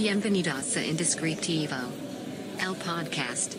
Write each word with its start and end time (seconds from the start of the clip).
Bienvenidos 0.00 0.76
a 0.76 0.86
Indescriptivo, 0.86 1.74
el 2.60 2.76
podcast. 2.76 3.54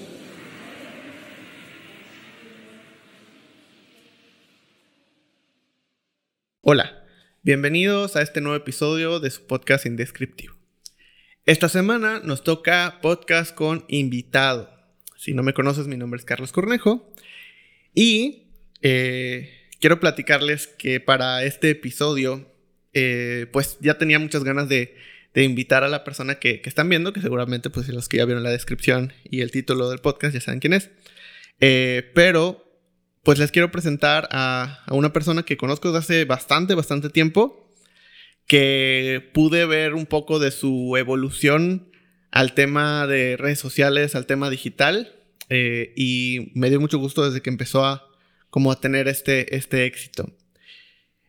Hola, 6.61 7.03
bienvenidos 7.43 8.15
a 8.15 8.21
este 8.21 8.39
nuevo 8.39 8.55
episodio 8.55 9.19
de 9.19 9.31
su 9.31 9.47
podcast 9.47 9.85
Indescriptivo. 9.85 10.55
Esta 11.45 11.67
semana 11.67 12.21
nos 12.23 12.41
toca 12.45 12.99
podcast 13.01 13.53
con 13.53 13.83
invitado. 13.89 14.69
Si 15.17 15.33
no 15.33 15.43
me 15.43 15.53
conoces, 15.53 15.87
mi 15.87 15.97
nombre 15.97 16.19
es 16.19 16.25
Carlos 16.25 16.53
Cornejo 16.53 17.13
y 17.93 18.53
eh, 18.81 19.67
quiero 19.81 19.99
platicarles 19.99 20.67
que 20.67 21.01
para 21.01 21.43
este 21.43 21.71
episodio, 21.71 22.49
eh, 22.93 23.47
pues 23.51 23.77
ya 23.81 23.97
tenía 23.97 24.19
muchas 24.19 24.45
ganas 24.45 24.69
de, 24.69 24.95
de 25.33 25.43
invitar 25.43 25.83
a 25.83 25.89
la 25.89 26.03
persona 26.03 26.35
que, 26.35 26.61
que, 26.61 26.69
están 26.69 26.89
viendo, 26.89 27.13
que 27.13 27.21
seguramente 27.21 27.69
pues 27.69 27.87
los 27.89 28.09
que 28.09 28.17
ya 28.17 28.25
vieron 28.25 28.43
la 28.43 28.49
descripción 28.49 29.13
y 29.23 29.41
el 29.41 29.51
título 29.51 29.89
del 29.89 29.99
podcast 29.99 30.33
ya 30.33 30.41
saben 30.41 30.59
quién 30.59 30.73
es. 30.73 30.89
Eh, 31.59 32.11
pero 32.15 32.65
pues 33.23 33.37
les 33.37 33.51
quiero 33.51 33.71
presentar 33.71 34.27
a, 34.31 34.85
una 34.91 35.13
persona 35.13 35.43
que 35.43 35.57
conozco 35.57 35.91
desde 35.91 35.99
hace 35.99 36.25
bastante, 36.25 36.73
bastante 36.73 37.09
tiempo, 37.09 37.69
que 38.47 39.29
pude 39.33 39.65
ver 39.65 39.93
un 39.93 40.05
poco 40.05 40.39
de 40.39 40.51
su 40.51 40.95
evolución 40.97 41.91
al 42.31 42.53
tema 42.53 43.05
de 43.07 43.37
redes 43.37 43.59
sociales, 43.59 44.15
al 44.15 44.25
tema 44.25 44.49
digital, 44.49 45.15
eh, 45.49 45.93
y 45.95 46.51
me 46.55 46.69
dio 46.69 46.79
mucho 46.79 46.97
gusto 46.97 47.25
desde 47.25 47.41
que 47.41 47.49
empezó 47.49 47.85
a, 47.85 48.07
como 48.49 48.71
a 48.71 48.79
tener 48.79 49.07
este, 49.07 49.55
este 49.55 49.85
éxito. 49.85 50.31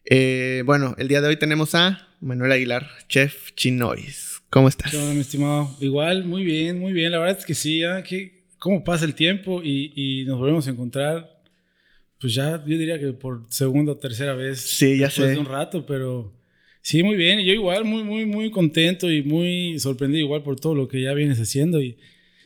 Eh, 0.04 0.62
bueno, 0.64 0.95
el 0.98 1.09
día 1.09 1.20
de 1.20 1.28
hoy 1.28 1.37
tenemos 1.37 1.74
a 1.74 2.09
Manuel 2.20 2.52
Aguilar, 2.52 2.87
Chef 3.09 3.55
Chinois. 3.55 4.42
¿Cómo 4.51 4.69
estás? 4.69 4.92
Hola, 4.92 5.15
mi 5.15 5.21
estimado. 5.21 5.74
Igual, 5.80 6.24
muy 6.24 6.45
bien, 6.45 6.79
muy 6.79 6.93
bien. 6.93 7.13
La 7.13 7.18
verdad 7.18 7.38
es 7.38 7.46
que 7.46 7.54
sí, 7.54 7.82
¿eh? 7.82 8.02
que 8.07 8.45
cómo 8.59 8.85
pasa 8.85 9.07
el 9.07 9.15
tiempo 9.15 9.63
y, 9.63 9.93
y, 9.95 10.24
nos 10.26 10.38
volvemos 10.38 10.66
a 10.66 10.71
encontrar. 10.71 11.41
Pues 12.21 12.35
ya, 12.35 12.63
yo 12.66 12.76
diría 12.76 12.98
que 12.98 13.15
por 13.15 13.46
segunda 13.48 13.93
o 13.93 13.96
tercera 13.96 14.35
vez. 14.35 14.60
Sí, 14.60 14.98
ya 14.98 15.07
después 15.07 15.29
sé. 15.29 15.35
de 15.35 15.38
un 15.38 15.46
rato, 15.46 15.87
pero 15.87 16.30
sí, 16.82 17.02
muy 17.02 17.16
bien. 17.16 17.41
Yo 17.41 17.52
igual, 17.52 17.87
muy, 17.87 18.04
muy, 18.04 18.26
muy 18.26 18.51
contento 18.51 19.10
y 19.10 19.23
muy 19.23 19.79
sorprendido 19.79 20.21
igual 20.24 20.43
por 20.43 20.60
todo 20.60 20.74
lo 20.74 20.88
que 20.88 21.01
ya 21.01 21.15
vienes 21.15 21.38
haciendo 21.41 21.80
y 21.80 21.96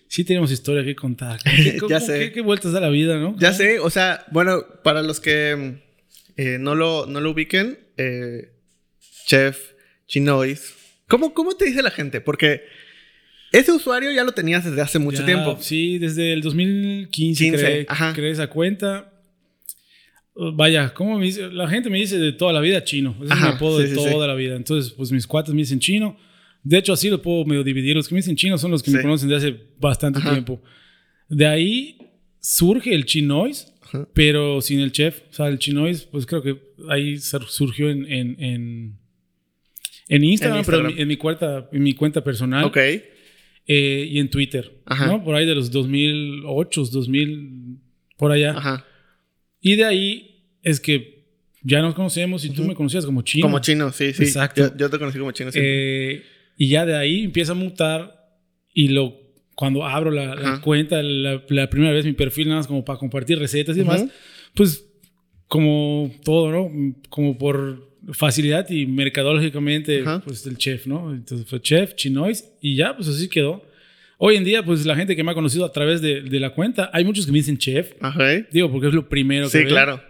sí 0.06 0.22
tenemos 0.22 0.52
historia 0.52 0.84
que 0.84 0.94
contar. 0.94 1.40
¿Qué, 1.42 1.64
ya 1.74 1.78
cómo, 1.80 2.00
sé. 2.00 2.20
¿qué, 2.20 2.32
¿Qué, 2.32 2.40
vueltas 2.42 2.70
da 2.70 2.80
la 2.80 2.90
vida, 2.90 3.18
¿no? 3.18 3.36
Ya 3.40 3.52
sé, 3.52 3.80
o 3.80 3.90
sea, 3.90 4.24
bueno, 4.30 4.62
para 4.84 5.02
los 5.02 5.18
que 5.18 5.80
eh, 6.36 6.58
no, 6.60 6.76
lo, 6.76 7.06
no 7.06 7.20
lo 7.20 7.32
ubiquen, 7.32 7.80
eh, 7.96 8.53
Chef 9.24 9.58
Chinois, 10.06 10.74
¿cómo, 11.08 11.32
¿cómo 11.34 11.54
te 11.54 11.64
dice 11.66 11.82
la 11.82 11.90
gente? 11.90 12.20
Porque 12.20 12.62
ese 13.52 13.72
usuario 13.72 14.10
ya 14.12 14.24
lo 14.24 14.32
tenías 14.32 14.64
desde 14.64 14.80
hace 14.80 14.98
mucho 14.98 15.20
ya, 15.20 15.26
tiempo. 15.26 15.56
Sí, 15.60 15.98
desde 15.98 16.32
el 16.32 16.42
2015 16.42 17.44
15, 17.44 17.50
creé, 17.58 17.86
creé 18.14 18.30
esa 18.30 18.48
cuenta. 18.48 19.10
Vaya, 20.36 20.92
¿cómo 20.94 21.16
me 21.18 21.26
dice? 21.26 21.48
La 21.52 21.68
gente 21.68 21.88
me 21.90 21.98
dice 21.98 22.18
de 22.18 22.32
toda 22.32 22.52
la 22.52 22.60
vida 22.60 22.82
chino. 22.82 23.16
Ese 23.22 23.32
Ajá, 23.32 23.46
es 23.46 23.50
mi 23.52 23.56
apodo 23.56 23.76
sí, 23.78 23.84
de 23.84 23.88
sí, 23.90 23.94
toda 23.94 24.10
sí. 24.24 24.28
la 24.28 24.34
vida. 24.34 24.56
Entonces, 24.56 24.92
pues 24.92 25.12
mis 25.12 25.26
cuates 25.28 25.54
me 25.54 25.60
dicen 25.62 25.78
chino. 25.78 26.16
De 26.64 26.78
hecho, 26.78 26.92
así 26.92 27.08
lo 27.08 27.22
puedo 27.22 27.44
medio 27.44 27.62
dividir. 27.62 27.94
Los 27.94 28.08
que 28.08 28.14
me 28.14 28.18
dicen 28.18 28.34
chino 28.34 28.58
son 28.58 28.72
los 28.72 28.82
que 28.82 28.90
me 28.90 29.00
conocen 29.00 29.28
de 29.28 29.36
hace 29.36 29.56
bastante 29.78 30.18
Ajá. 30.18 30.32
tiempo. 30.32 30.60
De 31.28 31.46
ahí 31.46 31.98
surge 32.40 32.92
el 32.94 33.04
chinois, 33.06 33.72
Ajá. 33.82 34.08
pero 34.12 34.60
sin 34.60 34.80
el 34.80 34.90
chef. 34.90 35.20
O 35.30 35.32
sea, 35.32 35.46
el 35.46 35.58
chinois, 35.60 36.02
pues 36.02 36.26
creo 36.26 36.42
que 36.42 36.58
ahí 36.90 37.18
sur- 37.18 37.46
surgió 37.48 37.88
en, 37.90 38.04
en, 38.10 38.42
en, 38.42 38.98
en 40.08 40.24
Instagram, 40.24 40.58
En 40.60 40.64
pero 40.64 40.76
Instagram. 40.78 40.90
en 40.90 40.96
mi, 40.96 41.02
en 41.02 41.08
mi 41.08 41.16
cuenta, 41.16 41.68
en 41.72 41.82
mi 41.82 41.94
cuenta 41.94 42.22
personal. 42.24 42.64
Ok. 42.64 42.76
Eh, 43.66 44.08
y 44.10 44.18
en 44.18 44.28
Twitter, 44.28 44.72
Ajá. 44.84 45.06
¿no? 45.06 45.24
Por 45.24 45.34
ahí 45.36 45.46
de 45.46 45.54
los 45.54 45.70
2008, 45.70 46.84
2000, 46.92 47.78
por 48.18 48.30
allá. 48.32 48.50
Ajá. 48.56 48.84
Y 49.60 49.76
de 49.76 49.84
ahí 49.84 50.44
es 50.62 50.80
que 50.80 51.24
ya 51.62 51.80
nos 51.80 51.94
conocemos 51.94 52.44
y 52.44 52.50
tú 52.50 52.60
Ujú. 52.60 52.68
me 52.68 52.74
conocías 52.74 53.06
como 53.06 53.22
chino. 53.22 53.46
Como 53.46 53.60
chino, 53.60 53.90
sí, 53.90 54.12
sí. 54.12 54.24
Exacto. 54.24 54.62
Yo, 54.62 54.76
yo 54.76 54.90
te 54.90 54.98
conocí 54.98 55.18
como 55.18 55.32
chino. 55.32 55.50
Sí. 55.50 55.58
Eh, 55.62 56.22
y 56.58 56.68
ya 56.68 56.84
de 56.84 56.94
ahí 56.94 57.24
empieza 57.24 57.52
a 57.52 57.54
mutar 57.54 58.28
y 58.74 58.88
lo 58.88 59.18
cuando 59.54 59.86
abro 59.86 60.10
la, 60.10 60.34
la 60.34 60.60
cuenta, 60.60 61.00
la, 61.02 61.42
la 61.48 61.70
primera 61.70 61.92
vez 61.92 62.04
mi 62.04 62.12
perfil 62.12 62.48
nada 62.48 62.58
más 62.60 62.66
como 62.66 62.84
para 62.84 62.98
compartir 62.98 63.38
recetas 63.38 63.76
y 63.76 63.80
demás, 63.80 64.02
Ujú. 64.02 64.10
pues 64.54 64.84
como 65.46 66.10
todo, 66.24 66.50
¿no? 66.50 66.70
Como 67.08 67.38
por 67.38 67.93
facilidad 68.12 68.68
y 68.70 68.86
mercadológicamente, 68.86 70.00
Ajá. 70.02 70.20
pues 70.24 70.46
el 70.46 70.56
chef, 70.58 70.86
¿no? 70.86 71.12
Entonces 71.12 71.46
fue 71.48 71.60
chef, 71.60 71.94
chinois 71.94 72.44
y 72.60 72.76
ya, 72.76 72.96
pues 72.96 73.08
así 73.08 73.28
quedó. 73.28 73.64
Hoy 74.18 74.36
en 74.36 74.44
día, 74.44 74.64
pues 74.64 74.86
la 74.86 74.94
gente 74.96 75.16
que 75.16 75.24
me 75.24 75.32
ha 75.32 75.34
conocido 75.34 75.64
a 75.64 75.72
través 75.72 76.00
de, 76.00 76.22
de 76.22 76.40
la 76.40 76.50
cuenta, 76.50 76.90
hay 76.92 77.04
muchos 77.04 77.26
que 77.26 77.32
me 77.32 77.38
dicen 77.38 77.58
chef, 77.58 77.92
Ajá. 78.00 78.24
digo, 78.52 78.70
porque 78.70 78.88
es 78.88 78.94
lo 78.94 79.08
primero 79.08 79.50
que 79.50 79.58
Sí, 79.58 79.64
claro. 79.64 80.00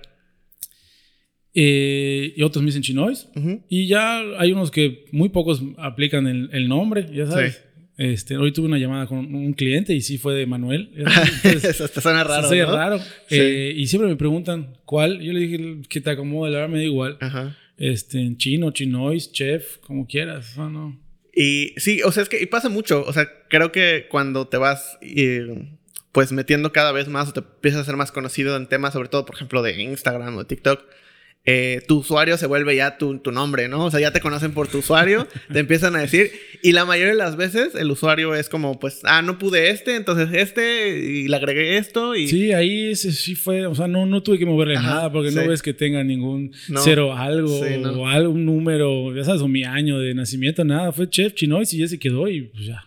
Eh, 1.56 2.34
y 2.36 2.42
otros 2.42 2.62
me 2.62 2.66
dicen 2.66 2.82
chinois. 2.82 3.28
Ujú. 3.36 3.62
Y 3.68 3.86
ya 3.86 4.18
hay 4.38 4.52
unos 4.52 4.70
que 4.70 5.04
muy 5.12 5.28
pocos 5.28 5.62
aplican 5.78 6.26
el, 6.26 6.50
el 6.52 6.68
nombre, 6.68 7.06
ya 7.12 7.26
sabes. 7.26 7.54
Sí. 7.54 7.60
Este, 7.96 8.36
hoy 8.36 8.50
tuve 8.52 8.66
una 8.66 8.78
llamada 8.78 9.06
con 9.06 9.18
un 9.32 9.52
cliente 9.52 9.94
y 9.94 10.00
sí 10.00 10.18
fue 10.18 10.34
de 10.34 10.46
Manuel. 10.46 10.90
Entonces, 10.96 11.64
Eso 11.64 11.86
te 11.88 12.00
suena 12.00 12.24
raro. 12.24 12.48
sí, 12.48 12.58
¿no? 12.58 12.66
raro. 12.74 12.98
Sí. 12.98 13.36
Eh, 13.38 13.72
y 13.76 13.86
siempre 13.86 14.10
me 14.10 14.16
preguntan 14.16 14.76
cuál. 14.84 15.20
Yo 15.20 15.32
le 15.32 15.40
dije 15.40 15.82
que 15.88 16.00
te 16.00 16.10
acomode, 16.10 16.50
la 16.50 16.58
verdad 16.58 16.72
me 16.72 16.78
da 16.80 16.84
igual. 16.84 17.16
Ajá. 17.20 17.56
Este, 17.76 18.20
en 18.20 18.36
chino, 18.36 18.70
chinois, 18.70 19.32
chef, 19.32 19.78
como 19.78 20.06
quieras. 20.06 20.56
No. 20.56 20.98
Y 21.34 21.74
sí, 21.76 22.02
o 22.02 22.12
sea, 22.12 22.22
es 22.22 22.28
que 22.28 22.40
y 22.40 22.46
pasa 22.46 22.68
mucho. 22.68 23.04
O 23.04 23.12
sea, 23.12 23.28
creo 23.48 23.72
que 23.72 24.06
cuando 24.08 24.46
te 24.46 24.56
vas 24.56 24.98
eh, 25.02 25.68
pues 26.12 26.30
metiendo 26.30 26.72
cada 26.72 26.92
vez 26.92 27.08
más 27.08 27.28
o 27.28 27.32
te 27.32 27.40
empiezas 27.40 27.80
a 27.80 27.84
ser 27.84 27.96
más 27.96 28.12
conocido 28.12 28.56
en 28.56 28.68
temas, 28.68 28.92
sobre 28.92 29.08
todo, 29.08 29.26
por 29.26 29.34
ejemplo, 29.34 29.62
de 29.62 29.82
Instagram 29.82 30.36
o 30.36 30.38
de 30.40 30.44
TikTok, 30.44 30.84
eh, 31.46 31.82
tu 31.86 31.98
usuario 31.98 32.38
se 32.38 32.46
vuelve 32.46 32.74
ya 32.74 32.96
tu, 32.96 33.18
tu 33.18 33.30
nombre, 33.30 33.68
¿no? 33.68 33.84
O 33.84 33.90
sea, 33.90 34.00
ya 34.00 34.12
te 34.12 34.20
conocen 34.20 34.52
por 34.52 34.66
tu 34.66 34.78
usuario, 34.78 35.28
te 35.52 35.58
empiezan 35.58 35.94
a 35.94 36.00
decir. 36.00 36.30
Y 36.62 36.72
la 36.72 36.86
mayoría 36.86 37.12
de 37.12 37.18
las 37.18 37.36
veces 37.36 37.74
el 37.74 37.90
usuario 37.90 38.34
es 38.34 38.48
como, 38.48 38.78
pues, 38.80 39.00
ah, 39.04 39.20
no 39.20 39.38
pude 39.38 39.68
este, 39.70 39.96
entonces 39.96 40.30
este, 40.32 40.98
y 40.98 41.28
le 41.28 41.36
agregué 41.36 41.76
esto 41.76 42.14
y... 42.16 42.28
Sí, 42.28 42.52
ahí 42.52 42.92
ese 42.92 43.12
sí 43.12 43.34
fue, 43.34 43.66
o 43.66 43.74
sea, 43.74 43.86
no, 43.88 44.06
no 44.06 44.22
tuve 44.22 44.38
que 44.38 44.46
moverle 44.46 44.76
Ajá, 44.76 44.88
nada 44.88 45.12
porque 45.12 45.30
sí. 45.30 45.36
no 45.36 45.46
ves 45.46 45.60
que 45.60 45.74
tenga 45.74 46.02
ningún 46.02 46.52
No. 46.68 46.80
cero 46.80 47.12
algo 47.14 47.62
Sí, 47.62 47.76
no. 47.78 47.92
o 47.92 48.06
algún 48.06 48.46
número, 48.46 49.14
ya 49.14 49.24
sabes, 49.24 49.42
o 49.42 49.48
mi 49.48 49.64
año 49.64 49.98
de 49.98 50.14
nacimiento, 50.14 50.64
nada. 50.64 50.92
Fue 50.92 51.10
chef 51.10 51.34
chinois 51.34 51.72
y 51.74 51.78
ya 51.78 51.88
se 51.88 51.98
quedó 51.98 52.26
y 52.28 52.42
pues 52.42 52.64
ya. 52.64 52.84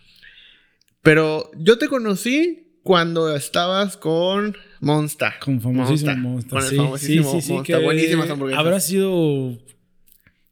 Pero 1.02 1.50
yo 1.56 1.78
te 1.78 1.86
conocí 1.86 2.67
cuando 2.88 3.36
estabas 3.36 3.98
con 3.98 4.56
Monsta. 4.80 5.34
Con 5.40 5.60
famosísimo 5.60 6.16
Monsta. 6.16 6.48
Con 6.56 6.62
el 6.62 6.70
sí, 6.70 6.76
famosísimo 6.78 7.32
sí, 7.32 7.42
sí, 7.42 7.52
Monsta. 7.52 7.78
Buenísimas 7.80 8.30
hamburguesas. 8.30 8.58
Habrá 8.64 8.80
sido 8.80 9.58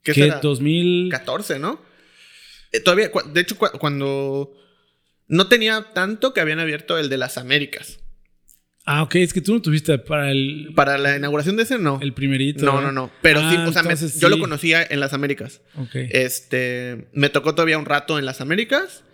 ¿Qué 0.03 0.13
que 0.13 0.21
será? 0.25 0.41
2000 0.41 1.09
14, 1.11 1.59
¿no? 1.59 1.81
Eh, 2.73 2.81
todavía, 2.81 3.11
de 3.33 3.41
hecho, 3.41 3.57
cu- 3.57 3.71
cuando 3.79 4.53
no 5.29 5.49
tenía 5.49 5.87
tanto 5.95 6.35
que 6.35 6.41
habían 6.43 6.59
abierto 6.61 6.99
el 6.99 7.09
de 7.09 7.17
las 7.17 7.39
Américas. 7.39 8.01
Ah, 8.85 9.03
ok, 9.03 9.15
es 9.15 9.33
que 9.33 9.41
tú 9.41 9.55
no 9.55 9.63
tuviste 9.63 9.99
para 9.99 10.31
el 10.31 10.73
Para 10.77 10.99
la 10.99 11.17
inauguración 11.17 11.57
de 11.57 11.63
ese, 11.63 11.79
no. 11.79 11.99
el 12.03 12.13
primerito. 12.13 12.67
no, 12.67 12.75
¿verdad? 12.77 12.93
no, 12.93 13.07
no. 13.07 13.11
Pero 13.23 13.41
sí, 13.41 13.57
Ah, 13.59 13.67
o 13.67 13.73
sea, 13.73 13.83
me- 13.83 13.97
yo 13.97 14.29
lo 14.29 14.39
conocía 14.39 14.87
en 14.89 15.01
las 15.01 15.15
Américas. 15.15 15.63
Ok. 15.79 15.95
Este, 15.95 17.09
me 17.15 17.31
tocó 17.31 17.55
todavía 17.55 17.79
un 17.79 17.87
rato 17.87 18.19
en 18.19 18.27
las 18.27 18.43
Américas 18.43 19.05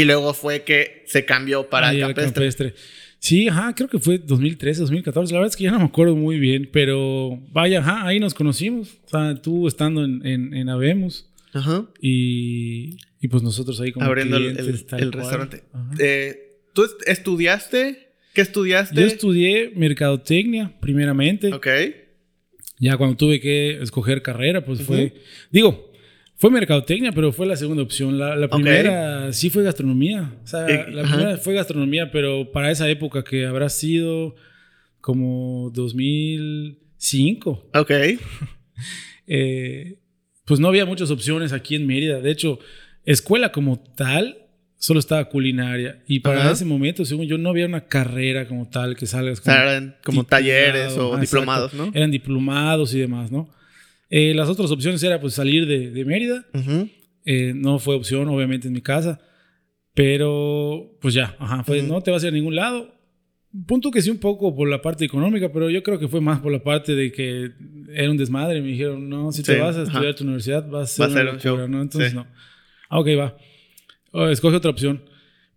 y 0.00 0.04
luego 0.04 0.34
fue 0.34 0.62
que 0.62 1.02
se 1.06 1.24
cambió 1.24 1.68
para 1.68 1.88
Ah, 1.88 1.92
el 1.92 2.00
campestre. 2.00 2.32
campestre. 2.34 2.74
Sí, 3.20 3.48
ajá, 3.48 3.74
creo 3.74 3.88
que 3.88 3.98
fue 3.98 4.18
2013, 4.18 4.80
2014. 4.82 5.32
La 5.32 5.40
verdad 5.40 5.50
es 5.52 5.56
que 5.56 5.64
ya 5.64 5.72
no 5.72 5.80
me 5.80 5.84
acuerdo 5.86 6.14
muy 6.14 6.38
bien, 6.38 6.68
pero 6.72 7.40
vaya, 7.52 7.80
ajá, 7.80 8.06
ahí 8.06 8.20
nos 8.20 8.32
conocimos. 8.34 8.98
O 9.06 9.08
sea, 9.08 9.34
tú 9.42 9.66
estando 9.66 10.04
en, 10.04 10.24
en, 10.24 10.54
en 10.54 10.68
Ajá. 10.68 11.86
y, 12.00 12.96
y 13.20 13.28
pues 13.28 13.42
nosotros 13.42 13.80
ahí 13.80 13.90
como 13.90 14.06
Abriendo 14.06 14.36
el, 14.36 14.42
clientes, 14.54 14.66
el- 14.68 14.86
tal 14.86 15.00
el 15.02 15.10
cual. 15.10 15.20
restaurante. 15.22 15.62
Eh, 15.98 16.60
¿Tú 16.74 16.84
est- 16.84 17.08
estudiaste? 17.08 18.08
¿Qué 18.34 18.42
estudiaste? 18.42 18.94
Yo 19.00 19.06
estudié 19.06 19.72
mercadotecnia, 19.74 20.72
primeramente. 20.80 21.52
Ok. 21.52 21.66
Ya 22.78 22.96
cuando 22.96 23.16
tuve 23.16 23.40
que 23.40 23.82
escoger 23.82 24.22
carrera, 24.22 24.64
pues 24.64 24.82
fue. 24.82 25.14
Digo, 25.50 25.87
fue 26.40 26.50
mercadotecnia, 26.50 27.12
pero 27.12 27.32
fue 27.32 27.46
la 27.46 27.56
segunda 27.56 27.82
opción. 27.82 28.16
La, 28.18 28.34
la 28.36 28.48
primera 28.48 29.32
sí 29.32 29.50
fue 29.50 29.62
gastronomía. 29.64 30.32
O 30.42 30.46
sea, 30.46 30.66
Eh, 30.68 30.86
la 30.90 31.02
ajá. 31.02 31.16
primera 31.16 31.36
fue 31.36 31.52
gastronomía, 31.54 32.10
pero 32.12 32.50
para 32.52 32.70
esa 32.70 32.88
época 32.88 33.24
que 33.24 33.44
habrá 33.44 33.68
sido 33.68 34.34
como 35.00 35.70
2005, 35.74 37.70
Ok. 37.74 37.90
eh, 39.26 39.98
pues 40.44 40.60
no 40.60 40.68
había 40.68 40.86
muchas 40.86 41.10
opciones 41.10 41.52
aquí 41.52 41.74
en 41.74 41.86
Mérida. 41.86 42.20
De 42.20 42.30
hecho, 42.30 42.58
escuela 43.04 43.52
como 43.52 43.78
tal 43.78 44.38
solo 44.78 45.00
estaba 45.00 45.24
culinaria. 45.28 46.02
Y 46.06 46.20
para 46.20 46.40
Ajá. 46.42 46.52
ese 46.52 46.64
momento, 46.64 47.04
según 47.04 47.26
yo, 47.26 47.36
no 47.36 47.50
había 47.50 47.66
una 47.66 47.86
carrera 47.86 48.46
como 48.46 48.68
tal 48.70 48.96
que 48.96 49.06
salgas 49.06 49.40
O 49.40 49.42
sea, 49.42 49.62
eran 49.62 49.96
como 50.04 50.24
talleres 50.24 50.96
o 50.96 51.14
ajá, 51.14 51.20
diplomados, 51.20 51.72
exacto. 51.72 51.90
¿no? 51.90 51.96
Eran 51.98 52.10
diplomados 52.12 52.94
y 52.94 53.00
demás, 53.00 53.30
¿no? 53.32 53.50
Eh, 54.10 54.32
las 54.34 54.48
otras 54.48 54.70
opciones 54.70 55.02
era 55.02 55.20
pues 55.20 55.34
salir 55.34 55.66
de, 55.66 55.90
de 55.90 56.04
Mérida. 56.04 56.46
Ujú. 56.54 56.88
Eh, 57.24 57.52
no 57.54 57.78
fue 57.78 57.94
opción, 57.94 58.28
obviamente, 58.28 58.68
en 58.68 58.74
mi 58.74 58.80
casa. 58.80 59.20
Pero, 59.94 60.96
pues 61.00 61.12
ya, 61.14 61.34
ajá, 61.38 61.64
fue, 61.64 61.80
Ujú. 61.80 61.88
no 61.92 62.00
te 62.00 62.10
vas 62.10 62.22
a 62.22 62.28
ir 62.28 62.32
a 62.32 62.36
ningún 62.36 62.54
lado. 62.54 62.94
Punto 63.66 63.90
que 63.90 64.00
sí 64.02 64.10
un 64.10 64.18
poco 64.18 64.54
por 64.54 64.68
la 64.68 64.80
parte 64.80 65.04
económica, 65.04 65.50
pero 65.52 65.70
yo 65.70 65.82
creo 65.82 65.98
que 65.98 66.06
fue 66.06 66.20
más 66.20 66.38
por 66.40 66.52
la 66.52 66.62
parte 66.62 66.94
de 66.94 67.10
que 67.10 67.50
era 67.92 68.10
un 68.10 68.16
desmadre. 68.16 68.60
Me 68.60 68.68
dijeron, 68.68 69.08
no, 69.08 69.32
si 69.32 69.42
te 69.42 69.54
Sí, 69.54 69.60
vas 69.60 69.76
a 69.76 69.82
estudiar 69.82 70.08
a 70.08 70.14
tu 70.14 70.22
universidad, 70.24 70.68
vas 70.68 70.92
a 70.92 70.94
ser, 70.94 71.02
Va 71.02 71.06
a 71.06 71.10
ser 71.10 71.20
un 71.20 71.26
locura", 71.34 71.42
show, 71.42 71.68
¿no? 71.68 71.82
Entonces, 71.82 72.10
sí. 72.10 72.16
no. 72.16 72.26
Ah, 72.90 73.00
ok, 73.00 73.08
va. 73.18 73.36
Oh, 74.12 74.28
escoge 74.28 74.56
otra 74.56 74.70
opción. 74.70 75.02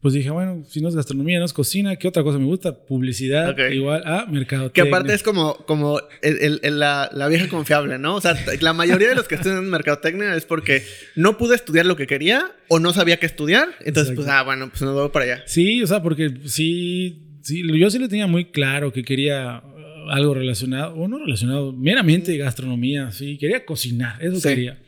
Pues 0.01 0.15
dije, 0.15 0.31
bueno, 0.31 0.63
si 0.67 0.81
no 0.81 0.89
es 0.89 0.95
gastronomía, 0.95 1.37
no 1.37 1.45
es 1.45 1.53
cocina, 1.53 1.95
¿qué 1.95 2.07
otra 2.07 2.23
cosa 2.23 2.39
me 2.39 2.45
gusta? 2.45 2.75
Publicidad, 2.85 3.55
igual 3.69 4.01
a 4.05 4.25
mercado. 4.25 4.71
Que 4.71 4.81
aparte 4.81 5.13
es 5.13 5.21
como, 5.21 5.55
como 5.67 5.99
el- 6.23 6.37
el- 6.41 6.59
el- 6.63 6.79
la, 6.79 7.07
la 7.13 7.27
vieja 7.27 7.47
confiable, 7.47 7.99
¿no? 7.99 8.15
O 8.15 8.21
sea, 8.21 8.35
la 8.61 8.73
mayoría 8.73 9.09
de 9.09 9.15
los 9.15 9.27
que 9.27 9.35
estudian 9.35 9.69
mercadotecnia 9.69 10.35
es 10.35 10.45
porque 10.45 10.83
no 11.15 11.37
pude 11.37 11.53
estudiar 11.55 11.85
lo 11.85 11.95
que 11.95 12.07
quería 12.07 12.43
o 12.67 12.79
no 12.79 12.93
sabía 12.93 13.17
qué 13.17 13.27
estudiar. 13.27 13.69
Entonces, 13.85 14.15
pues, 14.15 14.27
ah, 14.27 14.41
bueno, 14.41 14.69
pues 14.69 14.81
nos 14.81 14.95
voy 14.95 15.09
para 15.09 15.25
allá. 15.25 15.43
Sí, 15.45 15.83
o 15.83 15.87
sea, 15.87 16.01
porque 16.01 16.33
sí, 16.45 17.37
sí, 17.43 17.61
yo 17.79 17.91
sí 17.91 17.99
lo 17.99 18.09
tenía 18.09 18.25
muy 18.25 18.45
claro 18.45 18.91
que 18.91 19.03
quería 19.03 19.61
uh, 19.63 20.09
algo 20.09 20.33
relacionado, 20.33 20.95
o 20.95 21.07
no 21.07 21.19
relacionado, 21.19 21.73
meramente 21.73 22.35
gastronomía, 22.37 23.11
sí, 23.11 23.37
quería 23.37 23.65
cocinar, 23.65 24.17
eso 24.19 24.37
Sí. 24.37 24.49
quería. 24.49 24.79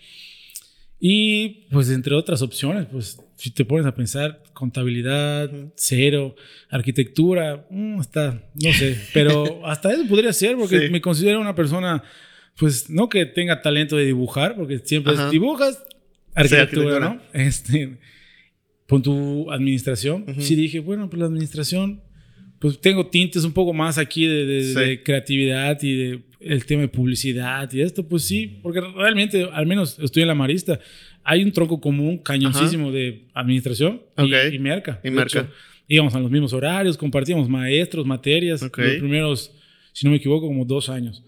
Y 1.05 1.65
pues 1.69 1.89
entre 1.89 2.15
otras 2.15 2.41
opciones, 2.41 2.87
pues 2.89 3.19
si 3.35 3.51
te 3.51 3.65
pones 3.65 3.85
a 3.85 3.93
pensar, 3.93 4.41
contabilidad, 4.53 5.51
cero, 5.75 6.33
arquitectura, 6.69 7.67
mm, 7.69 7.99
está, 7.99 8.41
no 8.63 8.71
sé, 8.71 8.97
pero 9.13 9.65
hasta 9.67 9.91
eso 9.91 10.07
podría 10.07 10.31
ser 10.31 10.55
porque 10.55 10.85
Sí. 10.85 10.89
me 10.93 11.01
considero 11.01 11.41
una 11.41 11.55
persona, 11.55 12.01
pues 12.57 12.89
no 12.89 13.09
que 13.09 13.25
tenga 13.25 13.61
talento 13.61 13.97
de 13.97 14.05
dibujar, 14.05 14.55
porque 14.55 14.79
siempre 14.79 15.11
es 15.15 15.29
dibujas, 15.29 15.83
arquitectura, 16.35 16.95
arquitectura. 16.95 16.99
¿no? 16.99 17.21
Este, 17.47 17.97
con 18.87 19.01
tu 19.03 19.51
administración, 19.51 20.23
Ujú. 20.25 20.39
sí 20.41 20.55
dije, 20.55 20.79
bueno, 20.79 21.09
pues 21.09 21.19
la 21.19 21.25
administración, 21.25 22.01
pues 22.59 22.79
tengo 22.79 23.07
tintes 23.07 23.43
un 23.43 23.51
poco 23.51 23.73
más 23.73 23.97
aquí 23.97 24.25
de, 24.25 24.45
de- 24.45 24.63
Sí. 24.63 24.73
de 24.79 25.03
creatividad 25.03 25.77
y 25.83 25.97
de 25.97 26.21
el 26.45 26.65
tema 26.65 26.81
de 26.81 26.87
publicidad 26.87 27.71
y 27.71 27.81
esto, 27.81 28.07
pues 28.07 28.23
sí, 28.23 28.59
porque 28.61 28.81
realmente, 28.81 29.47
al 29.51 29.65
menos 29.65 29.97
estoy 29.99 30.21
en 30.23 30.27
la 30.27 30.35
Marista, 30.35 30.79
hay 31.23 31.43
un 31.43 31.51
tronco 31.51 31.79
común 31.79 32.17
cañoncísimo 32.17 32.91
de 32.91 33.25
administración 33.33 34.01
y- 34.17 34.21
Ok. 34.21 34.53
y, 34.53 34.59
merca. 34.59 34.99
Y 35.03 35.09
merca. 35.09 35.39
hecho, 35.39 35.49
íbamos 35.87 36.13
a 36.15 36.19
los 36.19 36.29
mismos 36.31 36.53
horarios, 36.53 36.97
compartíamos 36.97 37.47
maestros, 37.49 38.05
materias, 38.05 38.61
Ok. 38.63 38.77
los 38.77 38.95
primeros, 38.97 39.51
si 39.93 40.05
no 40.05 40.11
me 40.11 40.17
equivoco, 40.17 40.47
como 40.47 40.65
dos 40.65 40.89
años. 40.89 41.23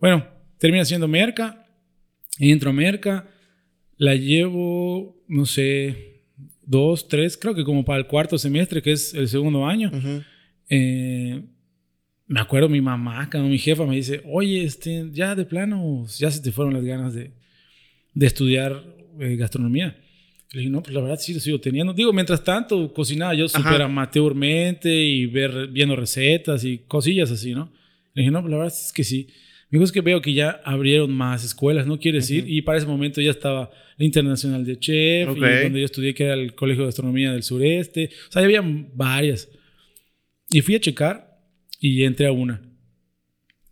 Bueno, 0.00 0.26
termina 0.58 0.84
siendo 0.84 1.08
merca, 1.08 1.66
entro 2.38 2.70
a 2.70 2.72
merca, 2.72 3.28
la 3.96 4.14
llevo, 4.14 5.16
no 5.28 5.46
sé, 5.46 6.22
dos, 6.64 7.08
tres, 7.08 7.36
creo 7.36 7.54
que 7.54 7.64
como 7.64 7.84
para 7.84 7.98
el 7.98 8.06
cuarto 8.06 8.38
semestre, 8.38 8.80
que 8.82 8.92
es 8.92 9.12
el 9.14 9.28
segundo 9.28 9.66
año. 9.66 9.90
Ujú. 9.92 10.22
Eh, 10.68 11.42
me 12.30 12.38
acuerdo 12.38 12.68
mi 12.68 12.80
mamá, 12.80 13.28
cuando 13.28 13.48
mi 13.48 13.58
jefa 13.58 13.84
me 13.84 13.96
dice, 13.96 14.22
oye, 14.24 14.62
este, 14.62 15.08
ya 15.12 15.34
de 15.34 15.44
plano, 15.44 16.06
ya 16.16 16.30
se 16.30 16.40
te 16.40 16.52
fueron 16.52 16.72
las 16.72 16.84
ganas 16.84 17.12
de, 17.12 17.32
de 18.14 18.26
estudiar 18.26 18.84
eh, 19.18 19.34
gastronomía. 19.34 19.96
Le 20.52 20.60
dije, 20.60 20.70
no, 20.70 20.80
pues 20.80 20.94
la 20.94 21.00
verdad 21.00 21.18
sí 21.18 21.34
lo 21.34 21.40
sigo 21.40 21.60
teniendo. 21.60 21.92
Digo, 21.92 22.12
mientras 22.12 22.44
tanto, 22.44 22.92
cocinaba 22.94 23.34
yo 23.34 23.48
súper 23.48 23.82
amateurmente 23.82 24.94
y 24.94 25.26
ver, 25.26 25.66
viendo 25.72 25.96
recetas 25.96 26.62
y 26.62 26.78
cosillas 26.78 27.32
así, 27.32 27.52
¿no? 27.52 27.72
Le 28.14 28.22
dije, 28.22 28.30
no, 28.30 28.40
pues 28.42 28.50
la 28.52 28.58
verdad 28.58 28.74
es 28.76 28.92
que 28.92 29.02
sí. 29.02 29.26
Me 29.68 29.78
dijo, 29.78 29.84
es 29.84 29.90
que 29.92 30.00
veo 30.00 30.22
que 30.22 30.32
ya 30.32 30.60
abrieron 30.64 31.10
más 31.10 31.44
escuelas, 31.44 31.88
¿no 31.88 31.98
quieres 31.98 32.30
ir? 32.30 32.48
Y 32.48 32.62
para 32.62 32.78
ese 32.78 32.86
momento 32.86 33.20
ya 33.20 33.30
estaba 33.32 33.72
la 33.96 34.04
Internacional 34.04 34.64
de 34.64 34.78
Chef, 34.78 35.30
Ok. 35.30 35.36
y 35.38 35.62
donde 35.64 35.80
yo 35.80 35.84
estudié, 35.84 36.14
que 36.14 36.24
era 36.24 36.34
el 36.34 36.54
Colegio 36.54 36.82
de 36.84 36.86
Gastronomía 36.88 37.32
del 37.32 37.42
Sureste. 37.42 38.10
O 38.28 38.32
sea, 38.32 38.40
ya 38.42 38.46
había 38.46 38.62
varias. 38.94 39.48
Y 40.48 40.60
fui 40.60 40.76
a 40.76 40.80
checar 40.80 41.29
y 41.80 42.04
entré 42.04 42.26
a 42.26 42.32
una. 42.32 42.62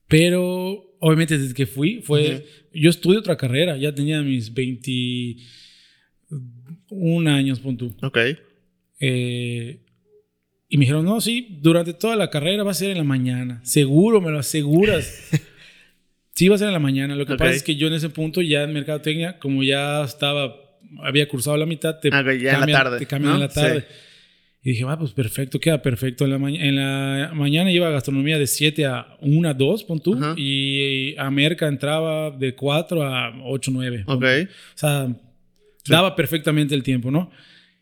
Pero 0.08 0.96
obviamente 0.98 1.38
desde 1.38 1.54
que 1.54 1.66
fui, 1.66 2.00
fue. 2.02 2.44
Yo 2.72 2.90
estudié 2.90 3.18
otra 3.18 3.36
carrera, 3.36 3.76
ya 3.76 3.94
tenía 3.94 4.22
mis 4.22 4.52
21 4.52 7.30
años, 7.30 7.60
punto. 7.60 7.94
Ok. 8.02 8.18
Eh, 9.00 9.84
y 10.70 10.76
me 10.76 10.82
dijeron, 10.82 11.04
no, 11.04 11.20
sí, 11.20 11.58
durante 11.60 11.94
toda 11.94 12.16
la 12.16 12.30
carrera 12.30 12.62
va 12.62 12.72
a 12.72 12.74
ser 12.74 12.90
en 12.90 12.98
la 12.98 13.04
mañana. 13.04 13.60
Seguro, 13.64 14.20
me 14.20 14.30
lo 14.30 14.38
aseguras. 14.38 15.30
sí, 16.34 16.48
va 16.48 16.56
a 16.56 16.58
ser 16.58 16.68
en 16.68 16.74
la 16.74 16.78
mañana. 16.78 17.14
Lo 17.14 17.26
que 17.26 17.36
pasa 17.36 17.52
es 17.52 17.62
que 17.62 17.76
yo 17.76 17.88
en 17.88 17.94
ese 17.94 18.10
punto, 18.10 18.42
ya 18.42 18.64
en 18.64 18.72
Mercadotecnia, 18.72 19.38
como 19.38 19.62
ya 19.62 20.04
estaba, 20.04 20.54
había 21.02 21.28
cursado 21.28 21.56
la 21.56 21.66
mitad, 21.66 21.98
te 22.00 22.10
Ah, 22.12 22.20
ok, 22.20 22.26
ya 22.26 22.32
en 22.32 22.44
la 22.44 22.52
cambian, 22.58 22.82
tarde, 22.82 22.98
te 22.98 23.06
cambian 23.06 23.30
¿no? 23.30 23.36
en 23.36 23.40
la 23.40 23.48
tarde. 23.48 23.86
Y 24.68 24.72
dije, 24.72 24.84
ah, 24.86 24.98
pues 24.98 25.12
perfecto, 25.12 25.58
queda 25.58 25.80
perfecto. 25.80 26.24
En 26.26 26.30
la, 26.30 26.38
maña- 26.38 26.62
en 26.62 26.76
la 26.76 27.30
mañana 27.34 27.72
iba 27.72 27.88
a 27.88 27.90
gastronomía 27.90 28.38
de 28.38 28.46
7 28.46 28.84
a 28.84 29.16
1, 29.22 29.54
2, 29.54 29.84
pon 29.84 29.98
tú. 29.98 30.14
Ajá. 30.14 30.34
Y 30.36 31.14
a 31.16 31.30
Merca 31.30 31.66
entraba 31.68 32.30
de 32.30 32.54
4 32.54 33.02
a 33.02 33.32
8, 33.46 33.70
9. 33.72 34.04
Ok. 34.06 34.22
O 34.24 34.46
sea, 34.74 35.08
daba 35.86 36.14
perfectamente 36.14 36.74
el 36.74 36.82
tiempo, 36.82 37.10
¿no? 37.10 37.30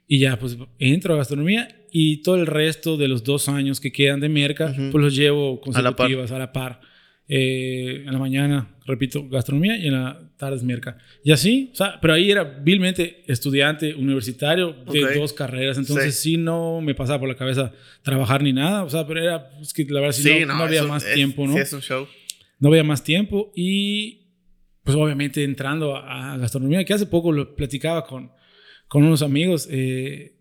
Y 0.06 0.20
ya, 0.20 0.38
pues 0.38 0.56
entro 0.78 1.14
a 1.14 1.16
gastronomía 1.16 1.66
y 1.90 2.18
todo 2.22 2.36
el 2.36 2.46
resto 2.46 2.96
de 2.96 3.08
los 3.08 3.24
dos 3.24 3.48
años 3.48 3.80
que 3.80 3.90
quedan 3.90 4.20
de 4.20 4.28
merca, 4.28 4.66
Ujú. 4.66 4.90
pues 4.92 5.02
los 5.02 5.16
llevo 5.16 5.60
A 5.74 5.82
la 5.82 5.96
par. 5.96 6.06
consecutivas, 6.06 6.30
a 6.30 6.38
la 6.38 6.52
par. 6.52 6.80
Eh, 7.28 8.04
en 8.06 8.12
la 8.12 8.18
mañana, 8.20 8.76
repito, 8.86 9.28
gastronomía 9.28 9.76
y 9.76 9.88
en 9.88 9.94
la 9.94 10.30
tarde 10.36 10.56
es 10.58 10.62
merca. 10.62 10.96
Y 11.24 11.32
así, 11.32 11.70
o 11.72 11.76
sea, 11.76 11.98
pero 12.00 12.14
ahí 12.14 12.30
era 12.30 12.44
vilmente 12.44 13.24
estudiante 13.26 13.94
universitario 13.96 14.72
de 14.92 15.04
Ok. 15.04 15.10
dos 15.16 15.32
carreras, 15.32 15.76
entonces 15.76 16.14
Sí. 16.14 16.30
sí. 16.32 16.36
no 16.36 16.80
me 16.80 16.94
pasaba 16.94 17.18
por 17.18 17.28
la 17.28 17.34
cabeza 17.34 17.72
trabajar 18.02 18.42
ni 18.44 18.52
nada, 18.52 18.84
o 18.84 18.90
sea, 18.90 19.04
pero 19.08 19.20
era, 19.20 19.50
es 19.60 19.72
que 19.72 19.84
la 19.86 20.00
verdad 20.00 20.12
sí, 20.14 20.30
no, 20.46 20.54
no 20.56 20.62
había 20.64 20.80
eso 20.80 20.88
más 20.88 21.04
es- 21.04 21.14
tiempo, 21.14 21.46
¿no? 21.48 21.54
Sí, 21.54 21.58
es 21.58 21.72
un 21.72 21.80
show. 21.82 22.06
no 22.60 22.68
había 22.68 22.84
más 22.84 23.02
tiempo 23.02 23.50
y 23.56 24.22
pues 24.84 24.96
obviamente 24.96 25.42
entrando 25.42 25.96
a, 25.96 26.34
a 26.34 26.36
gastronomía, 26.38 26.84
que 26.84 26.94
hace 26.94 27.06
poco 27.06 27.32
lo 27.32 27.56
platicaba 27.56 28.04
con, 28.04 28.30
con 28.86 29.02
unos 29.02 29.22
amigos, 29.22 29.66
eh, 29.68 30.36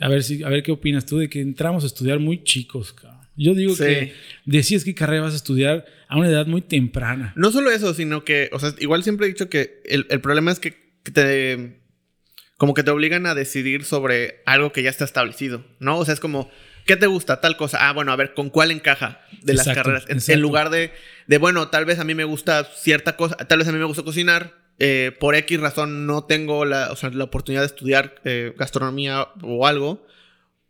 a, 0.00 0.08
ver 0.08 0.24
si, 0.24 0.42
a 0.42 0.48
ver 0.48 0.64
qué 0.64 0.72
opinas 0.72 1.06
tú 1.06 1.18
de 1.18 1.28
que 1.30 1.40
entramos 1.40 1.84
a 1.84 1.86
estudiar 1.86 2.18
muy 2.18 2.42
chicos. 2.42 2.92
cabrón. 2.92 3.15
Yo 3.36 3.54
digo 3.54 3.74
Sí. 3.74 3.84
que 3.84 4.12
decías 4.44 4.84
qué 4.84 4.94
carrera 4.94 5.22
vas 5.24 5.32
a 5.34 5.36
estudiar 5.36 5.84
a 6.08 6.16
una 6.18 6.28
edad 6.28 6.46
muy 6.46 6.62
temprana. 6.62 7.32
No 7.36 7.50
solo 7.50 7.70
eso, 7.70 7.92
sino 7.94 8.24
que, 8.24 8.48
o 8.52 8.58
sea, 8.58 8.72
igual 8.78 9.02
siempre 9.02 9.26
he 9.26 9.28
dicho 9.28 9.48
que 9.48 9.82
el, 9.84 10.06
el 10.10 10.20
problema 10.20 10.50
es 10.52 10.58
que 10.60 10.74
te. 11.12 11.80
Como 12.56 12.72
que 12.72 12.82
te 12.82 12.90
obligan 12.90 13.26
a 13.26 13.34
decidir 13.34 13.84
sobre 13.84 14.40
algo 14.46 14.72
que 14.72 14.82
ya 14.82 14.88
está 14.88 15.04
establecido, 15.04 15.62
¿no? 15.78 15.98
O 15.98 16.04
sea, 16.06 16.14
es 16.14 16.20
como, 16.20 16.50
¿qué 16.86 16.96
te 16.96 17.06
gusta? 17.06 17.42
Tal 17.42 17.58
cosa. 17.58 17.86
Ah, 17.86 17.92
bueno, 17.92 18.12
a 18.12 18.16
ver, 18.16 18.32
¿con 18.32 18.48
cuál 18.48 18.70
encaja 18.70 19.20
de 19.42 19.52
las 19.52 19.66
Exacto, 19.66 19.90
carreras? 19.92 20.28
En, 20.30 20.40
lugar 20.40 20.70
de, 20.70 20.90
de, 21.26 21.36
bueno, 21.36 21.68
tal 21.68 21.84
vez 21.84 21.98
a 21.98 22.04
mí 22.04 22.14
me 22.14 22.24
gusta 22.24 22.64
cierta 22.64 23.14
cosa, 23.16 23.36
tal 23.36 23.58
vez 23.58 23.68
a 23.68 23.72
mí 23.72 23.78
me 23.78 23.84
gusta 23.84 24.02
cocinar, 24.04 24.54
eh, 24.78 25.12
por 25.20 25.34
X 25.34 25.60
razón 25.60 26.06
no 26.06 26.24
tengo 26.24 26.64
la, 26.64 26.90
o 26.92 26.96
sea, 26.96 27.10
la 27.10 27.24
oportunidad 27.24 27.60
de 27.60 27.66
estudiar 27.66 28.14
eh, 28.24 28.54
gastronomía 28.56 29.28
o 29.42 29.66
algo, 29.66 30.05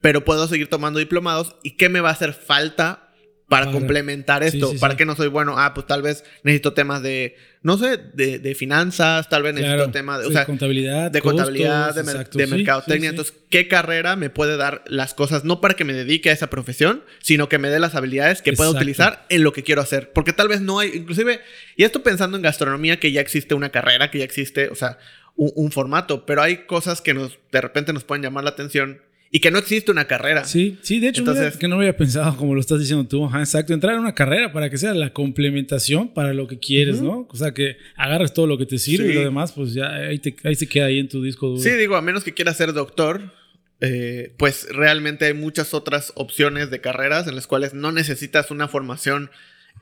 pero 0.07 0.25
puedo 0.25 0.47
seguir 0.47 0.69
tomando 0.69 1.01
diplomados. 1.01 1.57
¿Y 1.65 1.73
qué 1.73 1.89
me 1.89 1.99
va 2.01 2.11
a 2.11 2.13
hacer 2.13 2.33
falta 2.33 3.13
para 3.49 3.73
complementar 3.73 4.45
esto? 4.45 4.71
sí, 4.71 4.79
¿Para 4.79 4.93
sí. 4.95 4.99
qué 4.99 5.05
no 5.05 5.17
soy 5.17 5.27
bueno? 5.27 5.59
Ah, 5.59 5.75
pues 5.75 5.85
tal 5.89 6.01
vez 6.01 6.23
necesito 6.45 6.75
temas 6.75 7.03
de, 7.03 7.35
no 7.63 7.77
sé, 7.77 7.97
de, 8.15 8.39
de 8.39 8.55
finanzas, 8.55 9.29
tal 9.29 9.43
vez 9.43 9.55
necesito 9.55 9.79
Claro, 9.79 9.91
temas 9.91 10.21
de, 10.21 10.27
o 10.29 10.31
sea, 10.31 10.45
contabilidad, 10.47 11.11
de 11.11 11.21
contabilidad, 11.21 11.93
de, 11.93 12.05
mer- 12.05 12.31
de 12.31 12.47
mercadotecnia. 12.47 13.11
Entonces, 13.11 13.35
¿qué 13.51 13.67
carrera 13.67 14.15
me 14.15 14.31
puede 14.31 14.57
dar 14.57 14.85
las 14.87 15.13
cosas? 15.13 15.43
No 15.43 15.61
para 15.61 15.75
que 15.75 15.83
me 15.83 15.93
dedique 15.93 16.31
a 16.31 16.33
esa 16.33 16.51
profesión, 16.51 17.03
sino 17.21 17.49
que 17.49 17.59
me 17.59 17.69
dé 17.69 17.81
las 17.81 17.97
habilidades 17.97 18.43
que 18.43 18.53
pueda 18.53 18.71
utilizar 18.71 19.27
en 19.29 19.43
lo 19.43 19.53
que 19.53 19.65
quiero 19.65 19.83
hacer. 19.83 20.13
Porque 20.13 20.33
tal 20.33 20.47
vez 20.47 20.61
no 20.61 20.79
hay, 20.79 20.93
inclusive, 20.95 21.41
y 21.75 21.83
esto 21.83 22.05
pensando 22.05 22.37
en 22.37 22.45
gastronomía, 22.45 23.01
que 23.01 23.11
ya 23.11 23.21
existe 23.23 23.55
una 23.55 23.71
carrera, 23.71 24.13
que 24.13 24.19
ya 24.19 24.25
existe, 24.25 24.69
o 24.69 24.77
sea, 24.77 24.99
un, 25.35 25.51
un 25.57 25.73
formato, 25.73 26.27
pero 26.27 26.43
hay 26.43 26.59
cosas 26.67 27.01
que 27.01 27.13
nos, 27.13 27.41
de 27.51 27.61
repente 27.61 27.93
nos 27.93 28.05
pueden 28.05 28.23
llamar 28.23 28.45
la 28.45 28.51
atención 28.51 29.01
y 29.31 29.41
que 29.41 29.51
no 29.51 29.59
existe 29.59 29.91
una 29.91 30.07
carrera. 30.07 30.45
Sí, 30.45 30.79
sí, 30.83 31.01
de 31.01 31.09
hecho, 31.09 31.23
mira 31.23 31.33
Entonces- 31.35 31.59
que 31.59 31.69
no 31.69 31.77
había 31.77 31.97
pensado 31.97 32.37
como 32.37 32.55
lo 32.55 32.61
estás 32.61 32.79
diciendo 32.79 33.07
tú. 33.07 33.25
Ajá, 33.27 33.41
exacto, 33.41 33.75
entrar 33.75 33.95
en 33.95 34.01
una 34.01 34.15
carrera 34.15 34.53
para 34.53 34.71
que 34.71 34.79
sea 34.79 34.95
la 34.95 35.13
complementación 35.13 36.13
para 36.15 36.33
lo 36.33 36.47
que 36.47 36.59
quieres, 36.59 37.03
¿no? 37.03 37.27
O 37.31 37.37
sea, 37.37 37.53
que 37.53 37.77
agarres 37.97 38.33
todo 38.33 38.47
lo 38.47 38.57
que 38.59 38.67
te 38.67 38.79
sirve 38.79 39.07
Sí. 39.07 39.11
y 39.11 39.15
lo 39.15 39.21
demás, 39.23 39.53
pues 39.53 39.75
ya 39.75 39.89
ahí, 39.95 40.19
te- 40.19 40.37
ahí 40.45 40.55
se 40.55 40.69
queda 40.69 40.87
ahí 40.87 40.99
en 40.99 41.09
tu 41.09 41.23
disco 41.23 41.49
duro. 41.49 41.63
Sí, 41.63 41.71
digo, 41.71 41.97
a 41.97 42.03
menos 42.03 42.25
que 42.25 42.35
quieras 42.35 42.57
ser 42.57 42.73
doctor, 42.73 43.33
eh, 43.81 44.33
pues 44.39 44.69
realmente 44.71 45.27
hay 45.27 45.35
muchas 45.35 45.75
otras 45.75 46.13
opciones 46.15 46.71
de 46.71 46.81
carreras 46.81 47.27
en 47.27 47.35
las 47.35 47.47
cuales 47.47 47.75
no 47.75 47.93
necesitas 47.93 48.51
una 48.51 48.69
formación 48.69 49.31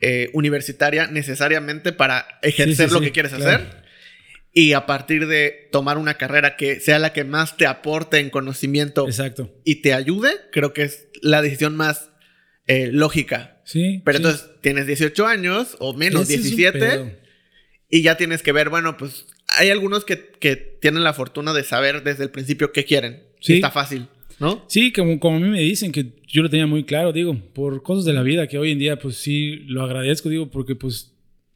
eh, 0.01 0.29
universitaria 0.33 1.07
necesariamente 1.07 1.93
para 1.93 2.25
ejercer 2.41 2.89
sí, 2.89 2.93
lo 2.93 2.99
que 2.99 3.11
quieres 3.13 3.31
claro. 3.33 3.63
hacer. 3.63 3.84
Y 4.57 4.71
a 4.71 4.85
partir 4.85 5.27
de 5.27 5.67
tomar 5.71 5.97
una 5.97 6.13
carrera 6.15 6.55
que 6.55 6.79
sea 6.79 6.97
la 6.97 7.11
que 7.11 7.25
más 7.25 7.57
te 7.57 7.67
aporte 7.67 8.19
en 8.19 8.29
conocimiento 8.29 9.05
Exacto. 9.05 9.53
y 9.65 9.81
te 9.81 9.93
ayude, 9.93 10.31
creo 10.51 10.71
que 10.71 10.83
es 10.83 11.09
la 11.21 11.41
decisión 11.41 11.75
más 11.75 12.09
eh, 12.65 12.89
lógica. 12.91 13.61
Sí. 13.65 14.01
Pero 14.05 14.17
sí. 14.17 14.23
entonces 14.23 14.49
tienes 14.61 14.87
18 14.87 15.27
años 15.27 15.75
o 15.79 15.93
menos 15.93 16.23
Ese 16.23 16.35
es 16.35 16.39
un 16.39 16.55
17 16.55 16.79
pedo. 16.79 17.11
y 17.89 18.01
ya 18.01 18.15
tienes 18.15 18.41
que 18.41 18.53
ver, 18.53 18.69
bueno, 18.69 18.95
pues 18.95 19.25
hay 19.49 19.69
algunos 19.71 20.05
que, 20.05 20.31
que 20.39 20.55
tienen 20.55 21.03
la 21.03 21.13
fortuna 21.13 21.53
de 21.53 21.63
saber 21.63 22.03
desde 22.03 22.23
el 22.23 22.31
principio 22.31 22.71
qué 22.71 22.85
quieren. 22.85 23.23
Sí. 23.41 23.55
Está 23.55 23.71
fácil. 23.71 24.07
¿no? 24.39 24.65
Sí, 24.67 24.91
como, 24.91 25.19
como 25.19 25.37
a 25.37 25.39
mí 25.39 25.49
me 25.49 25.59
dicen, 25.59 25.91
que 25.91 26.13
yo 26.27 26.41
lo 26.41 26.49
tenía 26.49 26.67
muy 26.67 26.83
claro, 26.83 27.11
digo, 27.13 27.37
por 27.53 27.83
cosas 27.83 28.05
de 28.05 28.13
la 28.13 28.23
vida 28.23 28.47
que 28.47 28.57
hoy 28.57 28.71
en 28.71 28.79
día, 28.79 28.99
pues 28.99 29.17
sí, 29.17 29.57
lo 29.67 29.83
agradezco, 29.83 30.29
digo, 30.29 30.49
porque 30.49 30.75
pues 30.75 31.14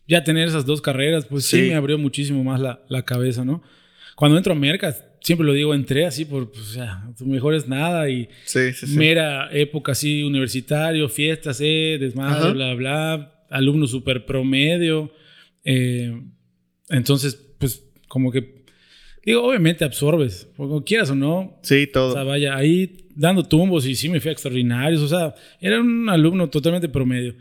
ya 0.10 0.24
tener 0.26 0.48
esas 0.50 0.66
dos 0.66 0.82
carreras, 0.82 1.26
pues 1.26 1.46
sí, 1.46 1.58
Sí. 1.64 1.70
me 1.70 1.76
abrió 1.76 1.98
muchísimo 1.98 2.44
más 2.44 2.60
la, 2.60 2.82
la 2.90 3.04
cabeza, 3.04 3.46
¿no? 3.46 3.64
Cuando 4.18 4.36
entro 4.38 4.52
a 4.52 4.56
Mercas, 4.56 5.06
siempre 5.22 5.46
lo 5.48 5.54
digo, 5.54 5.74
entré 5.74 6.06
así 6.06 6.26
por, 6.26 6.52
pues, 6.52 6.62
o 6.70 6.74
sea, 6.74 7.10
tu 7.18 7.26
mejor 7.26 7.54
es 7.54 7.68
nada 7.70 8.10
y 8.10 8.28
Sí, 8.44 8.74
sí, 8.74 8.88
sí. 8.88 8.98
mera 8.98 9.50
época 9.54 9.94
así, 9.94 10.24
universitario, 10.24 11.08
fiestas, 11.08 11.62
eh, 11.62 11.98
desmadre, 12.00 12.40
Ajá. 12.46 12.52
bla, 12.52 12.74
bla, 12.74 13.46
alumno 13.50 13.88
súper 13.88 14.26
promedio. 14.26 15.12
eh, 15.64 16.20
entonces, 16.90 17.36
pues 17.60 17.86
como 18.08 18.32
que, 18.32 18.64
digo, 19.24 19.44
obviamente 19.44 19.86
absorbes, 19.86 20.50
porque 20.58 20.84
quieras 20.86 21.12
o 21.12 21.16
no, 21.16 21.60
Sí, 21.62 21.84
o 21.90 21.92
todo. 21.92 22.14
sea, 22.14 22.24
vaya, 22.24 22.56
ahí 22.56 23.06
dando 23.16 23.44
tumbos 23.44 23.86
y 23.86 23.94
sí 23.96 24.10
me 24.10 24.20
fui 24.20 24.30
a 24.30 24.32
extraordinarios. 24.32 25.02
O 25.02 25.08
sea, 25.08 25.36
era 25.62 25.80
un 25.82 26.10
alumno 26.10 26.50
totalmente 26.50 26.90
promedio. 26.90 27.36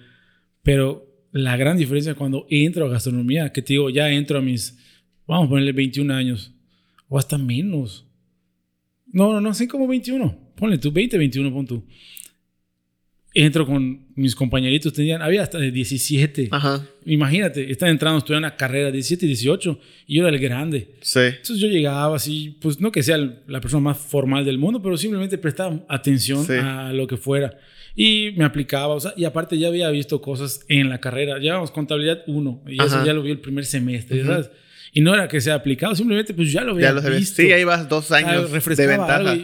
Pero 0.62 1.06
la 1.32 1.56
gran 1.56 1.76
diferencia 1.76 2.14
cuando 2.14 2.46
entro 2.50 2.86
a 2.86 2.88
gastronomía, 2.88 3.52
que 3.52 3.62
te 3.62 3.74
digo, 3.74 3.90
ya 3.90 4.10
entro 4.10 4.38
a 4.38 4.42
mis, 4.42 4.78
vamos 5.26 5.46
a 5.46 5.48
ponerle 5.50 5.72
21 5.72 6.12
años, 6.14 6.52
o 7.08 7.18
hasta 7.18 7.38
menos. 7.38 8.06
No, 9.10 9.32
no, 9.32 9.40
no, 9.40 9.54
sí 9.54 9.66
como 9.66 9.86
21. 9.86 10.52
Ponle 10.56 10.78
tú, 10.78 10.90
20, 10.92 11.16
21, 11.18 11.52
pon 11.52 11.66
tú. 11.66 11.84
Entro 13.34 13.66
con 13.66 14.06
mis 14.16 14.34
compañeritos, 14.34 14.92
tenían, 14.92 15.20
había 15.22 15.42
hasta 15.42 15.58
de 15.58 15.70
17. 15.70 16.48
Ajá. 16.50 16.84
Imagínate, 17.04 17.70
están 17.70 17.90
entrando, 17.90 18.18
estudiando 18.18 18.48
una 18.48 18.56
carrera, 18.56 18.90
17 18.90 19.26
y 19.26 19.28
18, 19.28 19.80
y 20.06 20.16
yo 20.16 20.26
era 20.26 20.34
el 20.34 20.42
grande. 20.42 20.94
Sí. 21.02 21.20
Entonces 21.20 21.58
yo 21.58 21.68
llegaba 21.68 22.16
así, 22.16 22.56
pues 22.60 22.80
no 22.80 22.90
que 22.90 23.02
sea 23.02 23.18
la 23.46 23.60
persona 23.60 23.82
más 23.82 23.98
formal 23.98 24.44
del 24.44 24.58
mundo, 24.58 24.82
pero 24.82 24.96
simplemente 24.96 25.36
prestaba 25.38 25.84
atención 25.88 26.44
Sí. 26.44 26.54
a 26.54 26.92
lo 26.92 27.06
que 27.06 27.16
fuera. 27.16 27.56
Y 28.00 28.30
me 28.36 28.44
aplicaba, 28.44 28.94
o 28.94 29.00
sea, 29.00 29.12
y 29.16 29.24
aparte 29.24 29.58
ya 29.58 29.66
había 29.66 29.90
visto 29.90 30.20
cosas 30.22 30.60
en 30.68 30.88
la 30.88 31.00
carrera. 31.00 31.38
Llevábamos 31.38 31.72
contabilidad 31.72 32.22
1, 32.28 32.62
y 32.68 32.74
eso 32.74 32.84
Ajá. 32.84 33.04
ya 33.04 33.12
lo 33.12 33.22
vi 33.22 33.32
el 33.32 33.40
primer 33.40 33.66
semestre, 33.66 34.20
Ujú. 34.22 34.30
¿sabes? 34.30 34.50
Y 34.92 35.00
no 35.00 35.12
era 35.12 35.26
que 35.26 35.40
sea 35.40 35.54
aplicado, 35.54 35.96
simplemente 35.96 36.32
pues 36.32 36.52
ya 36.52 36.62
lo 36.62 36.72
había 36.72 36.86
Ya 36.88 36.92
lo 36.92 37.16
visto. 37.16 37.42
Sí, 37.42 37.50
ahí 37.50 37.64
vas 37.64 37.88
dos 37.88 38.04
sea, 38.06 38.18
años 38.18 38.48
de 38.50 38.54
refrescaba 38.54 39.22
ventaja. 39.24 39.36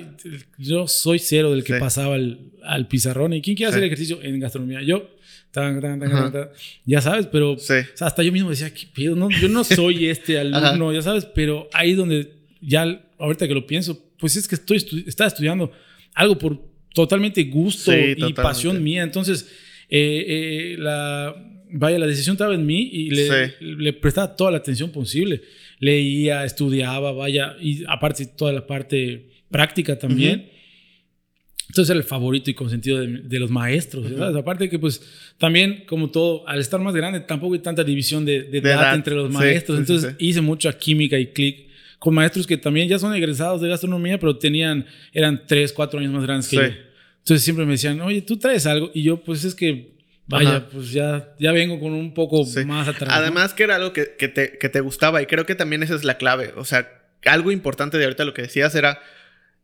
yo 0.57 0.87
soy 0.87 1.19
cero 1.19 1.51
del 1.51 1.65
que 1.65 1.75
Sí. 1.75 1.81
pasaba 1.81 2.15
al, 2.15 2.39
al 2.63 2.87
pizarrón. 2.87 3.33
¿Y 3.33 3.43
quién 3.43 3.57
quiere 3.57 3.73
Sí. 3.73 3.77
hacer 3.79 3.85
ejercicio 3.85 4.21
en 4.23 4.39
gastronomía? 4.39 4.83
Yo. 4.83 5.11
Tan, 5.51 5.81
tan, 5.81 6.01
tan, 6.01 6.11
tan, 6.11 6.33
tan. 6.33 6.49
Ya 6.85 7.01
sabes, 7.01 7.27
pero 7.27 7.57
Sí. 7.59 7.75
o 7.75 7.97
sea, 7.97 8.07
hasta 8.07 8.23
yo 8.23 8.33
mismo 8.33 8.51
decía, 8.51 8.73
¿qué 8.73 8.87
pedo? 8.95 9.15
No, 9.17 9.29
yo 9.31 9.49
no 9.49 9.63
soy 9.65 10.07
este 10.09 10.39
alumno, 10.39 10.93
ya 10.93 11.03
sabes, 11.03 11.27
pero 11.27 11.69
ahí 11.73 11.95
donde 11.95 12.33
ya, 12.61 13.03
ahorita 13.19 13.47
que 13.49 13.55
lo 13.55 13.67
pienso, 13.67 14.01
pues 14.19 14.37
es 14.37 14.49
que 14.49 14.55
estoy 14.57 14.79
estu- 14.79 15.05
estaba 15.07 15.29
estudiando 15.29 15.71
algo 16.15 16.39
por 16.39 16.59
totalmente 16.95 17.45
gusto 17.45 17.93
Sí, 17.93 17.99
y 17.99 18.15
totalmente. 18.15 18.43
pasión 18.43 18.83
mía. 18.83 19.03
Entonces, 19.03 19.51
eh, 19.91 20.25
eh, 20.27 20.77
la, 20.79 21.35
vaya, 21.73 21.99
la 21.99 22.07
decisión 22.07 22.35
estaba 22.35 22.55
en 22.55 22.65
mí 22.65 22.89
y 22.93 23.11
le, 23.11 23.29
Sí. 23.49 23.53
le 23.61 23.93
prestaba 23.93 24.35
toda 24.35 24.51
la 24.53 24.57
atención 24.59 24.91
posible. 24.91 25.43
Leía, 25.81 26.45
estudiaba, 26.45 27.13
vaya, 27.13 27.57
y 27.61 27.85
aparte 27.89 28.25
toda 28.27 28.53
la 28.53 28.67
parte 28.67 29.29
práctica 29.51 29.99
también. 29.99 30.51
Entonces 31.69 31.91
era 31.91 31.99
el 31.99 32.05
favorito 32.05 32.51
y 32.51 32.55
consentido 32.55 33.01
de, 33.01 33.23
de 33.23 33.39
los 33.41 33.51
maestros. 33.51 34.07
¿sabes? 34.17 34.37
Aparte 34.37 34.69
que 34.71 34.79
pues 34.79 35.03
también 35.39 35.85
como 35.87 36.11
todo, 36.11 36.47
al 36.49 36.61
estar 36.61 36.79
más 36.81 36.95
grande 36.95 37.21
tampoco 37.21 37.55
hay 37.55 37.61
tanta 37.61 37.83
división 37.83 38.25
de, 38.25 38.43
de 38.45 38.61
De 38.61 38.71
edad, 38.71 38.81
edad. 38.83 38.95
entre 38.95 39.15
los 39.17 39.31
maestros. 39.31 39.79
sí, 39.79 39.81
Entonces 39.83 40.15
hice 40.21 40.41
mucha 40.41 40.73
química 40.79 41.19
y 41.19 41.27
clic 41.33 41.64
con 42.05 42.13
maestros 42.15 42.47
que 42.47 42.59
también 42.59 42.87
ya 42.87 42.99
son 42.99 43.15
egresados 43.15 43.63
de 43.63 43.69
gastronomía, 43.71 44.19
pero 44.21 44.37
tenían, 44.37 44.85
eran 45.15 45.47
tres, 45.47 45.73
cuatro 45.73 45.99
años 46.01 46.13
más 46.13 46.23
grandes 46.25 46.49
que 46.49 46.57
Sí. 46.57 46.63
yo. 46.63 46.69
Entonces 47.21 47.43
siempre 47.43 47.65
me 47.65 47.73
decían, 47.73 47.99
oye, 48.03 48.21
tú 48.21 48.37
traes 48.37 48.67
algo. 48.67 48.91
Y 48.93 49.03
yo 49.05 49.23
pues 49.25 49.43
es 49.45 49.55
que, 49.55 49.95
vaya, 50.27 50.57
Ajá. 50.57 50.69
pues 50.71 50.93
ya, 50.93 51.35
ya 51.39 51.53
vengo 51.53 51.81
con 51.81 51.95
un 51.95 52.13
poco 52.13 52.45
Sí. 52.45 52.67
más 52.67 52.87
atrás. 52.89 53.09
¿no? 53.09 53.15
Además 53.15 53.55
que 53.55 53.63
era 53.63 53.77
algo 53.77 53.95
que, 53.95 54.17
que 54.19 54.29
te, 54.29 54.59
que 54.59 54.69
te 54.69 54.81
gustaba 54.81 55.23
y 55.23 55.27
creo 55.27 55.47
que 55.47 55.55
también 55.55 55.83
esa 55.83 55.95
es 55.95 56.05
la 56.05 56.19
clave. 56.19 56.53
O 56.57 56.67
sea, 56.67 56.87
algo 57.25 57.51
importante 57.51 57.97
de 57.97 58.05
ahorita 58.05 58.27
lo 58.27 58.35
que 58.35 58.43
decías 58.43 58.75
era 58.75 59.01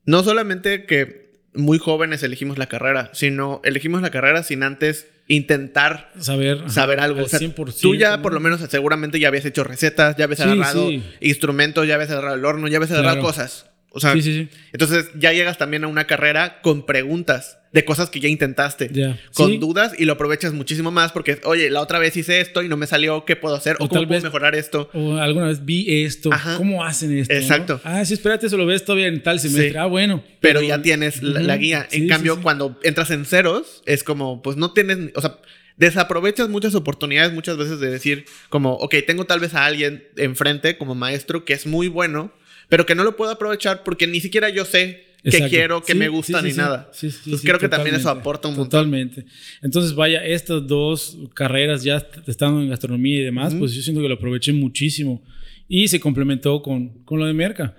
no 0.06 0.22
solamente 0.24 0.86
que 0.86 1.29
muy 1.54 1.78
jóvenes 1.78 2.22
elegimos 2.22 2.58
la 2.58 2.66
carrera, 2.66 3.10
sino 3.12 3.60
elegimos 3.64 4.02
la 4.02 4.10
carrera 4.10 4.42
sin 4.42 4.62
antes 4.62 5.08
intentar 5.26 6.10
saber, 6.18 6.68
saber 6.70 7.00
algo. 7.00 7.20
al 7.20 7.24
O 7.26 7.28
sea, 7.28 7.38
100%, 7.38 7.80
tú 7.80 7.94
ya 7.94 8.20
por 8.20 8.32
lo 8.32 8.40
menos 8.40 8.60
seguramente 8.68 9.20
ya 9.20 9.28
habías 9.28 9.44
hecho 9.44 9.62
recetas, 9.64 10.16
ya 10.16 10.24
habías 10.24 10.38
Sí, 10.40 10.44
agarrado 10.44 10.88
sí. 10.88 11.04
instrumentos, 11.20 11.86
ya 11.86 11.94
habías 11.94 12.10
agarrado 12.10 12.34
el 12.36 12.44
horno, 12.44 12.66
ya 12.68 12.78
habías 12.78 12.90
agarrado 12.90 13.16
Claro. 13.20 13.26
cosas. 13.28 13.66
O 13.92 13.98
sea, 14.00 14.12
Sí, 14.12 14.22
sí, 14.22 14.32
sí. 14.48 14.56
entonces 14.72 15.06
ya 15.16 15.32
llegas 15.32 15.58
también 15.58 15.82
a 15.84 15.88
una 15.88 16.06
carrera 16.06 16.60
con 16.62 16.86
preguntas 16.86 17.58
de 17.72 17.84
cosas 17.84 18.08
que 18.10 18.20
ya 18.20 18.28
intentaste. 18.28 18.90
Con 19.34 19.58
dudas 19.60 19.92
y 19.98 20.04
lo 20.04 20.12
aprovechas 20.14 20.52
muchísimo 20.52 20.90
más 20.90 21.12
porque, 21.12 21.40
oye, 21.44 21.70
la 21.70 21.80
otra 21.80 21.98
vez 21.98 22.16
hice 22.16 22.40
esto 22.40 22.62
y 22.62 22.68
no 22.68 22.76
me 22.76 22.86
salió, 22.86 23.24
¿qué 23.24 23.36
puedo 23.36 23.54
hacer? 23.54 23.76
O 23.80 23.84
¿O, 23.84 23.88
cómo 23.88 24.00
tal 24.00 24.06
puedo 24.08 24.18
vez- 24.18 24.24
mejorar 24.24 24.54
esto? 24.54 24.90
O 24.92 25.16
alguna 25.16 25.46
vez 25.48 25.64
vi 25.64 26.02
esto. 26.04 26.32
Ajá. 26.32 26.56
¿Cómo 26.56 26.84
hacen 26.84 27.16
esto? 27.18 27.32
no? 27.34 27.40
Exacto. 27.40 27.80
Ah, 27.84 28.04
sí, 28.04 28.14
espérate, 28.14 28.46
eso 28.46 28.56
lo 28.56 28.66
ves 28.66 28.84
todavía 28.84 29.06
en 29.08 29.22
tal 29.22 29.38
semestre. 29.40 29.78
Ah, 29.78 29.86
bueno. 29.86 30.22
Pero 30.40 30.60
ya 30.62 30.82
tienes 30.82 31.22
la, 31.22 31.40
la 31.40 31.56
guía. 31.56 31.86
En 31.92 32.06
cambio, 32.08 32.40
cuando 32.42 32.78
entras 32.82 33.10
en 33.12 33.24
ceros, 33.24 33.82
es 33.86 34.02
como, 34.04 34.42
pues 34.42 34.56
no 34.56 34.72
tienes, 34.72 34.98
o 35.14 35.20
sea, 35.20 35.38
desaprovechas 35.76 36.48
muchas 36.48 36.74
oportunidades 36.74 37.32
muchas 37.32 37.56
veces 37.56 37.80
de 37.80 37.90
decir, 37.90 38.24
como, 38.50 38.74
ok, 38.74 38.96
tengo 39.06 39.24
tal 39.24 39.40
vez 39.40 39.54
a 39.54 39.64
alguien 39.64 40.04
enfrente 40.16 40.76
como 40.76 40.94
maestro 40.94 41.44
que 41.44 41.54
es 41.54 41.66
muy 41.66 41.88
bueno, 41.88 42.32
pero 42.70 42.86
que 42.86 42.94
no 42.94 43.04
lo 43.04 43.14
puedo 43.16 43.30
aprovechar 43.30 43.82
porque 43.84 44.06
ni 44.06 44.20
siquiera 44.20 44.48
yo 44.48 44.64
sé 44.64 45.04
qué 45.22 45.28
Exacto. 45.28 45.48
quiero, 45.50 45.82
qué 45.82 45.92
Sí, 45.92 45.98
me 45.98 46.08
gusta 46.08 46.38
sí, 46.40 46.44
ni 46.46 46.50
sí. 46.52 46.56
nada. 46.56 46.90
Entonces 47.02 47.42
creo 47.42 47.58
que 47.58 47.68
también 47.68 47.94
eso 47.96 48.08
aporta 48.08 48.48
un 48.48 48.54
montón. 48.54 48.70
Totalmente. 48.70 49.26
Entonces, 49.60 49.94
vaya, 49.94 50.24
estas 50.24 50.66
dos 50.66 51.18
carreras 51.34 51.84
ya 51.84 51.98
est- 51.98 52.26
estando 52.26 52.62
en 52.62 52.70
gastronomía 52.70 53.20
y 53.20 53.24
demás, 53.24 53.50
Ujú. 53.52 53.58
pues 53.60 53.74
yo 53.74 53.82
siento 53.82 54.00
que 54.00 54.08
lo 54.08 54.14
aproveché 54.14 54.54
muchísimo. 54.54 55.22
Y 55.68 55.88
se 55.88 56.00
complementó 56.00 56.62
con, 56.62 57.04
con 57.04 57.18
lo 57.20 57.26
de 57.26 57.34
Merca. 57.34 57.76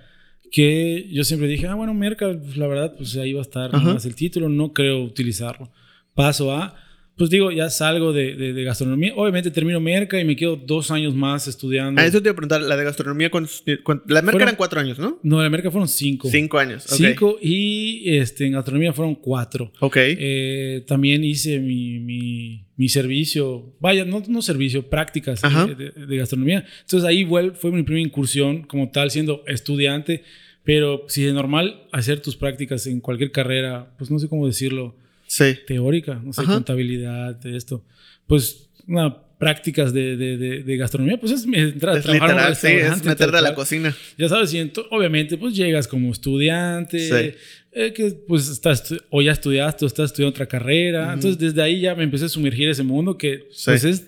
Que 0.51 1.07
yo 1.09 1.23
siempre 1.23 1.47
dije, 1.47 1.65
ah, 1.67 1.75
bueno, 1.75 1.93
Merca, 1.93 2.27
pues, 2.39 2.57
la 2.57 2.67
verdad, 2.67 2.93
pues 2.97 3.15
ahí 3.17 3.33
va 3.33 3.39
a 3.39 3.43
estar 3.43 3.73
Ajá. 3.75 3.93
más 3.93 4.05
el 4.05 4.13
título, 4.15 4.47
no 4.49 4.71
creo 4.73 5.01
utilizarlo. 5.01 5.71
Paso 6.13 6.51
a, 6.53 6.75
pues 7.21 7.29
digo, 7.29 7.51
ya 7.51 7.69
salgo 7.69 8.13
de, 8.13 8.35
de- 8.35 8.53
de 8.53 8.63
gastronomía. 8.63 9.13
Obviamente 9.15 9.51
termino 9.51 9.79
Merca 9.79 10.19
y 10.19 10.25
me 10.25 10.35
quedo 10.35 10.55
dos 10.55 10.89
años 10.89 11.13
más 11.13 11.47
estudiando. 11.47 12.01
A 12.01 12.05
eso 12.07 12.19
te 12.19 12.29
iba 12.29 12.31
a 12.31 12.35
preguntar, 12.35 12.61
la 12.63 12.75
de 12.75 12.83
gastronomía, 12.83 13.29
¿cuántos- 13.29 13.63
cuántos- 13.83 14.09
la 14.09 14.21
merca 14.23 14.31
Fueron- 14.31 14.47
eran 14.47 14.55
cuatro 14.55 14.79
años, 14.79 14.97
¿no? 14.97 15.19
No, 15.21 15.45
en 15.45 15.51
Merca 15.51 15.69
fueron 15.69 15.87
cinco. 15.87 16.29
Cinco 16.31 16.57
años. 16.57 16.85
ok. 16.87 16.97
Cinco 16.97 17.37
y 17.39 18.17
este, 18.17 18.47
en 18.47 18.53
gastronomía 18.53 18.91
fueron 18.91 19.13
cuatro. 19.13 19.71
Ok. 19.81 19.97
Eh, 19.99 20.83
también 20.87 21.23
hice 21.23 21.59
mi, 21.59 21.99
mi, 21.99 22.65
mi 22.75 22.89
servicio, 22.89 23.75
vaya, 23.79 24.03
no, 24.03 24.23
no 24.27 24.41
servicio, 24.41 24.89
prácticas 24.89 25.41
de, 25.77 25.91
de- 26.07 26.17
gastronomía. 26.17 26.65
Entonces 26.81 27.07
ahí 27.07 27.23
vuel- 27.23 27.53
fue 27.53 27.71
mi 27.71 27.83
primera 27.83 28.03
incursión 28.03 28.63
como 28.63 28.89
tal, 28.89 29.11
siendo 29.11 29.43
estudiante. 29.45 30.23
Pero 30.63 31.05
si 31.07 31.23
de 31.23 31.33
normal 31.33 31.87
hacer 31.91 32.19
tus 32.21 32.35
prácticas 32.35 32.85
en 32.85 32.99
cualquier 32.99 33.31
carrera, 33.31 33.95
pues 33.97 34.11
no 34.11 34.19
sé 34.19 34.27
cómo 34.27 34.45
decirlo, 34.45 34.95
sí. 35.37 35.57
teórica, 35.67 36.15
no 36.23 36.33
sé, 36.33 36.41
Ajá. 36.41 36.53
contabilidad, 36.55 37.45
esto, 37.45 37.83
pues 38.27 38.69
una 38.87 39.15
prácticas 39.39 39.91
de, 39.91 40.17
de, 40.17 40.37
de, 40.37 40.63
de 40.63 40.77
gastronomía, 40.77 41.19
pues 41.19 41.31
es 41.31 41.45
entrar 41.51 41.95
a 41.95 41.97
Es 41.97 42.03
trabajar 42.03 42.29
literal, 42.29 42.55
sí, 42.55 42.67
es 42.67 43.03
meterte 43.03 43.37
a 43.37 43.41
la 43.41 43.55
cocina. 43.55 43.95
Ya 44.17 44.29
sabes, 44.29 44.53
y 44.53 44.71
obviamente 44.91 45.35
pues 45.35 45.55
llegas 45.55 45.87
como 45.87 46.11
estudiante, 46.11 46.99
Sí. 46.99 47.37
eh, 47.71 47.91
que 47.91 48.11
pues 48.27 48.47
estás, 48.49 48.93
o 49.09 49.19
ya 49.23 49.31
estudiaste 49.31 49.83
o 49.83 49.87
estás 49.87 50.11
estudiando 50.11 50.29
otra 50.35 50.45
carrera. 50.45 51.05
Ujú. 51.05 51.13
Entonces 51.13 51.39
desde 51.39 51.59
ahí 51.63 51.79
ya 51.81 51.95
me 51.95 52.03
empecé 52.03 52.25
a 52.25 52.29
sumergir 52.29 52.69
ese 52.69 52.83
mundo 52.83 53.17
que 53.17 53.47
Sí. 53.51 53.63
pues 53.65 53.83
es, 53.83 54.07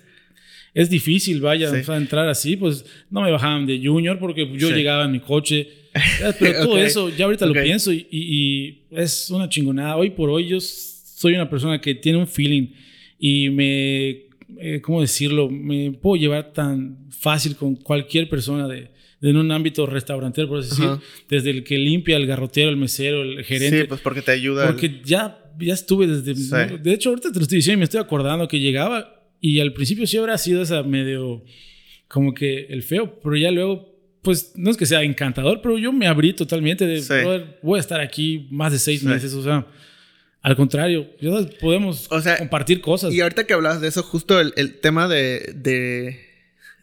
es 0.72 0.88
difícil, 0.88 1.40
vaya, 1.40 1.68
Sí. 1.68 1.78
o 1.78 1.84
sea, 1.84 1.96
entrar 1.96 2.28
así, 2.28 2.56
pues 2.56 2.84
no 3.10 3.20
me 3.22 3.32
bajaban 3.32 3.66
de 3.66 3.80
junior 3.84 4.20
porque 4.20 4.48
yo 4.56 4.68
Sí. 4.68 4.74
llegaba 4.74 5.04
en 5.06 5.10
mi 5.12 5.20
coche. 5.20 5.68
Pero 6.38 6.58
todo 6.68 6.74
Ok. 6.74 6.78
eso, 6.78 7.08
ya 7.08 7.24
ahorita 7.24 7.46
Ok. 7.48 7.56
lo 7.56 7.60
pienso 7.62 7.92
y, 7.92 8.06
y- 8.08 8.26
y 8.60 8.82
es 8.92 9.30
una 9.30 9.48
chingonada. 9.48 9.96
Hoy 9.96 10.10
por 10.10 10.30
hoy 10.30 10.46
yo 10.46 10.58
soy 11.14 11.34
una 11.34 11.48
persona 11.48 11.80
que 11.80 11.94
tiene 11.94 12.18
un 12.18 12.26
feeling 12.26 12.68
y 13.18 13.50
me, 13.50 14.10
eh, 14.60 14.80
¿cómo 14.82 15.00
decirlo? 15.00 15.48
Me 15.48 15.92
puedo 15.92 16.20
llevar 16.20 16.52
tan 16.52 17.06
fácil 17.10 17.56
con 17.56 17.76
cualquier 17.76 18.28
persona 18.28 18.66
de, 18.68 18.90
de 19.20 19.30
en 19.30 19.36
un 19.36 19.50
ámbito 19.52 19.86
restaurantero, 19.86 20.48
por 20.48 20.58
así 20.58 20.70
decir, 20.70 20.84
Ajá. 20.86 21.00
desde 21.28 21.50
el 21.50 21.64
que 21.64 21.78
limpia, 21.78 22.16
el 22.16 22.26
garrotero, 22.26 22.68
el 22.70 22.76
mesero, 22.76 23.22
el 23.22 23.44
gerente. 23.44 23.82
Sí, 23.82 23.86
pues 23.88 24.00
porque 24.00 24.22
te 24.22 24.32
ayuda. 24.32 24.66
Porque 24.66 25.00
ya, 25.04 25.38
ya 25.58 25.72
estuve 25.74 26.06
desde... 26.06 26.34
Sí. 26.34 26.76
De 26.82 26.92
hecho, 26.92 27.10
ahorita 27.10 27.30
te 27.32 27.38
lo 27.38 27.42
estoy 27.44 27.56
diciendo 27.56 27.78
y 27.78 27.80
me 27.80 27.84
estoy 27.84 28.00
acordando 28.00 28.48
que 28.48 28.60
llegaba 28.60 29.22
y 29.40 29.60
al 29.60 29.72
principio 29.72 30.06
sí 30.06 30.16
habrá 30.16 30.36
sido 30.38 30.62
esa 30.62 30.82
medio 30.82 31.44
como 32.08 32.34
que 32.34 32.66
el 32.70 32.82
feo, 32.82 33.18
pero 33.22 33.36
ya 33.36 33.50
luego, 33.50 33.94
pues 34.22 34.52
no 34.56 34.70
es 34.70 34.76
que 34.76 34.86
sea 34.86 35.02
encantador, 35.02 35.60
pero 35.62 35.78
yo 35.78 35.92
me 35.92 36.06
abrí 36.06 36.32
totalmente 36.32 36.86
de, 36.86 37.00
Sí. 37.00 37.12
"Brother, 37.14 37.58
voy 37.62 37.78
a 37.78 37.80
estar 37.80 38.00
aquí 38.00 38.46
más 38.50 38.72
de 38.72 38.78
seis 38.78 39.00
Sí. 39.00 39.06
meses, 39.06 39.32
o 39.34 39.42
sea, 39.42 39.66
al 40.44 40.56
contrario, 40.56 41.08
podemos 41.60 42.06
O 42.10 42.20
sea, 42.20 42.36
compartir 42.38 42.80
cosas. 42.80 43.12
Y 43.12 43.20
ahorita 43.20 43.44
que 43.44 43.54
hablabas 43.54 43.80
de 43.80 43.88
eso, 43.88 44.02
justo 44.02 44.38
el, 44.40 44.52
el 44.56 44.78
tema 44.80 45.08
de, 45.08 45.52
de, 45.56 46.20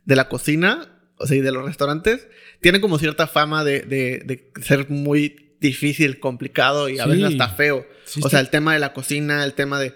de 0.04 0.16
la 0.16 0.28
cocina, 0.28 1.00
o 1.18 1.28
sea, 1.28 1.38
y 1.38 1.42
de 1.42 1.52
los 1.52 1.64
restaurantes, 1.64 2.28
tiene 2.60 2.82
como 2.82 2.98
cierta 3.00 3.28
fama 3.28 3.64
de, 3.64 3.82
de- 3.82 4.52
ser 4.64 4.90
muy 4.90 5.56
difícil, 5.62 6.20
complicado 6.20 6.90
y 6.90 6.98
a 7.00 7.04
Sí. 7.04 7.10
veces 7.12 7.26
hasta 7.26 7.50
feo. 7.50 7.88
Sí, 8.06 8.20
o 8.24 8.30
sea, 8.30 8.40
el 8.40 8.50
tema 8.50 8.74
de 8.74 8.80
la 8.80 8.94
cocina, 8.94 9.44
el 9.44 9.54
tema 9.54 9.80
de... 9.80 9.94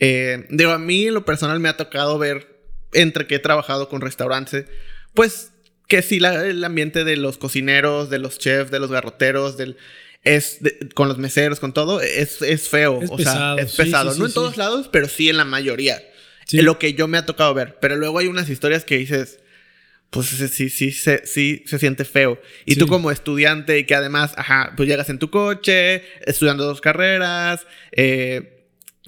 eh, 0.00 0.46
digo, 0.50 0.72
a 0.72 0.78
mí 0.78 1.06
en 1.06 1.14
lo 1.14 1.24
personal 1.24 1.60
me 1.60 1.68
ha 1.68 1.76
tocado 1.76 2.18
ver, 2.18 2.64
entre 2.92 3.26
que 3.28 3.36
he 3.36 3.38
trabajado 3.38 3.88
con 3.88 4.00
restaurantes, 4.00 4.66
pues 5.14 5.52
que 5.86 6.02
sí, 6.02 6.18
la- 6.18 6.44
el 6.46 6.64
ambiente 6.64 7.04
de 7.04 7.16
los 7.16 7.38
cocineros, 7.38 8.10
de 8.10 8.18
los 8.18 8.38
chefs, 8.38 8.72
de 8.72 8.80
los 8.80 8.90
garroteros, 8.90 9.56
del... 9.56 9.76
Es 10.24 10.62
de- 10.62 10.88
con 10.94 11.08
los 11.08 11.18
meseros, 11.18 11.60
con 11.60 11.72
todo, 11.74 12.00
es, 12.00 12.40
es 12.42 12.68
feo. 12.68 13.02
Es 13.02 13.10
o 13.10 13.16
pesado, 13.16 13.56
sea, 13.56 13.64
es 13.64 13.70
sí, 13.72 13.76
pesado. 13.76 14.12
sí, 14.12 14.18
no 14.18 14.24
sí, 14.26 14.30
en 14.30 14.34
todos 14.34 14.52
sí. 14.54 14.58
lados, 14.58 14.88
pero 14.90 15.06
sí 15.08 15.28
en 15.28 15.36
la 15.36 15.44
mayoría. 15.44 16.02
Sí. 16.46 16.60
Lo 16.62 16.78
que 16.78 16.94
yo 16.94 17.08
me 17.08 17.18
ha 17.18 17.26
tocado 17.26 17.52
ver. 17.54 17.78
Pero 17.80 17.96
luego 17.96 18.18
hay 18.18 18.26
unas 18.26 18.48
historias 18.48 18.84
que 18.84 18.96
dices, 18.98 19.38
pues 20.10 20.26
sí, 20.28 20.48
sí, 20.48 20.70
sí, 20.70 20.92
se- 20.92 21.26
sí, 21.26 21.62
se 21.66 21.78
siente 21.78 22.04
feo. 22.04 22.40
Y 22.64 22.72
Sí. 22.74 22.78
tú 22.80 22.86
como 22.86 23.10
estudiante 23.10 23.78
y 23.78 23.84
que 23.84 23.94
además, 23.94 24.32
ajá, 24.36 24.72
pues 24.76 24.88
llegas 24.88 25.08
en 25.10 25.18
tu 25.18 25.28
coche, 25.30 26.02
estudiando 26.26 26.64
dos 26.64 26.80
carreras, 26.80 27.66
eh, 27.92 28.66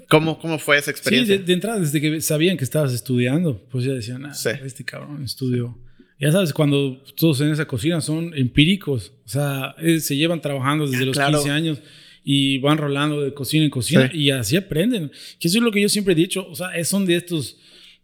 ¿cómo, 0.08 0.38
¿cómo 0.38 0.58
fue 0.58 0.76
esa 0.76 0.86
Sí, 0.86 0.90
experiencia? 0.90 1.38
de, 1.38 1.44
de 1.44 1.52
entrada, 1.52 1.78
desde 1.80 2.00
que 2.00 2.20
sabían 2.20 2.56
que 2.56 2.64
estabas 2.64 2.92
estudiando, 2.92 3.62
pues 3.70 3.84
ya 3.84 3.92
decían, 3.92 4.24
ah, 4.26 4.34
Sí. 4.34 4.50
este 4.64 4.84
cabrón 4.84 5.22
estudió. 5.24 5.78
Ya 6.18 6.32
sabes, 6.32 6.52
cuando 6.52 7.02
todos 7.16 7.40
en 7.42 7.50
esa 7.50 7.66
cocina 7.66 8.00
son 8.00 8.32
empíricos, 8.34 9.12
o 9.26 9.28
sea, 9.28 9.74
eh, 9.78 10.00
se 10.00 10.16
llevan 10.16 10.40
trabajando 10.40 10.86
desde 10.86 11.04
los 11.04 11.14
Claro. 11.16 11.38
15 11.38 11.50
años 11.50 11.78
y 12.24 12.58
van 12.58 12.78
rolando 12.78 13.20
de 13.20 13.34
cocina 13.34 13.64
en 13.64 13.70
cocina 13.70 14.08
Sí. 14.10 14.18
y 14.18 14.30
así 14.30 14.56
aprenden. 14.56 15.10
Que 15.38 15.48
eso 15.48 15.58
es 15.58 15.64
lo 15.64 15.70
que 15.70 15.80
yo 15.82 15.88
siempre 15.88 16.12
he 16.12 16.16
dicho, 16.16 16.46
o 16.48 16.54
sea, 16.56 16.74
es- 16.76 16.88
son 16.88 17.04
de 17.04 17.16
estos, 17.16 17.58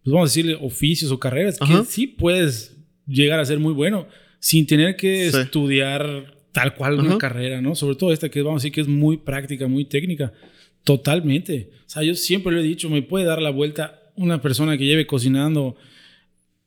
pues 0.05 0.13
vamos 0.13 0.29
a 0.29 0.31
decirle, 0.31 0.57
oficios 0.61 1.11
o 1.11 1.19
carreras 1.19 1.57
Ajá. 1.61 1.81
que 1.81 1.85
sí 1.87 2.07
puedes 2.07 2.77
llegar 3.07 3.41
a 3.41 3.45
ser 3.47 3.59
muy 3.59 3.73
bueno 3.73 4.07
sin 4.41 4.67
tener 4.67 4.97
que 4.97 5.31
Sí. 5.31 5.37
estudiar 5.39 6.35
tal 6.53 6.75
cual 6.75 6.99
una 7.01 7.11
Ajá. 7.11 7.19
carrera, 7.19 7.63
¿no? 7.63 7.75
Sobre 7.75 7.97
todo 7.97 8.13
esta 8.13 8.29
que 8.29 8.43
vamos 8.43 8.61
a 8.61 8.63
decir 8.63 8.73
que 8.73 8.83
es 8.83 8.89
muy 8.89 9.17
práctica, 9.17 9.67
muy 9.69 9.87
técnica. 9.87 10.35
Totalmente. 10.85 11.71
O 11.87 11.91
sea, 11.91 12.03
yo 12.03 12.15
siempre 12.15 12.53
lo 12.53 12.61
he 12.61 12.63
dicho, 12.63 12.91
me 12.91 13.03
puede 13.03 13.25
dar 13.25 13.41
la 13.41 13.51
vuelta 13.51 14.03
una 14.17 14.43
persona 14.43 14.77
que 14.77 14.85
lleve 14.85 15.07
cocinando, 15.07 15.77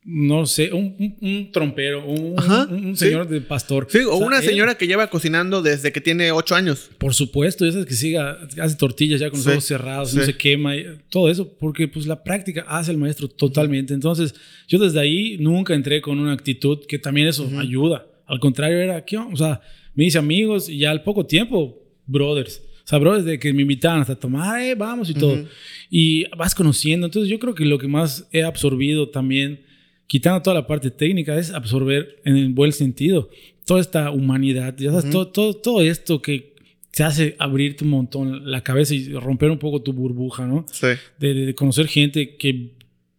no 0.07 0.45
sé, 0.45 0.71
un, 0.71 0.95
un- 0.99 1.17
un 1.19 1.51
trompero, 1.51 2.05
un, 2.05 2.37
Ajá, 2.37 2.67
un- 2.69 2.85
un 2.89 2.95
sí. 2.97 3.05
señor 3.05 3.27
de 3.27 3.41
pastor. 3.41 3.87
Sí, 3.89 3.97
o 4.07 4.15
sea, 4.17 4.27
una 4.27 4.37
él, 4.37 4.43
señora 4.45 4.75
que 4.77 4.85
lleva 4.85 5.09
cocinando 5.09 5.63
desde 5.63 5.91
que 5.91 5.99
tiene 5.99 6.31
ocho 6.31 6.53
años. 6.53 6.91
por 6.99 7.15
supuesto, 7.15 7.65
esas 7.65 7.87
que 7.87 7.95
siga, 7.95 8.37
hace 8.61 8.75
tortillas 8.75 9.19
ya 9.19 9.29
con 9.31 9.39
los 9.39 9.45
Sí, 9.45 9.51
ojos 9.51 9.63
cerrados, 9.65 10.13
no 10.13 10.23
se 10.23 10.37
quema, 10.37 10.75
y 10.75 10.85
todo 11.09 11.27
eso, 11.29 11.51
porque 11.57 11.87
pues 11.87 12.05
la 12.05 12.23
práctica 12.23 12.65
hace 12.67 12.91
el 12.91 12.97
maestro 12.99 13.27
totalmente. 13.27 13.95
Entonces, 13.95 14.35
yo 14.67 14.77
desde 14.77 14.99
ahí 14.99 15.37
nunca 15.39 15.73
entré 15.73 16.01
con 16.01 16.19
una 16.19 16.33
actitud 16.33 16.85
que 16.87 16.99
también 16.99 17.27
eso 17.27 17.49
ayuda. 17.57 18.05
Al 18.27 18.39
contrario, 18.39 18.77
era, 18.77 19.03
¿qué? 19.05 19.17
O 19.17 19.35
sea, 19.35 19.61
me 19.95 20.05
hice 20.05 20.19
amigos 20.19 20.69
y 20.69 20.77
ya 20.79 20.91
al 20.91 21.01
poco 21.01 21.25
tiempo, 21.25 21.81
brothers. 22.05 22.61
O 22.83 22.87
sea, 22.87 22.99
brothers 22.99 23.25
de 23.25 23.39
que 23.39 23.51
me 23.53 23.63
invitaban 23.63 24.01
hasta 24.01 24.15
tomar, 24.15 24.61
eh, 24.61 24.75
vamos 24.75 25.09
y 25.09 25.15
todo. 25.15 25.43
Y 25.89 26.25
vas 26.37 26.53
conociendo. 26.53 27.07
Entonces, 27.07 27.27
yo 27.31 27.39
creo 27.39 27.55
que 27.55 27.65
lo 27.65 27.79
que 27.79 27.87
más 27.87 28.27
he 28.31 28.43
absorbido 28.43 29.09
también, 29.09 29.61
quitando 30.07 30.41
toda 30.41 30.53
la 30.55 30.67
parte 30.67 30.91
técnica, 30.91 31.37
es 31.37 31.51
absorber 31.51 32.21
en 32.25 32.37
el 32.37 32.49
buen 32.49 32.71
sentido 32.71 33.29
toda 33.65 33.81
esta 33.81 34.11
humanidad. 34.11 34.75
Ya 34.77 34.91
sabes, 34.91 35.09
todo, 35.09 35.27
todo, 35.29 35.53
todo 35.55 35.81
esto 35.81 36.21
que 36.21 36.53
te 36.91 37.03
hace 37.03 37.35
abrirte 37.39 37.83
un 37.83 37.89
montón 37.89 38.49
la 38.49 38.63
cabeza 38.63 38.93
y 38.95 39.11
romper 39.13 39.49
un 39.51 39.57
poco 39.59 39.81
tu 39.81 39.91
burbuja, 39.93 40.45
¿no? 40.47 40.65
Sí. 40.71 40.87
de, 41.19 41.33
de- 41.33 41.45
de 41.47 41.55
conocer 41.55 41.87
gente 41.87 42.35
que 42.37 42.71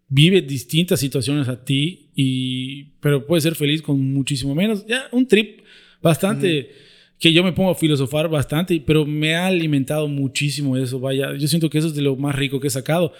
vive 0.08 0.40
distintas 0.40 1.00
situaciones 1.00 1.48
a 1.48 1.64
ti 1.64 2.10
y 2.14 2.84
pero 3.00 3.26
puede 3.26 3.40
ser 3.42 3.56
feliz 3.56 3.82
con 3.82 4.00
muchísimo 4.14 4.54
menos 4.54 4.86
ya 4.86 5.08
un 5.10 5.26
trip 5.26 5.62
bastante 6.00 6.70
que 7.18 7.32
yo 7.32 7.42
me 7.42 7.52
pongo 7.52 7.70
a 7.70 7.74
filosofar 7.74 8.28
bastante 8.28 8.80
pero 8.86 9.04
me 9.04 9.34
ha 9.34 9.46
alimentado 9.48 10.06
muchísimo 10.06 10.76
eso 10.76 11.00
vaya 11.00 11.34
yo 11.36 11.48
siento 11.48 11.68
que 11.68 11.78
eso 11.78 11.88
es 11.88 11.94
de 11.96 12.02
lo 12.02 12.14
más 12.14 12.36
rico 12.36 12.60
que 12.60 12.68
he 12.68 12.70
sacado 12.70 13.12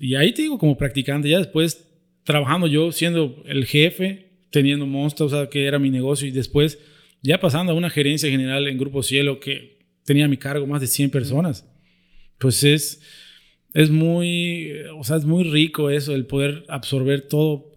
y 0.00 0.16
ahí 0.16 0.32
te 0.32 0.42
digo 0.42 0.58
como 0.58 0.76
practicante 0.76 1.28
ya 1.28 1.38
después 1.38 1.85
trabajando 2.26 2.66
yo 2.66 2.92
siendo 2.92 3.42
el 3.46 3.64
jefe 3.64 4.32
teniendo 4.50 4.84
Monster 4.86 5.26
o 5.26 5.30
sea 5.30 5.48
que 5.48 5.64
era 5.64 5.78
mi 5.78 5.88
negocio 5.90 6.28
y 6.28 6.30
después 6.32 6.78
ya 7.22 7.40
pasando 7.40 7.72
a 7.72 7.74
una 7.74 7.88
gerencia 7.88 8.28
general 8.28 8.66
en 8.68 8.76
Grupo 8.76 9.02
Cielo 9.02 9.40
que 9.40 9.78
tenía 10.04 10.26
a 10.26 10.28
mi 10.28 10.36
cargo 10.36 10.66
más 10.66 10.82
de 10.82 10.86
100 10.88 11.10
personas 11.10 11.66
pues 12.38 12.62
es 12.64 13.00
es 13.74 13.90
muy, 13.90 14.72
o 14.98 15.04
sea, 15.04 15.16
es 15.16 15.26
muy 15.26 15.44
rico 15.44 15.90
eso, 15.90 16.14
el 16.14 16.24
poder 16.24 16.64
absorber 16.66 17.20
todo, 17.28 17.72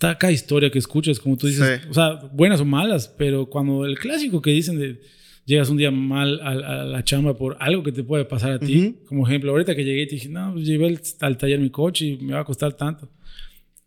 cada 0.00 0.32
historia 0.32 0.70
que 0.70 0.80
escuchas, 0.80 1.20
como 1.20 1.36
tú 1.36 1.46
dices, 1.46 1.82
Sí. 1.82 1.88
o 1.88 1.94
sea, 1.94 2.14
buenas 2.32 2.60
o 2.60 2.64
malas, 2.64 3.06
pero 3.16 3.46
cuando 3.46 3.84
el 3.86 3.96
clásico 3.96 4.42
que 4.42 4.50
dicen 4.50 4.76
de 4.76 5.00
llegas 5.44 5.70
un 5.70 5.76
día 5.76 5.92
mal 5.92 6.40
a, 6.42 6.48
a 6.80 6.84
la 6.84 7.04
chamba 7.04 7.36
por 7.36 7.56
algo 7.60 7.84
que 7.84 7.92
te 7.92 8.02
puede 8.02 8.24
pasar 8.24 8.50
a 8.54 8.58
ti, 8.58 8.96
como 9.06 9.24
ejemplo, 9.24 9.52
ahorita 9.52 9.76
que 9.76 9.84
llegué 9.84 10.02
y 10.02 10.06
te 10.08 10.14
dije, 10.16 10.28
no, 10.28 10.52
pues 10.54 10.66
llevé 10.66 10.98
al 11.20 11.38
taller 11.38 11.60
mi 11.60 11.70
coche 11.70 12.06
y 12.06 12.16
me 12.16 12.32
va 12.34 12.40
a 12.40 12.44
costar 12.44 12.72
tanto. 12.72 13.08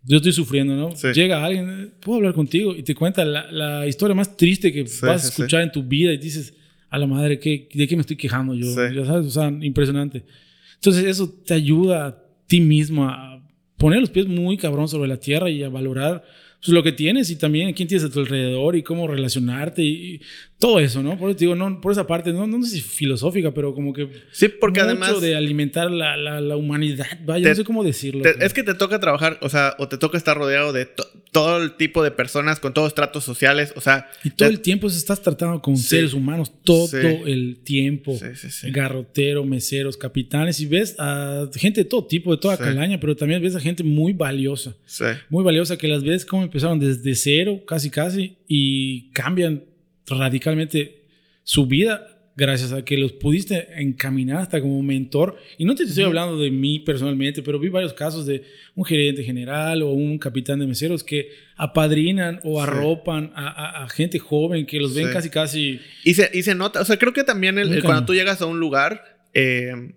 Yo 0.04 0.18
estoy 0.18 0.32
sufriendo, 0.32 0.76
¿no? 0.76 0.96
Sí. 0.96 1.08
Llega 1.14 1.44
alguien, 1.44 1.70
eh, 1.70 1.88
puedo 2.00 2.18
hablar 2.18 2.34
contigo 2.34 2.76
y 2.76 2.84
te 2.84 2.96
cuenta 2.96 3.26
la, 3.26 3.52
la 3.52 3.86
historia 3.88 4.16
más 4.16 4.38
triste 4.38 4.72
que 4.72 4.88
Sí, 4.88 5.06
vas 5.06 5.24
a 5.24 5.28
sí, 5.28 5.34
sí. 5.36 5.42
escuchar 5.42 5.62
en 5.62 5.72
tu 5.72 5.84
vida 5.84 6.14
y 6.14 6.18
dices, 6.18 6.54
a 6.90 6.98
la 6.98 7.06
madre, 7.06 7.40
¿qué, 7.40 7.68
¿de 7.74 7.88
qué 7.88 7.96
me 7.96 8.02
estoy 8.02 8.16
quejando 8.16 8.56
yo? 8.56 8.66
Sí. 8.66 8.96
Ya 8.96 9.06
sabes, 9.06 9.28
o 9.28 9.30
sea, 9.30 9.50
impresionante. 9.62 10.24
Entonces 10.76 11.06
eso 11.06 11.30
te 11.46 11.54
ayuda 11.54 12.08
a 12.08 12.24
ti 12.48 12.62
mismo 12.62 13.06
a 13.08 13.46
poner 13.78 14.00
los 14.00 14.10
pies 14.10 14.28
muy 14.28 14.58
cabrón 14.58 14.88
sobre 14.88 15.08
la 15.10 15.18
tierra 15.18 15.50
y 15.50 15.62
a 15.64 15.70
valorar 15.70 16.24
pues, 16.60 16.70
lo 16.74 16.82
que 16.82 16.92
tienes 16.94 17.30
y 17.30 17.36
también 17.38 17.74
quién 17.74 17.88
tienes 17.88 18.06
a 18.06 18.10
tu 18.10 18.20
alrededor 18.22 18.76
y 18.76 18.84
cómo 18.84 19.08
relacionarte 19.08 19.84
y, 19.84 20.16
y 20.16 20.22
todo 20.60 20.80
eso, 20.82 21.02
¿no? 21.02 21.18
Por 21.18 21.30
eso 21.30 21.40
digo, 21.40 21.56
no, 21.56 21.80
por 21.80 21.94
esa 21.94 22.06
parte, 22.06 22.34
no, 22.34 22.46
no 22.46 22.62
sé 22.64 22.72
si 22.76 22.82
filosófica, 22.82 23.54
pero 23.54 23.74
como 23.74 23.94
que 23.94 24.10
Sí, 24.32 24.50
porque 24.50 24.82
mucho 24.82 24.92
además... 24.92 25.22
de 25.22 25.36
alimentar 25.36 25.90
la, 25.90 26.18
la, 26.18 26.42
la 26.42 26.58
humanidad, 26.58 27.08
vaya, 27.26 27.44
Te- 27.44 27.50
no 27.50 27.56
sé 27.56 27.64
cómo 27.64 27.84
decirlo. 27.84 28.24
Te- 28.24 28.46
es 28.46 28.54
que 28.54 28.64
te 28.64 28.74
toca 28.74 29.00
trabajar, 29.00 29.38
o 29.42 29.48
sea, 29.48 29.76
o 29.80 29.88
te 29.88 29.98
toca 29.98 30.18
estar 30.18 30.38
rodeado 30.38 30.74
de 30.74 30.86
to- 30.86 31.08
todo 31.32 31.62
el 31.64 31.78
tipo 31.78 32.04
de 32.04 32.12
personas 32.12 32.60
con 32.60 32.74
todos 32.74 32.94
tratos 32.94 33.24
sociales, 33.24 33.72
o 33.78 33.82
sea, 33.82 34.10
y 34.24 34.32
todo 34.32 34.50
te- 34.50 34.54
el 34.56 34.60
tiempo 34.60 34.90
se 34.90 34.98
estás 34.98 35.22
tratando 35.22 35.62
con 35.62 35.78
Sí. 35.78 35.84
seres 35.88 36.14
humanos, 36.14 36.52
todo 36.66 36.88
Sí. 36.88 36.98
el 37.26 37.60
tiempo. 37.64 38.18
Sí, 38.20 38.26
sí, 38.36 38.50
sí. 38.52 38.72
Garrotero, 38.72 39.46
meseros, 39.46 39.96
capitanes, 39.96 40.60
y 40.60 40.66
ves 40.66 40.96
a 41.00 41.48
gente 41.56 41.84
de 41.84 41.90
todo 41.90 42.06
tipo, 42.06 42.32
de 42.36 42.38
toda 42.42 42.58
calaña, 42.58 43.00
pero 43.00 43.16
también 43.16 43.42
ves 43.42 43.56
a 43.56 43.60
gente 43.62 43.84
muy 43.84 44.12
valiosa. 44.12 44.76
sí, 44.86 45.06
muy 45.30 45.44
valiosa 45.44 45.78
que 45.78 45.88
las 45.88 46.04
ves 46.04 46.26
como 46.26 46.44
empezaron 46.44 46.80
desde 46.80 47.16
cero, 47.16 47.62
casi 47.66 47.90
casi, 47.90 48.36
y 48.48 49.10
cambian 49.12 49.64
radicalmente 50.10 51.04
su 51.44 51.66
vida 51.68 52.16
gracias 52.36 52.72
a 52.72 52.86
que 52.86 52.98
los 52.98 53.12
pudiste 53.12 53.68
encaminar 53.82 54.38
hasta 54.38 54.62
como 54.62 54.82
mentor. 54.82 55.36
Y 55.58 55.66
no 55.66 55.76
te 55.76 55.84
estoy 55.84 56.06
hablando 56.06 56.38
de 56.40 56.50
mí 56.52 56.80
personalmente, 56.80 57.42
pero 57.44 57.60
vi 57.60 57.68
varios 57.68 57.92
casos 57.94 58.26
de 58.26 58.44
un 58.76 58.86
gerente 58.86 59.24
general 59.26 59.82
o 59.84 59.92
un 59.92 60.18
capitán 60.18 60.60
de 60.60 60.66
meseros 60.66 61.04
que 61.04 61.32
apadrinan 61.58 62.40
o 62.46 62.62
arropan 62.62 63.32
a, 63.36 63.48
a- 63.50 63.84
a 63.84 63.90
gente 63.90 64.20
joven 64.20 64.66
que 64.66 64.80
los 64.80 64.94
ven 64.96 65.08
Sí. 65.08 65.14
casi 65.14 65.30
casi... 65.30 65.80
Y 66.06 66.14
se, 66.14 66.30
y 66.34 66.44
se 66.44 66.56
nota, 66.56 66.80
o 66.80 66.86
sea, 66.86 66.98
creo 66.98 67.12
que 67.12 67.26
también 67.26 67.58
el- 67.60 67.84
cuando 67.84 68.06
tú 68.06 68.14
llegas 68.14 68.42
a 68.42 68.46
un 68.46 68.60
lugar 68.62 69.04
eh, 69.34 69.94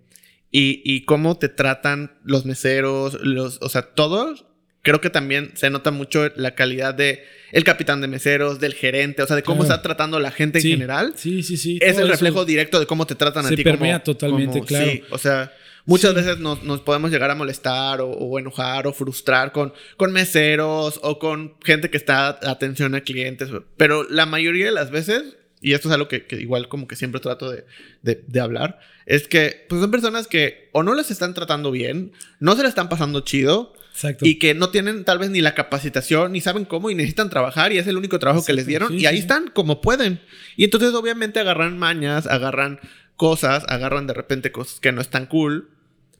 y, 0.51 0.81
y 0.83 1.05
cómo 1.05 1.37
te 1.37 1.47
tratan 1.47 2.11
los 2.25 2.45
meseros, 2.45 3.17
los, 3.21 3.57
o 3.61 3.69
sea, 3.69 3.93
todos, 3.93 4.45
creo 4.83 5.01
que 5.01 5.09
también 5.09 5.51
se 5.55 5.69
nota 5.71 5.89
mucho 5.89 6.29
la 6.35 6.53
calidad 6.53 6.93
de 6.93 7.25
el 7.51 7.63
capitán 7.63 8.01
de 8.01 8.07
meseros, 8.07 8.59
del 8.59 8.73
gerente, 8.73 9.21
o 9.23 9.27
sea, 9.27 9.35
de 9.35 9.43
cómo 9.43 9.61
Claro. 9.61 9.73
está 9.75 9.81
tratando 9.83 10.19
la 10.19 10.31
gente 10.31 10.59
Sí, 10.61 10.69
en 10.71 10.77
general. 10.79 11.13
Sí, 11.15 11.41
sí, 11.41 11.57
sí. 11.57 11.79
Es 11.81 11.97
el 11.97 12.07
reflejo 12.07 12.45
directo 12.45 12.79
de 12.79 12.85
cómo 12.85 13.05
te 13.07 13.15
tratan 13.15 13.45
a 13.45 13.49
se 13.49 13.55
ti. 13.55 13.63
permea 13.63 13.99
como- 14.01 14.03
totalmente, 14.03 14.53
como- 14.59 14.65
claro. 14.65 14.91
Sí, 14.91 15.03
o 15.11 15.17
sea, 15.17 15.53
muchas 15.85 16.11
Sí. 16.11 16.15
veces 16.17 16.39
nos, 16.39 16.63
nos 16.63 16.81
podemos 16.81 17.11
llegar 17.11 17.29
a 17.31 17.35
molestar 17.35 18.01
o, 18.01 18.07
o 18.09 18.39
enojar 18.39 18.87
o 18.87 18.93
frustrar 18.93 19.51
con, 19.51 19.71
con 19.97 20.11
meseros 20.11 20.99
o 21.03 21.19
con 21.19 21.55
gente 21.63 21.89
que 21.89 21.97
está 21.97 22.27
a 22.27 22.51
atención 22.51 22.95
a 22.95 23.01
clientes. 23.01 23.49
Pero 23.77 24.03
la 24.09 24.25
mayoría 24.25 24.65
de 24.65 24.71
las 24.71 24.89
veces, 24.91 25.37
y 25.61 25.73
esto 25.73 25.87
es 25.89 25.93
algo 25.93 26.07
que, 26.07 26.25
que 26.25 26.37
igual 26.41 26.67
como 26.67 26.87
que 26.87 26.95
siempre 26.95 27.21
trato 27.21 27.49
de, 27.51 27.65
de- 28.01 28.23
de 28.27 28.39
hablar, 28.41 28.79
es 29.05 29.27
que 29.27 29.65
pues 29.69 29.79
son 29.79 29.91
personas 29.91 30.27
que 30.27 30.69
o 30.71 30.81
no 30.83 30.95
les 30.95 31.11
están 31.11 31.33
tratando 31.35 31.69
bien, 31.71 32.11
no 32.39 32.55
se 32.55 32.63
le 32.63 32.67
están 32.69 32.89
pasando 32.89 33.21
chido. 33.21 33.73
Exacto. 33.93 34.25
Y 34.25 34.39
que 34.39 34.55
no 34.55 34.69
tienen 34.69 35.05
tal 35.05 35.19
vez 35.19 35.29
ni 35.29 35.41
la 35.41 35.53
capacitación, 35.53 36.31
ni 36.31 36.41
saben 36.41 36.65
cómo, 36.65 36.89
y 36.89 36.95
necesitan 36.95 37.29
trabajar, 37.29 37.71
y 37.71 37.77
es 37.77 37.85
el 37.85 37.95
único 37.95 38.17
trabajo 38.17 38.43
que 38.43 38.53
les 38.53 38.65
dieron, 38.65 38.89
sí, 38.89 38.97
y 38.97 39.05
ahí 39.05 39.17
sí, 39.17 39.21
están 39.21 39.49
como 39.49 39.81
pueden. 39.81 40.19
Y 40.57 40.63
entonces 40.63 40.93
obviamente 40.93 41.39
agarran 41.39 41.77
mañas, 41.77 42.25
agarran 42.25 42.79
cosas, 43.15 43.63
agarran 43.69 44.07
de 44.07 44.13
repente 44.13 44.51
cosas 44.51 44.79
que 44.79 44.91
no 44.91 44.99
están 44.99 45.27
cool, 45.27 45.69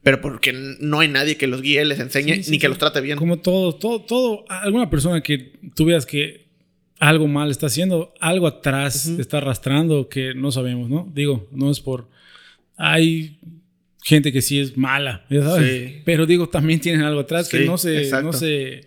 pero 0.04 0.22
porque 0.22 0.54
no 0.80 1.00
hay 1.00 1.08
nadie 1.08 1.36
que 1.36 1.48
los 1.48 1.62
guíe, 1.62 1.84
les 1.86 2.00
enseñe, 2.00 2.36
Sí, 2.36 2.44
sí, 2.44 2.52
ni 2.52 2.60
que 2.60 2.68
sí. 2.68 2.70
los 2.70 2.78
trate 2.78 3.02
bien. 3.02 3.18
Como 3.18 3.40
todo, 3.40 3.74
todo, 3.74 4.02
todo, 4.02 4.46
alguna 4.50 4.90
persona 4.90 5.22
que 5.22 5.54
tú 5.76 5.86
veas 5.86 6.06
que 6.06 6.46
algo 7.00 7.28
mal 7.28 7.50
está 7.50 7.68
haciendo, 7.68 8.14
algo 8.20 8.46
atrás 8.48 9.08
está 9.08 9.38
arrastrando 9.38 10.10
que 10.10 10.36
no 10.36 10.52
sabemos, 10.52 10.90
¿no? 10.90 11.10
Digo, 11.14 11.48
no 11.52 11.72
es 11.72 11.80
por... 11.80 12.08
Hay 12.78 13.40
gente 14.04 14.32
que 14.32 14.42
sí 14.42 14.60
es 14.60 14.78
mala, 14.78 15.26
ya 15.30 15.42
sabes. 15.44 15.72
Sí. 15.90 16.02
Pero 16.06 16.26
digo, 16.26 16.50
también 16.50 16.80
tienen 16.80 17.02
algo 17.04 17.22
atrás 17.22 17.50
que 17.50 17.62
no 17.66 17.78
se, 17.78 18.04
exacto. 18.04 18.26
no 18.28 18.34
se, 18.34 18.82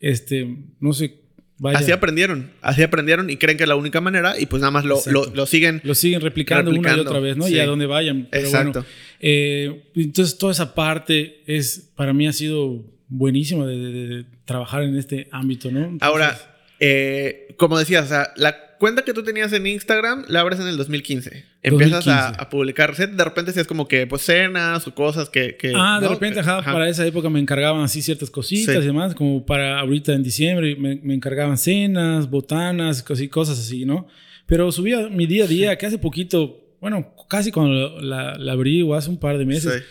este, 0.00 0.56
no 0.80 0.92
se 0.92 1.26
Vaya. 1.60 1.78
Así 1.78 1.90
aprendieron, 1.90 2.52
así 2.60 2.84
aprendieron 2.84 3.30
y 3.30 3.36
creen 3.36 3.56
que 3.56 3.64
es 3.64 3.68
la 3.68 3.74
única 3.74 4.00
manera 4.00 4.38
y 4.38 4.46
pues 4.46 4.60
nada 4.60 4.70
más 4.70 4.84
lo, 4.84 5.00
lo, 5.06 5.26
lo 5.34 5.44
siguen. 5.44 5.80
Lo 5.82 5.96
siguen 5.96 6.20
replicando, 6.20 6.70
una 6.70 6.78
y 6.78 6.82
Replicando, 6.82 7.10
otra 7.10 7.20
vez, 7.20 7.36
¿no? 7.36 7.46
sí. 7.48 7.54
Y 7.54 7.58
a 7.58 7.66
donde 7.66 7.86
vayan. 7.86 8.28
Pero 8.30 8.46
Exacto. 8.46 8.72
bueno, 8.82 8.86
eh, 9.18 9.82
entonces, 9.96 10.38
toda 10.38 10.52
esa 10.52 10.76
parte 10.76 11.42
es, 11.46 11.90
para 11.96 12.12
mí 12.12 12.28
ha 12.28 12.32
sido 12.32 12.84
buenísima 13.08 13.66
de, 13.66 13.76
de- 13.76 14.06
de 14.18 14.24
trabajar 14.44 14.84
en 14.84 14.96
este 14.96 15.26
ámbito, 15.32 15.68
¿no? 15.72 15.80
Entonces, 15.80 16.00
Ahora, 16.02 16.38
eh, 16.78 17.48
como 17.56 17.76
decías, 17.76 18.04
o 18.04 18.08
sea, 18.08 18.30
la 18.36 18.56
cuenta 18.78 19.02
que 19.02 19.12
tú 19.12 19.22
tenías 19.22 19.52
en 19.52 19.66
Instagram 19.66 20.24
la 20.28 20.40
abres 20.40 20.60
en 20.60 20.66
el 20.68 20.76
2015. 20.76 21.44
Empiezas 21.62 22.06
a, 22.06 22.14
2015. 22.32 22.42
a 22.42 22.48
publicar 22.48 22.96
de 22.96 23.24
repente 23.24 23.52
sí 23.52 23.60
es 23.60 23.66
como 23.66 23.86
que 23.88 24.06
pues 24.06 24.22
cenas 24.22 24.86
o 24.86 24.94
cosas 24.94 25.28
que... 25.28 25.56
que, 25.56 25.72
Ah, 25.76 25.98
de 26.00 26.06
¿no? 26.06 26.12
repente, 26.14 26.40
ajá, 26.40 26.62
para 26.62 26.88
esa 26.88 27.04
época 27.06 27.28
me 27.30 27.40
encargaban 27.40 27.82
así 27.82 28.00
ciertas 28.02 28.30
cositas 28.30 28.74
Sí. 28.76 28.80
y 28.82 28.84
demás, 28.86 29.14
como 29.14 29.44
para 29.44 29.80
ahorita 29.80 30.12
en 30.12 30.22
diciembre 30.22 30.76
me, 30.76 30.96
me 31.02 31.14
encargaban 31.14 31.58
cenas, 31.58 32.30
botanas, 32.30 33.02
cosas, 33.02 33.28
cosas 33.28 33.58
así, 33.58 33.84
¿no? 33.84 34.06
Pero 34.46 34.70
subía 34.72 35.08
mi 35.08 35.26
día 35.26 35.44
a 35.44 35.46
día, 35.48 35.76
que 35.76 35.86
hace 35.86 35.98
poquito, 35.98 36.64
bueno, 36.80 37.14
casi 37.28 37.52
cuando 37.52 38.00
la, 38.00 38.38
la 38.38 38.52
abrí 38.52 38.80
o 38.82 38.94
hace 38.94 39.10
un 39.10 39.18
par 39.18 39.36
de 39.36 39.44
meses, 39.44 39.72
Sí. 39.74 39.84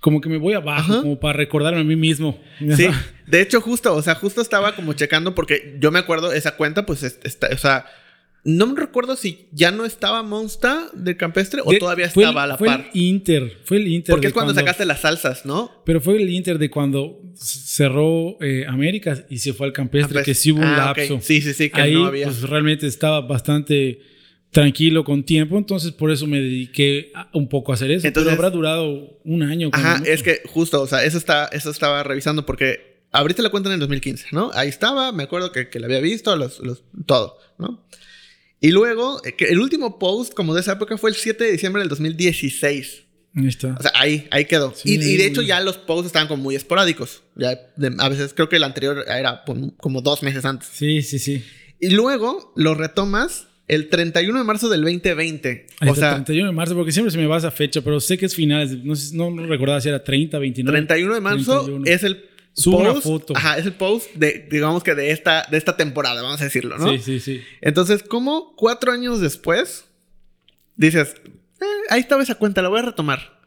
como 0.00 0.20
que 0.20 0.28
me 0.28 0.36
voy 0.38 0.54
abajo, 0.54 0.92
Ajá. 0.92 1.02
como 1.02 1.18
para 1.18 1.32
recordarme 1.36 1.80
a 1.80 1.84
mí 1.84 1.96
mismo. 1.96 2.40
Sí, 2.76 2.86
de 3.26 3.40
hecho 3.40 3.60
justo, 3.60 3.94
o 3.94 4.00
sea, 4.02 4.14
justo 4.14 4.40
estaba 4.40 4.74
como 4.76 4.92
checando 4.92 5.34
porque 5.34 5.76
yo 5.80 5.90
me 5.90 5.98
acuerdo 5.98 6.32
esa 6.32 6.56
cuenta, 6.56 6.86
pues, 6.86 7.02
es- 7.02 7.18
está, 7.24 7.48
o 7.52 7.58
sea, 7.58 7.86
no 8.44 8.66
me 8.68 8.80
recuerdo 8.80 9.16
si 9.16 9.48
ya 9.52 9.70
no 9.70 9.84
estaba 9.84 10.22
Monsta 10.22 10.88
de 10.94 11.16
Campestre 11.16 11.60
o 11.64 11.70
De- 11.70 11.78
todavía 11.78 12.06
el- 12.06 12.10
estaba 12.10 12.44
a 12.44 12.46
la 12.46 12.56
fue 12.56 12.68
par. 12.68 12.90
el 12.94 13.00
Inter, 13.00 13.58
fue 13.64 13.76
el 13.76 13.88
Inter. 13.88 14.12
Porque 14.14 14.28
es 14.28 14.32
cuando, 14.32 14.54
sacaste 14.54 14.84
las 14.86 15.00
salsas, 15.00 15.44
¿no? 15.44 15.70
Pero 15.84 16.00
fue 16.00 16.16
el 16.16 16.28
Inter 16.30 16.58
de 16.58 16.70
cuando 16.70 17.20
cerró 17.34 18.36
eh, 18.40 18.64
Américas 18.68 19.24
y 19.28 19.38
se 19.38 19.52
fue 19.52 19.66
al 19.66 19.72
Campestre, 19.72 20.10
Ah, 20.10 20.22
pues, 20.22 20.24
que 20.26 20.34
sí 20.34 20.52
hubo 20.52 20.60
un 20.60 20.64
ah, 20.66 20.92
lapso. 20.94 21.18
Sí, 21.20 21.40
sí, 21.42 21.52
sí, 21.54 21.70
que 21.70 21.80
Ahí 21.80 21.92
no 21.94 22.06
había. 22.06 22.26
pues, 22.26 22.42
realmente 22.42 22.86
estaba 22.86 23.20
bastante 23.20 24.00
tranquilo 24.50 25.04
con 25.04 25.22
tiempo, 25.22 25.56
entonces 25.58 25.92
por 25.92 26.10
eso 26.10 26.26
me 26.26 26.40
dediqué 26.40 27.12
a- 27.14 27.28
un 27.34 27.48
poco 27.48 27.70
a 27.72 27.74
hacer 27.76 27.90
eso. 27.92 28.06
Entonces- 28.06 28.32
pero 28.34 28.42
habrá 28.46 28.50
durado 28.54 29.18
un 29.24 29.42
año. 29.42 29.70
Ajá, 29.72 29.98
mucho. 29.98 30.10
es 30.10 30.22
que 30.22 30.40
justo, 30.46 30.82
o 30.82 30.86
sea, 30.86 31.04
eso, 31.04 31.18
está, 31.18 31.46
eso 31.52 31.70
estaba 31.70 32.02
revisando 32.02 32.44
porque 32.46 33.02
abriste 33.12 33.42
la 33.42 33.50
cuenta 33.50 33.68
en 33.68 33.74
el 33.74 33.80
2015, 33.80 34.26
¿no? 34.32 34.50
Ahí 34.54 34.68
estaba, 34.68 35.12
me 35.12 35.22
acuerdo 35.24 35.52
que, 35.52 35.68
que 35.68 35.78
la 35.78 35.86
había 35.86 36.00
visto, 36.00 36.34
los, 36.36 36.58
los- 36.60 36.82
todo, 37.06 37.36
¿no? 37.58 37.84
Y 38.60 38.70
luego, 38.72 39.20
eh, 39.24 39.34
el 39.48 39.58
último 39.58 39.98
post 39.98 40.34
como 40.34 40.54
de 40.54 40.60
esa 40.60 40.72
época 40.72 40.98
fue 40.98 41.10
el 41.10 41.16
7 41.16 41.42
de 41.44 41.52
diciembre 41.52 41.80
del 41.80 41.88
2016. 41.88 43.04
Ahí 43.36 43.46
está. 43.46 43.76
O 43.78 43.82
sea, 43.82 43.92
ahí, 43.94 44.26
ahí 44.30 44.44
quedó. 44.44 44.74
Sí, 44.74 44.90
y, 44.96 45.02
y 45.02 45.16
de 45.16 45.26
hecho 45.26 45.40
ya 45.42 45.60
los 45.60 45.78
posts 45.78 46.06
estaban 46.06 46.26
como 46.28 46.42
muy 46.42 46.56
esporádicos. 46.56 47.22
Ya 47.36 47.58
de- 47.76 47.94
a 47.98 48.08
veces 48.08 48.34
creo 48.34 48.48
que 48.48 48.56
el 48.56 48.64
anterior 48.64 49.04
era 49.08 49.44
como 49.78 50.02
dos 50.02 50.22
meses 50.22 50.44
antes. 50.44 50.68
sí, 50.72 51.02
sí, 51.02 51.18
sí. 51.18 51.42
Y 51.78 51.90
luego 51.90 52.52
lo 52.56 52.74
retomas 52.74 53.46
el 53.68 53.88
31 53.88 54.36
de 54.36 54.44
marzo 54.44 54.68
del 54.68 54.82
2020. 54.82 55.66
Ahí 55.78 55.88
o 55.88 55.94
sea, 55.94 56.14
31 56.14 56.48
de 56.48 56.52
marzo, 56.52 56.74
porque 56.74 56.90
siempre 56.92 57.12
se 57.12 57.16
me 57.18 57.26
va 57.26 57.38
esa 57.38 57.50
fecha, 57.52 57.80
pero 57.82 58.00
sé 58.00 58.18
que 58.18 58.26
es 58.26 58.34
finales. 58.34 58.76
No, 58.84 58.94
sé- 58.96 59.16
no 59.16 59.30
recordaba 59.46 59.80
si 59.80 59.88
era 59.88 60.02
30, 60.04 60.38
29. 60.40 60.76
31 60.78 61.14
de 61.14 61.20
marzo 61.20 61.52
31. 61.64 61.84
es 61.86 62.02
el 62.02 62.16
Sube 62.52 62.76
una 62.76 62.92
post. 62.94 63.02
foto. 63.04 63.36
Ajá, 63.36 63.58
es 63.58 63.66
el 63.66 63.72
post 63.74 64.12
de, 64.14 64.46
digamos 64.50 64.82
que 64.82 64.94
de 64.94 65.10
esta, 65.12 65.46
de 65.50 65.56
esta 65.56 65.76
temporada, 65.76 66.20
vamos 66.22 66.40
a 66.40 66.44
decirlo, 66.44 66.78
¿no? 66.78 66.90
Sí, 66.92 66.98
sí, 66.98 67.20
sí. 67.20 67.42
Entonces, 67.60 68.02
¿cómo 68.02 68.54
cuatro 68.56 68.92
años 68.92 69.20
después 69.20 69.84
dices, 70.76 71.14
"Eh, 71.60 71.64
ahí 71.90 72.00
estaba 72.00 72.22
esa 72.22 72.34
cuenta, 72.34 72.60
la 72.62 72.68
voy 72.68 72.80
a 72.80 72.82
retomar? 72.82 73.38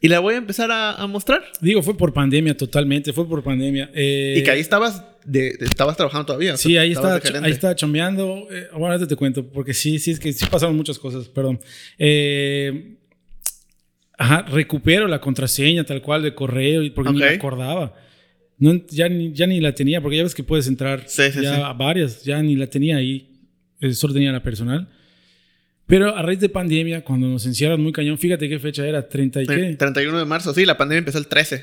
Y 0.00 0.06
la 0.08 0.20
voy 0.20 0.34
a 0.34 0.38
empezar 0.38 0.70
a, 0.70 0.92
a 0.94 1.06
mostrar. 1.08 1.42
Digo, 1.60 1.82
fue 1.82 1.96
por 1.96 2.12
pandemia 2.12 2.56
totalmente, 2.56 3.12
fue 3.12 3.28
por 3.28 3.42
pandemia. 3.42 3.90
Eh, 3.94 4.36
y 4.38 4.42
que 4.44 4.50
ahí 4.52 4.60
estabas, 4.60 5.02
de, 5.24 5.56
de- 5.58 5.64
estabas 5.66 5.96
trabajando 5.96 6.26
todavía. 6.26 6.56
Sí, 6.56 6.76
ahí 6.78 6.92
estaba, 6.92 7.16
ahí 7.42 7.50
estaba 7.50 7.74
chambeando. 7.74 8.46
Eh, 8.50 8.68
bueno, 8.72 8.92
ahorita 8.92 9.08
te 9.08 9.16
cuento, 9.16 9.44
porque 9.48 9.74
sí, 9.74 9.98
sí, 9.98 10.12
es 10.12 10.20
que 10.20 10.32
sí 10.32 10.46
pasaron 10.48 10.76
muchas 10.76 11.00
cosas, 11.00 11.26
perdón. 11.28 11.58
Eh, 11.98 12.94
ajá, 14.16 14.42
recupero 14.42 15.08
la 15.08 15.20
contraseña 15.20 15.82
tal 15.84 16.00
cual 16.00 16.22
de 16.22 16.32
correo, 16.34 16.82
porque 16.94 17.10
ni 17.12 17.18
Ok. 17.18 17.24
me 17.30 17.34
acordaba. 17.34 17.94
No, 18.58 18.74
ya, 18.88 19.08
ni, 19.08 19.32
ya 19.32 19.46
ni 19.46 19.60
la 19.60 19.72
tenía, 19.74 20.00
porque 20.00 20.16
ya 20.16 20.24
ves 20.24 20.34
que 20.34 20.42
puedes 20.42 20.66
entrar 20.66 21.04
Sí, 21.06 21.30
sí, 21.32 21.42
ya 21.42 21.54
sí. 21.54 21.60
a 21.64 21.72
varias, 21.72 22.24
ya 22.24 22.42
ni 22.42 22.56
la 22.56 22.66
tenía 22.66 22.96
ahí, 22.96 23.28
eh, 23.80 23.92
solo 23.92 24.14
tenía 24.14 24.32
la 24.32 24.42
personal. 24.42 24.88
Pero 25.86 26.14
a 26.14 26.22
raíz 26.22 26.40
de 26.40 26.48
pandemia, 26.48 27.02
cuando 27.02 27.28
nos 27.28 27.46
encierran 27.46 27.80
muy 27.80 27.92
cañón, 27.92 28.18
fíjate 28.18 28.48
qué 28.48 28.58
fecha 28.58 28.86
era, 28.86 29.08
30 29.08 29.42
y 29.42 29.46
qué. 29.46 29.76
31 29.78 30.18
de 30.18 30.24
marzo, 30.24 30.52
sí, 30.52 30.66
la 30.66 30.76
pandemia 30.76 30.98
empezó 30.98 31.18
el 31.18 31.28
13. 31.28 31.54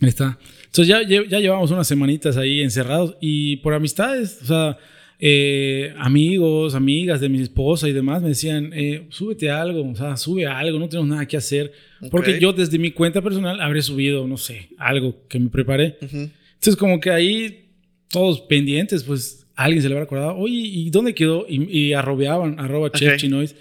Ahí 0.00 0.08
está. 0.08 0.38
Entonces 0.66 0.86
ya, 0.86 1.02
ya 1.02 1.38
llevamos 1.40 1.70
unas 1.70 1.86
semanitas 1.86 2.36
ahí 2.36 2.60
encerrados 2.62 3.16
y 3.20 3.56
por 3.56 3.74
amistades, 3.74 4.38
o 4.42 4.46
sea, 4.46 4.78
eh, 5.20 5.92
amigos, 5.98 6.74
amigas 6.74 7.20
de 7.20 7.28
mi 7.28 7.40
esposa 7.40 7.88
y 7.88 7.92
demás 7.92 8.22
me 8.22 8.28
decían, 8.28 8.70
eh, 8.72 9.06
súbete 9.10 9.50
algo, 9.50 9.88
o 9.88 9.96
sea, 9.96 10.16
sube 10.16 10.46
algo, 10.46 10.78
no 10.78 10.88
tenemos 10.88 11.08
nada 11.08 11.26
que 11.26 11.36
hacer. 11.36 11.72
Porque 12.10 12.38
yo 12.40 12.52
desde 12.52 12.78
mi 12.78 12.92
cuenta 12.92 13.20
personal 13.20 13.60
habré 13.60 13.82
subido, 13.82 14.26
no 14.28 14.36
sé, 14.36 14.68
algo 14.78 15.26
que 15.28 15.40
me 15.40 15.48
preparé. 15.50 15.96
Ujú. 16.00 16.30
Entonces 16.54 16.76
como 16.76 17.00
que 17.00 17.10
ahí 17.10 17.64
todos 18.10 18.40
pendientes, 18.42 19.02
pues 19.04 19.46
alguien 19.54 19.82
se 19.82 19.88
le 19.88 19.94
habrá 19.94 20.04
acordado, 20.04 20.36
oye, 20.36 20.54
¿y 20.54 20.90
dónde 20.90 21.14
quedó? 21.14 21.46
Y, 21.48 21.64
y 21.76 21.92
arrobeaban, 21.92 22.60
arroba 22.60 22.90
chef 22.92 23.14
Ok. 23.14 23.18
chinois. 23.18 23.56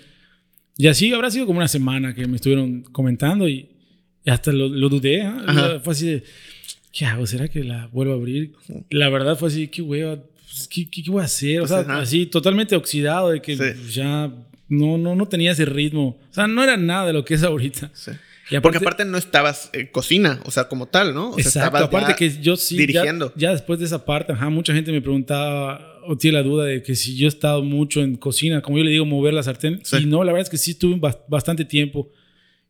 Y 0.78 0.86
así 0.86 1.12
habrá 1.12 1.32
sido 1.32 1.48
como 1.48 1.58
una 1.58 1.68
semana 1.68 2.14
que 2.14 2.28
me 2.28 2.36
estuvieron 2.36 2.84
comentando 2.84 3.50
y, 3.50 3.68
y 4.24 4.30
hasta 4.30 4.52
lo, 4.52 4.68
lo 4.68 4.90
dudé. 4.90 5.24
Ajá. 5.24 5.80
Fue 5.80 5.94
así 5.94 6.06
de, 6.06 6.24
¿qué 6.92 7.06
hago? 7.06 7.26
¿Será 7.26 7.48
que 7.48 7.64
la 7.64 7.88
vuelvo 7.88 8.14
a 8.14 8.16
abrir? 8.16 8.52
La 8.92 9.10
verdad 9.10 9.36
fue 9.40 9.48
así, 9.50 9.70
qué 9.70 9.82
hueva, 9.82 10.20
pues, 10.58 10.68
¿qué, 10.68 10.90
qué, 10.90 11.10
voy 11.12 11.22
a 11.22 11.26
hacer? 11.26 11.58
O 11.58 11.62
Pues, 11.62 11.70
sea, 11.72 11.80
ajá. 11.80 12.00
así 12.00 12.26
totalmente 12.26 12.76
oxidado 12.76 13.30
de 13.32 13.42
que 13.42 13.56
Sí. 13.56 13.92
ya 13.94 14.32
no, 14.70 14.98
no, 14.98 15.16
no 15.16 15.28
tenía 15.28 15.52
ese 15.52 15.66
ritmo. 15.66 16.20
O 16.30 16.34
sea, 16.34 16.48
no 16.48 16.64
era 16.64 16.78
nada 16.78 17.08
de 17.08 17.14
lo 17.14 17.24
que 17.26 17.36
es 17.36 17.44
ahorita. 17.44 17.92
Sí. 17.94 18.12
Y 18.50 18.60
Porque 18.62 18.78
aparte 18.78 19.04
no 19.04 19.18
estabas 19.18 19.70
en 19.74 19.88
cocina, 19.88 20.40
o 20.46 20.52
sea, 20.52 20.70
como 20.70 20.86
tal, 20.86 21.14
¿no? 21.14 21.32
O 21.32 21.34
sea, 21.34 21.42
Exacto, 21.42 21.68
estabas 21.68 21.84
aparte 21.90 22.12
ya 22.12 22.16
que 22.16 22.42
yo 22.42 22.56
sí, 22.56 22.76
ya- 22.76 22.80
dirigiendo. 22.80 23.34
Ya, 23.36 23.52
después 23.52 23.78
de 23.80 23.86
esa 23.86 24.06
parte, 24.06 24.32
ajá, 24.32 24.50
mucha 24.50 24.74
gente 24.74 24.92
me 24.94 25.02
preguntaba 25.02 26.00
o 26.08 26.16
tiene 26.18 26.38
la 26.38 26.44
duda 26.44 26.64
de 26.64 26.82
que 26.82 26.96
si 26.96 27.18
yo 27.18 27.26
he 27.26 27.28
estado 27.28 27.62
mucho 27.62 28.02
en 28.02 28.16
cocina, 28.16 28.62
como 28.62 28.78
yo 28.78 28.86
le 28.86 28.92
digo, 28.92 29.06
mover 29.06 29.34
la 29.34 29.44
sartén. 29.44 29.82
Sí. 29.84 29.98
Y 30.04 30.06
no, 30.06 30.24
la 30.24 30.32
verdad 30.32 30.44
es 30.46 30.50
que 30.50 30.58
sí 30.58 30.72
estuve 30.72 30.96
bas- 30.96 31.20
bastante 31.28 31.66
tiempo 31.66 32.10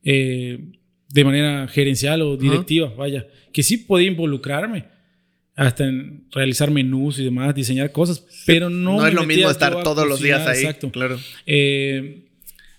eh, 0.03 0.71
de 1.09 1.23
manera 1.23 1.67
gerencial 1.67 2.21
o 2.23 2.37
directiva, 2.37 2.91
vaya, 2.97 3.27
que 3.53 3.61
sí 3.63 3.77
podía 3.77 4.07
involucrarme 4.07 4.85
hasta 5.57 5.85
en 5.85 6.27
realizar 6.31 6.69
menús 6.69 7.17
y 7.19 7.25
demás, 7.25 7.53
diseñar 7.53 7.91
cosas, 7.91 8.23
pero 8.45 8.69
no 8.69 8.97
No, 8.97 9.01
me 9.01 9.09
es 9.09 9.13
lo 9.15 9.23
mismo 9.23 9.49
estar 9.49 9.81
todos 9.83 10.07
los 10.07 10.21
días 10.21 10.47
ahí. 10.47 10.59
Exacto. 10.59 10.91
Claro. 10.91 11.19
Eh, 11.47 12.27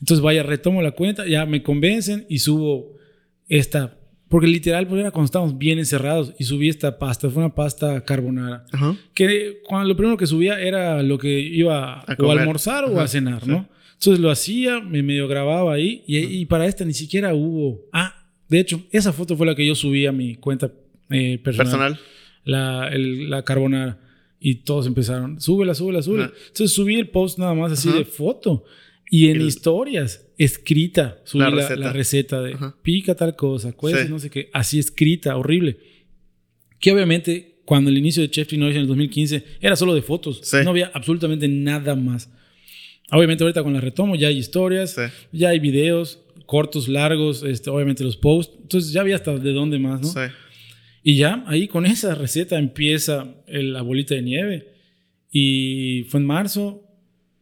entonces, 0.00 0.22
vaya, 0.22 0.44
retomo 0.44 0.80
la 0.80 0.92
cuenta, 0.92 1.26
ya 1.26 1.44
me 1.44 1.62
convencen 1.62 2.24
y 2.28 2.38
subo 2.38 2.96
esta. 3.48 3.98
Porque 4.28 4.46
literal, 4.46 4.86
pues 4.86 5.00
era 5.00 5.10
cuando 5.10 5.24
estábamos 5.24 5.58
bien 5.58 5.78
encerrados 5.80 6.32
y 6.38 6.44
subí 6.44 6.68
esta 6.68 6.98
pasta. 6.98 7.28
Fue 7.30 7.42
una 7.42 7.52
pasta 7.52 8.04
carbonara. 8.04 8.64
Ajá. 8.70 8.96
Que 9.12 9.60
cuando 9.66 9.88
lo 9.88 9.96
primero 9.96 10.16
que 10.16 10.26
subía 10.26 10.60
era 10.60 11.02
lo 11.02 11.18
que 11.18 11.40
iba 11.40 12.00
A 12.00 12.16
o 12.18 12.30
a 12.30 12.32
almorzar 12.32 12.84
o 12.84 13.00
a 13.00 13.08
cenar, 13.08 13.42
sí. 13.42 13.50
¿no? 13.50 13.68
Entonces 13.94 14.20
lo 14.20 14.30
hacía, 14.30 14.80
me 14.80 15.02
medio 15.02 15.26
grababa 15.26 15.74
ahí 15.74 16.04
y, 16.06 16.18
y 16.18 16.46
para 16.46 16.66
esta 16.66 16.84
ni 16.84 16.94
siquiera 16.94 17.34
hubo. 17.34 17.88
Ah, 17.92 18.28
de 18.48 18.60
hecho, 18.60 18.82
esa 18.92 19.12
foto 19.12 19.36
fue 19.36 19.46
la 19.46 19.56
que 19.56 19.66
yo 19.66 19.74
subí 19.74 20.06
a 20.06 20.12
mi 20.12 20.36
cuenta 20.36 20.70
eh, 21.10 21.40
personal 21.42 21.66
Personal. 21.66 22.00
La, 22.48 22.88
el- 22.88 23.28
la 23.30 23.42
carbonara. 23.44 23.98
Y 24.40 24.56
todos 24.62 24.86
empezaron, 24.86 25.40
súbela, 25.40 25.74
súbela, 25.74 26.00
súbela. 26.02 26.24
Ajá. 26.26 26.34
Entonces 26.48 26.72
subí 26.72 26.94
el 26.96 27.08
post 27.08 27.38
nada 27.38 27.54
más 27.54 27.72
así 27.72 27.88
Ajá. 27.88 27.98
de 27.98 28.04
foto. 28.04 28.64
Y 29.10 29.28
en 29.28 29.36
El- 29.40 29.46
historias, 29.48 30.26
escrita, 30.38 31.18
subí 31.24 31.40
La 31.42 31.50
receta. 31.50 31.76
la 31.76 31.92
receta 31.92 32.42
de 32.42 32.54
Ajá. 32.54 32.76
pica 32.82 33.14
tal 33.16 33.34
cosa, 33.36 33.72
cuece, 33.72 34.04
Sí. 34.04 34.10
no 34.10 34.18
sé 34.18 34.30
qué. 34.30 34.48
Así 34.52 34.78
escrita, 34.78 35.36
horrible. 35.36 35.78
Que 36.78 36.92
obviamente, 36.92 37.60
cuando 37.64 37.90
el 37.90 37.98
inicio 37.98 38.22
de 38.22 38.30
Chef 38.30 38.52
Noise 38.52 38.76
en 38.76 38.82
el 38.82 38.86
2015 38.88 39.44
era 39.60 39.74
solo 39.76 39.94
de 39.94 40.02
fotos. 40.02 40.40
Sí. 40.44 40.58
No 40.64 40.70
había 40.70 40.90
absolutamente 40.94 41.48
nada 41.48 41.94
más. 41.96 42.30
Obviamente 43.10 43.42
ahorita 43.42 43.62
con 43.62 43.72
la 43.72 43.80
retomo 43.80 44.14
ya 44.14 44.28
hay 44.28 44.38
historias, 44.38 44.92
Sí. 44.94 45.02
ya 45.32 45.48
hay 45.48 45.58
videos 45.58 46.20
cortos, 46.46 46.86
largos, 46.88 47.42
este, 47.42 47.70
obviamente 47.70 48.04
los 48.04 48.16
posts. 48.16 48.54
Entonces 48.62 48.92
ya 48.92 49.00
había 49.00 49.16
hasta 49.16 49.36
de 49.36 49.52
dónde 49.52 49.78
más, 49.78 50.00
¿no? 50.00 50.06
Sí. 50.08 50.32
Y 51.02 51.16
ya 51.16 51.44
ahí 51.46 51.68
con 51.68 51.86
esa 51.86 52.14
receta 52.14 52.58
empieza 52.58 53.34
el- 53.46 53.72
la 53.72 53.82
bolita 53.82 54.14
de 54.14 54.22
nieve. 54.22 54.68
Y 55.30 56.04
fue 56.08 56.20
en 56.20 56.26
marzo, 56.26 56.82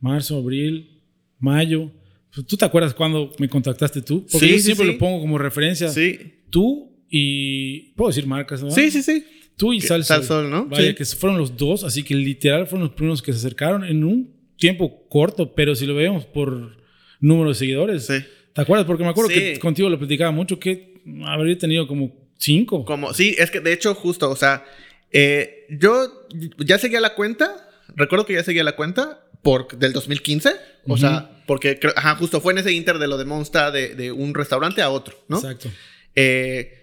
marzo, 0.00 0.38
abril, 0.38 1.02
mayo. 1.38 1.90
Pues, 2.34 2.46
¿Tú 2.46 2.56
te 2.56 2.64
acuerdas 2.64 2.94
cuando 2.94 3.32
me 3.38 3.48
contactaste 3.48 4.02
tú? 4.02 4.26
Porque 4.30 4.46
Sí, 4.46 4.52
yo 4.52 4.58
siempre 4.58 4.86
sí. 4.86 4.92
lo 4.92 4.98
pongo 4.98 5.20
como 5.20 5.38
referencia. 5.38 5.88
Sí. 5.88 6.18
Tú 6.50 6.92
y... 7.08 7.92
¿Puedo 7.94 8.08
decir 8.10 8.26
marcas? 8.26 8.62
¿no? 8.62 8.70
Sí, 8.70 8.90
sí, 8.90 9.02
sí. 9.02 9.24
Tú 9.56 9.72
y 9.72 9.78
Que- 9.80 9.86
Salsol. 9.86 10.16
Salsol, 10.18 10.50
¿no? 10.50 10.66
Vaya, 10.66 10.88
Sí. 10.88 10.94
que 10.94 11.04
fueron 11.04 11.38
los 11.38 11.56
dos, 11.56 11.84
así 11.84 12.02
que 12.02 12.14
literal 12.14 12.66
fueron 12.66 12.88
los 12.88 12.94
primeros 12.96 13.22
que 13.22 13.32
se 13.32 13.38
acercaron 13.38 13.84
en 13.84 14.04
un 14.04 14.34
tiempo 14.58 15.06
corto, 15.08 15.54
pero 15.54 15.74
si 15.74 15.86
lo 15.86 15.94
vemos 15.94 16.26
por 16.26 16.76
número 17.20 17.50
de 17.50 17.54
seguidores. 17.54 18.06
Sí. 18.06 18.14
¿Te 18.54 18.60
acuerdas? 18.60 18.86
Porque 18.86 19.02
me 19.04 19.10
acuerdo 19.10 19.30
que 19.30 19.58
contigo 19.58 19.88
lo 19.88 19.98
platicaba 19.98 20.30
mucho, 20.30 20.58
que 20.58 20.94
habría 21.24 21.56
tenido 21.56 21.86
como 21.86 22.25
cinco. 22.38 22.84
Como, 22.84 23.12
sí, 23.14 23.34
es 23.38 23.50
que 23.50 23.60
de 23.60 23.72
hecho, 23.72 23.94
justo, 23.94 24.30
o 24.30 24.36
sea, 24.36 24.64
eh, 25.12 25.66
yo 25.70 26.26
ya 26.58 26.78
seguía 26.78 27.00
la 27.00 27.14
cuenta, 27.14 27.68
recuerdo 27.94 28.26
que 28.26 28.34
ya 28.34 28.42
seguía 28.44 28.64
la 28.64 28.76
cuenta 28.76 29.20
por, 29.42 29.76
del 29.78 29.92
2015. 29.92 30.54
O 30.88 30.96
sea, 30.96 31.42
porque 31.46 31.78
creo- 31.80 31.92
ajá, 31.96 32.14
justo 32.16 32.40
fue 32.40 32.52
en 32.52 32.58
ese 32.58 32.72
inter 32.72 32.98
de 32.98 33.08
lo 33.08 33.16
de 33.18 33.24
Monsta 33.24 33.70
de, 33.70 33.94
de 33.94 34.12
un 34.12 34.34
restaurante 34.34 34.82
a 34.82 34.90
otro, 34.90 35.16
¿no? 35.28 35.38
Exacto. 35.38 35.68
Eh, 36.14 36.82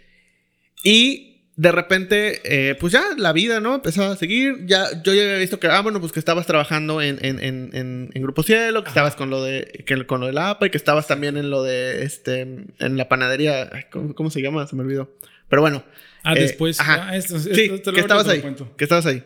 y 0.83 1.29
de 1.55 1.71
repente, 1.71 2.41
eh, 2.43 2.75
pues 2.75 2.91
ya 2.93 3.03
la 3.17 3.31
vida, 3.31 3.59
¿no? 3.59 3.75
Empezó 3.75 4.03
a 4.05 4.15
seguir. 4.17 4.65
Ya, 4.65 4.85
yo 5.03 5.13
ya 5.13 5.21
había 5.23 5.37
visto 5.37 5.59
que, 5.59 5.67
ah, 5.67 5.81
bueno, 5.81 5.99
pues 5.99 6.11
que 6.11 6.19
estabas 6.19 6.47
trabajando 6.47 7.01
en, 7.01 7.23
en, 7.23 7.39
en, 7.43 7.69
en, 7.73 8.09
en 8.13 8.21
Grupo 8.23 8.43
Cielo, 8.43 8.83
que 8.83 8.89
estabas 8.89 9.15
con 9.15 9.29
lo 9.29 9.43
de 9.43 9.83
que, 9.85 10.05
con 10.07 10.19
lo 10.19 10.27
de 10.27 10.33
la 10.33 10.49
APA 10.49 10.65
y 10.67 10.69
que 10.71 10.77
estabas 10.77 11.07
también 11.07 11.37
en 11.37 11.49
lo 11.49 11.63
de 11.63 12.03
este 12.03 12.41
en 12.41 12.97
la 12.97 13.07
panadería. 13.07 13.69
ay, 13.71 13.83
¿Cómo, 13.91 14.15
cómo 14.15 14.29
se 14.31 14.41
llama? 14.41 14.65
Se 14.67 14.75
me 14.75 14.81
olvidó. 14.81 15.11
Pero 15.53 15.61
bueno. 15.61 15.83
Ah, 16.23 16.33
eh, 16.35 16.39
después. 16.41 16.79
ajá. 16.79 17.09
ah, 17.09 17.15
esto, 17.15 17.35
esto- 17.37 17.53
Sí, 17.53 17.67
lo- 17.67 17.93
que 17.93 17.99
estabas 17.99 18.27
ahí. 18.27 18.41
Que 18.75 18.85
estabas 18.85 19.05
ahí. 19.05 19.21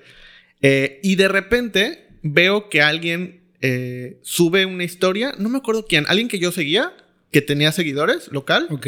Eh, 0.62 1.00
y 1.04 1.16
de 1.16 1.30
repente 1.30 2.08
veo 2.22 2.68
que 2.68 2.82
alguien 2.82 3.44
eh, 3.62 4.18
sube 4.24 4.66
una 4.66 4.84
historia. 4.84 5.34
No 5.38 5.48
me 5.48 5.58
acuerdo 5.60 5.86
quién. 5.88 6.04
Alguien 6.10 6.28
que 6.28 6.38
yo 6.38 6.52
seguía, 6.52 6.92
que 7.32 7.42
tenía 7.42 7.72
seguidores 7.72 8.28
local 8.34 8.68
Ok. 8.72 8.88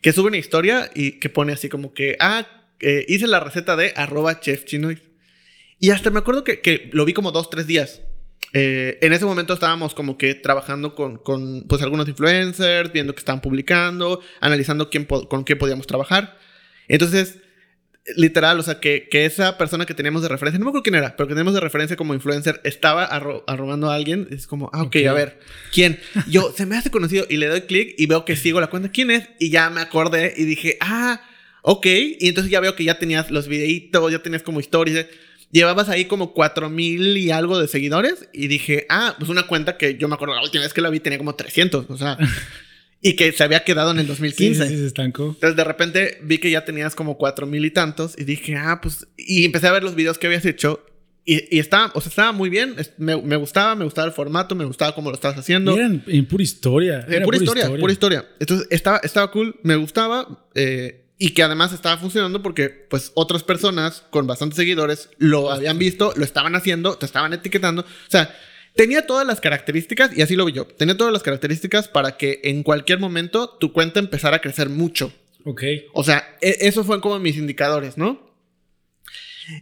que 0.00 0.12
sube 0.14 0.28
una 0.28 0.38
historia 0.38 0.90
y 0.94 1.18
que 1.20 1.28
pone 1.28 1.52
así 1.52 1.68
como 1.68 1.92
que, 1.92 2.16
ah, 2.18 2.46
eh, 2.80 3.04
hice 3.08 3.26
la 3.26 3.40
receta 3.40 3.76
de 3.76 3.92
arroba 3.94 4.40
chef 4.40 4.64
chinois. 4.64 5.00
Y 5.78 5.90
hasta 5.90 6.08
me 6.08 6.20
acuerdo 6.20 6.44
que, 6.44 6.60
que 6.60 6.88
lo 6.94 7.04
vi 7.04 7.12
como 7.12 7.30
dos, 7.30 7.50
tres 7.50 7.66
días. 7.66 8.00
Eh, 8.54 8.96
en 9.02 9.12
ese 9.12 9.26
momento 9.26 9.52
estábamos 9.52 9.92
como 9.92 10.16
que 10.16 10.34
trabajando 10.34 10.94
con, 10.94 11.18
con, 11.18 11.64
pues 11.68 11.82
algunos 11.82 12.08
influencers, 12.08 12.90
viendo 12.90 13.14
que 13.14 13.18
estaban 13.18 13.42
publicando, 13.42 14.20
analizando 14.40 14.88
quién 14.88 15.04
con 15.04 15.44
quién 15.44 15.58
podíamos 15.58 15.86
trabajar. 15.86 16.38
Entonces, 16.90 17.38
literal, 18.16 18.58
o 18.58 18.62
sea, 18.62 18.80
que, 18.80 19.08
que 19.10 19.24
esa 19.26 19.56
persona 19.58 19.86
que 19.86 19.94
teníamos 19.94 20.22
de 20.22 20.28
referencia, 20.28 20.58
no 20.58 20.64
me 20.64 20.70
acuerdo 20.70 20.82
quién 20.82 20.94
era, 20.96 21.16
pero 21.16 21.26
que 21.28 21.34
teníamos 21.34 21.54
de 21.54 21.60
referencia 21.60 21.96
como 21.96 22.14
influencer, 22.14 22.60
estaba 22.64 23.08
arro- 23.08 23.44
arrobando 23.46 23.90
a 23.90 23.94
alguien. 23.94 24.26
Es 24.30 24.46
como, 24.46 24.70
ah, 24.72 24.82
ok, 24.82 24.96
Ok. 25.02 25.06
a 25.08 25.12
ver, 25.12 25.38
¿quién? 25.72 25.98
Yo, 26.28 26.52
se 26.56 26.66
me 26.66 26.76
hace 26.76 26.90
conocido 26.90 27.26
y 27.28 27.36
le 27.36 27.46
doy 27.46 27.62
clic 27.62 27.94
y 27.98 28.06
veo 28.06 28.24
que 28.24 28.36
sigo 28.36 28.60
la 28.60 28.66
cuenta. 28.68 28.90
¿Quién 28.90 29.10
es? 29.10 29.28
Y 29.38 29.50
ya 29.50 29.70
me 29.70 29.80
acordé 29.80 30.34
y 30.36 30.44
dije, 30.44 30.76
ah, 30.80 31.20
ok. 31.62 31.86
Y 31.86 32.28
entonces 32.28 32.50
ya 32.50 32.60
veo 32.60 32.74
que 32.74 32.84
ya 32.84 32.98
tenías 32.98 33.30
los 33.30 33.46
videitos, 33.48 34.10
ya 34.10 34.18
tenías 34.22 34.42
como 34.42 34.60
historias. 34.60 35.06
Llevabas 35.52 35.88
ahí 35.88 36.04
como 36.04 36.32
cuatro 36.32 36.70
mil 36.70 37.16
y 37.16 37.30
algo 37.32 37.58
de 37.60 37.66
seguidores 37.68 38.28
y 38.32 38.46
dije, 38.48 38.86
ah, 38.88 39.16
pues 39.18 39.28
una 39.30 39.46
cuenta 39.48 39.76
que 39.76 39.96
yo 39.96 40.08
me 40.08 40.14
acuerdo 40.14 40.34
la 40.36 40.42
última 40.42 40.62
vez 40.64 40.72
que 40.72 40.80
la 40.80 40.90
vi 40.90 41.00
tenía 41.00 41.18
como 41.18 41.34
300, 41.34 41.86
o 41.90 41.96
sea, 41.98 42.16
y 43.02 43.14
que 43.16 43.32
se 43.32 43.42
había 43.42 43.64
quedado 43.64 43.90
en 43.92 43.98
el 43.98 44.04
Sí, 44.04 44.08
2015. 44.10 44.68
sí, 44.68 44.76
se 44.76 44.86
estancó. 44.86 45.28
Entonces 45.34 45.56
de 45.56 45.64
repente 45.64 46.18
vi 46.22 46.38
que 46.38 46.50
ya 46.50 46.64
tenías 46.64 46.94
como 46.94 47.16
cuatro 47.16 47.46
mil 47.46 47.64
y 47.64 47.70
tantos 47.70 48.14
y 48.18 48.24
dije, 48.24 48.56
ah, 48.56 48.80
pues, 48.82 49.06
y 49.16 49.44
empecé 49.44 49.68
a 49.68 49.72
ver 49.72 49.82
los 49.82 49.94
videos 49.94 50.18
que 50.18 50.26
habías 50.26 50.44
hecho 50.44 50.84
y, 51.24 51.54
y 51.54 51.60
estaba, 51.60 51.92
o 51.94 52.00
sea, 52.00 52.08
estaba 52.08 52.32
muy 52.32 52.48
bien, 52.50 52.74
me, 52.98 53.20
me 53.20 53.36
gustaba, 53.36 53.74
me 53.74 53.84
gustaba 53.84 54.06
el 54.08 54.12
formato, 54.14 54.54
me 54.54 54.64
gustaba 54.64 54.94
cómo 54.94 55.10
lo 55.10 55.14
estabas 55.14 55.38
haciendo. 55.38 55.74
Y 55.76 55.78
eran 55.78 56.02
en 56.06 56.26
pura 56.26 56.42
historia. 56.42 57.06
Era 57.08 57.24
pura, 57.24 57.36
historia, 57.36 57.68
pura 57.68 57.92
historia. 57.92 58.26
Entonces 58.40 58.66
estaba, 58.70 58.98
estaba 59.02 59.30
cool, 59.30 59.56
me 59.62 59.76
gustaba 59.76 60.48
eh, 60.54 61.04
y 61.18 61.30
que 61.30 61.42
además 61.42 61.72
estaba 61.72 61.98
funcionando 61.98 62.42
porque 62.42 62.68
pues 62.70 63.12
otras 63.14 63.42
personas 63.42 64.02
con 64.10 64.26
bastantes 64.26 64.56
seguidores 64.56 65.10
lo 65.18 65.50
habían 65.50 65.78
visto, 65.78 66.12
lo 66.16 66.24
estaban 66.24 66.54
haciendo, 66.56 66.96
te 66.96 67.04
estaban 67.06 67.32
etiquetando. 67.34 67.82
O 67.82 68.10
sea, 68.10 68.34
tenía 68.76 69.06
todas 69.06 69.26
las 69.26 69.40
características 69.40 70.16
y 70.16 70.22
así 70.22 70.36
lo 70.36 70.44
vi 70.44 70.52
yo. 70.52 70.66
Tenía 70.66 70.96
todas 70.96 71.12
las 71.12 71.22
características 71.22 71.88
para 71.88 72.16
que 72.16 72.40
en 72.44 72.62
cualquier 72.62 72.98
momento 72.98 73.48
tu 73.58 73.72
cuenta 73.72 74.00
empezara 74.00 74.36
a 74.36 74.40
crecer 74.40 74.68
mucho. 74.68 75.12
Ok. 75.44 75.62
O 75.92 76.04
sea, 76.04 76.36
e- 76.40 76.58
eso 76.60 76.84
fue 76.84 77.00
como 77.00 77.18
mis 77.18 77.36
indicadores, 77.36 77.96
¿no? 77.98 78.30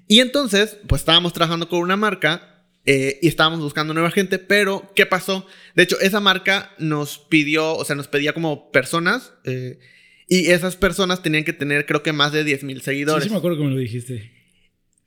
Y 0.06 0.20
entonces, 0.20 0.76
pues 0.86 1.02
estábamos 1.02 1.32
trabajando 1.32 1.68
con 1.68 1.80
una 1.80 1.96
marca 1.96 2.64
eh, 2.84 3.18
y 3.22 3.28
estábamos 3.28 3.60
buscando 3.60 3.94
nueva 3.94 4.10
gente, 4.10 4.38
pero 4.38 4.92
¿qué 4.94 5.06
pasó? 5.06 5.46
De 5.74 5.82
hecho, 5.84 5.98
esa 6.00 6.20
marca 6.20 6.72
nos 6.78 7.18
pidió, 7.18 7.74
o 7.74 7.84
sea, 7.84 7.96
nos 7.96 8.08
pedía 8.08 8.32
como 8.32 8.70
personas 8.70 9.32
eh, 9.44 9.78
y 10.26 10.50
esas 10.50 10.76
personas 10.76 11.22
tenían 11.22 11.44
que 11.44 11.52
tener, 11.54 11.86
creo 11.86 12.02
que 12.02 12.12
más 12.12 12.32
de 12.32 12.44
10 12.44 12.64
mil 12.64 12.78
Sí, 12.80 12.84
seguidores. 12.84 13.24
sí, 13.24 13.30
me 13.30 13.36
acuerdo 13.36 13.58
que 13.58 13.64
me 13.64 13.70
lo 13.70 13.76
dijiste. 13.78 14.32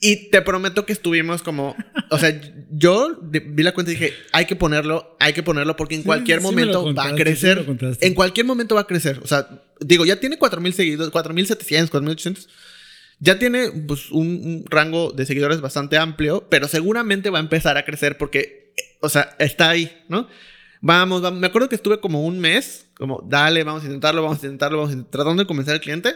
Y 0.03 0.29
te 0.31 0.41
prometo 0.41 0.85
que 0.85 0.93
estuvimos 0.93 1.43
como, 1.43 1.75
o 2.09 2.17
sea, 2.17 2.41
yo 2.71 3.19
vi 3.21 3.61
la 3.61 3.73
cuenta 3.73 3.91
y 3.91 3.95
dije, 3.95 4.13
hay 4.31 4.45
que 4.47 4.55
ponerlo, 4.55 5.15
hay 5.19 5.33
que 5.33 5.43
ponerlo 5.43 5.75
porque 5.75 5.93
en 5.95 6.01
Sí, 6.01 6.05
cualquier 6.07 6.39
sí 6.39 6.43
momento 6.43 6.83
va 6.95 7.03
a 7.03 7.09
contaste, 7.09 7.09
sí 7.09 7.13
me 7.13 7.23
crecer. 7.23 7.65
contaste. 7.65 8.07
en 8.07 8.13
cualquier 8.15 8.45
momento 8.47 8.73
va 8.75 8.81
a 8.81 8.87
crecer. 8.87 9.19
O 9.23 9.27
sea, 9.27 9.47
digo, 9.79 10.03
ya 10.03 10.19
tiene 10.19 10.37
4000 10.39 10.73
seguidores, 10.73 11.11
4700, 11.11 11.91
4800. 11.91 12.49
Ya 13.19 13.37
tiene 13.37 13.69
pues, 13.87 14.09
un, 14.09 14.27
un 14.27 14.65
rango 14.67 15.11
de 15.11 15.27
seguidores 15.27 15.61
bastante 15.61 15.97
amplio, 15.99 16.47
pero 16.49 16.67
seguramente 16.67 17.29
va 17.29 17.37
a 17.37 17.41
empezar 17.41 17.77
a 17.77 17.85
crecer 17.85 18.17
porque, 18.17 18.73
o 19.01 19.09
sea, 19.09 19.35
está 19.37 19.69
ahí, 19.69 20.03
¿no? 20.09 20.27
Vamos, 20.81 21.21
vamos. 21.21 21.39
Me 21.39 21.45
acuerdo 21.45 21.69
que 21.69 21.75
estuve 21.75 21.99
como 21.99 22.25
un 22.25 22.39
mes, 22.39 22.87
como, 22.95 23.23
dale, 23.29 23.63
vamos 23.63 23.83
a 23.83 23.85
intentarlo, 23.85 24.23
vamos 24.23 24.39
a 24.41 24.47
intentarlo, 24.47 24.77
vamos 24.79 24.89
a 24.89 24.93
intentar, 24.93 25.11
tratando 25.11 25.43
de 25.43 25.47
convencer 25.47 25.75
al 25.75 25.81
cliente. 25.81 26.15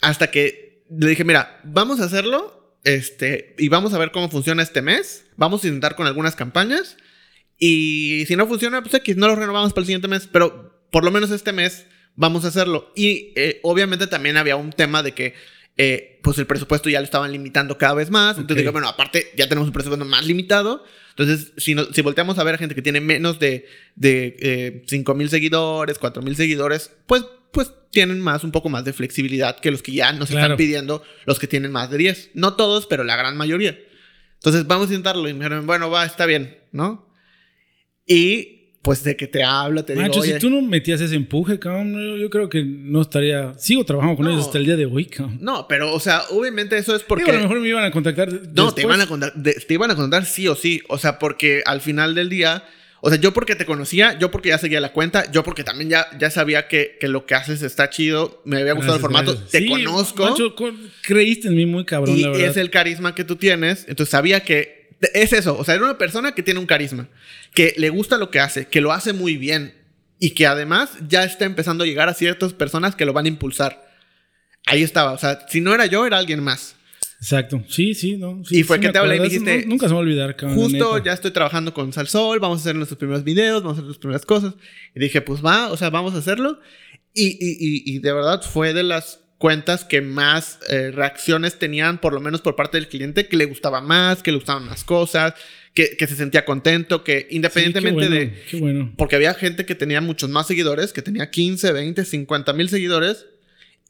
Hasta 0.00 0.30
que 0.30 0.84
le 0.90 1.08
dije, 1.08 1.24
mira, 1.24 1.60
vamos 1.64 2.00
a 2.00 2.04
hacerlo, 2.04 2.59
este, 2.84 3.54
y 3.58 3.68
vamos 3.68 3.92
a 3.94 3.98
ver 3.98 4.10
cómo 4.10 4.28
funciona 4.30 4.62
este 4.62 4.82
mes. 4.82 5.24
Vamos 5.36 5.64
a 5.64 5.66
intentar 5.66 5.96
con 5.96 6.06
algunas 6.06 6.36
campañas. 6.36 6.96
Y 7.58 8.24
si 8.26 8.36
no 8.36 8.46
funciona, 8.46 8.82
pues 8.82 8.94
X, 8.94 9.16
no 9.16 9.28
lo 9.28 9.36
renovamos 9.36 9.72
para 9.72 9.82
el 9.82 9.86
siguiente 9.86 10.08
mes, 10.08 10.28
pero 10.30 10.82
por 10.90 11.04
lo 11.04 11.10
menos 11.10 11.30
este 11.30 11.52
mes 11.52 11.86
vamos 12.16 12.44
a 12.44 12.48
hacerlo. 12.48 12.90
Y 12.96 13.32
eh, 13.36 13.60
obviamente 13.62 14.06
también 14.06 14.36
había 14.36 14.56
un 14.56 14.70
tema 14.72 15.02
de 15.02 15.12
que, 15.12 15.34
eh, 15.76 16.18
pues 16.22 16.38
el 16.38 16.46
presupuesto 16.46 16.88
ya 16.90 17.00
lo 17.00 17.04
estaban 17.04 17.32
limitando 17.32 17.76
cada 17.78 17.94
vez 17.94 18.10
más. 18.10 18.36
Entonces 18.38 18.56
digo, 18.62 18.72
bueno, 18.72 18.88
aparte 18.88 19.30
ya 19.36 19.48
tenemos 19.48 19.68
un 19.68 19.72
presupuesto 19.74 20.04
más 20.06 20.26
limitado. 20.26 20.84
Entonces, 21.10 21.52
si, 21.58 21.74
no- 21.74 21.92
si 21.92 22.00
volteamos 22.00 22.38
a 22.38 22.44
ver 22.44 22.54
a 22.54 22.58
gente 22.58 22.74
que 22.74 22.82
tiene 22.82 23.00
menos 23.00 23.38
de, 23.38 23.66
de 23.94 24.36
eh, 24.40 24.82
5 24.86 25.14
mil 25.14 25.28
seguidores, 25.28 25.98
4 25.98 26.22
mil 26.22 26.36
seguidores, 26.36 26.92
pues, 27.06 27.26
pues 27.52 27.72
tienen 27.90 28.20
más, 28.20 28.44
un 28.44 28.52
poco 28.52 28.68
más 28.68 28.84
de 28.84 28.92
flexibilidad 28.92 29.58
que 29.58 29.70
los 29.70 29.82
que 29.82 29.92
ya 29.92 30.12
nos 30.12 30.28
Claro. 30.30 30.46
están 30.46 30.56
pidiendo, 30.56 31.02
los 31.26 31.38
que 31.38 31.46
tienen 31.46 31.72
más 31.72 31.90
de 31.90 31.98
10. 31.98 32.30
No 32.34 32.54
todos, 32.54 32.86
pero 32.86 33.02
la 33.04 33.16
gran 33.16 33.36
mayoría. 33.36 33.76
Entonces, 34.34 34.66
vamos 34.66 34.88
a 34.88 34.90
intentarlo. 34.92 35.28
Y 35.28 35.32
me 35.34 35.40
dijeron, 35.40 35.66
bueno, 35.66 35.90
va, 35.90 36.04
está 36.06 36.24
bien, 36.26 36.58
¿no? 36.72 37.08
Y 38.06 38.56
pues 38.82 39.04
de 39.04 39.14
que 39.14 39.26
te 39.26 39.44
hablo, 39.44 39.84
te 39.84 39.92
digo, 39.92 40.06
Macho, 40.06 40.20
oye, 40.20 40.34
si 40.34 40.38
tú 40.38 40.48
no 40.48 40.62
metías 40.62 41.00
ese 41.02 41.14
empuje, 41.14 41.58
cabrón, 41.58 42.18
yo, 42.18 42.30
creo 42.30 42.48
que 42.48 42.64
no 42.64 43.02
estaría. 43.02 43.52
Sigo 43.58 43.84
trabajando 43.84 44.16
con 44.16 44.24
No. 44.24 44.30
ellos 44.32 44.46
hasta 44.46 44.56
el 44.56 44.64
día 44.64 44.76
de 44.76 44.86
hoy, 44.86 45.04
cabrón. 45.04 45.38
no, 45.42 45.66
pero, 45.68 45.92
o 45.92 46.00
sea, 46.00 46.22
obviamente 46.30 46.78
eso 46.78 46.96
es 46.96 47.02
porque... 47.02 47.24
Digo, 47.24 47.36
a 47.36 47.40
lo 47.40 47.48
mejor 47.48 47.60
me 47.60 47.68
iban 47.68 47.84
a 47.84 47.90
contactar. 47.90 48.32
No, 48.32 48.38
después. 48.40 48.74
te 48.76 48.82
iban, 48.82 49.00
a 49.02 49.06
contar, 49.06 49.34
te 49.42 49.74
iban 49.74 49.90
a 49.90 49.96
contar 49.96 50.24
sí 50.24 50.48
o 50.48 50.54
sí. 50.54 50.80
O 50.88 50.96
sea, 50.96 51.18
porque 51.18 51.62
al 51.66 51.82
final 51.82 52.14
del 52.14 52.30
día, 52.30 52.64
o 53.02 53.08
sea, 53.10 53.18
yo 53.18 53.32
porque 53.32 53.54
te 53.56 53.64
conocía, 53.66 54.18
yo 54.18 54.30
porque 54.30 54.50
ya 54.50 54.58
seguía 54.58 54.80
la 54.80 54.92
cuenta, 54.92 55.30
yo 55.32 55.42
porque 55.42 55.64
también 55.64 55.88
ya, 55.90 56.06
ya 56.18 56.30
sabía 56.30 56.68
que, 56.68 56.96
que 57.00 57.08
lo 57.08 57.24
que 57.26 57.34
haces 57.34 57.62
está 57.62 57.88
chido, 57.90 58.42
me 58.44 58.60
había 58.60 58.72
gustado 58.74 58.96
el 58.96 59.02
Gracias, 59.02 59.24
formato, 59.24 59.32
gracias. 59.32 59.50
te 59.50 59.58
Sí, 59.60 59.68
conozco 59.68 60.30
macho, 60.30 60.54
creíste 61.02 61.48
en 61.48 61.56
mí 61.56 61.66
muy 61.66 61.84
cabrón, 61.84 62.16
y 62.16 62.22
la 62.22 62.30
verdad. 62.30 62.48
es 62.48 62.56
el 62.56 62.70
carisma 62.70 63.14
que 63.14 63.24
tú 63.24 63.36
tienes. 63.36 63.84
Entonces 63.88 64.10
sabía 64.10 64.40
que 64.40 64.90
es 65.14 65.32
eso. 65.32 65.56
O 65.56 65.64
sea, 65.64 65.74
era 65.76 65.84
una 65.84 65.96
persona 65.98 66.32
que 66.34 66.42
tiene 66.42 66.60
un 66.60 66.66
carisma, 66.66 67.08
que 67.54 67.74
le 67.78 67.88
gusta 67.88 68.18
lo 68.18 68.30
que 68.30 68.40
hace, 68.40 68.66
que 68.66 68.80
lo 68.82 68.92
hace 68.92 69.12
muy 69.14 69.36
bien 69.36 69.74
y 70.18 70.30
que 70.32 70.46
además 70.46 70.90
ya 71.08 71.24
está 71.24 71.46
empezando 71.46 71.84
a 71.84 71.86
llegar 71.86 72.10
a 72.10 72.14
ciertas 72.14 72.52
personas 72.52 72.94
que 72.96 73.06
lo 73.06 73.14
van 73.14 73.24
a 73.24 73.28
impulsar. 73.28 73.88
Ahí 74.66 74.82
estaba. 74.82 75.12
O 75.12 75.18
sea, 75.18 75.46
si 75.48 75.62
no 75.62 75.72
era 75.74 75.86
yo, 75.86 76.06
era 76.06 76.18
alguien 76.18 76.42
más. 76.42 76.76
Exacto. 77.20 77.62
Sí, 77.68 77.94
sí, 77.94 78.16
no. 78.16 78.42
sí, 78.44 78.60
Y 78.60 78.62
fue 78.62 78.78
sí 78.78 78.82
que 78.82 78.88
te 78.92 78.98
hablé 78.98 79.16
y 79.16 79.20
me 79.20 79.24
dijiste, 79.28 79.62
no- 79.62 79.68
nunca 79.68 79.86
se 79.86 79.90
me 79.90 79.94
va 79.94 80.00
a 80.00 80.02
olvidar, 80.04 80.36
cabrón. 80.36 80.58
Justo 80.58 80.94
neta. 80.94 81.04
ya 81.04 81.12
estoy 81.12 81.30
trabajando 81.32 81.74
con 81.74 81.92
Salsol, 81.92 82.38
vamos 82.40 82.58
a 82.58 82.60
hacer 82.62 82.76
nuestros 82.76 82.98
primeros 82.98 83.24
videos, 83.24 83.62
vamos 83.62 83.72
a 83.72 83.80
hacer 83.80 83.84
nuestras 83.84 84.00
primeras 84.00 84.24
cosas. 84.26 84.54
Y 84.94 85.00
dije, 85.00 85.20
pues 85.20 85.44
va, 85.44 85.70
o 85.70 85.76
sea, 85.76 85.90
vamos 85.90 86.14
a 86.14 86.18
hacerlo. 86.18 86.58
Y, 87.12 87.26
y- 87.28 87.56
y- 87.60 87.96
y 87.96 87.98
de 87.98 88.12
verdad 88.12 88.40
fue 88.42 88.72
de 88.72 88.84
las 88.84 89.20
cuentas 89.36 89.84
que 89.84 90.00
más 90.00 90.60
eh, 90.70 90.90
reacciones 90.92 91.58
tenían, 91.58 91.98
por 92.00 92.12
lo 92.12 92.20
menos 92.20 92.40
por 92.40 92.56
parte 92.56 92.78
del 92.78 92.88
cliente, 92.88 93.26
que 93.26 93.36
le 93.36 93.46
gustaba 93.46 93.80
más, 93.80 94.22
que 94.22 94.30
le 94.32 94.36
gustaban 94.36 94.64
más 94.66 94.84
cosas, 94.84 95.34
que, 95.74 95.96
que 95.98 96.06
se 96.06 96.14
sentía 96.16 96.44
contento, 96.44 97.04
que 97.04 97.20
Sí, 97.20 97.26
qué 97.28 97.34
independientemente 97.36 97.92
bueno, 98.08 98.14
de... 98.16 98.42
Qué 98.50 98.56
bueno. 98.58 98.92
Porque 98.96 99.16
había 99.16 99.34
gente 99.34 99.64
que 99.66 99.74
tenía 99.74 100.00
muchos 100.00 100.28
más 100.30 100.46
seguidores, 100.46 100.92
que 100.92 101.02
tenía 101.02 101.30
15, 101.30 101.72
20, 101.72 102.04
50 102.04 102.52
mil 102.54 102.68
seguidores. 102.68 103.26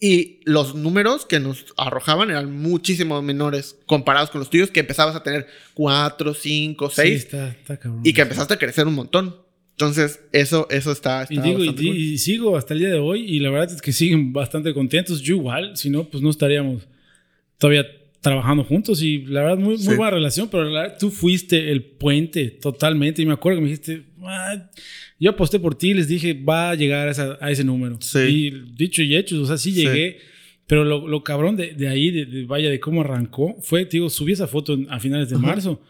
Y 0.02 0.40
los 0.44 0.74
números 0.74 1.26
que 1.26 1.40
nos 1.40 1.66
arrojaban 1.76 2.30
eran 2.30 2.50
muchísimo 2.56 3.20
menores 3.20 3.76
comparados 3.84 4.30
con 4.30 4.38
los 4.38 4.48
tuyos, 4.48 4.70
que 4.70 4.80
empezabas 4.80 5.14
a 5.14 5.22
tener 5.22 5.46
4, 5.74 6.32
5, 6.32 6.88
Sí, 6.88 6.96
6 6.96 7.16
está, 7.24 7.48
está 7.50 7.76
cabrón. 7.76 8.00
y 8.02 8.12
que 8.14 8.22
empezaste 8.22 8.54
a 8.54 8.58
crecer 8.58 8.86
un 8.86 8.94
montón. 8.94 9.36
Entonces, 9.72 10.20
eso, 10.32 10.66
eso 10.70 10.92
está. 10.92 11.26
Y 11.28 11.34
está 11.36 11.46
digo, 11.46 11.62
y, 11.64 11.74
cool. 11.74 11.86
y 11.96 12.18
sigo 12.18 12.56
hasta 12.56 12.72
el 12.74 12.80
día 12.80 12.88
de 12.88 12.98
hoy 12.98 13.20
y 13.22 13.40
la 13.40 13.50
verdad 13.50 13.74
es 13.74 13.82
que 13.82 13.92
siguen 13.92 14.32
bastante 14.32 14.72
contentos. 14.74 15.20
Yo 15.20 15.36
igual, 15.36 15.76
si 15.76 15.90
no, 15.90 16.04
pues 16.04 16.22
no 16.22 16.30
estaríamos 16.30 16.86
todavía 17.58 17.86
trabajando 18.22 18.64
juntos 18.64 19.02
y 19.02 19.18
la 19.26 19.42
verdad 19.42 19.56
muy, 19.58 19.76
muy 19.76 19.78
Sí. 19.78 19.88
buena 19.96 20.10
relación, 20.10 20.48
pero 20.50 20.64
la 20.64 20.82
verdad, 20.82 20.96
tú 20.98 21.10
fuiste 21.10 21.70
el 21.70 21.82
puente 21.82 22.50
totalmente 22.50 23.22
y 23.22 23.26
me 23.26 23.32
acuerdo 23.34 23.58
que 23.58 23.62
me 23.62 23.68
dijiste, 23.70 24.02
"Ah", 24.22 24.70
yo 25.20 25.30
aposté 25.30 25.60
por 25.60 25.74
ti 25.76 25.90
y 25.90 25.94
les 25.94 26.08
dije, 26.08 26.32
va 26.34 26.70
a 26.70 26.74
llegar 26.74 27.06
a, 27.08 27.10
esa- 27.12 27.38
a 27.40 27.50
ese 27.50 27.62
número. 27.62 27.98
Sí. 28.00 28.18
Y 28.18 28.50
dicho 28.74 29.02
y 29.02 29.14
hecho, 29.16 29.40
o 29.40 29.46
sea, 29.46 29.56
sí 29.58 29.70
Sí. 29.72 29.84
llegué, 29.84 30.18
pero 30.66 30.84
lo, 30.84 31.06
lo 31.06 31.22
cabrón 31.22 31.56
de, 31.56 31.74
de 31.74 31.88
ahí, 31.88 32.10
de, 32.10 32.24
de- 32.26 32.44
vaya, 32.46 32.70
de 32.70 32.80
cómo 32.80 33.02
arrancó, 33.02 33.56
fue, 33.60 33.84
digo, 33.84 34.08
subí 34.10 34.32
esa 34.32 34.46
foto 34.48 34.76
a 34.88 34.98
finales 34.98 35.28
de 35.30 35.36
Ajá. 35.36 35.46
marzo. 35.46 35.80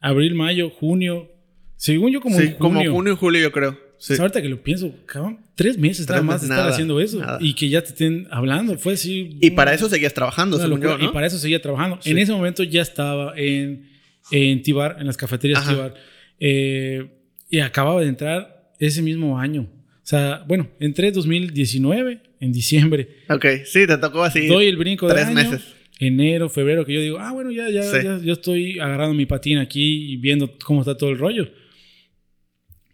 abril, 0.00 0.34
mayo, 0.34 0.70
junio. 0.70 1.32
Según 1.76 2.12
yo, 2.12 2.20
como 2.20 2.36
sí, 2.38 2.44
en 2.48 2.52
como 2.54 2.74
junio. 2.78 2.92
junio 2.92 3.12
y 3.14 3.16
julio, 3.16 3.40
yo 3.42 3.50
creo. 3.50 3.72
Sí. 3.98 4.08
Pues 4.08 4.20
ahorita 4.20 4.42
que 4.42 4.48
lo 4.50 4.62
pienso, 4.62 4.94
cabrón, 5.06 5.40
tres 5.54 5.78
meses 5.78 6.06
nada 6.08 6.20
más 6.22 6.34
meses, 6.36 6.42
de 6.42 6.46
estar 6.54 6.58
nada, 6.64 6.70
haciendo 6.72 7.00
eso 7.00 7.18
nada. 7.18 7.38
y 7.40 7.54
que 7.54 7.68
ya 7.70 7.80
te 7.82 7.88
estén 7.88 8.28
hablando. 8.30 8.78
Fue 8.78 8.92
así. 8.92 9.38
Y 9.40 9.50
para 9.52 9.72
eso 9.72 9.88
seguías 9.88 10.12
trabajando, 10.14 10.58
según 10.58 10.80
locura. 10.80 10.92
yo, 10.92 10.98
¿no? 10.98 11.10
Y 11.10 11.12
para 11.14 11.26
eso 11.26 11.38
seguía 11.38 11.60
trabajando. 11.62 11.98
Sí. 12.02 12.10
En 12.10 12.18
ese 12.18 12.32
momento 12.32 12.62
ya 12.62 12.82
estaba 12.82 13.32
en, 13.38 13.88
en 14.30 14.62
Tibar, 14.62 14.96
en 15.00 15.06
las 15.06 15.16
cafeterías 15.16 15.60
Ajá. 15.60 15.72
Tibar. 15.72 15.94
Eh, 16.38 17.10
y 17.50 17.60
acababa 17.60 18.00
de 18.02 18.08
entrar 18.08 18.55
ese 18.78 19.02
mismo 19.02 19.38
año. 19.38 19.62
O 19.62 20.08
sea, 20.08 20.44
bueno, 20.46 20.68
entré 20.80 21.10
2019, 21.10 22.20
en 22.40 22.52
diciembre. 22.52 23.08
Ok, 23.28 23.44
sí, 23.64 23.86
te 23.86 23.98
tocó 23.98 24.22
así. 24.22 24.46
Doy 24.46 24.66
el 24.66 24.76
brinco 24.76 25.08
de 25.08 25.14
tres 25.14 25.26
año, 25.26 25.34
meses. 25.34 25.62
Enero, 25.98 26.48
febrero, 26.48 26.84
que 26.84 26.92
yo 26.92 27.00
digo, 27.00 27.18
ah, 27.18 27.32
bueno, 27.32 27.50
ya, 27.50 27.68
ya, 27.70 27.82
Sí. 27.82 27.96
ya, 28.04 28.18
yo 28.22 28.34
estoy 28.34 28.78
agarrando 28.78 29.14
mi 29.14 29.24
patín 29.26 29.58
aquí 29.58 30.12
y 30.12 30.16
viendo 30.18 30.54
cómo 30.64 30.80
está 30.82 30.96
todo 30.96 31.10
el 31.10 31.18
rollo. 31.18 31.48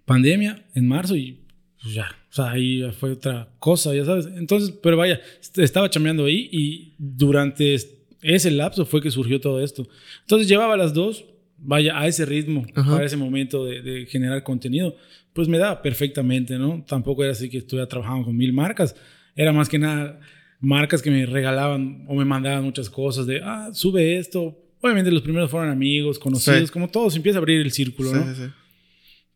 Pandemia 0.05 0.64
en 0.75 0.88
marzo 0.88 1.16
y 1.16 1.40
pues 1.83 1.95
ya. 1.95 2.07
O 2.31 2.35
sea, 2.35 2.51
ahí 2.53 2.83
fue 2.99 3.12
otra 3.12 3.49
cosa, 3.59 3.95
ya 3.95 4.05
sabes. 4.05 4.27
Entonces, 4.37 4.73
pero 4.83 4.97
vaya, 4.97 5.21
est- 5.40 5.59
estaba 5.59 5.90
chambeando 5.90 6.25
ahí 6.25 6.49
y 6.51 6.95
durante 6.99 7.75
es- 7.75 7.92
ese 8.23 8.51
lapso 8.51 8.87
fue 8.87 9.03
que 9.03 9.11
surgió 9.11 9.40
todo 9.40 9.62
esto. 9.62 9.87
Entonces 10.23 10.49
llevaba 10.49 10.77
las 10.77 10.95
dos, 10.95 11.25
vaya, 11.59 11.99
a 11.99 12.07
ese 12.07 12.25
ritmo, 12.25 12.64
Ajá. 12.75 12.90
para 12.92 13.05
ese 13.05 13.16
momento 13.16 13.64
de, 13.66 13.83
de 13.83 14.07
generar 14.07 14.42
contenido, 14.45 14.97
pues 15.35 15.49
me 15.49 15.59
daba 15.59 15.83
perfectamente, 15.83 16.59
¿no? 16.59 16.85
Tampoco 16.87 17.23
era 17.25 17.33
así 17.33 17.49
que 17.49 17.59
estuviera 17.59 17.88
trabajando 17.88 18.25
con 18.27 18.37
mil 18.37 18.53
marcas. 18.53 18.95
Era 19.35 19.53
más 19.53 19.68
que 19.68 19.79
nada 19.79 20.21
marcas 20.61 21.03
que 21.03 21.11
me 21.11 21.27
regalaban 21.27 22.05
o 22.09 22.14
me 22.14 22.25
mandaban 22.25 22.62
muchas 22.64 22.88
cosas 22.90 23.27
de, 23.27 23.40
ah, 23.42 23.71
sube 23.73 24.16
esto. 24.18 24.59
Obviamente 24.81 25.11
los 25.11 25.23
primeros 25.23 25.51
fueron 25.51 25.71
amigos, 25.71 26.18
conocidos, 26.18 26.68
Sí. 26.68 26.73
como 26.73 26.88
todos, 26.88 27.16
empieza 27.16 27.38
a 27.38 27.40
abrir 27.40 27.61
el 27.61 27.71
círculo, 27.73 28.11
Sí, 28.11 28.14
¿no? 28.16 28.35
sí, 28.35 28.42
sí. 28.45 28.51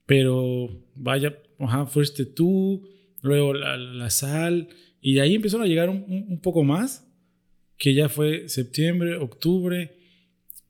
Pero 0.06 0.68
vaya, 0.94 1.36
ajá, 1.58 1.86
fuiste 1.86 2.26
tú, 2.26 2.86
luego 3.22 3.54
la, 3.54 3.76
la 3.76 4.10
sal, 4.10 4.68
y 5.00 5.14
de 5.14 5.20
ahí 5.22 5.34
empezaron 5.34 5.64
a 5.66 5.68
llegar 5.68 5.88
un 5.88 6.40
poco 6.42 6.62
más, 6.62 7.08
que 7.78 7.94
ya 7.94 8.08
fue 8.08 8.48
septiembre, 8.48 9.16
octubre, 9.16 9.95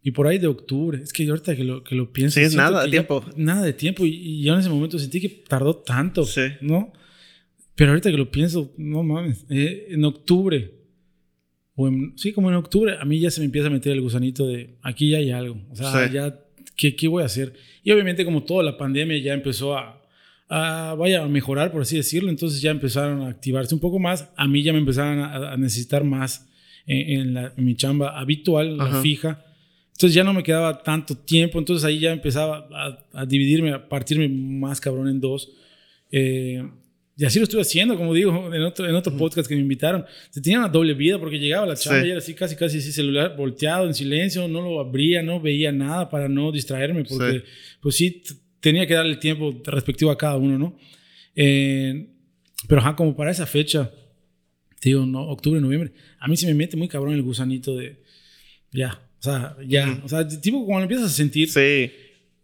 y 0.06 0.12
por 0.12 0.28
ahí 0.28 0.38
de 0.38 0.46
octubre. 0.46 1.00
Es 1.02 1.12
que 1.12 1.24
yo 1.26 1.32
ahorita 1.32 1.56
que 1.56 1.64
lo, 1.64 1.82
que 1.82 1.96
lo 1.96 2.12
pienso. 2.12 2.38
Sí, 2.38 2.46
es 2.46 2.54
nada 2.54 2.84
de 2.84 2.90
que 2.90 2.96
ya- 2.96 3.02
tiempo. 3.06 3.24
nada 3.36 3.62
de 3.64 3.72
tiempo, 3.72 4.06
y, 4.06 4.10
y 4.14 4.42
yo 4.44 4.54
en 4.54 4.60
ese 4.60 4.68
momento 4.68 4.98
sentí 5.00 5.20
que 5.20 5.28
tardó 5.28 5.74
tanto, 5.76 6.24
Sí. 6.24 6.42
¿no? 6.60 6.92
Pero 7.74 7.90
ahorita 7.90 8.10
que 8.12 8.16
lo 8.16 8.30
pienso, 8.30 8.72
no 8.78 9.02
mames, 9.02 9.44
eh, 9.50 9.88
en 9.90 10.04
octubre, 10.04 10.72
o 11.74 11.88
en- 11.88 12.12
sí, 12.16 12.32
como 12.32 12.48
en 12.50 12.54
octubre, 12.56 12.94
a 13.00 13.04
mí 13.04 13.18
ya 13.18 13.30
se 13.32 13.40
me 13.40 13.46
empieza 13.46 13.66
a 13.66 13.70
meter 13.70 13.92
el 13.92 14.00
gusanito 14.00 14.46
de 14.46 14.76
aquí 14.82 15.10
ya 15.10 15.18
hay 15.18 15.30
algo. 15.32 15.60
O 15.70 15.74
sea, 15.76 16.06
Sí. 16.06 16.14
ya, 16.14 16.38
¿qué, 16.76 16.94
¿qué 16.94 17.08
voy 17.08 17.22
a 17.22 17.26
hacer? 17.26 17.54
Y 17.82 17.90
obviamente, 17.90 18.24
como 18.24 18.44
toda 18.44 18.62
la 18.62 18.78
pandemia 18.78 19.18
ya 19.18 19.34
empezó 19.34 19.76
a, 19.76 20.00
a, 20.48 20.94
vaya, 20.96 21.24
a 21.24 21.28
mejorar, 21.28 21.72
por 21.72 21.82
así 21.82 21.96
decirlo, 21.96 22.30
entonces 22.30 22.60
ya 22.62 22.70
empezaron 22.70 23.22
a 23.22 23.28
activarse 23.28 23.74
un 23.74 23.80
poco 23.80 23.98
más. 23.98 24.30
A 24.36 24.46
mí 24.46 24.62
ya 24.62 24.72
me 24.72 24.78
empezaron 24.78 25.18
a, 25.18 25.52
a 25.52 25.56
necesitar 25.56 26.04
más 26.04 26.48
en, 26.86 27.20
en 27.20 27.34
la- 27.34 27.52
en 27.56 27.64
mi 27.64 27.74
chamba 27.74 28.18
habitual, 28.18 28.76
la 28.76 28.84
Ajá. 28.84 29.02
fija. 29.02 29.42
Entonces 29.96 30.14
ya 30.14 30.22
no 30.24 30.34
me 30.34 30.42
quedaba 30.42 30.82
tanto 30.82 31.16
tiempo, 31.16 31.58
entonces 31.58 31.82
ahí 31.86 31.98
ya 31.98 32.12
empezaba 32.12 32.68
a, 32.70 32.98
a 33.22 33.24
dividirme, 33.26 33.72
a 33.72 33.88
partirme 33.88 34.28
más 34.28 34.78
cabrón 34.80 35.08
en 35.08 35.20
dos. 35.20 35.50
Eh, 36.12 36.62
y 37.16 37.24
así 37.24 37.38
lo 37.38 37.44
estuve 37.44 37.62
haciendo, 37.62 37.96
como 37.96 38.12
digo, 38.12 38.54
en 38.54 38.60
otro, 38.62 38.86
en 38.86 38.94
otro 38.94 39.16
podcast 39.16 39.48
que 39.48 39.54
me 39.54 39.62
invitaron. 39.62 40.04
Se 40.28 40.42
tenía 40.42 40.58
una 40.58 40.68
doble 40.68 40.92
vida 40.92 41.18
porque 41.18 41.38
llegaba 41.38 41.64
a 41.64 41.68
la 41.68 41.76
chamba 41.76 42.02
Sí. 42.02 42.08
y 42.08 42.10
era 42.10 42.18
así, 42.18 42.34
casi, 42.34 42.56
casi 42.56 42.76
así, 42.76 42.92
celular 42.92 43.34
volteado, 43.38 43.86
en 43.86 43.94
silencio, 43.94 44.46
no 44.48 44.60
lo 44.60 44.80
abría, 44.80 45.22
no 45.22 45.40
veía 45.40 45.72
nada 45.72 46.10
para 46.10 46.28
no 46.28 46.52
distraerme, 46.52 47.04
porque 47.04 47.38
Sí. 47.38 47.44
pues 47.80 47.94
sí, 47.96 48.22
tenía 48.60 48.86
que 48.86 48.92
darle 48.92 49.16
tiempo 49.16 49.62
respectivo 49.64 50.10
a 50.10 50.18
cada 50.18 50.36
uno, 50.36 50.58
¿no? 50.58 50.76
Eh, 51.34 52.06
pero 52.68 52.82
ajá, 52.82 52.94
como 52.96 53.16
para 53.16 53.30
esa 53.30 53.46
fecha, 53.46 53.90
te 54.78 54.90
digo, 54.90 55.06
no, 55.06 55.22
octubre, 55.22 55.58
noviembre, 55.58 55.92
a 56.18 56.28
mí 56.28 56.36
se 56.36 56.46
me 56.46 56.52
mete 56.54 56.76
muy 56.76 56.86
cabrón 56.88 57.14
el 57.14 57.22
gusanito 57.22 57.74
de 57.74 58.02
ya, 58.72 59.00
o 59.18 59.22
sea, 59.22 59.56
ya, 59.66 60.00
o 60.04 60.08
sea, 60.08 60.26
tipo 60.26 60.64
cuando 60.64 60.80
lo 60.80 60.82
empiezas 60.84 61.10
a 61.12 61.14
sentir, 61.14 61.48
Sí. 61.48 61.90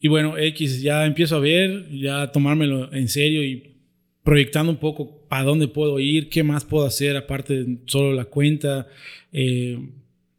y 0.01 0.09
bueno, 0.09 0.37
X, 0.39 0.83
ya 0.83 1.05
empiezo 1.07 1.37
a 1.37 1.41
ver, 1.41 1.89
ya 1.91 2.23
a 2.23 2.33
tomármelo 2.33 2.93
en 2.93 3.09
serio 3.09 3.45
y 3.45 3.77
proyectando 4.25 4.71
un 4.73 4.79
poco 4.79 5.27
para 5.29 5.45
dónde 5.45 5.69
puedo 5.69 5.99
ir, 5.99 6.29
qué 6.29 6.43
más 6.43 6.65
puedo 6.65 6.85
hacer 6.87 7.17
aparte 7.17 7.65
de 7.65 7.79
solo 7.87 8.13
la 8.13 8.25
cuenta, 8.25 8.87
eh, 9.33 9.79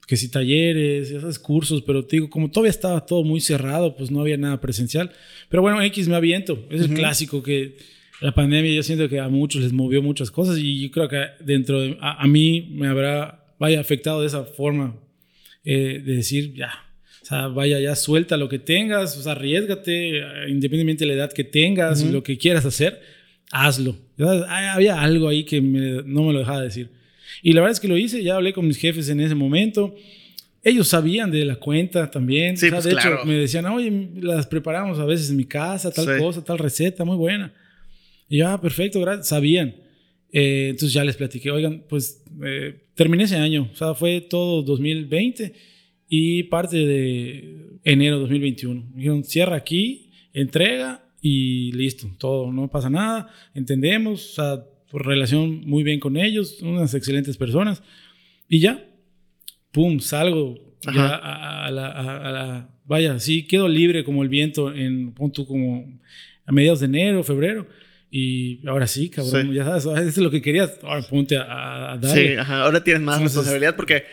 que 0.08 0.18
si 0.18 0.30
talleres, 0.30 1.12
esos 1.12 1.40
cursos, 1.40 1.82
pero 1.82 2.06
te 2.06 2.18
digo, 2.18 2.30
como 2.30 2.50
todavía 2.52 2.72
estaba 2.72 3.06
todo 3.06 3.24
muy 3.24 3.40
cerrado, 3.40 3.96
pues 3.96 4.12
no 4.12 4.20
había 4.22 4.38
nada 4.38 4.60
presencial. 4.60 5.12
Pero 5.50 5.62
bueno, 5.62 5.82
X 5.82 6.08
me 6.10 6.16
aviento, 6.16 6.66
es 6.70 6.82
el 6.82 6.94
clásico 6.94 7.42
que 7.42 7.78
la 8.22 8.34
pandemia 8.34 8.72
yo 8.74 8.84
siento 8.84 9.08
que 9.10 9.20
a 9.20 9.28
muchos 9.30 9.62
les 9.62 9.74
movió 9.74 10.02
muchas 10.02 10.30
cosas 10.32 10.58
y 10.60 10.82
yo 10.82 10.92
creo 10.92 11.08
que 11.10 11.26
dentro 11.44 11.82
de, 11.82 11.98
a, 12.02 12.22
a 12.22 12.28
mí 12.28 12.70
me 12.74 12.88
habrá, 12.88 13.46
vaya, 13.60 13.80
afectado 13.80 14.22
de 14.22 14.28
esa 14.28 14.44
forma 14.44 14.96
eh, 15.64 16.02
de 16.06 16.16
decir, 16.16 16.54
ya, 16.54 16.72
o 17.22 17.26
sea, 17.26 17.48
vaya, 17.48 17.80
ya 17.80 17.96
suelta 17.96 18.36
lo 18.38 18.50
que 18.50 18.60
tengas, 18.60 19.18
o 19.18 19.22
sea, 19.24 19.32
arriesgate, 19.34 20.20
eh, 20.20 20.24
independientemente 20.50 21.06
de 21.06 21.08
la 21.08 21.14
edad 21.14 21.32
que 21.32 21.44
tengas 21.44 22.02
y 22.02 22.06
Ujú. 22.06 22.14
lo 22.14 22.24
que 22.24 22.38
quieras 22.38 22.66
hacer, 22.66 23.00
hazlo. 23.52 23.96
Ya, 24.18 24.32
hay- 24.50 24.66
Había 24.76 25.02
algo 25.02 25.28
ahí 25.30 25.44
que 25.44 25.62
me- 25.62 26.02
no 26.06 26.24
me 26.24 26.34
lo 26.34 26.40
dejaba 26.40 26.62
decir. 26.62 26.90
Y 27.42 27.54
la 27.54 27.62
verdad 27.62 27.74
es 27.74 27.80
que 27.80 27.88
lo 27.88 27.98
hice, 27.98 28.22
ya 28.24 28.36
hablé 28.36 28.52
con 28.54 28.68
mis 28.68 28.78
jefes 28.78 29.10
en 29.10 29.20
ese 29.20 29.36
momento. 29.36 29.96
Ellos 30.64 30.88
sabían 30.88 31.30
de 31.32 31.44
la 31.46 31.56
cuenta 31.56 32.10
también. 32.10 32.56
Sí, 32.58 32.68
O 32.68 32.70
sea, 32.70 32.78
pues, 32.80 32.86
de 32.86 32.92
claro. 32.92 33.16
hecho, 33.18 33.26
me 33.26 33.34
decían, 33.36 33.66
oye, 33.66 34.10
las 34.22 34.48
preparamos 34.48 34.98
a 35.00 35.06
veces 35.06 35.30
en 35.30 35.38
mi 35.38 35.46
casa, 35.46 35.92
tal 35.92 36.06
Sí. 36.06 36.12
cosa, 36.20 36.44
tal 36.44 36.58
receta, 36.58 37.04
muy 37.04 37.18
buena. 37.18 37.54
Y 38.30 38.38
yo, 38.38 38.48
ah, 38.48 38.60
perfecto, 38.62 39.00
gracias. 39.02 39.28
Sabían. 39.28 39.76
Eh, 40.36 40.70
entonces 40.72 40.92
ya 40.94 41.04
les 41.06 41.16
platiqué, 41.16 41.52
oigan, 41.52 41.84
pues 41.88 42.24
eh, 42.44 42.76
terminé 42.96 43.24
ese 43.26 43.36
año, 43.38 43.70
o 43.72 43.76
sea, 43.76 43.94
fue 43.94 44.20
todo 44.20 44.64
2020 44.64 45.54
y 46.10 46.44
parte 46.44 46.78
de 46.78 47.78
enero 47.84 48.20
2021. 48.20 48.84
Me 48.92 48.98
dijeron, 48.98 49.24
cierra 49.24 49.56
aquí, 49.56 50.10
entrega 50.34 51.06
y 51.22 51.72
listo, 51.74 52.08
todo, 52.18 52.52
no 52.52 52.68
pasa 52.70 52.90
nada, 52.90 53.30
entendemos, 53.54 54.32
o 54.32 54.34
sea, 54.34 54.66
relación 54.92 55.62
muy 55.68 55.84
bien 55.84 56.00
con 56.00 56.18
ellos, 56.18 56.62
unas 56.62 56.94
excelentes 56.96 57.38
personas. 57.38 57.82
Y 58.50 58.60
ya, 58.60 58.84
pum, 59.72 60.00
salgo 60.00 60.60
ya 60.94 61.16
a, 61.16 61.66
a 61.68 61.72
la, 61.72 61.88
a- 61.90 62.32
la- 62.32 62.70
Vaya, 62.86 63.18
sí, 63.20 63.44
quedo 63.48 63.70
libre 63.70 64.04
como 64.04 64.24
el 64.24 64.30
viento 64.30 64.74
en, 64.74 65.14
pon 65.14 65.32
tú, 65.32 65.46
como 65.48 65.88
a 66.46 66.52
mediados 66.52 66.82
de 66.82 66.88
enero, 66.88 67.24
febrero. 67.24 67.66
Y 68.16 68.60
ahora 68.68 68.86
sí, 68.86 69.10
cabrón, 69.10 69.48
Sí. 69.50 69.54
ya 69.56 69.66
sabes, 69.66 69.86
eso 69.86 70.08
es 70.08 70.18
lo 70.18 70.30
que 70.30 70.40
querías. 70.44 70.74
Ahora 70.84 71.02
ponte 71.02 71.36
a, 71.36 71.94
a 71.94 71.98
darle. 71.98 72.28
Sí, 72.34 72.36
ajá. 72.36 72.62
Ahora 72.62 72.84
tienes 72.84 73.02
más 73.02 73.16
Entonces- 73.16 73.36
responsabilidad 73.38 73.76
porque. 73.76 74.04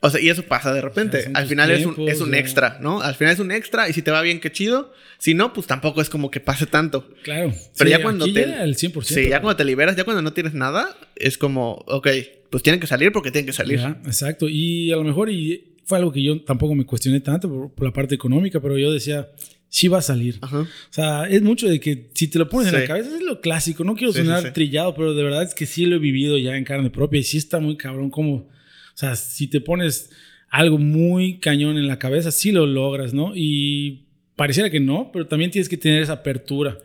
O 0.00 0.10
sea, 0.10 0.20
y 0.20 0.28
eso 0.28 0.44
pasa 0.44 0.72
de 0.72 0.80
repente. 0.80 1.24
Ya 1.24 1.32
Al 1.34 1.48
final 1.48 1.72
es 1.72 1.84
un, 1.84 1.96
tiempos, 1.96 2.14
es 2.14 2.20
un 2.20 2.30
ya. 2.30 2.38
extra, 2.38 2.78
¿no? 2.80 3.00
Al 3.02 3.16
final 3.16 3.34
es 3.34 3.40
un 3.40 3.50
extra 3.50 3.88
y 3.88 3.92
si 3.92 4.00
te 4.02 4.12
va 4.12 4.22
bien, 4.22 4.38
qué 4.38 4.52
chido. 4.52 4.92
Si 5.18 5.34
no, 5.34 5.52
pues 5.52 5.66
tampoco 5.66 6.00
es 6.00 6.08
como 6.08 6.30
que 6.30 6.38
pase 6.38 6.66
tanto. 6.66 7.10
Claro. 7.24 7.52
Pero 7.76 7.90
Sí, 7.90 7.96
ya 7.96 8.00
cuando 8.00 8.24
te- 8.26 8.30
llega 8.30 8.62
el 8.62 8.76
100%. 8.76 9.02
Sí, 9.02 9.28
ya 9.28 9.40
cuando 9.40 9.56
te 9.56 9.64
liberas, 9.64 9.96
ya 9.96 10.04
cuando 10.04 10.22
no 10.22 10.32
tienes 10.32 10.54
nada, 10.54 10.96
es 11.16 11.36
como, 11.36 11.82
ok, 11.88 12.06
pues 12.48 12.62
tienen 12.62 12.78
que 12.78 12.86
salir 12.86 13.10
porque 13.10 13.32
tienen 13.32 13.46
que 13.46 13.52
salir. 13.52 13.80
Ya, 13.80 14.00
exacto. 14.06 14.46
Y 14.48 14.92
a 14.92 14.96
lo 14.96 15.02
mejor 15.02 15.30
y 15.30 15.74
fue 15.84 15.98
algo 15.98 16.12
que 16.12 16.22
yo 16.22 16.42
tampoco 16.42 16.76
me 16.76 16.84
cuestioné 16.86 17.18
tanto 17.18 17.48
por, 17.48 17.72
por 17.72 17.84
la 17.84 17.92
parte 17.92 18.14
económica, 18.14 18.60
pero 18.60 18.78
yo 18.78 18.92
decía, 18.92 19.26
sí 19.68 19.88
va 19.88 19.98
a 19.98 20.02
salir. 20.02 20.38
Ajá. 20.40 20.60
O 20.60 20.66
sea, 20.90 21.28
es 21.28 21.42
mucho 21.42 21.68
de 21.68 21.80
que 21.80 22.10
si 22.14 22.28
te 22.28 22.38
lo 22.38 22.48
pones 22.48 22.72
en 22.72 22.80
la 22.80 22.86
cabeza, 22.86 23.14
es 23.14 23.22
lo 23.22 23.40
clásico. 23.40 23.84
No 23.84 23.94
quiero 23.94 24.12
sí, 24.12 24.20
sonar 24.20 24.42
sí. 24.42 24.48
trillado, 24.52 24.94
pero 24.94 25.14
de 25.14 25.22
verdad 25.22 25.42
es 25.42 25.54
que 25.54 25.66
sí 25.66 25.86
lo 25.86 25.96
he 25.96 25.98
vivido 25.98 26.38
ya 26.38 26.56
en 26.56 26.64
carne 26.64 26.90
propia 26.90 27.20
y 27.20 27.24
sí 27.24 27.38
está 27.38 27.60
muy 27.60 27.76
cabrón 27.76 28.10
como, 28.10 28.34
o 28.34 28.48
sea, 28.94 29.16
si 29.16 29.46
te 29.46 29.60
pones 29.60 30.10
algo 30.50 30.78
muy 30.78 31.38
cañón 31.38 31.76
en 31.76 31.86
la 31.86 31.98
cabeza, 31.98 32.30
sí 32.30 32.52
lo 32.52 32.66
logras, 32.66 33.12
¿no? 33.12 33.32
Y 33.34 34.04
pareciera 34.36 34.70
que 34.70 34.80
no, 34.80 35.10
pero 35.12 35.26
también 35.26 35.50
tienes 35.50 35.68
que 35.68 35.76
tener 35.76 36.02
esa 36.02 36.14
apertura. 36.14 36.78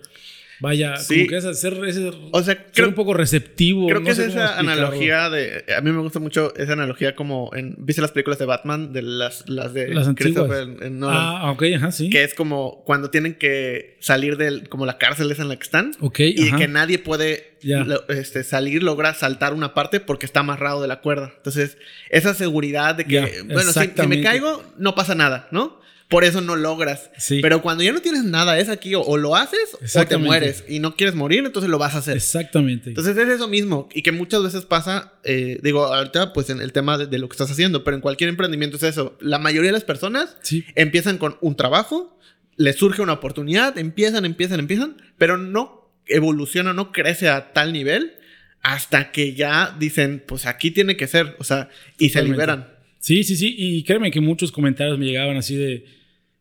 Vaya, 0.59 0.97
Sí. 0.97 1.15
como 1.15 1.27
que 1.29 1.37
esa- 1.37 1.53
ser, 1.53 1.73
ese- 1.85 2.11
O 2.31 2.43
sea, 2.43 2.53
ser 2.55 2.65
creo, 2.73 2.87
un 2.89 2.93
poco 2.95 3.13
receptivo. 3.13 3.87
creo 3.87 3.99
no 3.99 4.05
que 4.05 4.11
es 4.11 4.17
sé 4.17 4.27
esa 4.27 4.57
analogía 4.59 5.29
de. 5.29 5.65
A 5.75 5.81
mí 5.81 5.91
me 5.91 5.99
gusta 6.01 6.19
mucho 6.19 6.53
esa 6.55 6.73
analogía 6.73 7.15
como 7.15 7.49
en. 7.53 7.75
¿Viste 7.79 8.01
las 8.01 8.11
películas 8.11 8.39
de 8.39 8.45
Batman? 8.45 8.93
De 8.93 9.01
las, 9.01 9.49
las 9.49 9.73
de 9.73 9.93
Las. 9.93 10.07
Christopher 10.15 10.67
Nolan. 10.91 11.17
Ah, 11.19 11.51
ok, 11.51 11.63
ajá, 11.75 11.91
sí. 11.91 12.09
Que 12.09 12.23
es 12.23 12.33
como 12.33 12.83
cuando 12.85 13.09
tienen 13.09 13.35
que 13.35 13.97
salir 13.99 14.37
de 14.37 14.63
como 14.67 14.85
la 14.85 14.97
cárcel 14.97 15.31
esa 15.31 15.41
en 15.41 15.49
la 15.49 15.55
que 15.57 15.63
están. 15.63 15.91
Ok, 15.99 16.19
Y 16.19 16.47
ajá. 16.49 16.57
que 16.57 16.67
nadie 16.67 16.99
puede 16.99 17.53
Ya. 17.61 17.83
lo- 17.83 18.07
este, 18.09 18.43
salir, 18.43 18.83
logra 18.83 19.13
saltar 19.13 19.53
una 19.53 19.73
parte 19.73 19.99
porque 19.99 20.25
está 20.25 20.41
amarrado 20.41 20.81
de 20.81 20.87
la 20.87 21.01
cuerda. 21.01 21.33
Entonces, 21.37 21.77
esa 22.09 22.33
seguridad 22.33 22.95
de 22.95 23.05
que, 23.05 23.41
bueno, 23.45 23.71
si- 23.71 23.79
si, 23.95 24.07
me 24.07 24.21
caigo, 24.21 24.63
no 24.77 24.95
pasa 24.95 25.15
nada, 25.15 25.47
¿no? 25.51 25.81
Por 26.09 26.23
eso 26.23 26.41
no 26.41 26.55
logras. 26.55 27.09
Sí. 27.17 27.39
Pero 27.41 27.61
cuando 27.61 27.83
ya 27.83 27.91
no 27.91 28.01
tienes 28.01 28.23
nada, 28.23 28.59
es 28.59 28.69
aquí 28.69 28.93
o, 28.93 29.01
o 29.01 29.17
lo 29.17 29.35
haces 29.35 29.77
o 29.95 30.05
te 30.05 30.17
mueres. 30.17 30.63
Y 30.67 30.79
no 30.79 30.95
quieres 30.95 31.15
morir, 31.15 31.43
entonces 31.45 31.69
lo 31.69 31.79
vas 31.79 31.95
a 31.95 31.99
hacer. 31.99 32.17
Exactamente. 32.17 32.89
Entonces 32.89 33.17
es 33.17 33.27
eso 33.29 33.47
mismo 33.47 33.89
y 33.93 34.03
que 34.03 34.11
muchas 34.11 34.43
veces 34.43 34.65
pasa, 34.65 35.13
eh, 35.23 35.59
digo, 35.63 35.85
ahorita 35.85 36.33
pues 36.33 36.49
en 36.49 36.61
el 36.61 36.71
tema 36.71 36.97
de, 36.97 37.07
de 37.07 37.17
lo 37.17 37.27
que 37.29 37.33
estás 37.33 37.49
haciendo, 37.49 37.83
pero 37.83 37.95
en 37.95 38.01
cualquier 38.01 38.29
emprendimiento 38.29 38.77
es 38.77 38.83
eso. 38.83 39.17
La 39.19 39.39
mayoría 39.39 39.69
de 39.69 39.73
las 39.73 39.83
personas 39.83 40.37
sí. 40.41 40.65
empiezan 40.75 41.17
con 41.17 41.37
un 41.41 41.55
trabajo 41.55 42.13
les 42.55 42.75
surge 42.75 43.01
una 43.01 43.13
oportunidad, 43.13 43.77
empiezan, 43.77 44.25
empiezan, 44.25 44.59
empiezan, 44.59 45.01
pero 45.17 45.37
no 45.37 45.91
evoluciona, 46.05 46.73
no 46.73 46.91
crece 46.91 47.29
a 47.29 47.53
tal 47.53 47.73
nivel 47.73 48.13
hasta 48.61 49.11
que 49.11 49.33
ya 49.33 49.75
dicen, 49.77 50.23
pues 50.25 50.45
aquí 50.45 50.71
tiene 50.71 50.95
que 50.95 51.07
ser, 51.07 51.35
o 51.39 51.43
sea, 51.43 51.69
y 51.97 52.09
se 52.09 52.23
liberan. 52.23 52.72
Sí, 53.03 53.23
sí, 53.25 53.35
sí. 53.35 53.53
Y 53.57 53.83
créeme 53.83 54.09
que 54.11 54.21
muchos 54.21 54.49
comentarios 54.51 54.97
me 54.97 55.05
llegaban 55.05 55.35
así 55.37 55.55
de. 55.55 55.85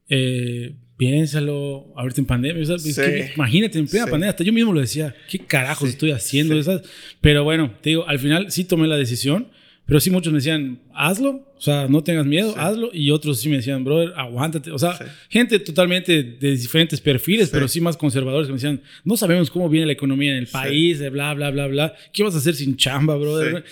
eh, 0.08 0.74
piénsalo, 0.98 1.92
ahorita 1.96 2.20
en 2.20 2.26
pandemia. 2.26 2.62
o 2.62 2.66
sea, 2.66 2.76
es 2.76 2.82
Sí. 2.82 3.00
que 3.00 3.32
imagínate, 3.34 3.78
en 3.78 3.86
plena 3.88 4.04
Sí. 4.06 4.10
pandemia, 4.10 4.30
hasta 4.30 4.44
yo 4.44 4.52
mismo 4.52 4.72
lo 4.72 4.80
decía, 4.80 5.14
¿qué 5.28 5.38
carajos 5.38 5.88
Sí. 5.88 5.92
estoy 5.94 6.10
haciendo? 6.12 6.60
¿sabes? 6.62 6.82
Pero 7.20 7.42
bueno, 7.44 7.74
te 7.80 7.90
digo, 7.90 8.06
al 8.06 8.18
final 8.18 8.50
sí 8.52 8.64
tomé 8.64 8.86
la 8.86 8.96
decisión, 8.96 9.48
pero 9.86 9.98
sí 10.00 10.10
muchos 10.10 10.32
me 10.32 10.38
decían, 10.38 10.80
hazlo, 10.94 11.52
o 11.56 11.60
sea, 11.60 11.88
no 11.88 12.04
tengas 12.04 12.26
miedo, 12.26 12.54
hazlo. 12.58 12.90
Y 12.92 13.10
otros 13.10 13.40
sí 13.40 13.48
me 13.48 13.56
decían, 13.56 13.82
brother, 13.84 14.12
aguántate. 14.16 14.70
O 14.70 14.78
sea, 14.78 14.96
gente 15.28 15.58
totalmente 15.58 16.22
de 16.22 16.50
diferentes 16.56 17.00
perfiles, 17.00 17.48
pero 17.50 17.66
sí 17.68 17.80
más 17.80 17.96
conservadores 17.96 18.46
que 18.46 18.52
me 18.52 18.58
decían, 18.58 18.80
no 19.04 19.16
sabemos 19.16 19.50
cómo 19.50 19.68
viene 19.68 19.86
la 19.86 19.92
economía 19.94 20.32
en 20.32 20.38
el 20.38 20.46
país, 20.46 20.98
de 21.00 21.08
bla, 21.10 21.32
bla, 21.34 21.50
bla, 21.50 21.66
bla. 21.66 21.94
¿Qué 22.12 22.22
vas 22.22 22.34
a 22.34 22.38
hacer 22.38 22.54
sin 22.54 22.76
chamba, 22.76 23.16
brother? 23.16 23.64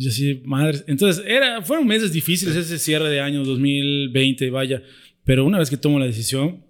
Y 0.00 0.08
así, 0.08 0.40
madre. 0.46 0.78
Entonces, 0.86 1.22
era, 1.26 1.60
fueron 1.60 1.86
meses 1.86 2.10
difíciles 2.10 2.56
ese 2.56 2.78
cierre 2.78 3.10
de 3.10 3.20
año 3.20 3.44
2020, 3.44 4.48
vaya. 4.48 4.82
Pero 5.24 5.44
una 5.44 5.58
vez 5.58 5.68
que 5.68 5.76
tomo 5.76 5.98
la 5.98 6.06
decisión, 6.06 6.64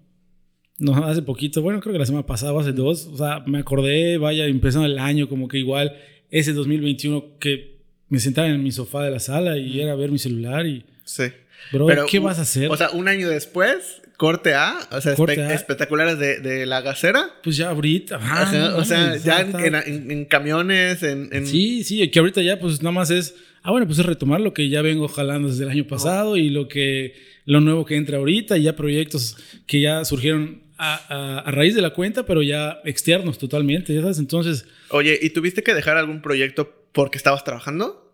no, 0.81 0.97
hace 1.05 1.23
poquito, 1.23 1.63
bueno, 1.63 1.79
creo 1.79 1.93
que 1.93 2.01
la 2.01 2.07
semana 2.07 2.27
pasada 2.27 2.53
o 2.53 2.59
hace 2.59 2.73
dos, 2.73 3.07
o 3.07 3.17
sea, 3.17 3.45
me 3.47 3.61
acordé, 3.61 4.19
vaya, 4.19 4.47
empezando 4.47 4.85
el 4.87 4.99
año, 4.99 5.29
como 5.29 5.47
que 5.47 5.59
igual 5.59 5.97
ese 6.29 6.53
2021 6.53 7.39
que 7.39 7.79
me 8.09 8.19
sentaba 8.19 8.49
en 8.49 8.61
mi 8.65 8.73
sofá 8.73 9.05
de 9.05 9.13
la 9.13 9.21
sala 9.21 9.59
y 9.59 9.81
era 9.81 9.95
ver 9.95 10.11
mi 10.11 10.19
celular 10.19 10.67
y, 10.67 10.85
Sí. 11.05 11.27
bro, 11.71 11.87
Pero, 11.87 12.07
¿qué 12.11 12.19
vas 12.19 12.41
a 12.41 12.43
hacer? 12.43 12.69
O 12.69 12.77
sea, 12.77 12.91
un 12.91 13.07
año 13.07 13.29
después, 13.29 14.03
corte 14.21 14.53
A, 14.53 14.79
o 14.93 15.01
sea, 15.01 15.15
Corte 15.15 15.37
espe- 15.39 15.47
A. 15.51 15.55
espectaculares 15.55 16.19
de, 16.19 16.41
de 16.41 16.67
la 16.67 16.83
gacera. 16.83 17.31
pues 17.43 17.57
ya 17.57 17.71
ahorita, 17.71 18.17
ajá, 18.17 18.43
Ajá, 18.43 18.59
no 18.69 18.77
o 18.77 18.85
sea, 18.85 19.17
ya 19.17 19.41
en, 19.41 19.47
está- 19.47 19.65
en- 19.67 19.75
en- 19.77 20.11
en 20.11 20.25
camiones, 20.27 21.03
en, 21.03 21.31
en- 21.33 21.47
Sí, 21.47 21.85
sí, 21.85 22.07
que 22.11 22.19
ahorita 22.19 22.43
ya 22.43 22.61
pues 22.61 22.83
nada 22.83 22.93
más 22.93 23.11
es, 23.11 23.35
ah 23.63 23.71
bueno, 23.71 23.87
pues 23.87 23.99
es 23.99 24.05
retomar 24.05 24.43
lo 24.43 24.53
que 24.53 24.69
ya 24.69 24.83
vengo 24.83 25.09
jalando 25.09 25.49
desde 25.49 25.65
el 25.65 25.71
año 25.71 25.87
pasado 25.87 26.37
y 26.37 26.51
lo 26.51 26.69
que, 26.69 27.15
lo 27.47 27.63
nuevo 27.63 27.87
que 27.87 27.97
entra 27.97 28.19
ahorita 28.19 28.59
y 28.59 28.65
ya 28.65 28.77
proyectos 28.77 29.39
que 29.67 29.81
ya 29.81 30.05
surgieron 30.05 30.65
a, 30.77 30.97
a- 31.09 31.39
a 31.39 31.51
raíz 31.51 31.75
de 31.75 31.81
la 31.81 31.95
cuenta, 31.95 32.27
pero 32.27 32.43
ya 32.43 32.79
externos 32.85 33.39
totalmente, 33.39 33.95
ya 33.95 34.03
sabes, 34.03 34.19
entonces, 34.19 34.67
Oye, 34.91 35.19
¿y 35.23 35.31
tuviste 35.31 35.63
que 35.63 35.73
dejar 35.73 35.97
algún 35.97 36.21
proyecto 36.21 36.71
porque 36.93 37.17
estabas 37.17 37.43
trabajando? 37.43 38.10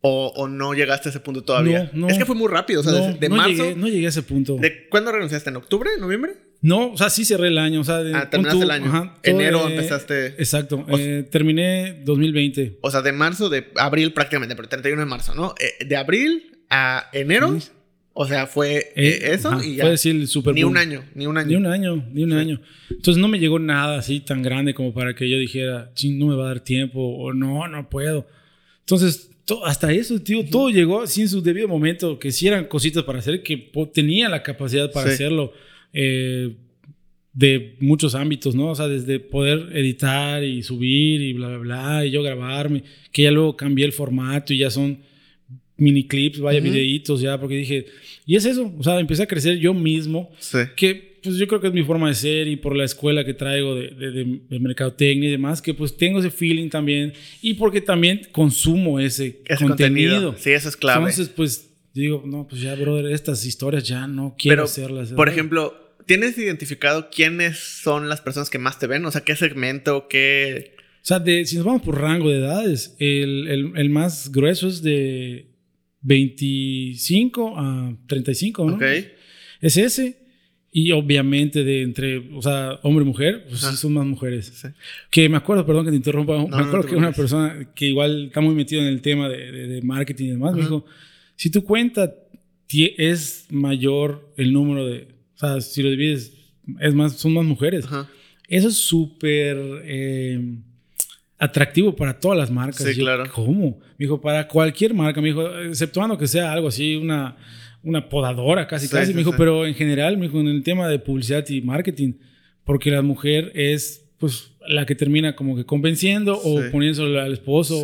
¿O, 0.00 0.32
o 0.36 0.46
no 0.46 0.74
llegaste 0.74 1.08
a 1.08 1.10
ese 1.10 1.18
punto 1.20 1.42
todavía? 1.42 1.90
No, 1.92 2.02
no. 2.02 2.08
Es 2.08 2.18
que 2.18 2.24
fue 2.24 2.36
muy 2.36 2.48
rápido, 2.48 2.80
o 2.80 2.84
sea, 2.84 2.92
no, 2.92 3.14
de, 3.18 3.28
marzo. 3.28 3.48
llegué, 3.50 3.74
no 3.74 3.88
llegué 3.88 4.06
a 4.06 4.10
ese 4.10 4.22
punto. 4.22 4.56
¿De 4.56 4.88
cuándo 4.88 5.10
renunciaste? 5.10 5.50
¿En 5.50 5.56
octubre? 5.56 5.90
¿Noviembre? 5.98 6.34
No, 6.60 6.92
o 6.92 6.96
sea, 6.96 7.10
sí 7.10 7.24
cerré 7.24 7.48
el 7.48 7.58
año, 7.58 7.80
o 7.80 7.84
sea, 7.84 7.98
de- 7.98 8.14
Ah, 8.14 8.30
terminaste 8.30 8.62
el 8.64 8.70
año. 8.70 8.86
ajá, 8.86 9.16
Enero 9.24 9.66
eh, 9.68 9.72
empezaste. 9.74 10.26
Exacto, 10.38 10.84
O- 10.88 10.96
eh, 10.98 11.24
terminé 11.24 12.00
2020. 12.04 12.78
O 12.80 12.90
sea, 12.92 13.02
de 13.02 13.12
marzo, 13.12 13.48
de 13.48 13.66
abril 13.76 14.12
prácticamente, 14.12 14.54
pero 14.54 14.68
31 14.68 15.00
de 15.02 15.06
marzo, 15.06 15.34
¿no? 15.34 15.54
Eh, 15.60 15.84
de 15.84 15.96
abril 15.96 16.58
a 16.70 17.08
enero, 17.12 17.58
Sí. 17.60 17.68
o 18.12 18.26
sea, 18.26 18.46
fue 18.46 18.76
Eh, 18.76 18.92
eh, 18.96 19.20
eso 19.34 19.48
ajá, 19.50 19.64
y 19.64 19.76
ya. 19.76 19.82
Fue 19.84 19.90
decir 19.92 20.14
el 20.14 20.28
super 20.28 20.54
ni 20.54 20.62
boom. 20.62 20.72
un 20.72 20.78
año, 20.78 21.04
ni 21.14 21.26
un 21.26 21.38
año. 21.38 21.48
Ni 21.48 21.54
un 21.56 21.66
año, 21.66 22.04
ni 22.12 22.22
un 22.24 22.30
Sí. 22.30 22.36
año. 22.36 22.60
Entonces 22.90 23.20
no 23.20 23.26
me 23.28 23.38
llegó 23.40 23.58
nada 23.58 23.98
así 23.98 24.20
tan 24.20 24.42
grande 24.42 24.74
como 24.74 24.92
para 24.94 25.14
que 25.14 25.28
yo 25.30 25.38
dijera, 25.38 25.90
ching, 25.94 26.18
no 26.18 26.26
me 26.26 26.36
va 26.36 26.44
a 26.44 26.48
dar 26.48 26.60
tiempo 26.60 27.00
o 27.00 27.32
no, 27.32 27.66
no 27.68 27.88
puedo. 27.88 28.26
Entonces, 28.80 29.27
to- 29.48 29.64
hasta 29.64 29.90
eso, 29.92 30.20
tío, 30.20 30.44
todo 30.44 30.68
llegó 30.68 31.02
en 31.02 31.28
su 31.28 31.40
debido 31.42 31.66
momento, 31.68 32.18
que 32.18 32.30
sí 32.30 32.46
eran 32.46 32.66
cositas 32.66 33.02
para 33.04 33.18
hacer, 33.20 33.42
que 33.42 33.56
tenía 33.94 34.28
la 34.28 34.42
capacidad 34.42 34.92
para 34.92 35.08
Sí. 35.08 35.14
hacerlo 35.14 35.52
eh, 35.94 36.54
de 37.32 37.76
muchos 37.80 38.14
ámbitos, 38.14 38.54
¿no? 38.54 38.68
O 38.70 38.74
sea, 38.74 38.88
desde 38.88 39.20
poder 39.20 39.70
editar 39.74 40.44
y 40.44 40.62
subir 40.62 41.22
y 41.22 41.32
bla, 41.32 41.48
bla, 41.48 41.58
bla, 41.58 42.06
y 42.06 42.10
yo 42.10 42.22
grabarme, 42.22 42.82
que 43.10 43.22
ya 43.22 43.30
luego 43.30 43.56
cambié 43.56 43.86
el 43.86 43.92
formato 43.92 44.52
y 44.52 44.58
ya 44.58 44.70
son 44.70 44.98
mini 45.78 46.06
clips, 46.06 46.40
vaya, 46.40 46.60
videitos 46.60 47.20
ya, 47.22 47.40
porque 47.40 47.56
dije, 47.56 47.86
y 48.26 48.36
es 48.36 48.44
eso, 48.44 48.70
o 48.76 48.82
sea, 48.82 48.98
empecé 49.00 49.22
a 49.22 49.26
crecer 49.26 49.58
yo 49.58 49.72
mismo 49.72 50.30
Sí. 50.40 50.58
que 50.76 51.07
pues 51.22 51.36
yo 51.36 51.46
creo 51.46 51.60
que 51.60 51.68
es 51.68 51.72
mi 51.72 51.82
forma 51.82 52.08
de 52.08 52.14
ser 52.14 52.48
y 52.48 52.56
por 52.56 52.76
la 52.76 52.84
escuela 52.84 53.24
que 53.24 53.34
traigo 53.34 53.74
de, 53.74 53.88
de, 53.90 54.10
de- 54.12 54.40
de 54.48 54.58
mercadotecnia 54.60 55.28
y 55.28 55.32
demás, 55.32 55.60
que 55.62 55.74
pues 55.74 55.96
tengo 55.96 56.18
ese 56.20 56.30
feeling 56.30 56.68
también 56.68 57.12
y 57.42 57.54
porque 57.54 57.80
también 57.80 58.22
consumo 58.32 59.00
ese, 59.00 59.40
Ese 59.46 59.64
contenido. 59.66 60.14
contenido. 60.14 60.34
Sí, 60.38 60.50
eso 60.52 60.68
es 60.68 60.76
clave. 60.76 60.98
Entonces, 61.00 61.28
pues 61.28 61.70
digo, 61.94 62.22
no, 62.26 62.46
pues 62.48 62.60
ya, 62.60 62.74
brother, 62.74 63.06
estas 63.12 63.44
historias 63.44 63.84
ya 63.86 64.06
no 64.06 64.36
quiero 64.38 64.56
Pero, 64.56 64.64
hacerlas. 64.64 65.12
por 65.12 65.26
¿no? 65.28 65.32
ejemplo, 65.32 65.94
¿tienes 66.06 66.38
identificado 66.38 67.08
quiénes 67.10 67.58
son 67.58 68.08
las 68.08 68.20
personas 68.20 68.50
que 68.50 68.58
más 68.58 68.78
te 68.78 68.86
ven? 68.86 69.04
O 69.04 69.10
sea, 69.10 69.22
¿qué 69.22 69.34
segmento? 69.36 70.06
¿Qué...? 70.08 70.76
O 71.00 71.06
sea, 71.08 71.18
de, 71.20 71.44
si 71.46 71.56
nos 71.56 71.64
vamos 71.64 71.82
por 71.82 71.98
rango 72.00 72.28
de 72.30 72.38
edades, 72.38 72.94
el, 72.98 73.48
el- 73.48 73.72
el 73.76 73.90
más 73.90 74.30
grueso 74.30 74.68
es 74.68 74.82
de 74.82 75.46
25 76.02 77.54
a 77.58 77.96
35, 78.06 78.70
¿no? 78.70 78.76
Ok. 78.76 78.82
Es 79.60 79.76
ese. 79.76 80.16
Y 80.70 80.92
obviamente 80.92 81.64
de 81.64 81.82
entre, 81.82 82.18
o 82.34 82.42
sea, 82.42 82.78
hombre 82.82 83.02
y 83.04 83.08
mujer, 83.08 83.46
pues 83.48 83.60
sí 83.62 83.76
son 83.76 83.94
más 83.94 84.04
mujeres. 84.06 84.46
Sí. 84.54 84.68
Que 85.10 85.28
me 85.28 85.38
acuerdo, 85.38 85.64
perdón 85.64 85.86
que 85.86 85.90
te 85.90 85.96
interrumpa, 85.96 86.34
no 86.36 86.46
me 86.48 86.56
acuerdo 86.56 86.82
te 86.82 86.88
que 86.90 86.96
una 86.96 87.12
persona 87.12 87.68
que 87.74 87.86
igual 87.86 88.26
está 88.26 88.40
muy 88.42 88.54
metida 88.54 88.80
en 88.82 88.88
el 88.88 89.00
tema 89.00 89.28
de, 89.28 89.50
de- 89.50 89.66
de 89.66 89.82
marketing 89.82 90.24
y 90.26 90.30
demás, 90.30 90.52
me 90.52 90.60
Ajá. 90.60 90.68
dijo, 90.68 90.84
si 91.36 91.50
tu 91.50 91.64
cuenta 91.64 92.14
es 92.98 93.46
mayor 93.50 94.30
el 94.36 94.52
número 94.52 94.84
de, 94.86 95.08
o 95.36 95.38
sea, 95.38 95.60
si 95.62 95.82
lo 95.82 95.88
divides, 95.90 96.34
es 96.80 96.94
más, 96.94 97.14
son 97.14 97.32
más 97.32 97.44
mujeres. 97.46 97.86
Ajá. 97.86 98.06
Eso 98.46 98.68
es 98.68 98.76
súper 98.76 99.56
eh, 99.84 100.54
atractivo 101.38 101.94
para 101.96 102.18
todas 102.20 102.36
las 102.36 102.50
marcas. 102.50 102.82
Sí, 102.86 102.94
yo, 102.94 103.04
claro. 103.04 103.24
¿Cómo? 103.34 103.78
Me 103.98 104.04
dijo, 104.04 104.20
para 104.20 104.46
cualquier 104.48 104.92
marca, 104.94 105.20
me 105.20 105.28
dijo, 105.28 105.48
exceptuando 105.60 106.18
que 106.18 106.26
sea 106.26 106.52
algo 106.52 106.68
así, 106.68 106.96
una, 106.96 107.36
una 107.82 108.08
podadora 108.08 108.66
casi, 108.66 108.86
Sí, 108.86 108.92
casi. 108.92 109.06
sí, 109.08 109.12
me 109.14 109.18
dijo, 109.20 109.30
sí. 109.32 109.36
pero 109.38 109.66
en 109.66 109.74
general, 109.74 110.16
me 110.16 110.26
dijo, 110.26 110.40
en 110.40 110.48
el 110.48 110.62
tema 110.62 110.88
de 110.88 110.98
publicidad 110.98 111.46
y 111.48 111.60
marketing, 111.62 112.14
porque 112.64 112.90
la 112.90 113.02
mujer 113.02 113.52
es, 113.54 114.04
pues, 114.18 114.52
la 114.68 114.84
que 114.84 114.94
termina 114.94 115.34
como 115.36 115.56
que 115.56 115.64
convenciendo 115.64 116.38
o 116.42 116.62
Sí. 116.62 116.68
poniéndole 116.70 117.20
al 117.20 117.32
esposo. 117.32 117.82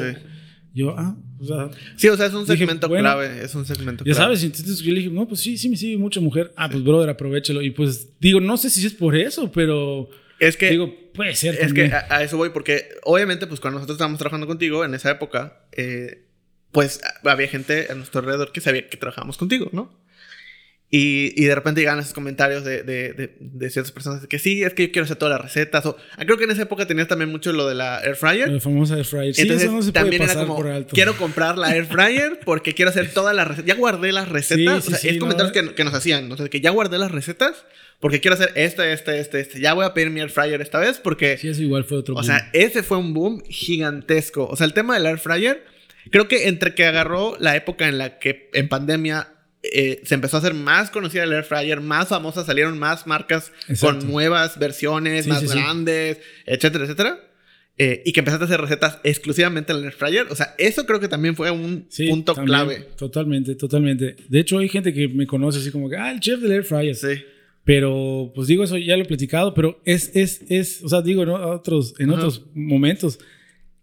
Yo, 0.75 0.95
ah, 0.99 1.17
o 1.39 1.45
sea, 1.45 1.71
Sí, 1.97 2.09
o 2.09 2.17
sea, 2.17 2.27
es 2.27 2.35
un 2.35 2.45
Dije, 2.45 2.59
segmento 2.59 2.89
bueno, 2.89 3.05
clave. 3.05 3.45
Es 3.45 3.55
un 3.55 3.65
segmento 3.65 4.05
ya 4.05 4.13
clave. 4.13 4.25
sabes, 4.37 4.43
entonces 4.45 4.81
yo 4.81 4.93
le 4.93 4.99
dije, 5.01 5.11
no, 5.13 5.27
pues 5.29 5.41
sí, 5.41 5.57
sí 5.57 5.69
me 5.69 5.77
sigue 5.77 5.97
mucha 5.97 6.21
mujer. 6.21 6.53
Ah, 6.57 6.69
pues 6.69 6.83
brother, 6.83 7.09
aprovechalo. 7.11 7.63
Y 7.63 7.71
pues 7.71 8.19
digo, 8.21 8.41
no 8.41 8.57
sé 8.57 8.71
si 8.71 8.85
es 8.85 8.93
por 8.93 9.15
eso, 9.17 9.51
pero 9.53 10.09
Es 10.41 10.57
que... 10.57 10.71
digo, 10.71 10.93
puede 11.15 11.35
ser 11.37 11.55
Es 11.55 11.61
también. 11.61 11.91
que 11.91 11.95
a, 11.95 12.07
a 12.11 12.23
eso 12.25 12.37
voy, 12.37 12.51
porque 12.51 12.89
obviamente, 13.05 13.47
pues 13.47 13.61
cuando 13.61 13.77
nosotros 13.79 13.95
estábamos 13.97 14.19
trabajando 14.19 14.49
contigo 14.49 14.85
en 14.85 14.95
esa 14.95 15.13
época, 15.13 15.65
eh, 15.77 16.24
pues 16.75 17.01
había 17.25 17.49
gente 17.49 17.87
a 17.91 17.95
nuestro 17.95 18.20
alrededor 18.20 18.53
que 18.53 18.61
sabía 18.61 18.87
que 18.91 18.99
trabajábamos 18.99 19.39
contigo, 19.39 19.70
¿no? 19.72 19.91
Y, 20.91 21.33
y 21.43 21.47
de 21.47 21.55
repente 21.57 21.81
llegaban 21.81 21.99
esos 22.01 22.12
comentarios 22.12 22.62
de, 22.62 22.85
de, 22.85 23.14
de, 23.14 23.37
de 23.41 23.70
ciertas 23.70 23.91
personas 23.91 24.22
de 24.22 24.29
que 24.29 24.39
sí, 24.39 24.62
es 24.62 24.75
que 24.75 24.87
yo 24.87 24.93
quiero 24.93 25.05
hacer 25.05 25.16
todas 25.16 25.33
las 25.33 25.41
recetas. 25.41 25.85
O, 25.87 25.97
ah, 26.16 26.25
creo 26.25 26.37
que 26.37 26.45
en 26.45 26.53
esa 26.53 26.62
época 26.62 26.87
tenías 26.87 27.09
también 27.09 27.31
mucho 27.31 27.53
lo 27.53 27.66
de 27.66 27.75
la 27.75 28.01
air 28.05 28.14
fryer. 28.14 28.49
La 28.49 28.61
famosa 28.61 28.97
air 28.97 29.05
fryer. 29.05 29.35
Sí, 29.35 29.43
Entonces 29.43 29.64
eso 29.64 29.72
no 29.75 29.83
se 29.83 29.91
puede 29.91 30.03
también 30.05 30.22
era 30.22 30.33
pasar 30.33 30.47
como, 30.47 30.57
por 30.57 30.68
alto. 30.68 30.95
quiero 30.95 31.16
comprar 31.16 31.59
la 31.59 31.75
air 31.75 31.87
fryer 31.87 32.39
porque 32.45 32.75
quiero 32.75 32.91
hacer 32.91 33.12
todas 33.12 33.35
las 33.35 33.49
recetas. 33.49 33.66
Ya 33.66 33.75
guardé 33.75 34.12
las 34.12 34.29
recetas. 34.29 34.85
Sí, 34.85 34.89
o 34.89 34.91
sea, 34.91 34.99
sí, 34.99 35.09
es 35.09 35.14
sí, 35.14 35.18
comentarios 35.18 35.57
no. 35.57 35.68
que, 35.70 35.75
que 35.75 35.85
nos 35.85 35.95
hacían. 35.95 36.31
O 36.31 36.37
sea, 36.37 36.49
que 36.49 36.61
ya 36.61 36.70
guardé 36.70 36.99
las 36.99 37.11
recetas 37.11 37.64
porque 37.99 38.20
quiero 38.20 38.35
hacer 38.35 38.53
este, 38.55 38.93
este, 38.93 39.18
este, 39.18 39.41
este. 39.41 39.61
Ya 39.61 39.72
voy 39.75 39.87
a 39.87 39.95
pedir 39.95 40.11
mi 40.11 40.20
air 40.20 40.31
fryer 40.31 40.61
esta 40.61 40.79
vez 40.79 40.99
porque... 41.03 41.39
Sí, 41.39 41.49
eso 41.49 41.62
igual 41.62 41.83
fue 41.85 41.99
otro 41.99 42.14
O 42.14 42.18
boom. 42.18 42.27
sea, 42.27 42.51
ese 42.53 42.85
fue 42.85 42.99
un 42.99 43.14
boom 43.14 43.43
gigantesco. 43.49 44.47
O 44.47 44.55
sea, 44.57 44.66
el 44.66 44.75
tema 44.75 44.95
del 44.95 45.07
air 45.07 45.18
fryer, 45.18 45.64
creo 46.11 46.29
que 46.29 46.49
entre 46.49 46.75
que 46.75 46.85
agarró 46.85 47.37
la 47.41 47.57
época 47.57 47.89
en 47.89 47.99
la 47.99 48.19
que 48.19 48.51
en 48.55 48.69
pandemia 48.69 49.29
eh, 49.63 50.01
se 50.05 50.15
empezó 50.15 50.37
a 50.37 50.41
hacer 50.41 50.53
más 50.55 50.91
conocida 50.91 51.25
el 51.25 51.33
air 51.33 51.45
fryer, 51.45 51.81
más 51.81 52.09
famosa, 52.09 52.45
salieron 52.45 52.79
más 52.79 53.07
marcas 53.07 53.51
Exacto. 53.69 54.01
con 54.01 54.11
nuevas 54.13 54.59
versiones, 54.59 55.25
Sí, 55.25 55.31
más 55.31 55.41
sí, 55.41 55.49
sí. 55.49 55.55
grandes, 55.59 56.19
etcétera, 56.47 56.85
etcétera. 56.85 57.19
eh, 57.79 58.03
y 58.05 58.13
que 58.13 58.21
empezaste 58.21 58.45
a 58.45 58.47
hacer 58.47 58.61
recetas 58.61 58.99
exclusivamente 59.03 59.73
en 59.73 59.79
el 59.79 59.85
air 59.87 59.93
fryer. 59.95 60.27
O 60.31 60.37
sea, 60.37 60.55
eso 60.59 60.85
creo 60.87 61.01
que 61.01 61.09
también 61.09 61.35
fue 61.35 61.51
un 61.51 61.87
Sí, 61.89 62.07
punto 62.09 62.35
también, 62.35 62.47
clave. 62.49 62.89
Totalmente, 62.97 63.55
totalmente. 63.57 64.17
De 64.29 64.39
hecho, 64.41 64.59
hay 64.59 64.69
gente 64.69 64.93
que 64.93 65.09
me 65.09 65.27
conoce 65.27 65.59
así 65.59 65.71
como 65.73 65.89
que, 65.89 65.97
ah, 65.97 66.13
el 66.13 66.21
chef 66.21 66.41
del 66.41 66.53
air 66.53 66.65
fryer. 66.65 66.95
Sí. 66.95 67.25
Pero, 67.65 68.31
pues 68.35 68.47
digo, 68.47 68.63
eso 68.63 68.77
ya 68.77 68.95
lo 68.97 69.03
he 69.05 69.07
platicado, 69.07 69.55
pero 69.55 69.81
es, 69.87 70.15
es, 70.15 70.43
es, 70.51 70.85
o 70.85 70.89
sea, 70.91 71.01
digo 71.01 71.23
en 71.23 71.31
otros, 71.31 71.95
en 71.99 72.11
Ajá. 72.11 72.19
otros 72.19 72.45
momentos 72.55 73.19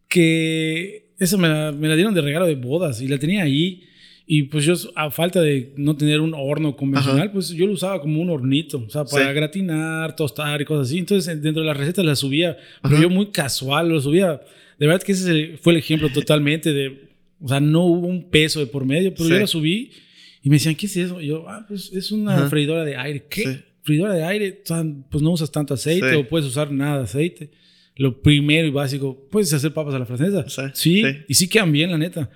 que 0.08 1.11
eso 1.22 1.38
me 1.38 1.48
la, 1.48 1.72
me 1.72 1.88
la 1.88 1.96
dieron 1.96 2.14
de 2.14 2.22
regalo 2.22 2.46
de 2.46 2.56
bodas 2.56 3.02
y 3.02 3.08
la 3.08 3.18
tenía 3.18 3.44
ahí. 3.44 3.84
Y 4.28 4.44
pues 4.44 4.64
yo, 4.64 4.74
a 4.96 5.12
falta 5.12 5.42
de 5.42 5.74
no 5.78 5.96
tener 5.98 6.22
un 6.22 6.34
horno 6.34 6.76
convencional, 6.76 7.24
Ajá. 7.24 7.32
pues 7.34 7.50
yo 7.50 7.66
lo 7.68 7.74
usaba 7.74 8.00
como 8.00 8.22
un 8.22 8.30
hornito, 8.30 8.78
o 8.88 8.90
sea, 8.90 9.04
para 9.04 9.28
Sí. 9.30 9.34
gratinar, 9.34 10.16
tostar 10.16 10.62
y 10.62 10.66
cosas 10.66 10.88
así. 10.88 11.00
Entonces, 11.00 11.42
dentro 11.42 11.62
de 11.64 11.68
las 11.68 11.76
recetas 11.76 12.06
las 12.06 12.20
subía, 12.20 12.56
pero 12.82 12.96
Ajá. 12.96 13.04
yo 13.04 13.10
muy 13.10 13.28
casual, 13.32 13.90
lo 13.90 14.00
subía. 14.00 14.40
De 14.80 14.88
verdad 14.88 15.02
que 15.04 15.12
ese 15.14 15.58
fue 15.62 15.74
el 15.74 15.80
ejemplo 15.80 16.10
totalmente 16.14 16.72
de, 16.72 17.10
o 17.42 17.48
sea, 17.48 17.60
no 17.60 17.84
hubo 17.86 18.08
un 18.08 18.30
peso 18.30 18.60
de 18.60 18.68
por 18.68 18.86
medio, 18.86 19.12
pero 19.14 19.26
Sí. 19.26 19.32
yo 19.32 19.40
la 19.40 19.48
subí 19.48 19.92
y 20.44 20.50
me 20.50 20.56
decían, 20.56 20.76
¿qué 20.76 20.86
es 20.86 20.96
eso? 20.98 21.20
Y 21.20 21.28
yo, 21.28 21.50
ah, 21.50 21.66
pues 21.68 21.92
es 21.92 22.12
una 22.12 22.36
Ajá. 22.36 22.50
freidora 22.50 22.86
de 22.86 22.96
aire. 22.96 23.26
¿Qué? 23.30 23.44
Sí. 23.44 23.60
freidora 23.84 24.14
de 24.14 24.24
aire, 24.24 24.62
o 24.64 24.68
sea, 24.68 24.86
pues 25.10 25.24
no 25.24 25.32
usas 25.32 25.52
tanto 25.52 25.74
aceite 25.74 26.16
o 26.16 26.28
puedes 26.28 26.48
usar 26.48 26.72
nada 26.72 27.00
de 27.00 27.04
aceite. 27.06 27.50
Lo 28.02 28.22
primero 28.22 28.68
y 28.68 28.72
básico, 28.72 29.28
puedes 29.30 29.54
hacer 29.54 29.74
papas 29.74 29.94
a 29.94 30.00
la 30.00 30.06
francesa. 30.06 30.44
Sí, 30.50 30.72
Sí, 30.74 31.04
sí. 31.04 31.18
y 31.28 31.34
sí 31.36 31.48
quedan 31.48 31.72
bien, 31.72 31.92
la 31.92 31.98
neta. 31.98 32.30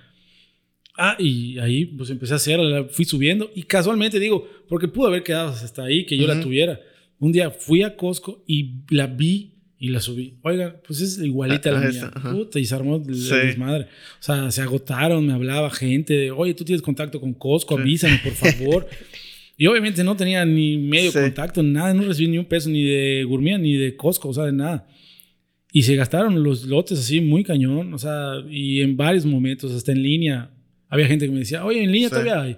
Ah, 0.97 1.15
y 1.19 1.57
ahí 1.59 1.85
pues 1.85 2.09
empecé 2.09 2.33
a 2.33 2.35
hacer, 2.37 2.59
la 2.59 2.85
fui 2.85 3.03
subiendo 3.03 3.51
y 3.55 3.63
casualmente 3.63 4.19
digo, 4.19 4.47
porque 4.69 4.87
pudo 4.87 5.07
haber 5.07 5.23
quedado 5.23 5.49
hasta 5.49 5.83
ahí 5.83 6.05
que 6.05 6.17
yo 6.17 6.27
la 6.27 6.39
tuviera. 6.39 6.79
Un 7.19 7.31
día 7.31 7.49
fui 7.49 7.81
a 7.83 7.95
Costco 7.95 8.43
y 8.47 8.75
la 8.89 9.07
vi 9.07 9.53
y 9.77 9.89
la 9.89 9.99
subí. 9.99 10.35
Oigan, 10.43 10.77
pues 10.87 11.01
es 11.01 11.17
igualita 11.19 11.69
a 11.69 11.73
la 11.73 11.77
Ah, 11.79 11.81
mía. 11.81 11.89
esa, 11.89 12.11
ajá. 12.15 12.31
Puta, 12.31 12.59
y 12.59 12.65
se 12.65 12.75
armó 12.75 13.03
Sí. 13.03 13.35
desmadre. 13.35 13.85
O 13.85 14.23
sea, 14.23 14.51
se 14.51 14.61
agotaron, 14.61 15.25
me 15.27 15.33
hablaba 15.33 15.69
gente 15.69 16.13
de, 16.13 16.31
oye, 16.31 16.53
tú 16.53 16.63
tienes 16.63 16.81
contacto 16.81 17.19
con 17.19 17.33
Costco, 17.33 17.75
Sí. 17.75 17.81
avísame, 17.81 18.19
por 18.23 18.33
favor. 18.33 18.87
y 19.57 19.67
obviamente 19.67 20.03
no 20.03 20.15
tenía 20.15 20.45
ni 20.45 20.77
medio 20.77 21.11
Sí. 21.11 21.19
contacto, 21.19 21.61
nada, 21.61 21.93
no 21.93 22.03
recibí 22.03 22.29
ni 22.29 22.37
un 22.37 22.45
peso 22.45 22.69
ni 22.69 22.83
de 22.83 23.23
Gourmet 23.25 23.57
ni 23.59 23.73
de 23.73 23.95
Costco, 23.97 24.29
o 24.29 24.33
sea, 24.33 24.45
de 24.45 24.53
nada. 24.53 24.87
Y 25.77 25.81
se 25.81 25.95
gastaron 25.97 26.41
los 26.41 26.63
lotes 26.63 26.97
así 26.99 27.19
muy 27.19 27.43
cañón, 27.43 27.93
o 27.93 27.97
sea, 27.97 28.35
y 28.49 28.79
en 28.79 28.95
varios 28.95 29.25
momentos, 29.25 29.73
hasta 29.73 29.91
en 29.91 30.01
línea, 30.01 30.49
había 30.87 31.05
gente 31.05 31.25
que 31.25 31.33
me 31.33 31.39
decía, 31.39 31.65
oye, 31.65 31.83
en 31.83 31.91
línea 31.91 32.07
Sí. 32.07 32.13
todavía 32.13 32.41
hay. 32.41 32.55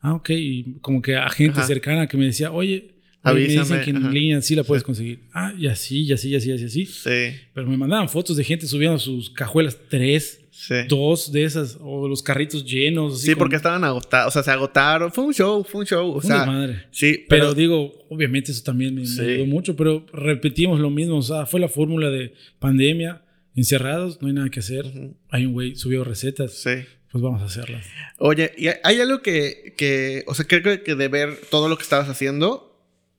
Ah, 0.00 0.14
ok, 0.14 0.30
y 0.30 0.76
como 0.80 1.02
que 1.02 1.16
a 1.16 1.28
gente 1.30 1.58
Ajá. 1.58 1.66
cercana 1.66 2.06
que 2.06 2.16
me 2.16 2.26
decía, 2.26 2.52
oye, 2.52 2.92
me 3.24 3.34
dicen 3.40 3.80
que 3.84 3.90
en 3.90 3.96
ajá. 3.96 4.10
línea 4.12 4.40
sí 4.40 4.54
la 4.54 4.62
puedes 4.62 4.82
Sí. 4.82 4.86
conseguir. 4.86 5.18
Ah, 5.34 5.52
y 5.58 5.66
así, 5.66 6.02
y 6.04 6.12
así, 6.12 6.28
y 6.30 6.36
así, 6.36 6.48
y 6.50 6.52
así, 6.52 6.64
así. 6.66 6.86
Sí, 6.86 7.36
Pero 7.52 7.66
me 7.66 7.76
mandaban 7.76 8.08
fotos 8.08 8.36
de 8.36 8.44
gente 8.44 8.68
subiendo 8.68 9.00
sus 9.00 9.30
cajuelas, 9.30 9.76
tres, 9.88 10.40
sí. 10.66 10.74
dos 10.88 11.32
de 11.32 11.44
esas, 11.44 11.78
o 11.80 12.06
los 12.08 12.22
carritos 12.22 12.64
llenos. 12.64 13.14
así 13.14 13.26
Sí, 13.26 13.32
con- 13.32 13.38
porque 13.38 13.56
estaban 13.56 13.82
agotados, 13.84 14.28
o 14.28 14.30
sea, 14.32 14.42
se 14.42 14.50
agotaron. 14.50 15.10
Fue 15.12 15.24
un 15.24 15.32
show, 15.34 15.64
fue 15.64 15.80
un 15.80 15.86
show. 15.86 16.10
O 16.12 16.20
sea, 16.22 16.44
madre. 16.44 16.86
sí, 16.90 17.24
Pero, 17.28 17.44
pero, 17.46 17.54
digo, 17.54 17.92
obviamente 18.10 18.52
eso 18.52 18.62
también 18.62 18.94
me, 18.94 19.02
ayudó 19.02 19.46
mucho, 19.46 19.74
pero 19.76 20.04
repetimos 20.12 20.78
lo 20.80 20.90
mismo, 20.90 21.16
o 21.16 21.22
sea, 21.22 21.46
fue 21.46 21.60
la 21.60 21.68
fórmula 21.68 22.10
de 22.10 22.34
pandemia, 22.58 23.22
encerrados, 23.56 24.20
no 24.20 24.28
hay 24.28 24.34
nada 24.34 24.50
que 24.50 24.60
hacer. 24.60 24.84
Ujú. 24.86 25.16
Hay 25.30 25.46
un 25.46 25.52
güey, 25.54 25.76
subió 25.76 26.04
recetas, 26.04 26.52
sí. 26.52 26.70
pues 27.10 27.22
vamos 27.22 27.40
a 27.42 27.46
hacerlas. 27.46 27.84
Oye, 28.18 28.52
y 28.58 28.68
hay 28.68 29.00
algo 29.00 29.22
que, 29.22 29.74
que, 29.78 30.24
o 30.26 30.34
sea, 30.34 30.46
creo 30.46 30.82
que 30.84 30.94
de 30.94 31.08
ver 31.08 31.38
todo 31.50 31.68
lo 31.68 31.76
que 31.76 31.82
estabas 31.82 32.08
haciendo, 32.08 32.66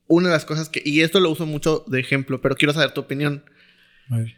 una 0.08 0.28
de 0.28 0.34
las 0.34 0.46
cosas 0.46 0.68
que, 0.70 0.82
y 0.84 1.02
esto 1.02 1.20
lo 1.20 1.30
uso 1.32 1.46
mucho 1.46 1.84
de 1.88 2.00
ejemplo, 2.00 2.42
pero 2.42 2.56
quiero 2.56 2.74
saber 2.74 2.92
tu 2.92 3.02
opinión. 3.02 3.44
A 4.10 4.18
ver. 4.18 4.34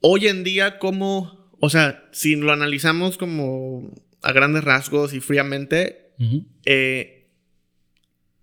Hoy 0.00 0.26
en 0.26 0.44
día, 0.44 0.78
¿cómo, 0.78 1.41
o 1.64 1.70
sea, 1.70 2.08
si 2.10 2.34
lo 2.34 2.50
analizamos 2.50 3.16
como 3.16 3.94
a 4.20 4.32
grandes 4.32 4.64
rasgos 4.64 5.14
y 5.14 5.20
fríamente, 5.20 6.10
eh, 6.64 7.28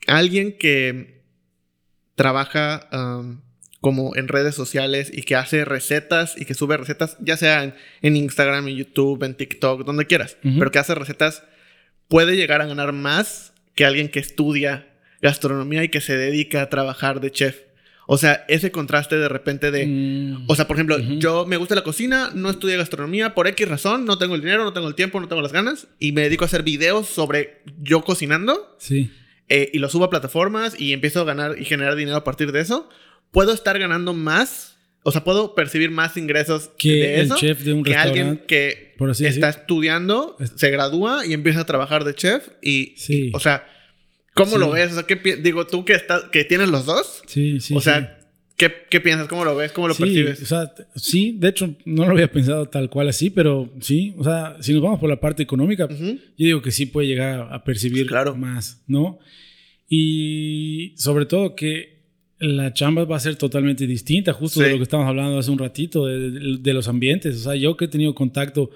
alguien 0.07 0.57
que 0.57 1.21
trabaja 2.15 2.87
am, 2.91 3.41
como 3.81 4.15
en 4.15 4.29
redes 4.29 4.55
sociales 4.55 5.11
y 5.13 5.23
que 5.23 5.35
hace 5.35 5.65
recetas 5.65 6.35
y 6.37 6.45
que 6.45 6.53
sube 6.53 6.77
recetas, 6.77 7.17
ya 7.19 7.35
sea 7.35 7.65
en, 7.65 7.73
en 8.01 8.15
Instagram, 8.15 8.69
en 8.69 8.77
YouTube, 8.77 9.21
en 9.23 9.35
TikTok, 9.35 9.83
donde 9.83 10.07
quieras, 10.07 10.37
pero 10.41 10.71
que 10.71 10.79
hace 10.79 10.95
recetas, 10.95 11.43
puede 12.07 12.37
llegar 12.37 12.61
a 12.61 12.67
ganar 12.67 12.93
más 12.93 13.51
que 13.75 13.83
alguien 13.83 14.07
que 14.07 14.19
estudia 14.19 14.87
gastronomía 15.21 15.83
y 15.83 15.89
que 15.89 15.99
se 15.99 16.15
dedica 16.15 16.61
a 16.61 16.69
trabajar 16.69 17.19
de 17.19 17.31
chef. 17.31 17.63
O 18.11 18.17
sea, 18.17 18.43
ese 18.47 18.71
contraste 18.71 19.17
de 19.17 19.29
repente 19.29 19.69
de... 19.69 19.85
Mm, 19.85 20.45
O 20.47 20.55
sea, 20.55 20.65
por 20.65 20.75
ejemplo, 20.77 20.95
Ujú. 20.97 21.19
yo 21.19 21.45
me 21.45 21.57
gusta 21.57 21.75
la 21.75 21.83
cocina, 21.83 22.31
no 22.33 22.49
estudié 22.49 22.75
gastronomía 22.75 23.35
por 23.35 23.45
X 23.47 23.67
razón, 23.69 24.05
no 24.05 24.17
tengo 24.17 24.33
el 24.33 24.41
dinero, 24.41 24.63
no 24.63 24.73
tengo 24.73 24.87
el 24.87 24.95
tiempo, 24.95 25.19
no 25.19 25.27
tengo 25.27 25.43
las 25.43 25.53
ganas 25.53 25.87
y 25.99 26.11
me 26.11 26.21
dedico 26.23 26.43
a 26.43 26.47
hacer 26.47 26.63
videos 26.63 27.07
sobre 27.07 27.61
yo 27.83 28.01
cocinando 28.03 28.75
sí. 28.79 29.11
eh, 29.47 29.69
y 29.73 29.77
lo 29.77 29.89
subo 29.89 30.05
a 30.05 30.09
plataformas 30.09 30.73
y 30.79 30.93
empiezo 30.93 31.21
a 31.21 31.23
ganar 31.25 31.59
y 31.59 31.65
generar 31.65 31.95
dinero 31.95 32.17
a 32.17 32.23
partir 32.23 32.51
de 32.51 32.61
eso. 32.61 32.89
Puedo 33.29 33.53
estar 33.53 33.77
ganando 33.77 34.15
más, 34.15 34.75
o 35.03 35.11
sea, 35.11 35.23
puedo 35.23 35.53
percibir 35.53 35.91
más 35.91 36.17
ingresos 36.17 36.71
Que 36.79 36.89
de 36.93 37.15
el 37.19 37.25
eso 37.27 37.35
chef 37.35 37.61
de 37.61 37.73
un 37.73 37.83
que 37.83 37.95
alguien 37.95 38.25
restaurante, 38.39 38.47
que 38.47 38.95
por 38.97 39.11
así 39.11 39.27
está 39.27 39.45
decir. 39.47 39.61
estudiando, 39.61 40.35
Es- 40.39 40.53
se 40.55 40.71
gradúa 40.71 41.27
y 41.27 41.33
empieza 41.33 41.59
a 41.59 41.65
trabajar 41.67 42.05
de 42.05 42.15
chef 42.15 42.47
y, 42.63 42.95
Sí. 42.97 43.29
y, 43.29 43.31
o 43.35 43.39
sea, 43.39 43.67
¿cómo 44.33 44.53
Sí. 44.53 44.59
lo 44.59 44.71
ves? 44.71 44.91
O 44.91 44.95
sea, 44.95 45.03
¿qué 45.03 45.15
digo 45.37 45.65
tú 45.67 45.83
que 45.85 45.93
estás 45.93 46.23
que 46.31 46.43
tienes 46.43 46.69
los 46.69 46.85
dos? 46.85 47.21
Sí, 47.27 47.59
sí. 47.59 47.75
o 47.75 47.79
sí. 47.79 47.85
sea, 47.85 48.19
¿qué, 48.57 48.71
qué 48.89 48.99
piensas? 48.99 49.27
¿Cómo 49.27 49.45
lo 49.45 49.55
ves? 49.55 49.71
¿Cómo 49.71 49.87
lo 49.87 49.93
Sí, 49.93 50.03
percibes? 50.03 50.41
O 50.41 50.45
sea, 50.45 50.73
sí, 50.95 51.35
de 51.37 51.49
hecho, 51.49 51.75
no 51.85 52.05
lo 52.05 52.11
había 52.11 52.31
pensado 52.31 52.65
tal 52.67 52.89
cual 52.89 53.07
así, 53.09 53.29
pero 53.29 53.71
sí, 53.81 54.13
o 54.17 54.23
sea, 54.23 54.57
si 54.61 54.73
nos 54.73 54.81
vamos 54.81 54.99
por 54.99 55.09
la 55.09 55.19
parte 55.19 55.43
económica, 55.43 55.85
Ujú. 55.85 56.05
yo 56.37 56.45
digo 56.45 56.61
que 56.61 56.71
sí 56.71 56.85
puede 56.85 57.07
llegar 57.07 57.47
a 57.51 57.63
percibir 57.63 58.07
Claro. 58.07 58.35
más, 58.35 58.83
¿no? 58.87 59.19
Y 59.87 60.93
sobre 60.97 61.25
todo 61.25 61.55
que 61.55 61.99
la 62.39 62.73
chamba 62.73 63.03
va 63.05 63.17
a 63.17 63.19
ser 63.19 63.35
totalmente 63.35 63.85
distinta, 63.87 64.31
justo 64.33 64.59
de 64.61 64.67
Sí. 64.67 64.71
lo 64.71 64.77
que 64.77 64.83
estábamos 64.83 65.09
hablando 65.09 65.39
hace 65.39 65.51
un 65.51 65.57
ratito, 65.57 66.05
de, 66.05 66.31
de- 66.31 66.57
de 66.59 66.73
los 66.73 66.87
ambientes. 66.87 67.35
O 67.35 67.39
sea, 67.39 67.55
yo 67.55 67.75
que 67.75 67.85
he 67.85 67.87
tenido 67.89 68.13
contacto 68.15 68.69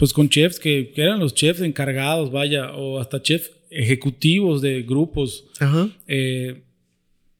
pues 0.00 0.14
con 0.14 0.30
chefs 0.30 0.58
que, 0.58 0.92
que 0.94 1.02
eran 1.02 1.20
los 1.20 1.34
chefs 1.34 1.60
encargados, 1.60 2.32
vaya, 2.32 2.72
o 2.72 2.98
hasta 2.98 3.20
chefs 3.22 3.50
ejecutivos 3.70 4.62
de 4.62 4.82
grupos, 4.82 5.44
Ajá. 5.60 5.90
eh, 6.08 6.62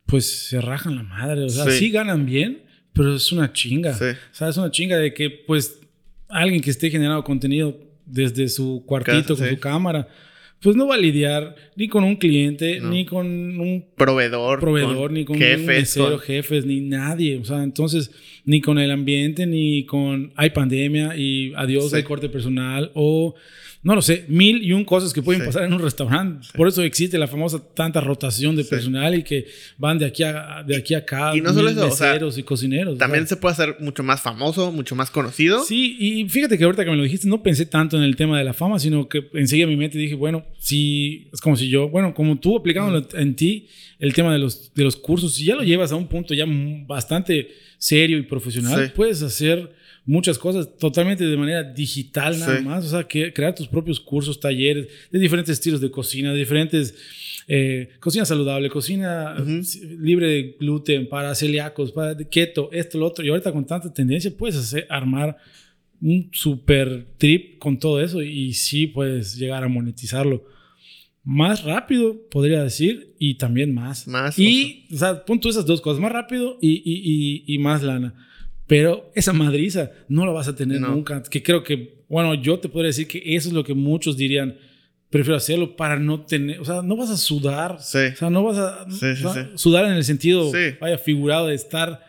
pues 0.07 0.27
se 0.49 0.61
rajan 0.61 0.95
la 0.97 1.03
madre. 1.03 1.43
O 1.45 1.49
sea, 1.49 1.65
Sí. 1.65 1.79
sí, 1.79 1.91
ganan 1.91 2.27
bien, 2.27 2.63
pero 2.93 3.17
es 3.17 3.33
una 3.33 3.51
chinga. 3.53 3.95
Sí. 3.95 4.05
O 4.05 4.35
sea, 4.35 4.49
es 4.51 4.57
una 4.59 4.71
chinga 4.71 4.99
de 4.99 5.15
que, 5.15 5.31
pues, 5.31 5.81
alguien 6.29 6.61
que 6.61 6.69
esté 6.71 6.91
generando 6.91 7.25
contenido 7.25 7.79
desde 8.05 8.49
su 8.49 8.85
cuartito 8.87 9.21
Casa, 9.21 9.35
con 9.37 9.49
sí. 9.49 9.55
su 9.55 9.61
cámara, 9.61 10.07
pues 10.63 10.77
no 10.77 10.87
va 10.87 10.97
a 10.97 10.99
lidiar 10.99 11.55
ni 11.77 11.89
con 11.89 12.05
un 12.05 12.17
cliente, 12.17 12.81
No. 12.81 12.91
ni 12.91 13.05
con 13.07 13.27
un 13.27 13.87
Proveedor. 13.97 14.61
proveedor, 14.61 15.11
ni 15.11 15.25
con 15.25 15.37
un 15.37 15.43
jefes, 15.43 15.67
mesero, 15.67 16.11
con- 16.11 16.21
jefes, 16.21 16.67
ni 16.67 16.81
nadie. 16.81 17.39
O 17.39 17.45
sea, 17.45 17.63
entonces, 17.63 18.11
ni 18.45 18.61
con 18.61 18.79
el 18.79 18.91
ambiente, 18.91 19.47
ni 19.47 19.85
con 19.87 20.33
hay 20.37 20.51
pandemia 20.51 21.17
y 21.17 21.53
adiós, 21.57 21.91
Sí. 21.91 21.97
hay 21.97 22.03
corte 22.03 22.29
personal 22.29 22.91
o 22.95 23.35
no 23.83 23.95
lo 23.95 24.03
sé, 24.03 24.27
mil 24.29 24.63
y 24.63 24.73
un 24.75 24.85
cosas 24.85 25.13
que 25.15 25.23
pueden 25.23 25.41
Sí. 25.41 25.47
pasar 25.47 25.65
en 25.65 25.73
un 25.73 25.81
restaurante. 25.81 26.47
Por 26.55 26.69
eso 26.69 26.83
existe 26.83 27.17
la 27.17 27.27
famosa 27.27 27.63
tanta 27.75 28.01
rotación 28.03 28.55
de 28.55 28.63
Sí. 28.65 28.69
personal 28.71 29.15
y 29.15 29.23
que 29.23 29.47
van 29.79 29.99
de 29.99 30.05
aquí 30.05 30.23
a, 30.23 30.63
de 30.67 30.77
aquí 30.77 30.93
a 30.95 30.99
acá. 30.99 31.33
Y 31.35 31.41
no 31.41 31.53
solo 31.55 31.71
eso, 31.71 31.87
o 31.87 31.91
sea, 31.91 32.09
meseros 32.09 32.37
y 32.37 32.43
cocineros. 32.43 32.99
También 32.99 33.27
se 33.27 33.37
puede 33.37 33.55
hacer 33.55 33.77
mucho 33.81 34.03
más 34.03 34.21
famoso, 34.21 34.71
mucho 34.71 34.95
más 34.95 35.11
conocido. 35.11 35.65
Sí, 35.65 35.97
y 35.99 36.29
fíjate 36.29 36.59
que 36.59 36.65
ahorita 36.65 36.85
que 36.85 36.91
me 36.91 36.97
lo 36.97 37.03
dijiste, 37.05 37.27
no 37.27 37.43
pensé 37.43 37.65
tanto 37.65 37.97
en 37.97 38.03
el 38.03 38.17
tema 38.17 38.37
de 38.39 38.45
la 38.45 38.53
fama, 38.53 38.79
sino 38.79 39.09
que 39.09 39.29
enseguida 39.33 39.65
en 39.65 39.71
mi 39.71 39.77
mente 39.77 39.97
dije, 39.97 40.15
bueno, 40.15 40.45
si 40.59 41.29
es 41.33 41.41
como 41.41 41.57
si 41.57 41.69
yo, 41.69 41.89
bueno, 41.89 42.13
como 42.13 42.39
tú 42.39 42.57
aplicándolo 42.59 43.07
en 43.15 43.35
ti, 43.35 43.67
el 43.99 44.13
tema 44.13 44.31
de 44.33 44.39
los, 44.41 44.75
de 44.75 44.85
los 44.85 44.97
cursos, 44.97 45.35
si 45.35 45.45
ya 45.47 45.55
lo 45.55 45.63
llevas 45.63 45.91
a 45.93 45.97
un 45.97 46.07
punto 46.07 46.35
ya 46.35 46.45
bastante 46.87 47.49
serio 47.79 48.19
y 48.19 48.23
profesional, 48.23 48.93
puedes 48.95 49.23
hacer 49.23 49.73
muchas 50.07 50.39
cosas 50.39 50.77
totalmente 50.79 51.25
de 51.27 51.37
manera 51.37 51.63
digital 51.63 52.39
nada 52.39 52.59
Sí. 52.59 52.65
más, 52.65 52.85
o 52.87 52.89
sea, 52.89 53.05
que 53.05 53.33
crear 53.33 53.55
tus 53.55 53.69
propios 53.69 54.01
cursos, 54.01 54.41
talleres 54.41 54.89
de 55.11 55.19
diferentes 55.19 55.53
estilos 55.55 55.81
de 55.81 55.91
cocina, 55.91 56.33
de 56.33 56.39
diferentes... 56.39 56.95
eh, 57.53 57.89
cocina 58.01 58.25
saludable, 58.25 58.69
cocina 58.71 59.35
libre 59.99 60.29
de 60.29 60.57
gluten, 60.61 61.09
para 61.09 61.35
celíacos, 61.35 61.91
para 61.91 62.17
keto, 62.17 62.71
esto, 62.73 62.97
lo 62.99 63.07
otro. 63.07 63.25
Y 63.25 63.29
ahorita 63.29 63.51
con 63.53 63.67
tanta 63.67 63.93
tendencia 63.93 64.31
puedes 64.37 64.57
hacer, 64.57 64.87
armar 64.89 65.37
un 66.01 66.29
super 66.33 67.07
trip 67.19 67.59
con 67.59 67.79
todo 67.79 68.01
eso 68.01 68.23
y 68.23 68.53
sí 68.55 68.87
puedes 68.87 69.37
llegar 69.37 69.65
a 69.65 69.69
monetizarlo 69.69 70.45
más 71.25 71.65
rápido, 71.65 72.17
podría 72.31 72.63
decir, 72.63 73.15
y 73.19 73.35
también 73.35 73.75
más. 73.75 74.07
Más, 74.09 74.39
Y, 74.39 74.87
o 74.95 74.97
sea, 74.97 75.25
pon 75.25 75.39
tú 75.41 75.49
esas 75.51 75.67
dos 75.67 75.81
cosas, 75.83 76.01
más 76.01 76.11
rápido 76.13 76.57
y, 76.63 76.71
y- 76.71 76.83
y- 77.47 77.55
y 77.55 77.59
más 77.59 77.83
lana. 77.83 78.15
Pero 78.71 79.11
esa 79.17 79.33
madriza 79.33 79.91
no 80.09 80.25
la 80.25 80.31
vas 80.31 80.47
a 80.47 80.55
tener 80.55 80.81
No. 80.81 80.91
nunca. 80.95 81.25
Que 81.25 81.43
creo 81.43 81.65
que, 81.65 82.05
bueno, 82.09 82.35
yo 82.35 82.61
te 82.61 82.69
podría 82.69 82.87
decir 82.87 83.09
que 83.09 83.21
eso 83.35 83.49
es 83.49 83.53
lo 83.53 83.65
que 83.65 83.75
muchos 83.75 84.17
dirían. 84.17 84.57
Prefiero 85.11 85.35
hacerlo 85.37 85.75
para 85.75 85.99
no 85.99 86.21
tener, 86.25 86.61
o 86.61 86.65
sea, 86.65 86.81
no 86.81 86.95
vas 86.95 87.11
a 87.11 87.17
sudar. 87.17 87.79
Sí. 87.81 87.99
O 87.99 88.17
sea, 88.17 88.31
no 88.31 88.45
vas 88.45 88.59
a 88.59 88.89
Sí, 88.89 89.17
sí, 89.17 89.25
sí. 89.35 89.41
sudar 89.57 89.87
en 89.87 89.95
el 89.95 90.05
sentido, 90.05 90.53
Sí. 90.53 90.77
vaya, 90.81 90.99
figurado 90.99 91.49
de 91.49 91.57
estar 91.57 92.01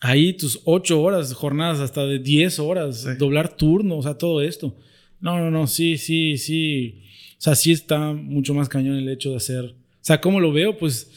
ahí 0.00 0.32
tus 0.32 0.60
ocho 0.64 1.02
horas, 1.02 1.34
jornadas 1.34 1.78
hasta 1.80 2.06
de 2.06 2.18
10 2.20 2.58
horas, 2.58 3.18
doblar 3.18 3.54
turno, 3.54 3.98
o 3.98 4.02
sea, 4.02 4.14
todo 4.14 4.40
esto. 4.40 4.74
No, 5.20 5.38
no, 5.40 5.50
no, 5.50 5.66
sí, 5.66 5.98
sí, 5.98 6.38
sí. 6.38 7.02
O 7.36 7.40
sea, 7.42 7.54
sí 7.54 7.70
está 7.70 8.14
mucho 8.14 8.54
más 8.54 8.70
cañón 8.70 8.96
el 8.96 9.10
hecho 9.10 9.28
de 9.28 9.36
hacer. 9.36 9.64
O 9.66 9.74
sea, 10.00 10.22
¿cómo 10.22 10.40
lo 10.40 10.52
veo? 10.54 10.78
Pues, 10.78 11.10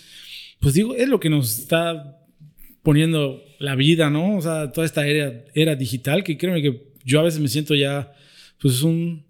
pues 0.59 0.73
digo, 0.73 0.93
es 0.95 1.07
lo 1.07 1.17
que 1.21 1.29
nos 1.29 1.59
está 1.59 2.19
poniendo 2.85 3.43
la 3.59 3.75
vida, 3.75 4.09
¿no? 4.11 4.37
O 4.37 4.41
sea, 4.41 4.71
toda 4.71 4.85
esta 4.85 5.05
era, 5.07 5.43
era 5.55 5.75
digital 5.75 6.23
que 6.23 6.37
créeme 6.37 6.61
que 6.61 6.83
yo 7.03 7.19
a 7.19 7.23
veces 7.23 7.39
me 7.41 7.47
siento 7.47 7.73
ya, 7.73 8.13
pues 8.61 8.83
un, 8.83 9.25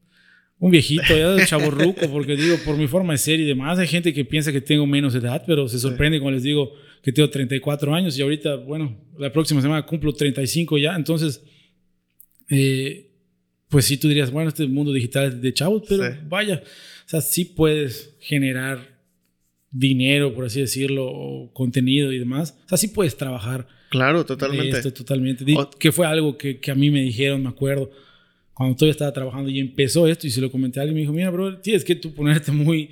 un 0.60 0.72
viejito, 0.72 1.18
ya 1.18 1.32
de 1.32 1.46
chaborruco, 1.46 2.08
porque 2.12 2.36
digo, 2.36 2.58
por 2.66 2.76
mi 2.78 2.86
forma 2.88 3.14
de 3.14 3.18
ser 3.18 3.40
y 3.40 3.46
demás, 3.46 3.80
hay 3.80 3.88
gente 3.88 4.14
que 4.14 4.26
piensa 4.26 4.52
que 4.52 4.60
tengo 4.62 4.86
menos 4.86 5.16
edad, 5.16 5.42
pero 5.48 5.70
se 5.70 5.80
sorprende 5.80 6.20
cuando 6.20 6.36
les 6.36 6.44
digo 6.44 6.74
que 7.02 7.14
tengo 7.14 7.30
34 7.30 7.96
años 7.96 8.18
y 8.18 8.22
ahorita, 8.22 8.56
bueno, 8.58 9.00
la 9.18 9.32
próxima 9.32 9.62
semana 9.62 9.86
cumplo 9.86 10.12
35 10.14 10.78
ya, 10.78 10.94
entonces, 10.96 11.42
eh, 12.50 13.12
pues 13.70 13.86
sí, 13.86 13.98
tú 13.98 14.08
dirías, 14.10 14.32
bueno, 14.32 14.50
este 14.50 14.68
mundo 14.68 14.92
digital 14.92 15.28
es 15.28 15.42
de 15.42 15.54
chavos, 15.54 15.84
pero 15.88 16.04
Sí. 16.04 16.20
vaya, 16.28 16.62
o 17.06 17.10
sea, 17.10 17.22
sí 17.22 17.46
puedes 17.46 18.16
generar 18.20 18.95
dinero, 19.78 20.34
por 20.34 20.46
así 20.46 20.62
decirlo, 20.62 21.06
o 21.08 21.52
contenido 21.54 22.12
y 22.14 22.20
demás. 22.20 22.58
O 22.66 22.70
sea, 22.70 22.78
sí 22.78 22.88
puedes 22.88 23.18
trabajar. 23.18 23.68
Claro, 23.90 24.26
totalmente. 24.26 24.78
esto, 24.78 24.94
totalmente. 24.94 25.44
O- 25.58 25.70
que 25.70 25.92
fue 25.92 26.08
algo 26.08 26.38
que, 26.38 26.60
que 26.60 26.72
a 26.72 26.76
mí 26.76 26.90
me 26.92 27.02
dijeron, 27.02 27.44
me 27.44 27.50
acuerdo, 27.50 27.92
cuando 28.54 28.76
todavía 28.76 28.92
estaba 28.92 29.12
trabajando 29.12 29.50
y 29.50 29.60
empezó 29.60 30.08
esto 30.08 30.28
y 30.28 30.30
se 30.32 30.40
lo 30.42 30.50
comenté 30.50 30.80
a 30.80 30.84
alguien, 30.84 30.96
me 30.96 31.02
dijo, 31.02 31.14
mira, 31.14 31.30
bro, 31.30 31.58
tienes 31.60 31.84
que 31.84 31.96
tú 31.96 32.14
ponerte 32.14 32.52
muy 32.52 32.90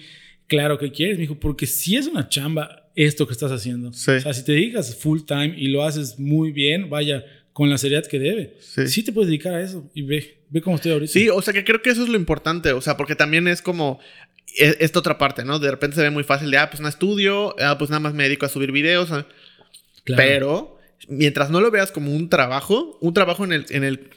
claro 0.48 0.78
qué 0.78 0.92
quieres. 0.92 1.16
Me 1.18 1.22
dijo, 1.22 1.40
porque 1.40 1.66
si 1.66 1.96
es 1.96 2.08
una 2.08 2.28
chamba 2.28 2.90
esto 2.96 3.26
que 3.26 3.34
estás 3.34 3.52
haciendo. 3.52 3.92
Sí. 3.94 4.12
O 4.12 4.20
sea, 4.20 4.34
si 4.34 4.44
te 4.44 4.52
dedicas 4.52 4.96
full 4.96 5.22
time 5.26 5.56
y 5.58 5.68
lo 5.70 5.84
haces 5.84 6.20
muy 6.20 6.52
bien, 6.52 6.90
vaya, 6.90 7.24
con 7.54 7.70
la 7.70 7.78
seriedad 7.78 8.06
que 8.06 8.20
debe, 8.20 8.58
Sí. 8.60 8.88
sí, 8.88 9.04
te 9.04 9.12
puedes 9.14 9.28
dedicar 9.30 9.54
a 9.54 9.62
eso 9.62 9.90
y 9.94 10.02
ve, 10.02 10.38
ve 10.50 10.62
cómo 10.62 10.76
estoy 10.76 10.92
ahorita. 10.92 11.12
Sí, 11.14 11.30
o 11.30 11.42
sea 11.42 11.54
que 11.54 11.64
creo 11.64 11.82
que 11.82 11.92
eso 11.92 12.04
es 12.04 12.10
lo 12.10 12.18
importante, 12.18 12.72
o 12.74 12.82
sea, 12.82 12.98
porque 12.98 13.16
también 13.16 13.48
es 13.48 13.62
como 13.62 14.00
esta 14.58 15.00
otra 15.00 15.18
parte, 15.18 15.44
¿no? 15.44 15.60
De 15.60 15.72
repente 15.72 15.96
se 15.96 16.02
ve 16.02 16.10
muy 16.10 16.24
fácil 16.24 16.52
de, 16.52 16.58
ah, 16.58 16.70
pues 16.70 16.82
no 16.82 16.88
estudio, 16.88 17.56
ah, 17.60 17.78
pues 17.78 17.90
nada 17.90 18.00
más 18.00 18.14
me 18.14 18.24
dedico 18.24 18.46
a 18.46 18.50
subir 18.50 18.72
videos, 18.72 19.12
ah. 19.12 19.26
Claro. 20.06 20.22
pero 20.22 20.80
mientras 21.08 21.50
no 21.50 21.62
lo 21.62 21.72
veas 21.72 21.92
como 21.92 22.12
un 22.14 22.30
trabajo, 22.30 22.98
un 23.02 23.14
trabajo 23.14 23.44
en 23.46 23.54
el, 23.54 23.66
en 23.70 23.84
el 23.84 24.10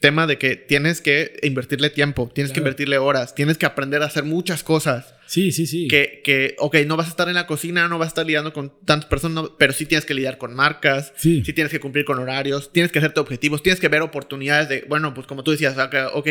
tema 0.00 0.26
de 0.26 0.38
que 0.38 0.56
tienes 0.56 1.00
que 1.00 1.38
invertirle 1.42 1.90
tiempo, 1.90 2.30
tienes 2.34 2.52
que 2.52 2.58
invertirle 2.60 2.98
horas, 2.98 3.34
tienes 3.34 3.58
que 3.58 3.66
aprender 3.66 4.02
a 4.02 4.06
hacer 4.06 4.24
muchas 4.24 4.62
cosas. 4.62 5.14
Sí, 5.26 5.50
sí, 5.52 5.66
sí. 5.66 5.88
Que, 5.88 6.20
que, 6.24 6.54
ok, 6.58 6.76
no 6.86 6.96
vas 6.96 7.06
a 7.06 7.10
estar 7.10 7.28
en 7.28 7.34
la 7.34 7.46
cocina, 7.46 7.88
no 7.88 7.98
vas 7.98 8.06
a 8.06 8.08
estar 8.08 8.26
lidiando 8.26 8.52
con 8.52 8.72
tantas 8.84 9.08
personas, 9.08 9.46
pero 9.58 9.72
sí 9.72 9.86
tienes 9.86 10.04
que 10.04 10.14
lidiar 10.14 10.38
con 10.38 10.54
marcas, 10.54 11.12
Sí. 11.16 11.42
sí 11.44 11.52
tienes 11.52 11.70
que 11.72 11.80
cumplir 11.80 12.04
con 12.04 12.18
horarios, 12.18 12.72
tienes 12.72 12.92
que 12.92 12.98
hacerte 12.98 13.20
objetivos, 13.20 13.62
tienes 13.62 13.80
que 13.80 13.88
ver 13.88 14.02
oportunidades 14.02 14.68
de, 14.68 14.84
bueno, 14.88 15.12
pues 15.14 15.26
como 15.26 15.42
tú 15.42 15.50
decías, 15.50 15.76
ok, 15.78 15.94
ok, 16.14 16.28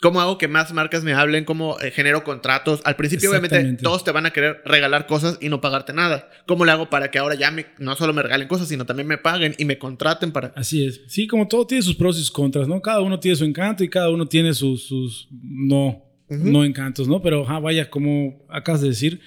¿cómo 0.00 0.20
hago 0.20 0.38
que 0.38 0.48
más 0.48 0.72
marcas 0.72 1.04
me 1.04 1.12
hablen? 1.12 1.44
¿Cómo 1.44 1.78
eh, 1.80 1.90
genero 1.90 2.24
contratos? 2.24 2.80
Al 2.84 2.96
principio, 2.96 3.30
obviamente, 3.30 3.74
todos 3.82 4.04
te 4.04 4.10
van 4.12 4.26
a 4.26 4.32
querer 4.32 4.62
regalar 4.64 5.06
cosas 5.06 5.38
y 5.40 5.48
no 5.48 5.60
pagarte 5.60 5.92
nada. 5.92 6.30
¿Cómo 6.46 6.64
le 6.64 6.72
hago 6.72 6.90
para 6.90 7.10
que 7.10 7.18
ahora 7.18 7.34
ya 7.34 7.50
me, 7.50 7.66
no 7.78 7.94
solo 7.96 8.12
me 8.12 8.22
regalen 8.22 8.48
cosas, 8.48 8.68
sino 8.68 8.86
también 8.86 9.06
me 9.06 9.18
paguen 9.18 9.54
y 9.58 9.64
me 9.64 9.78
contraten 9.78 10.32
para... 10.32 10.52
Así 10.56 10.84
es. 10.84 11.02
Sí, 11.06 11.26
como 11.26 11.46
todo 11.46 11.66
tiene 11.66 11.82
sus 11.82 11.94
pros 11.94 12.16
y 12.16 12.20
sus 12.20 12.30
contras, 12.30 12.66
¿no? 12.66 12.80
Cada 12.80 13.00
uno 13.00 13.20
tiene 13.20 13.36
su 13.36 13.44
encanto 13.44 13.84
y 13.84 13.88
cada 13.88 14.10
uno 14.10 14.26
tiene 14.26 14.54
sus, 14.54 14.84
sus 14.84 15.28
no, 15.30 16.04
Ujú. 16.28 16.50
no 16.50 16.64
encantos, 16.64 17.08
¿no? 17.08 17.22
Pero 17.22 17.44
ajá, 17.44 17.58
vaya, 17.58 17.90
como 17.90 18.44
acabas 18.48 18.80
de 18.80 18.88
decir, 18.88 19.20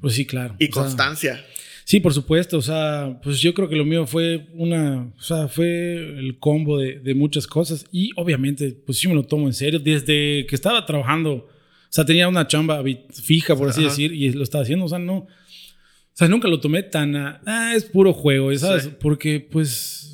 pues 0.00 0.14
sí, 0.14 0.26
claro. 0.26 0.54
Y 0.58 0.68
O 0.70 0.72
sea, 0.72 0.82
constancia. 0.82 1.44
Sí, 1.84 2.00
por 2.00 2.12
supuesto. 2.12 2.58
O 2.58 2.62
sea, 2.62 3.18
pues 3.22 3.40
yo 3.40 3.54
creo 3.54 3.68
que 3.68 3.76
lo 3.76 3.84
mío 3.84 4.06
fue 4.06 4.46
una, 4.54 5.12
o 5.16 5.22
sea, 5.22 5.48
fue 5.48 5.94
el 6.18 6.38
combo 6.38 6.78
de, 6.78 6.98
de 7.00 7.14
muchas 7.14 7.46
cosas 7.46 7.86
y 7.92 8.10
obviamente, 8.16 8.70
pues 8.84 8.98
sí 8.98 9.08
me 9.08 9.14
lo 9.14 9.22
tomo 9.24 9.46
en 9.46 9.54
serio. 9.54 9.78
Desde 9.80 10.46
que 10.46 10.54
estaba 10.54 10.84
trabajando, 10.86 11.32
o 11.34 11.48
sea, 11.90 12.04
tenía 12.04 12.28
una 12.28 12.46
chamba 12.46 12.82
fija, 13.12 13.54
por 13.56 13.68
así 13.68 13.80
Ajá. 13.80 13.90
decir, 13.90 14.12
y 14.12 14.30
lo 14.32 14.42
estaba 14.42 14.62
haciendo, 14.62 14.84
o 14.84 14.88
sea, 14.88 14.98
no. 14.98 15.16
O 15.18 16.16
sea, 16.16 16.28
nunca 16.28 16.46
lo 16.46 16.60
tomé 16.60 16.82
tan 16.84 17.16
a, 17.16 17.40
ah, 17.44 17.74
es 17.74 17.84
puro 17.84 18.12
juego, 18.12 18.54
¿sabes? 18.56 18.84
Sí. 18.84 18.90
Porque, 19.00 19.40
pues, 19.40 19.68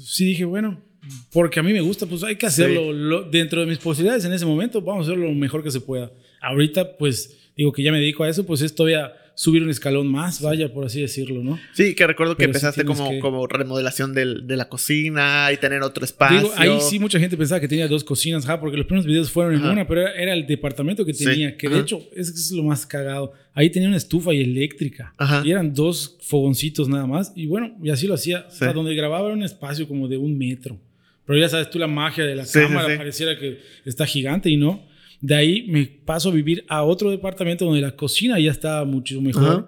sí 0.06 0.24
dije, 0.24 0.46
bueno, 0.46 0.82
porque 1.30 1.60
a 1.60 1.62
mí 1.62 1.72
me 1.74 1.80
gusta, 1.82 2.06
pues 2.06 2.22
hay 2.24 2.36
que 2.36 2.46
hacerlo 2.46 2.92
lo- 2.92 3.22
dentro 3.24 3.60
de 3.60 3.66
mis 3.66 3.76
posibilidades 3.78 4.24
en 4.24 4.32
ese 4.32 4.46
momento, 4.46 4.80
vamos 4.80 5.06
a 5.06 5.10
hacerlo 5.10 5.28
lo 5.28 5.34
mejor 5.34 5.62
que 5.62 5.70
se 5.70 5.80
pueda. 5.80 6.10
Ahorita, 6.40 6.96
pues, 6.96 7.50
digo 7.54 7.70
que 7.72 7.82
ya 7.82 7.92
me 7.92 7.98
dedico 7.98 8.24
a 8.24 8.30
eso, 8.30 8.46
pues 8.46 8.62
es 8.62 8.74
todavía 8.74 9.12
subir 9.40 9.62
un 9.62 9.70
escalón 9.70 10.06
más, 10.06 10.42
vaya, 10.42 10.70
por 10.70 10.84
así 10.84 11.00
decirlo, 11.00 11.42
¿no? 11.42 11.58
Sí, 11.72 11.94
que 11.94 12.06
recuerdo 12.06 12.34
que 12.36 12.40
Pero 12.42 12.50
empezaste 12.50 12.84
como, 12.84 13.08
que- 13.08 13.20
como 13.20 13.46
remodelación 13.46 14.12
del- 14.12 14.46
de 14.46 14.54
la 14.54 14.68
cocina 14.68 15.48
y 15.50 15.56
tener 15.56 15.80
otro 15.82 16.04
espacio. 16.04 16.40
Digo, 16.40 16.52
ahí 16.58 16.78
sí 16.82 16.98
mucha 16.98 17.18
gente 17.18 17.38
pensaba 17.38 17.58
que 17.58 17.66
tenía 17.66 17.88
dos 17.88 18.04
cocinas, 18.04 18.44
ajá, 18.44 18.60
porque 18.60 18.76
los 18.76 18.84
primeros 18.84 19.06
videos 19.06 19.30
fueron 19.30 19.54
en 19.54 19.60
Ajá. 19.62 19.72
una, 19.72 19.86
pero 19.86 20.02
era, 20.06 20.34
el 20.34 20.46
departamento 20.46 21.06
que 21.06 21.14
Sí, 21.14 21.24
tenía, 21.24 21.56
que 21.56 21.68
de 21.70 21.76
ajá. 21.76 21.82
hecho 21.84 22.06
es, 22.14 22.28
es 22.28 22.50
lo 22.52 22.64
más 22.64 22.84
cagado. 22.84 23.32
Ahí 23.54 23.70
tenía 23.70 23.88
una 23.88 23.96
estufa 23.96 24.34
y 24.34 24.42
eléctrica. 24.42 25.14
Ajá. 25.16 25.42
Y 25.42 25.50
eran 25.52 25.72
dos 25.72 26.18
fogoncitos 26.20 26.90
nada 26.90 27.06
más. 27.06 27.32
Y 27.34 27.46
bueno, 27.46 27.74
y 27.82 27.88
así 27.88 28.06
lo 28.06 28.12
hacía. 28.14 28.44
O 28.46 28.50
sea, 28.50 28.68
Sí. 28.68 28.74
donde 28.74 28.94
grababa 28.94 29.24
era 29.26 29.34
un 29.34 29.42
espacio 29.42 29.88
como 29.88 30.06
de 30.06 30.18
un 30.18 30.36
metro. 30.36 30.78
Pero 31.24 31.38
ya 31.38 31.48
sabes 31.48 31.70
tú 31.70 31.78
la 31.78 31.86
magia 31.86 32.24
de 32.26 32.34
la 32.34 32.44
cámara, 32.44 32.94
pareciera 32.98 33.38
que 33.38 33.58
está 33.86 34.04
gigante 34.04 34.50
y 34.50 34.56
no. 34.58 34.84
De 35.20 35.34
ahí 35.34 35.66
me 35.68 35.84
paso 35.86 36.30
a 36.30 36.32
vivir 36.32 36.64
a 36.68 36.82
otro 36.82 37.10
departamento 37.10 37.64
donde 37.66 37.80
la 37.80 37.94
cocina 37.96 38.38
ya 38.38 38.50
estaba 38.50 38.84
mucho 38.84 39.20
mejor. 39.20 39.44
Ajá. 39.44 39.66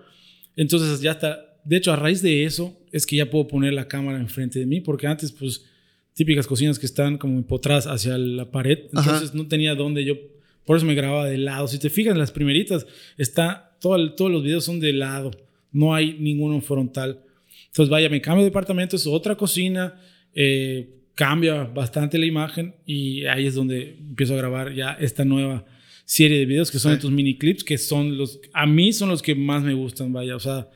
Entonces 0.57 1.00
ya 1.00 1.12
está. 1.12 1.38
De 1.64 1.76
hecho, 1.76 1.92
a 1.92 1.96
raíz 1.96 2.22
de 2.22 2.44
eso 2.44 2.76
es 2.90 3.07
que 3.07 3.16
ya 3.16 3.30
puedo 3.30 3.46
poner 3.48 3.72
la 3.72 3.86
cámara 3.88 4.18
enfrente 4.18 4.59
de 4.59 4.66
mí, 4.66 4.80
porque 4.80 5.07
antes, 5.07 5.30
pues, 5.32 5.64
típicas 6.14 6.46
cocinas 6.46 6.78
que 6.78 6.86
están 6.86 7.18
como 7.18 7.38
empotradas 7.38 7.86
hacia 7.86 8.18
la 8.18 8.50
pared. 8.50 8.80
Ajá. 8.94 9.12
Entonces 9.12 9.34
no 9.34 9.46
tenía 9.46 9.74
dónde 9.74 10.05
yo. 10.05 10.14
Por 10.66 10.76
eso 10.76 10.86
me 10.86 10.94
grababa 10.94 11.26
de 11.26 11.38
lado. 11.38 11.68
Si 11.68 11.78
te 11.78 11.90
fijas 11.90 12.16
las 12.16 12.30
primeritas, 12.32 12.86
está. 13.18 13.76
Todo, 13.80 13.96
el- 13.96 14.14
todos 14.14 14.30
los 14.30 14.42
videos 14.42 14.64
son 14.64 14.78
de 14.80 14.92
lado. 14.92 15.30
No 15.72 15.94
hay 15.94 16.16
ninguno 16.18 16.61
frontal. 16.61 17.20
Entonces, 17.66 17.90
vaya, 17.90 18.09
me 18.09 18.20
cambio 18.20 18.44
de 18.44 18.50
departamento, 18.50 18.96
es 18.96 19.07
otra 19.07 19.34
cocina. 19.36 19.94
eh, 20.34 20.88
cambia 21.14 21.64
bastante 21.64 22.18
la 22.18 22.26
imagen 22.26 22.74
y 22.86 23.24
ahí 23.26 23.46
es 23.46 23.54
donde 23.54 23.96
empiezo 23.98 24.34
a 24.34 24.38
grabar 24.38 24.74
ya 24.74 24.92
esta 24.92 25.24
nueva 25.24 25.64
serie 26.04 26.38
de 26.38 26.46
videos 26.46 26.70
que 26.70 26.78
son 26.78 26.92
Sí. 26.92 26.96
estos 26.96 27.10
mini 27.10 27.36
clips 27.36 27.62
que 27.64 27.78
son 27.78 28.16
los 28.16 28.40
a 28.52 28.66
mí 28.66 28.92
son 28.92 29.08
los 29.10 29.22
que 29.22 29.34
más 29.34 29.62
me 29.62 29.74
gustan 29.74 30.12
vaya 30.12 30.34
o 30.36 30.40
sea 30.40 30.68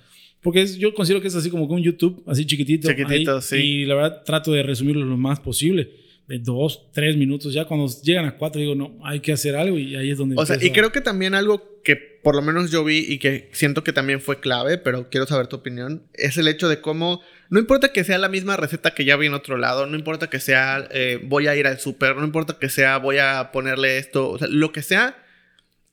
porque 0.43 0.62
es- 0.62 0.78
yo 0.78 0.95
considero 0.95 1.20
que 1.20 1.28
es 1.28 1.34
así 1.34 1.51
como 1.51 1.66
que 1.66 1.74
un 1.74 1.82
YouTube 1.82 2.22
así 2.26 2.45
chiquitito, 2.47 2.89
Chiquitito, 2.89 3.37
ahí, 3.37 3.43
sí. 3.43 3.57
y 3.57 3.84
la 3.87 3.95
verdad 3.97 4.22
trato 4.24 4.53
de 4.53 4.62
resumirlo 4.62 5.05
lo 5.05 5.16
más 5.16 5.41
posible 5.41 5.91
dos 6.29 6.89
tres 6.93 7.16
minutos 7.16 7.55
ya 7.55 7.66
cuando 7.66 7.87
llegan 8.03 8.24
a 8.24 8.37
cuatro 8.37 8.61
digo 8.61 8.74
no 8.74 8.99
hay 9.05 9.20
que 9.20 9.33
hacer 9.33 9.55
algo 9.55 9.79
y 9.79 9.95
ahí 9.95 10.11
es 10.11 10.18
donde 10.18 10.35
O 10.37 10.45
sea, 10.45 10.57
y 10.57 10.70
creo 10.72 10.91
que 10.93 11.01
también 11.01 11.35
algo 11.35 11.81
que 11.85 11.95
por 11.97 12.35
lo 12.35 12.43
menos 12.43 12.72
yo 12.72 12.83
vi 12.83 12.99
y 12.99 13.18
que 13.18 13.49
siento 13.53 13.85
que 13.85 13.93
también 13.93 14.20
fue 14.20 14.41
clave, 14.41 14.77
pero 14.77 15.09
quiero 15.09 15.27
saber 15.27 15.47
tu 15.47 15.55
opinión, 15.57 16.03
es 16.14 16.37
el 16.37 16.49
hecho 16.49 16.68
de 16.68 16.81
cómo, 16.81 17.20
no 17.49 17.61
importa 17.61 17.93
que 17.93 18.03
sea 18.03 18.18
la 18.18 18.29
misma 18.29 18.57
receta 18.57 18.93
que 18.93 19.05
ya 19.05 19.16
vi 19.16 19.29
en 19.29 19.35
otro 19.35 19.57
lado, 19.57 19.87
no 19.87 19.97
importa 19.97 20.29
que 20.29 20.41
sea 20.41 20.89
eh, 20.91 21.20
voy 21.22 21.47
a 21.47 21.55
ir 21.55 21.68
al 21.68 21.79
súper, 21.79 22.16
no 22.16 22.24
importa 22.24 22.59
que 22.59 22.68
sea 22.70 22.99
voy 22.99 23.18
a 23.18 23.51
ponerle 23.53 23.99
esto, 23.99 24.29
o 24.31 24.39
sea, 24.39 24.49
lo 24.49 24.72
que 24.72 24.83
sea. 24.83 25.22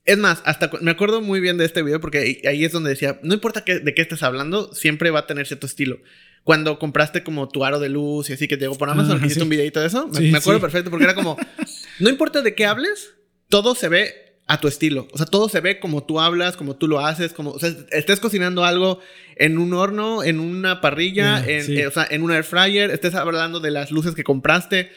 Es 0.06 0.18
más, 0.18 0.42
hasta 0.44 0.70
me 0.82 0.90
acuerdo 0.90 1.22
muy 1.22 1.40
bien 1.40 1.56
de 1.56 1.64
este 1.64 1.82
video 1.82 1.98
porque 2.00 2.18
ahí- 2.18 2.42
ahí 2.46 2.64
es 2.64 2.72
donde 2.72 2.90
decía, 2.90 3.18
no 3.22 3.32
importa 3.32 3.64
que, 3.64 3.78
de 3.78 3.94
qué 3.94 4.02
estés 4.02 4.22
hablando, 4.22 4.74
siempre 4.74 5.10
va 5.10 5.20
a 5.20 5.26
tener 5.26 5.46
cierto 5.46 5.66
estilo. 5.66 5.98
Cuando 6.44 6.78
compraste 6.78 7.24
como 7.24 7.48
tu 7.48 7.64
aro 7.64 7.80
de 7.80 7.88
luz 7.88 8.30
y 8.30 8.34
así 8.34 8.46
que 8.46 8.56
llegó 8.56 8.76
por 8.76 8.88
Amazon, 8.90 9.18
que 9.18 9.26
hiciste 9.26 9.40
sí. 9.40 9.44
un 9.44 9.48
videito 9.48 9.80
de 9.80 9.86
eso, 9.86 10.08
me, 10.08 10.18
Sí, 10.18 10.30
me 10.30 10.38
acuerdo 10.38 10.60
sí. 10.60 10.62
perfecto 10.62 10.90
porque 10.90 11.04
era 11.04 11.14
como, 11.14 11.36
no 11.98 12.10
importa 12.10 12.42
de 12.42 12.54
qué 12.54 12.66
hables, 12.66 13.14
todo 13.48 13.74
se 13.74 13.88
ve 13.88 14.24
a 14.46 14.60
tu 14.60 14.68
estilo. 14.68 15.08
O 15.12 15.16
sea, 15.16 15.26
todo 15.26 15.48
se 15.48 15.60
ve 15.60 15.80
como 15.80 16.04
tú 16.04 16.20
hablas, 16.20 16.56
como 16.56 16.76
tú 16.76 16.86
lo 16.86 17.00
haces, 17.00 17.32
como, 17.32 17.52
o 17.52 17.58
sea, 17.58 17.74
estés 17.90 18.20
cocinando 18.20 18.64
algo 18.64 19.00
en 19.36 19.58
un 19.58 19.72
horno, 19.72 20.22
en 20.22 20.38
una 20.38 20.80
parrilla, 20.80 21.42
en, 21.46 21.78
eh, 21.78 21.86
o 21.86 21.90
sea, 21.90 22.06
en 22.10 22.22
un 22.22 22.30
air 22.30 22.44
fryer, 22.44 22.90
estés 22.90 23.14
hablando 23.14 23.60
de 23.60 23.70
las 23.70 23.90
luces 23.90 24.14
que 24.14 24.22
compraste 24.22 24.90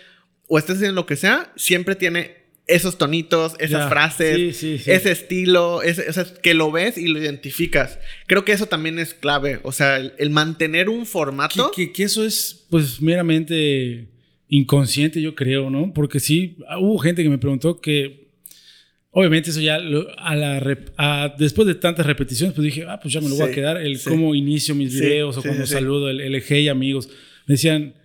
o 0.47 0.57
estés 0.57 0.77
haciendo 0.77 1.01
lo 1.01 1.05
que 1.05 1.15
sea, 1.15 1.51
siempre 1.55 1.95
tiene 1.95 2.36
esos 2.67 2.97
tonitos, 2.97 3.53
esas 3.59 3.83
Ya, 3.85 3.89
frases, 3.89 4.35
sí, 4.57 4.77
sí, 4.77 4.83
sí. 4.83 4.91
ese 4.91 5.11
estilo, 5.11 5.81
ese, 5.81 6.09
o 6.09 6.13
sea, 6.13 6.25
que 6.43 6.53
lo 6.53 6.69
ves 6.71 6.97
y 6.97 7.07
lo 7.07 7.17
identificas. 7.19 7.97
Creo 8.27 8.43
que 8.43 8.51
eso 8.51 8.65
también 8.65 8.99
es 8.99 9.13
clave. 9.13 9.59
O 9.63 9.71
sea, 9.71 9.95
el, 9.97 10.13
el 10.17 10.29
mantener 10.31 10.89
un 10.89 11.05
formato. 11.05 11.71
Que, 11.71 11.85
que- 11.87 11.93
que 11.93 12.03
eso 12.03 12.25
es, 12.25 12.65
pues, 12.69 13.01
meramente 13.01 14.09
inconsciente, 14.49 15.21
yo 15.21 15.33
creo, 15.35 15.69
¿no? 15.69 15.93
Porque 15.93 16.19
sí, 16.19 16.57
hubo 16.79 16.97
gente 16.99 17.23
que 17.23 17.29
me 17.29 17.37
preguntó 17.37 17.79
que, 17.81 18.27
obviamente, 19.11 19.49
eso 19.49 19.61
ya, 19.61 19.77
lo- 19.79 20.07
a 20.19 20.35
la 20.35 20.59
rep- 20.59 20.91
a- 20.97 21.33
después 21.37 21.67
de 21.67 21.75
tantas 21.75 22.05
repeticiones, 22.05 22.53
pues 22.53 22.65
dije, 22.65 22.85
ah, 22.87 22.99
pues 23.01 23.13
ya 23.13 23.21
me 23.21 23.29
lo 23.29 23.35
voy 23.35 23.49
a 23.49 23.51
quedar, 23.53 23.77
el 23.77 24.01
cómo 24.01 24.35
inicio 24.35 24.75
mis 24.75 24.93
videos 24.93 25.37
o 25.37 25.41
sí. 25.41 25.49
saludo, 25.65 26.09
el, 26.09 26.19
el 26.21 26.43
hey 26.47 26.67
amigos. 26.67 27.07
Me 27.45 27.53
decían, 27.53 27.95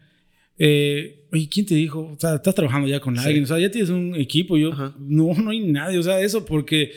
eh, 0.59 1.22
oye, 1.33 1.49
¿quién 1.51 1.67
te 1.67 1.75
dijo? 1.75 2.01
O 2.01 2.17
sea, 2.21 2.35
estás 2.37 2.55
trabajando 2.55 2.87
ya 2.89 3.01
con 3.01 3.17
Sí. 3.17 3.25
alguien, 3.25 3.45
o 3.45 3.47
sea, 3.47 3.59
ya 3.59 3.71
tienes 3.71 3.91
un 3.91 4.15
equipo. 4.15 4.57
Yo, 4.59 4.73
Ajá. 4.73 4.95
no, 4.99 5.33
no 5.35 5.51
hay 5.51 5.61
nadie, 5.61 5.99
o 5.99 6.03
sea, 6.03 6.21
eso 6.21 6.45
porque 6.45 6.93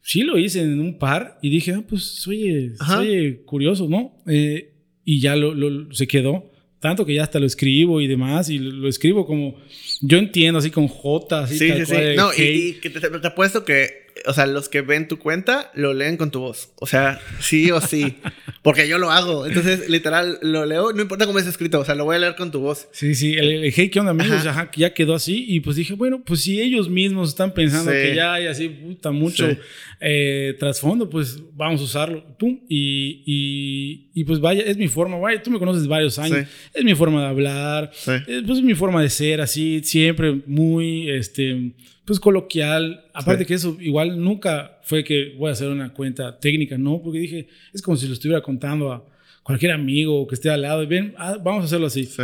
sí 0.00 0.22
lo 0.22 0.38
hice 0.38 0.62
en 0.62 0.80
un 0.80 0.98
par 0.98 1.38
y 1.42 1.50
dije, 1.50 1.72
ah, 1.72 1.84
pues, 1.88 2.26
oye, 2.26 2.72
Ajá. 2.80 3.00
oye, 3.00 3.42
curioso, 3.44 3.88
¿no? 3.88 4.16
Eh, 4.26 4.72
y 5.04 5.20
ya 5.20 5.36
lo, 5.36 5.54
lo- 5.54 5.92
se 5.94 6.06
quedó. 6.06 6.50
Tanto 6.80 7.06
que 7.06 7.14
ya 7.14 7.22
hasta 7.22 7.40
lo 7.40 7.46
escribo 7.46 8.00
y 8.02 8.06
demás, 8.06 8.50
y 8.50 8.58
lo, 8.58 8.70
lo 8.70 8.88
escribo 8.88 9.24
como 9.26 9.56
yo 10.02 10.18
entiendo, 10.18 10.58
así 10.58 10.70
con 10.70 10.86
J, 10.86 11.40
así 11.44 11.56
Sí, 11.58 11.68
tal 11.68 11.78
sí, 11.78 11.86
sí. 11.86 11.92
cual, 11.92 12.04
el 12.04 12.16
No, 12.16 12.30
y, 12.36 12.42
y 12.42 12.72
que 12.74 12.90
te, 12.90 13.00
te 13.00 13.26
apuesto 13.26 13.64
que, 13.64 14.03
o 14.26 14.32
sea, 14.32 14.46
los 14.46 14.68
que 14.68 14.80
ven 14.80 15.08
tu 15.08 15.18
cuenta 15.18 15.70
lo 15.74 15.92
leen 15.92 16.16
con 16.16 16.30
tu 16.30 16.40
voz. 16.40 16.70
O 16.80 16.86
sea, 16.86 17.20
sí 17.40 17.70
o 17.70 17.80
sí. 17.80 18.16
Porque 18.62 18.86
yo 18.88 18.98
lo 18.98 19.10
hago. 19.10 19.46
Entonces, 19.46 19.88
literal, 19.90 20.38
lo 20.40 20.64
leo, 20.66 20.92
no 20.92 21.02
importa 21.02 21.26
cómo 21.26 21.38
es 21.38 21.46
escrito, 21.46 21.80
o 21.80 21.84
sea, 21.84 21.94
lo 21.94 22.04
voy 22.04 22.16
a 22.16 22.18
leer 22.20 22.36
con 22.36 22.50
tu 22.50 22.60
voz. 22.60 22.88
Sí, 22.92 23.14
sí, 23.14 23.34
el, 23.34 23.64
el 23.64 23.72
hey, 23.74 23.90
¿qué 23.90 23.98
onda, 24.00 24.12
amigos? 24.12 24.46
Ajá. 24.46 24.70
Ya 24.76 24.94
quedó 24.94 25.14
así. 25.14 25.44
Y 25.48 25.60
pues 25.60 25.76
dije, 25.76 25.94
bueno, 25.94 26.22
pues 26.24 26.40
si 26.42 26.60
ellos 26.60 26.88
mismos 26.88 27.30
están 27.30 27.52
pensando 27.54 27.90
Sí. 27.90 27.96
que 27.98 28.14
ya 28.14 28.34
hay 28.34 28.46
así, 28.46 28.68
puta, 28.68 29.10
mucho 29.10 29.50
Sí. 29.50 29.58
eh, 30.00 30.54
trasfondo, 30.58 31.10
pues 31.10 31.40
vamos 31.52 31.80
a 31.80 31.84
usarlo. 31.84 32.24
Pum. 32.38 32.60
Y, 32.68 33.22
y, 33.26 34.10
y 34.14 34.24
pues 34.24 34.40
vaya, 34.40 34.62
es 34.62 34.76
mi 34.76 34.88
forma, 34.88 35.16
vaya, 35.18 35.42
tú 35.42 35.50
me 35.50 35.58
conoces 35.58 35.86
varios 35.86 36.18
años. 36.18 36.38
Sí. 36.38 36.70
Es 36.74 36.84
mi 36.84 36.94
forma 36.94 37.20
de 37.22 37.28
hablar, 37.28 37.90
Sí. 37.92 38.12
eh, 38.12 38.42
pues 38.46 38.58
es 38.58 38.64
mi 38.64 38.74
forma 38.74 39.02
de 39.02 39.10
ser, 39.10 39.40
así, 39.40 39.80
siempre 39.84 40.40
muy, 40.46 41.10
este, 41.10 41.72
pues 42.04 42.20
coloquial. 42.20 43.04
Aparte 43.14 43.46
que 43.46 43.54
eso 43.54 43.76
igual 43.80 44.20
nunca 44.22 44.78
fue 44.82 45.04
que 45.04 45.34
voy 45.38 45.48
a 45.48 45.52
hacer 45.52 45.68
una 45.68 45.92
cuenta 45.92 46.38
técnica, 46.38 46.76
no, 46.78 47.00
porque 47.02 47.18
dije, 47.18 47.48
es 47.72 47.82
como 47.82 47.96
si 47.96 48.06
lo 48.06 48.12
estuviera 48.14 48.42
contando 48.42 48.92
a 48.92 49.06
cualquier 49.42 49.72
amigo 49.72 50.26
que 50.26 50.34
esté 50.34 50.50
al 50.50 50.62
lado 50.62 50.82
y 50.82 50.86
ven, 50.86 51.14
ah, 51.18 51.36
vamos 51.42 51.62
a 51.62 51.66
hacerlo 51.66 51.86
así. 51.86 52.04
Sí. 52.04 52.22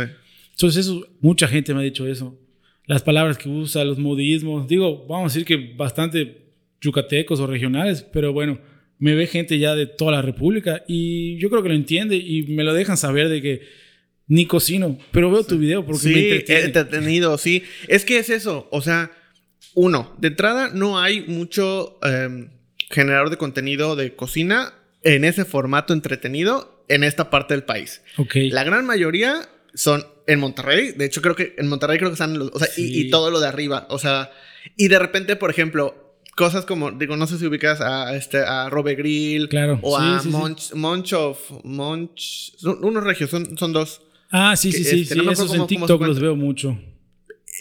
Entonces 0.51 0.85
eso, 0.85 1.07
mucha 1.19 1.47
gente 1.47 1.73
me 1.73 1.79
ha 1.79 1.83
dicho 1.83 2.07
eso. 2.07 2.37
Las 2.85 3.01
palabras 3.03 3.37
que 3.37 3.47
usa, 3.49 3.83
los 3.85 3.97
modismos, 3.99 4.67
digo, 4.67 5.05
vamos 5.07 5.31
a 5.31 5.33
decir 5.33 5.45
que 5.45 5.73
bastante 5.75 6.41
yucatecos 6.81 7.39
o 7.39 7.47
regionales, 7.47 8.01
pero 8.11 8.33
bueno, 8.33 8.59
me 8.97 9.15
ve 9.15 9.27
gente 9.27 9.57
ya 9.59 9.75
de 9.75 9.85
toda 9.85 10.11
la 10.11 10.21
República 10.21 10.83
y 10.87 11.37
yo 11.37 11.49
creo 11.49 11.63
que 11.63 11.69
lo 11.69 11.75
entiende 11.75 12.15
y 12.17 12.43
me 12.47 12.63
lo 12.63 12.73
dejan 12.73 12.97
saber 12.97 13.29
de 13.29 13.41
que 13.41 13.61
ni 14.27 14.45
cocino, 14.45 14.97
pero 15.11 15.31
veo 15.31 15.43
tu 15.43 15.57
video 15.57 15.85
porque 15.85 16.07
me 16.07 16.13
Sí, 16.13 16.19
entretiene. 16.29 16.61
entretenido, 16.65 17.37
sí. 17.37 17.63
Es 17.87 18.05
que 18.05 18.17
es 18.19 18.29
eso, 18.29 18.67
o 18.71 18.81
sea, 18.81 19.11
uno, 19.75 20.13
de 20.17 20.27
entrada 20.29 20.69
no 20.73 20.99
hay 20.99 21.21
mucho 21.27 21.97
em, 22.03 22.49
generador 22.89 23.29
de 23.29 23.37
contenido 23.37 23.95
de 23.95 24.15
cocina 24.15 24.73
en 25.03 25.23
ese 25.23 25.45
formato 25.45 25.93
entretenido 25.93 26.83
en 26.87 27.03
esta 27.03 27.29
parte 27.29 27.53
del 27.53 27.63
país. 27.63 28.01
Ok. 28.17 28.35
La 28.51 28.63
gran 28.63 28.85
mayoría 28.85 29.47
son 29.73 30.05
en 30.27 30.39
Monterrey. 30.39 30.91
De 30.91 31.05
hecho, 31.05 31.21
creo 31.21 31.35
que 31.35 31.55
en 31.57 31.67
Monterrey 31.69 31.97
creo 31.97 32.09
que 32.09 32.13
están 32.15 32.37
los. 32.37 32.49
O 32.53 32.59
sea, 32.59 32.67
y- 32.77 33.09
todo 33.09 33.31
lo 33.31 33.39
de 33.39 33.47
arriba. 33.47 33.87
O 33.89 33.97
sea, 33.97 34.29
y 34.77 34.89
de 34.89 34.99
repente, 34.99 35.35
por 35.37 35.49
ejemplo, 35.49 36.15
cosas 36.35 36.65
como, 36.65 36.91
digo, 36.91 37.15
no 37.17 37.27
sé 37.27 37.37
si 37.37 37.45
ubicas 37.45 37.79
a, 37.81 38.15
este, 38.15 38.39
a 38.39 38.69
Robe 38.69 38.95
Grill. 38.95 39.47
Claro. 39.49 39.79
O 39.81 39.97
Sí, 39.97 40.05
a 40.05 40.19
sí. 40.19 40.27
Monch, 40.29 40.73
Monch 40.73 41.13
of. 41.13 41.39
Monch. 41.63 42.55
son 42.57 42.83
unos 42.83 43.03
regios, 43.03 43.29
son, 43.29 43.57
son 43.57 43.71
dos. 43.73 44.01
Ah, 44.29 44.55
sí, 44.55 44.71
sí, 44.71 44.83
que, 44.83 44.89
sí, 44.89 45.01
este, 45.01 45.13
sí, 45.15 45.19
no 45.19 45.25
me 45.25 45.33
esos 45.33 45.53
en 45.53 45.67
TikTok 45.67 46.01
los 46.03 46.19
veo 46.19 46.35
mucho. 46.35 46.77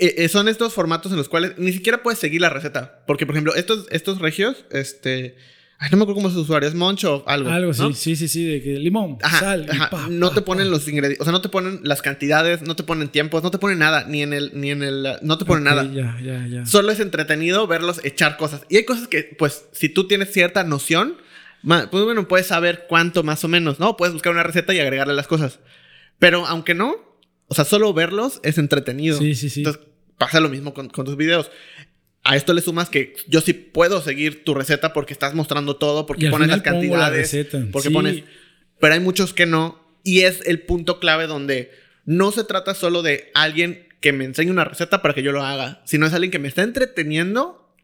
Eh, 0.00 0.28
son 0.28 0.48
estos 0.48 0.72
formatos 0.72 1.12
en 1.12 1.18
los 1.18 1.28
cuales 1.28 1.52
ni 1.58 1.72
siquiera 1.72 2.02
puedes 2.02 2.18
seguir 2.18 2.40
la 2.40 2.48
receta. 2.48 3.02
Porque, 3.06 3.26
por 3.26 3.34
ejemplo, 3.34 3.54
estos, 3.54 3.86
estos 3.90 4.18
regios, 4.18 4.64
este. 4.70 5.36
Ay, 5.82 5.88
no 5.90 5.96
me 5.96 6.02
acuerdo 6.02 6.16
cómo 6.16 6.28
es 6.28 6.34
su 6.34 6.40
usuario, 6.40 6.68
es 6.68 6.74
Monch 6.74 7.04
of 7.04 7.22
algo. 7.26 7.48
Algo 7.48 7.72
¿no? 7.72 7.86
así, 7.86 7.94
sí, 7.94 8.16
sí, 8.16 8.28
sí, 8.28 8.44
de 8.44 8.62
que 8.62 8.78
limón, 8.78 9.16
Ajá, 9.22 9.40
sal, 9.40 9.66
y 9.66 9.76
ajá. 9.76 9.88
pa, 9.88 10.08
no 10.10 10.28
pa, 10.28 10.34
te 10.34 10.42
ponen 10.42 10.66
pa. 10.66 10.70
los 10.72 10.86
ingredientes, 10.86 11.22
o 11.22 11.24
sea, 11.24 11.32
no 11.32 11.40
te 11.40 11.48
ponen 11.48 11.80
las 11.84 12.02
cantidades, 12.02 12.60
no 12.60 12.76
te 12.76 12.82
ponen 12.82 13.08
tiempos, 13.08 13.42
no 13.42 13.50
te 13.50 13.56
ponen 13.56 13.78
nada, 13.78 14.04
ni 14.04 14.22
en 14.22 14.34
el, 14.34 14.50
ni 14.52 14.70
en 14.70 14.82
el, 14.82 15.16
no 15.22 15.38
te 15.38 15.46
ponen 15.46 15.64
nada. 15.64 15.84
Ya, 15.84 16.18
ya, 16.22 16.46
ya. 16.46 16.66
Solo 16.66 16.92
es 16.92 17.00
entretenido 17.00 17.66
verlos 17.66 18.02
echar 18.04 18.36
cosas. 18.36 18.66
Y 18.68 18.76
hay 18.76 18.84
cosas 18.84 19.08
que, 19.08 19.34
pues, 19.38 19.64
si 19.72 19.88
tú 19.88 20.06
tienes 20.06 20.30
cierta 20.30 20.64
noción, 20.64 21.16
pues 21.62 22.04
bueno, 22.04 22.28
puedes 22.28 22.46
saber 22.46 22.84
cuánto 22.86 23.22
más 23.22 23.42
o 23.44 23.48
menos, 23.48 23.80
¿no? 23.80 23.96
Puedes 23.96 24.12
buscar 24.12 24.32
una 24.32 24.42
receta 24.42 24.74
y 24.74 24.80
agregarle 24.80 25.14
las 25.14 25.28
cosas. 25.28 25.60
Pero 26.18 26.46
aunque 26.46 26.74
no, 26.74 26.96
o 27.48 27.54
sea, 27.54 27.64
solo 27.64 27.92
verlos 27.92 28.40
es 28.42 28.58
entretenido. 28.58 29.18
Sí, 29.18 29.34
sí, 29.34 29.50
sí. 29.50 29.60
Entonces, 29.60 29.82
pasa 30.20 30.38
lo 30.38 30.50
mismo 30.50 30.74
con, 30.74 30.88
con 30.90 31.06
tus 31.06 31.16
videos. 31.16 31.50
A 32.22 32.36
esto 32.36 32.52
le 32.52 32.60
sumas 32.60 32.90
que 32.90 33.14
yo 33.28 33.40
sí 33.40 33.54
puedo 33.54 34.02
seguir 34.02 34.44
tu 34.44 34.52
receta 34.52 34.92
porque 34.92 35.14
estás 35.14 35.34
mostrando 35.34 35.76
todo, 35.76 36.04
porque 36.04 36.28
pones 36.28 36.48
las 36.48 36.58
la 36.58 36.62
cantidades, 36.62 37.32
receta, 37.32 37.66
porque 37.72 37.88
sí. 37.88 37.94
pones... 37.94 38.22
Pero 38.78 38.92
hay 38.94 39.00
muchos 39.00 39.32
que 39.32 39.46
no. 39.46 39.80
Y 40.04 40.20
es 40.20 40.42
el 40.46 40.60
punto 40.60 41.00
clave 41.00 41.26
donde 41.26 41.70
no 42.04 42.30
se 42.30 42.44
trata 42.44 42.74
solo 42.74 43.00
de 43.02 43.30
alguien 43.34 43.88
que 44.00 44.12
me 44.12 44.24
enseñe 44.26 44.50
una 44.50 44.64
receta 44.64 45.00
para 45.00 45.14
que 45.14 45.22
yo 45.22 45.32
lo 45.32 45.42
haga, 45.42 45.82
sino 45.86 46.06
es 46.06 46.12
alguien 46.12 46.30
que 46.30 46.38
me 46.38 46.48
está 46.48 46.62
entreteniendo 46.62 47.74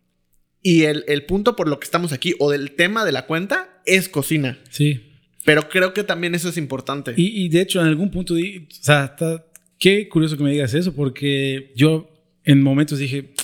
y 0.62 0.82
el, 0.84 1.04
el 1.08 1.24
punto 1.24 1.56
por 1.56 1.68
lo 1.68 1.78
que 1.80 1.84
estamos 1.84 2.12
aquí 2.12 2.34
o 2.38 2.50
del 2.50 2.72
tema 2.72 3.04
de 3.06 3.12
la 3.12 3.26
cuenta 3.26 3.80
es 3.86 4.08
cocina. 4.10 4.58
Sí. 4.70 5.12
Pero 5.44 5.68
creo 5.68 5.94
que 5.94 6.04
también 6.04 6.34
eso 6.34 6.48
es 6.50 6.56
importante. 6.58 7.14
Y, 7.16 7.44
y 7.44 7.48
de 7.48 7.60
hecho, 7.62 7.80
en 7.80 7.86
algún 7.86 8.10
punto, 8.10 8.34
o 8.34 8.36
sea, 8.70 9.04
está- 9.04 9.46
qué 9.78 10.08
curioso 10.08 10.36
que 10.36 10.42
me 10.44 10.50
digas 10.50 10.74
eso, 10.74 10.94
porque 10.94 11.72
yo 11.76 12.10
en 12.46 12.62
momentos 12.62 12.98
dije, 12.98 13.34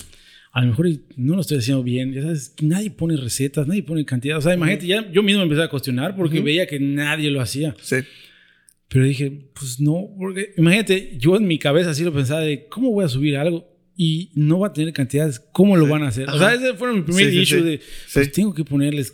a 0.51 0.61
lo 0.61 0.67
mejor 0.69 0.87
no 1.15 1.35
lo 1.35 1.41
estoy 1.41 1.57
haciendo 1.59 1.83
bien, 1.83 2.11
ya 2.13 2.21
sabes, 2.23 2.55
nadie 2.61 2.89
pone 2.91 3.15
recetas, 3.17 3.67
nadie 3.67 3.83
pone 3.83 4.03
cantidad, 4.05 4.37
o 4.37 4.41
sea, 4.41 4.53
imagínate, 4.55 4.87
ya 4.87 5.11
yo 5.11 5.21
mismo 5.21 5.39
me 5.39 5.43
empecé 5.43 5.61
a 5.63 5.67
cuestionar 5.67 6.15
porque 6.15 6.37
Ujú. 6.37 6.45
veía 6.45 6.65
que 6.67 6.79
nadie 6.79 7.29
lo 7.29 7.41
hacía, 7.41 7.75
Sí. 7.81 7.97
pero 8.87 9.05
dije, 9.05 9.31
pues 9.53 9.79
no, 9.79 10.09
porque 10.17 10.53
imagínate, 10.57 11.15
yo 11.19 11.35
en 11.35 11.45
mi 11.47 11.57
cabeza 11.59 11.91
así 11.91 12.03
lo 12.03 12.13
pensaba 12.13 12.41
de, 12.41 12.67
¿cómo 12.69 12.91
voy 12.91 13.05
a 13.05 13.09
subir 13.09 13.37
algo? 13.37 13.67
Y 13.95 14.31
no 14.33 14.57
va 14.59 14.67
a 14.69 14.73
tener 14.73 14.91
cantidades, 14.93 15.39
¿cómo 15.39 15.75
lo 15.77 15.85
Sí. 15.85 15.91
van 15.91 16.03
a 16.03 16.07
hacer? 16.07 16.27
O 16.27 16.31
Ajá. 16.31 16.39
sea, 16.39 16.53
ese 16.55 16.73
fue 16.77 16.93
mi 16.93 17.01
primer 17.01 17.29
Sí, 17.31 17.39
issue 17.39 17.59
sí. 17.59 17.63
de, 17.65 17.81
pues 18.13 18.31
tengo 18.31 18.53
que 18.53 18.63
ponerles 18.63 19.13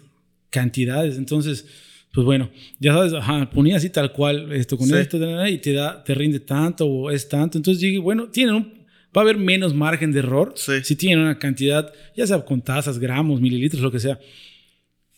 cantidades, 0.50 1.18
entonces 1.18 1.66
pues 2.12 2.26
bueno, 2.26 2.50
ya 2.80 2.94
sabes, 2.94 3.14
ajá, 3.14 3.50
ponía 3.52 3.78
así 3.78 3.92
tal 3.92 4.12
cual, 4.12 4.52
esto 4.52 4.78
con 4.78 4.88
Sí. 4.88 4.96
esto, 4.96 5.18
y 5.48 5.58
te 5.60 5.74
da, 5.74 6.04
te 6.04 6.16
rinde 6.16 6.40
tanto 6.40 6.88
o 6.88 7.12
es 7.12 7.30
tanto. 7.30 7.60
Entonces 7.60 7.80
dije, 7.82 8.00
bueno, 8.00 8.30
tienen 8.30 8.56
un, 8.56 8.74
va 9.16 9.22
a 9.22 9.24
haber 9.24 9.38
menos 9.38 9.74
margen 9.74 10.12
de 10.12 10.20
error 10.20 10.54
Sí. 10.56 10.74
si 10.84 10.96
tienen 10.96 11.20
una 11.20 11.40
cantidad, 11.40 11.92
ya 12.16 12.28
sea 12.28 12.44
con 12.46 12.62
tazas, 12.62 13.00
gramos, 13.00 13.42
mililitros, 13.42 13.82
lo 13.82 13.92
que 13.92 14.00
sea. 14.00 14.20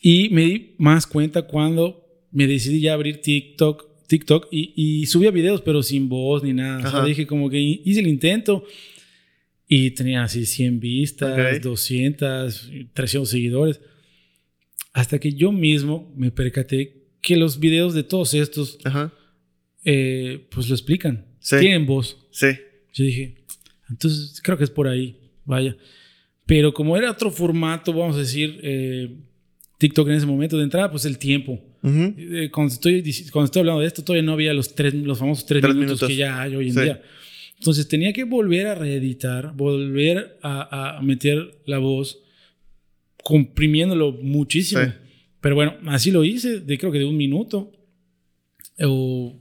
Y 0.01 0.29
me 0.29 0.45
di 0.45 0.75
más 0.77 1.05
cuenta 1.05 1.43
cuando 1.43 2.05
me 2.31 2.47
decidí 2.47 2.79
ya 2.81 2.93
abrir 2.93 3.21
TikTok, 3.21 4.07
TikTok 4.07 4.47
y, 4.51 4.73
y 4.75 5.05
subía 5.05 5.31
videos, 5.31 5.61
pero 5.61 5.83
sin 5.83 6.09
voz 6.09 6.43
ni 6.43 6.53
nada. 6.53 6.87
O 6.87 6.91
sea, 6.91 7.03
dije 7.05 7.27
como 7.27 7.49
que 7.49 7.59
hice 7.59 7.99
el 7.99 8.07
intento 8.07 8.63
y 9.67 9.91
tenía 9.91 10.23
así 10.23 10.45
100 10.45 10.79
vistas, 10.79 11.57
Ok. 11.57 11.61
200, 11.61 12.71
300 12.93 13.29
seguidores. 13.29 13.79
Hasta 14.93 15.19
que 15.19 15.31
yo 15.33 15.51
mismo 15.51 16.11
me 16.17 16.31
percaté 16.31 17.05
que 17.21 17.37
los 17.37 17.59
videos 17.59 17.93
de 17.93 18.03
todos 18.03 18.33
estos, 18.33 18.79
Ajá. 18.83 19.13
eh, 19.85 20.47
pues 20.51 20.67
lo 20.67 20.75
explican. 20.75 21.25
Sí. 21.39 21.57
Tienen 21.59 21.85
voz. 21.85 22.17
Sí. 22.31 22.47
Yo 22.93 23.05
dije, 23.05 23.40
entonces 23.91 24.41
creo 24.43 24.57
que 24.57 24.63
es 24.63 24.69
por 24.71 24.87
ahí, 24.87 25.17
vaya. 25.45 25.75
Pero 26.47 26.73
como 26.73 26.97
era 26.97 27.11
otro 27.11 27.29
formato, 27.29 27.93
vamos 27.93 28.15
a 28.15 28.19
decir, 28.19 28.59
eh, 28.63 29.15
TikTok 29.77 30.07
en 30.09 30.15
ese 30.15 30.25
momento 30.25 30.57
de 30.57 30.63
entrada, 30.63 30.89
pues 30.89 31.05
el 31.05 31.17
tiempo. 31.17 31.59
Ujú. 31.83 32.13
Eh, 32.17 32.49
cuando, 32.51 32.73
estoy, 32.73 33.03
cuando 33.31 33.45
estoy 33.45 33.59
hablando 33.61 33.81
de 33.81 33.87
esto, 33.87 34.03
todavía 34.03 34.23
no 34.23 34.33
había 34.33 34.53
los, 34.53 34.73
tres, 34.75 34.93
los 34.93 35.17
famosos 35.19 35.45
tres, 35.45 35.61
Tres 35.61 35.73
minutos, 35.75 36.01
minutos. 36.01 36.09
que 36.09 36.15
ya 36.15 36.41
hay 36.41 36.55
hoy 36.55 36.67
en 36.69 36.73
Sí. 36.73 36.81
día. 36.81 37.01
Entonces 37.57 37.87
tenía 37.87 38.11
que 38.13 38.23
volver 38.23 38.67
a 38.67 38.75
reeditar, 38.75 39.53
volver 39.55 40.37
a, 40.41 40.97
a 40.97 41.01
meter 41.01 41.59
la 41.65 41.77
voz, 41.77 42.19
comprimiéndolo 43.23 44.13
muchísimo. 44.13 44.81
Sí. 44.83 44.89
Pero 45.41 45.55
bueno, 45.55 45.75
así 45.87 46.11
lo 46.11 46.23
hice, 46.23 46.59
de, 46.59 46.77
creo 46.77 46.91
que 46.91 46.99
de 46.99 47.05
un 47.05 47.17
minuto. 47.17 47.71
O 48.83 49.35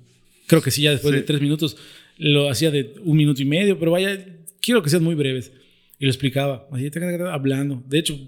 creo 0.46 0.60
que 0.62 0.70
sí, 0.70 0.82
ya 0.82 0.90
después 0.90 1.12
Sí. 1.14 1.20
de 1.20 1.26
tres 1.26 1.40
minutos 1.40 1.76
lo 2.18 2.50
hacía 2.50 2.70
de 2.70 2.94
un 3.04 3.16
minuto 3.16 3.40
y 3.40 3.46
medio, 3.46 3.78
pero 3.78 3.92
vaya, 3.92 4.18
quiero 4.60 4.82
que 4.82 4.90
sean 4.90 5.02
muy 5.02 5.14
breves. 5.14 5.52
Y 5.98 6.04
lo 6.06 6.10
explicaba, 6.10 6.66
así, 6.72 6.90
hablando. 7.30 7.82
De 7.86 7.98
hecho, 7.98 8.18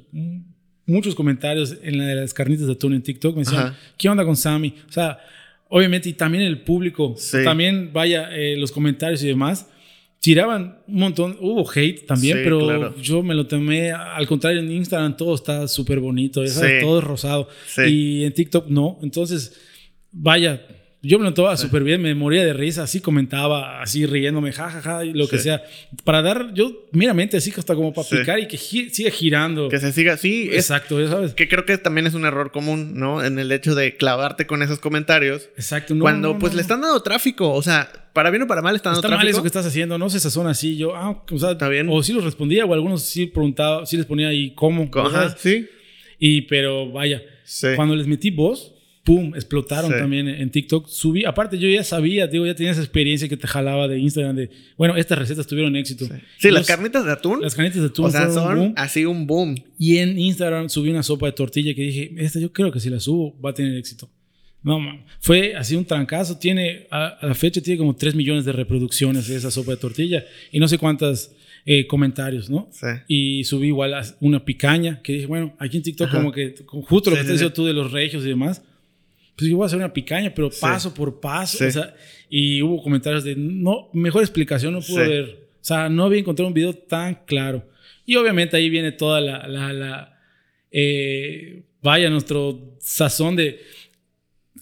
muchos 0.86 1.14
comentarios 1.14 1.76
en 1.82 1.98
la 1.98 2.06
de 2.06 2.14
las 2.16 2.34
carnitas 2.34 2.66
de 2.66 2.72
atún 2.72 2.92
en 2.94 3.02
TikTok 3.02 3.34
me 3.34 3.44
decían, 3.44 3.68
Ajá. 3.68 3.78
¿qué 3.96 4.08
onda 4.08 4.24
con 4.24 4.36
Sammy? 4.36 4.74
O 4.88 4.92
sea, 4.92 5.18
obviamente, 5.68 6.08
y 6.08 6.12
también 6.12 6.44
el 6.44 6.60
público, 6.62 7.14
Sí. 7.16 7.38
también, 7.44 7.90
vaya, 7.92 8.28
eh, 8.36 8.56
los 8.58 8.70
comentarios 8.72 9.22
y 9.22 9.28
demás, 9.28 9.68
tiraban 10.20 10.78
un 10.86 11.00
montón, 11.00 11.36
hubo 11.40 11.68
hate 11.74 12.06
también, 12.06 12.36
Sí, 12.38 12.44
pero 12.44 12.60
claro. 12.60 12.94
yo 13.00 13.22
me 13.22 13.34
lo 13.34 13.46
tomé, 13.46 13.90
al 13.90 14.26
contrario, 14.26 14.60
en 14.60 14.70
Instagram 14.70 15.16
todo 15.16 15.34
está 15.34 15.66
súper 15.66 15.98
bonito, 15.98 16.46
Sí. 16.46 16.60
todo 16.80 16.98
es 16.98 17.04
rosado. 17.04 17.48
Y 17.88 18.24
en 18.24 18.32
TikTok 18.34 18.68
no, 18.68 18.98
entonces, 19.02 19.58
vaya, 20.12 20.60
yo 21.04 21.18
me 21.18 21.24
lo 21.24 21.34
tomaba 21.34 21.56
súper 21.56 21.82
bien, 21.82 22.00
me 22.00 22.14
moría 22.14 22.44
de 22.44 22.52
risa, 22.52 22.84
así 22.84 23.00
comentaba, 23.00 23.82
así 23.82 24.06
riéndome, 24.06 24.52
jajaja, 24.52 25.04
y 25.04 25.12
lo 25.12 25.26
que 25.28 25.38
Sí. 25.38 25.44
sea, 25.44 25.62
para 26.04 26.22
dar, 26.22 26.54
yo, 26.54 26.86
meramente 26.92 27.36
así 27.36 27.52
hasta 27.56 27.74
como 27.74 27.92
para 27.92 28.06
Sí. 28.06 28.16
picar 28.18 28.38
y 28.38 28.46
que 28.46 28.56
gi- 28.56 28.90
siga 28.90 29.10
girando. 29.10 29.68
Que 29.68 29.80
se 29.80 29.92
siga 29.92 30.12
así. 30.14 30.48
Es, 30.50 30.56
Exacto, 30.70 31.00
ya 31.00 31.08
sabes. 31.08 31.34
que 31.34 31.48
creo 31.48 31.64
que 31.64 31.76
también 31.78 32.06
es 32.06 32.14
un 32.14 32.24
error 32.24 32.52
común, 32.52 32.98
¿no? 32.98 33.24
En 33.24 33.38
el 33.40 33.50
hecho 33.50 33.74
de 33.74 33.96
clavarte 33.96 34.46
con 34.46 34.62
esos 34.62 34.78
comentarios. 34.78 35.48
Exacto, 35.56 35.94
no, 35.94 36.02
cuando 36.02 36.34
no, 36.34 36.38
pues 36.38 36.52
no. 36.52 36.56
le 36.56 36.62
están 36.62 36.80
dando 36.80 37.02
tráfico. 37.02 37.52
O 37.52 37.62
sea, 37.62 37.90
para 38.12 38.30
bien 38.30 38.42
o 38.42 38.46
para 38.46 38.62
mal 38.62 38.76
están 38.76 38.92
dando 38.92 39.00
Está 39.08 39.16
mal 39.16 39.18
tráfico. 39.24 39.36
eso 39.38 39.42
que 39.42 39.48
estás 39.48 39.66
haciendo, 39.66 39.98
no 39.98 40.08
se 40.08 40.20
sazona 40.20 40.50
así. 40.50 40.76
Yo, 40.76 40.94
ah, 40.94 41.24
o 41.28 41.38
sea, 41.38 41.52
Está 41.52 41.68
bien. 41.68 41.88
O 41.90 42.02
sí 42.02 42.12
los 42.12 42.22
respondía, 42.24 42.64
o 42.64 42.72
algunos 42.74 43.02
sí 43.02 43.26
preguntaba, 43.26 43.86
sí 43.86 43.96
les 43.96 44.06
ponía 44.06 44.28
ahí 44.28 44.52
cómo. 44.54 44.88
Ajá, 44.94 45.34
sí. 45.36 45.66
Y, 46.18 46.42
pero 46.42 46.92
vaya, 46.92 47.22
Sí. 47.44 47.68
cuando 47.74 47.96
les 47.96 48.06
metí 48.06 48.30
voz, 48.30 48.72
pum, 49.04 49.34
explotaron 49.34 49.90
Sí. 49.90 49.98
también 49.98 50.28
en 50.28 50.50
TikTok. 50.50 50.86
Subí, 50.88 51.24
aparte 51.24 51.58
yo 51.58 51.68
ya 51.68 51.82
sabía, 51.82 52.26
digo, 52.28 52.46
ya 52.46 52.54
tenía 52.54 52.70
esa 52.72 52.80
experiencia 52.82 53.28
que 53.28 53.36
te 53.36 53.46
jalaba 53.48 53.88
de 53.88 53.98
Instagram 53.98 54.36
de, 54.36 54.50
bueno, 54.76 54.96
estas 54.96 55.18
recetas 55.18 55.46
tuvieron 55.46 55.74
éxito. 55.76 56.06
Sí, 56.38 56.50
las 56.50 56.60
Los- 56.60 56.66
carnitas 56.68 57.04
de 57.04 57.12
atún. 57.12 57.40
Las 57.42 57.54
carnitas 57.54 57.80
de 57.80 57.88
atún 57.88 58.04
o 58.06 58.10
sea, 58.10 58.30
son 58.30 58.56
boom. 58.56 58.74
así 58.76 59.04
un 59.04 59.26
boom. 59.26 59.56
Y 59.78 59.96
en 59.98 60.18
Instagram 60.18 60.68
subí 60.68 60.90
una 60.90 61.02
sopa 61.02 61.26
de 61.26 61.32
tortilla 61.32 61.74
que 61.74 61.82
dije, 61.82 62.12
esta 62.18 62.38
yo 62.38 62.52
creo 62.52 62.70
que 62.70 62.78
si 62.80 62.90
la 62.90 63.00
subo 63.00 63.36
va 63.40 63.50
a 63.50 63.54
tener 63.54 63.76
éxito. 63.76 64.08
No, 64.64 64.78
man. 64.78 65.04
Fue 65.18 65.56
así 65.56 65.74
un 65.74 65.84
trancazo. 65.84 66.38
Tiene, 66.38 66.86
a, 66.88 67.06
a 67.20 67.26
la 67.26 67.34
fecha 67.34 67.60
tiene 67.60 67.78
como 67.78 67.96
3 67.96 68.14
millones 68.14 68.44
de 68.44 68.52
reproducciones 68.52 69.26
de 69.26 69.34
esa 69.34 69.50
sopa 69.50 69.72
de 69.72 69.78
tortilla 69.78 70.24
y 70.52 70.60
no 70.60 70.68
sé 70.68 70.78
cuántas 70.78 71.34
eh, 71.66 71.86
comentarios, 71.88 72.48
¿no? 72.48 72.68
Sí. 72.70 72.86
Y 73.08 73.44
subí 73.44 73.66
igual 73.68 73.92
una 74.20 74.44
picaña 74.44 75.00
que 75.02 75.14
dije, 75.14 75.26
bueno, 75.26 75.56
aquí 75.58 75.78
en 75.78 75.82
TikTok 75.82 76.06
Ajá. 76.08 76.16
como 76.18 76.30
que 76.30 76.54
justo 76.66 77.10
lo 77.10 77.16
Sí, 77.16 77.22
que 77.22 77.26
sí, 77.26 77.32
diciendo 77.32 77.48
sí. 77.50 77.54
tú 77.56 77.66
de 77.66 77.72
los 77.72 77.90
regios 77.90 78.24
y 78.24 78.28
demás. 78.28 78.62
Pues 79.36 79.50
yo 79.50 79.56
voy 79.56 79.64
a 79.64 79.66
hacer 79.66 79.78
una 79.78 79.92
picaña, 79.92 80.32
pero 80.34 80.50
paso 80.60 80.92
por 80.92 81.20
paso. 81.20 81.58
Sí. 81.58 81.64
O 81.64 81.70
sea, 81.70 81.94
y 82.28 82.62
hubo 82.62 82.82
comentarios 82.82 83.24
de, 83.24 83.34
no, 83.36 83.88
mejor 83.92 84.22
explicación 84.22 84.72
no 84.74 84.80
pude 84.80 85.04
Sí. 85.04 85.10
ver. 85.10 85.24
O 85.60 85.64
sea, 85.64 85.88
no 85.88 86.04
había 86.04 86.18
encontrado 86.20 86.48
un 86.48 86.54
video 86.54 86.72
tan 86.74 87.14
claro. 87.26 87.66
Y 88.04 88.16
obviamente 88.16 88.56
ahí 88.56 88.68
viene 88.68 88.92
toda 88.92 89.20
la, 89.20 89.46
la, 89.46 89.72
la 89.72 90.18
eh, 90.70 91.62
vaya, 91.82 92.10
nuestro 92.10 92.76
sazón 92.80 93.36
de 93.36 93.60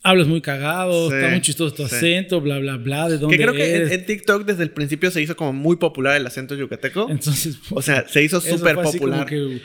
hablas 0.02 0.26
muy 0.28 0.40
cagado, 0.40 1.08
Sí, 1.10 1.16
está 1.16 1.28
muy 1.30 1.40
chistoso 1.40 1.74
tu 1.74 1.86
sí. 1.88 1.94
acento, 1.94 2.40
bla, 2.40 2.58
bla, 2.58 2.76
bla, 2.76 3.08
de 3.08 3.18
dónde 3.18 3.36
Que 3.36 3.42
creo 3.42 3.54
que 3.54 3.68
en, 3.68 3.82
eres. 3.82 3.92
en 3.92 4.06
TikTok 4.06 4.44
desde 4.46 4.62
el 4.62 4.70
principio 4.70 5.10
se 5.10 5.20
hizo 5.20 5.36
como 5.36 5.52
muy 5.52 5.76
popular 5.76 6.16
el 6.16 6.26
acento 6.26 6.54
yucateco. 6.54 7.08
Entonces, 7.10 7.58
O 7.70 7.82
sea, 7.82 8.06
se 8.08 8.22
hizo 8.22 8.40
súper 8.40 8.76
popular. 8.76 9.26
que- 9.26 9.60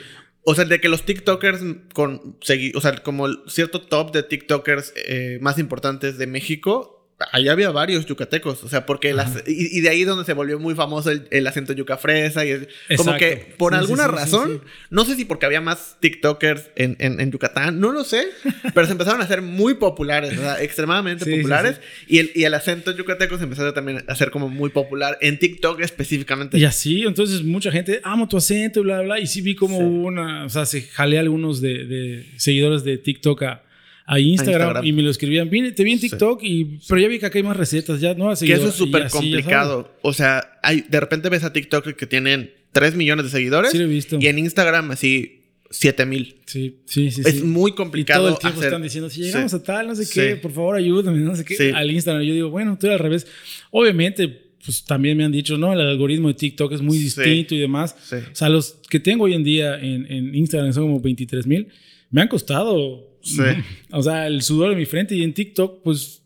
O 0.48 0.54
sea, 0.54 0.64
de 0.64 0.80
que 0.80 0.88
los 0.88 1.02
TikTokers 1.02 1.60
con 1.92 2.38
o 2.74 2.80
sea, 2.80 3.02
como 3.02 3.26
cierto 3.48 3.80
top 3.80 4.12
de 4.12 4.22
TikTokers 4.22 4.92
eh, 4.94 5.38
más 5.42 5.58
importantes 5.58 6.18
de 6.18 6.28
México, 6.28 6.95
ahí 7.32 7.48
había 7.48 7.70
varios 7.70 8.04
yucatecos. 8.06 8.62
O 8.64 8.68
sea, 8.68 8.84
porque 8.86 9.14
las, 9.14 9.42
y, 9.46 9.78
y 9.78 9.80
de 9.80 9.88
ahí 9.88 10.04
donde 10.04 10.24
se 10.24 10.32
volvió 10.34 10.58
muy 10.58 10.74
famoso 10.74 11.10
el, 11.10 11.26
el 11.30 11.46
acento 11.46 11.72
yuca 11.72 11.96
fresa. 11.96 12.44
Y 12.44 12.50
el- 12.50 12.68
como 12.96 13.16
que 13.16 13.54
por 13.56 13.72
Sí, 13.72 13.78
alguna 13.78 14.04
sí, 14.04 14.10
sí, 14.10 14.16
razón, 14.16 14.62
no 14.90 15.04
sé 15.04 15.16
si 15.16 15.24
porque 15.24 15.46
había 15.46 15.60
más 15.60 15.96
TikTokers 16.00 16.70
en, 16.76 16.96
en, 17.00 17.20
en 17.20 17.30
Yucatán, 17.32 17.80
no 17.80 17.92
lo 17.92 18.04
sé, 18.04 18.26
pero 18.74 18.86
se 18.86 18.92
empezaron 18.92 19.20
a 19.20 19.24
hacer 19.24 19.42
muy 19.42 19.74
populares, 19.74 20.36
o 20.38 20.40
sea, 20.40 20.62
extremadamente 20.62 21.24
populares. 21.24 21.80
Y, 22.06 22.18
el, 22.18 22.30
y 22.34 22.44
el 22.44 22.54
acento 22.54 22.92
yucateco 22.96 23.38
se 23.38 23.44
empezó 23.44 23.72
también 23.72 24.04
a 24.08 24.12
hacer 24.12 24.30
como 24.30 24.48
muy 24.48 24.70
popular 24.70 25.18
en 25.20 25.38
TikTok 25.38 25.80
específicamente. 25.80 26.58
Y 26.58 26.64
así, 26.64 27.02
entonces 27.02 27.42
mucha 27.42 27.70
gente, 27.72 28.00
amo 28.04 28.28
tu 28.28 28.36
acento, 28.36 28.82
bla, 28.82 29.00
bla, 29.02 29.18
y 29.20 29.26
sí 29.26 29.40
vi 29.40 29.54
como 29.54 29.78
una, 29.78 30.44
o 30.44 30.48
sea, 30.48 30.66
se 30.66 30.82
jalé 30.82 31.18
algunos 31.18 31.60
de, 31.60 31.84
de 31.86 32.26
seguidores 32.36 32.84
de 32.84 32.98
TikTok 32.98 33.42
a, 33.42 33.62
a 34.08 34.20
Instagram, 34.20 34.60
Instagram. 34.68 34.84
y 34.86 34.92
me 34.92 35.02
lo 35.02 35.10
escribían, 35.10 35.50
"Vine- 35.50 35.72
te 35.72 35.82
vi 35.84 35.92
en 35.92 36.00
TikTok, 36.00 36.40
y, 36.42 36.78
pero 36.88 37.00
ya 37.00 37.08
vi 37.08 37.18
que 37.18 37.26
acá 37.26 37.38
hay 37.38 37.42
más 37.44 37.56
recetas, 37.56 38.00
ya 38.00 38.14
no 38.14 38.32
Que 38.36 38.52
eso 38.52 38.68
es 38.68 38.74
súper 38.74 39.08
complicado. 39.08 39.92
O 40.02 40.12
sea, 40.12 40.58
hay, 40.62 40.82
de 40.88 41.00
repente 41.00 41.28
ves 41.28 41.42
a 41.44 41.52
TikTok 41.52 41.94
que 41.94 42.06
tienen 42.06 42.52
3 42.72 42.94
millones 42.94 43.24
de 43.24 43.30
seguidores. 43.30 43.72
Sí 43.72 43.78
lo 43.78 43.84
he 43.84 43.88
visto. 43.88 44.18
Y 44.20 44.26
en 44.28 44.38
Instagram 44.38 44.96
sí 44.96 45.40
7 45.70 46.06
mil. 46.06 46.36
Sí, 46.46 46.76
sí, 46.86 47.10
sí. 47.10 47.22
Es 47.24 47.36
sí. 47.38 47.42
muy 47.42 47.72
Y 47.72 47.74
complicado. 47.74 48.22
todo 48.26 48.34
el 48.34 48.38
tiempo 48.38 48.58
hacer- 48.60 48.68
están 48.68 48.82
diciendo, 48.82 49.10
si 49.10 49.22
llegamos 49.22 49.50
Sí. 49.50 49.56
a 49.56 49.62
tal, 49.62 49.88
no 49.88 49.94
sé 49.96 50.08
qué, 50.08 50.36
por 50.36 50.52
favor 50.52 50.76
ayúdame, 50.76 51.18
no 51.18 51.34
sé 51.34 51.44
qué, 51.44 51.72
al 51.74 51.90
Instagram. 51.90 52.22
Yo 52.22 52.32
digo, 52.34 52.50
bueno, 52.50 52.78
tú 52.80 52.88
al 52.88 52.98
revés. 53.00 53.26
Obviamente, 53.72 54.28
pues 54.64 54.84
también 54.84 55.16
me 55.16 55.24
han 55.24 55.32
dicho, 55.32 55.58
no, 55.58 55.72
el 55.72 55.80
algoritmo 55.80 56.28
de 56.28 56.34
TikTok 56.34 56.72
es 56.72 56.80
muy 56.82 56.98
distinto 56.98 57.54
y 57.54 57.58
demás. 57.58 57.96
O 58.12 58.34
sea, 58.34 58.48
los 58.48 58.78
que 58.88 59.00
tengo 59.00 59.24
hoy 59.24 59.34
en 59.34 59.42
día 59.44 59.78
en, 59.80 60.10
en 60.10 60.34
Instagram 60.34 60.72
son 60.72 60.84
como 60.84 61.00
23 61.00 61.46
mil, 61.46 61.68
me 62.10 62.20
han 62.22 62.28
costado. 62.28 63.15
Sí. 63.26 63.42
O 63.92 64.02
sea, 64.02 64.26
el 64.26 64.42
sudor 64.42 64.70
de 64.70 64.76
mi 64.76 64.84
frente 64.84 65.14
y 65.14 65.22
en 65.22 65.32
TikTok, 65.32 65.82
pues 65.82 66.22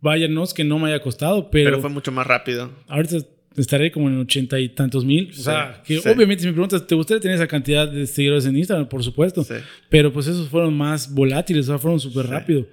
vaya, 0.00 0.28
no 0.28 0.42
es 0.42 0.52
que 0.52 0.64
no 0.64 0.78
me 0.78 0.88
haya 0.88 1.00
costado, 1.00 1.50
pero, 1.50 1.70
Pero 1.70 1.80
fue 1.80 1.90
mucho 1.90 2.12
más 2.12 2.26
rápido. 2.26 2.70
ahorita 2.88 3.18
estaré 3.56 3.92
como 3.92 4.08
en 4.08 4.18
ochenta 4.18 4.58
y 4.58 4.70
tantos 4.70 5.04
mil. 5.04 5.30
O 5.30 5.42
sea, 5.42 5.82
que 5.86 6.00
sí. 6.00 6.08
obviamente 6.08 6.42
si 6.42 6.46
me 6.48 6.52
preguntas, 6.52 6.86
¿te 6.86 6.94
gustaría 6.94 7.20
tener 7.20 7.36
esa 7.36 7.46
cantidad 7.46 7.86
de 7.86 8.06
seguidores 8.06 8.46
en 8.46 8.56
Instagram? 8.56 8.88
Por 8.88 9.04
supuesto. 9.04 9.44
Sí. 9.44 9.54
Pero 9.88 10.12
pues 10.12 10.26
esos 10.26 10.48
fueron 10.48 10.74
más 10.76 11.12
volátiles, 11.12 11.66
o 11.68 11.72
sea, 11.72 11.78
fueron 11.78 12.00
súper 12.00 12.26
rápido. 12.26 12.66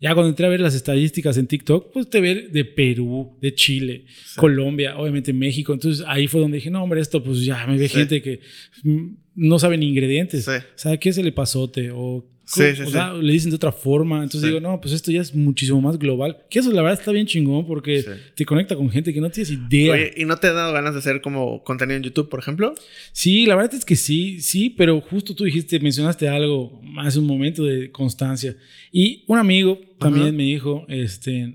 Ya 0.00 0.14
cuando 0.14 0.30
entré 0.30 0.46
a 0.46 0.48
ver 0.48 0.60
las 0.60 0.74
estadísticas 0.74 1.36
en 1.36 1.46
TikTok, 1.46 1.92
pues 1.92 2.08
te 2.08 2.22
ve 2.22 2.48
de 2.50 2.64
Perú, 2.64 3.36
de 3.38 3.54
Chile, 3.54 4.06
Colombia, 4.36 4.96
obviamente 4.96 5.34
México. 5.34 5.74
Entonces 5.74 6.02
ahí 6.08 6.26
fue 6.26 6.40
donde 6.40 6.56
dije, 6.56 6.70
no, 6.70 6.82
hombre, 6.82 7.02
esto 7.02 7.22
pues 7.22 7.44
ya 7.44 7.66
me 7.66 7.76
ve 7.76 7.86
gente 7.86 8.22
que 8.22 8.40
mm, 8.82 9.08
no 9.34 9.58
sabe 9.58 9.76
ni 9.76 9.88
ingredientes. 9.88 10.46
Sí. 10.46 10.52
¿Sabe 10.74 10.98
qué 10.98 11.12
se 11.12 11.22
le 11.22 11.32
pasote? 11.32 11.90
O, 11.92 12.26
Sí, 12.52 12.74
sí, 12.74 12.82
o 12.82 12.86
sí. 12.86 12.92
sea, 12.92 13.12
le 13.12 13.32
dicen 13.32 13.50
de 13.50 13.56
otra 13.56 13.70
forma. 13.70 14.22
Entonces 14.24 14.48
digo, 14.50 14.60
no, 14.60 14.80
pues 14.80 14.92
esto 14.92 15.12
ya 15.12 15.20
es 15.20 15.34
muchísimo 15.34 15.80
más 15.80 15.98
global. 15.98 16.38
Que 16.50 16.58
eso 16.58 16.72
la 16.72 16.82
verdad 16.82 16.98
está 16.98 17.12
bien 17.12 17.26
chingón 17.26 17.64
porque 17.66 18.04
te 18.34 18.44
conecta 18.44 18.74
con 18.74 18.90
gente 18.90 19.14
que 19.14 19.20
no 19.20 19.30
tienes 19.30 19.52
idea. 19.52 19.92
Oye, 19.92 20.12
¿y 20.16 20.24
no 20.24 20.36
te 20.36 20.48
ha 20.48 20.52
dado 20.52 20.72
ganas 20.72 20.94
de 20.94 20.98
hacer 20.98 21.20
como 21.20 21.62
contenido 21.62 21.96
en 21.96 22.02
YouTube, 22.02 22.28
por 22.28 22.40
ejemplo? 22.40 22.74
Sí, 23.12 23.46
la 23.46 23.54
verdad 23.54 23.74
es 23.74 23.84
que 23.84 23.94
sí, 23.94 24.40
sí, 24.40 24.70
pero 24.70 25.00
justo 25.00 25.34
tú 25.34 25.44
dijiste, 25.44 25.78
mencionaste 25.78 26.28
algo 26.28 26.80
hace 26.98 27.20
un 27.20 27.26
momento 27.26 27.64
de 27.64 27.90
constancia. 27.92 28.56
Y 28.90 29.24
un 29.28 29.38
amigo 29.38 29.78
también 29.98 30.26
Ajá. 30.28 30.32
me 30.36 30.42
dijo, 30.42 30.84
este, 30.88 31.46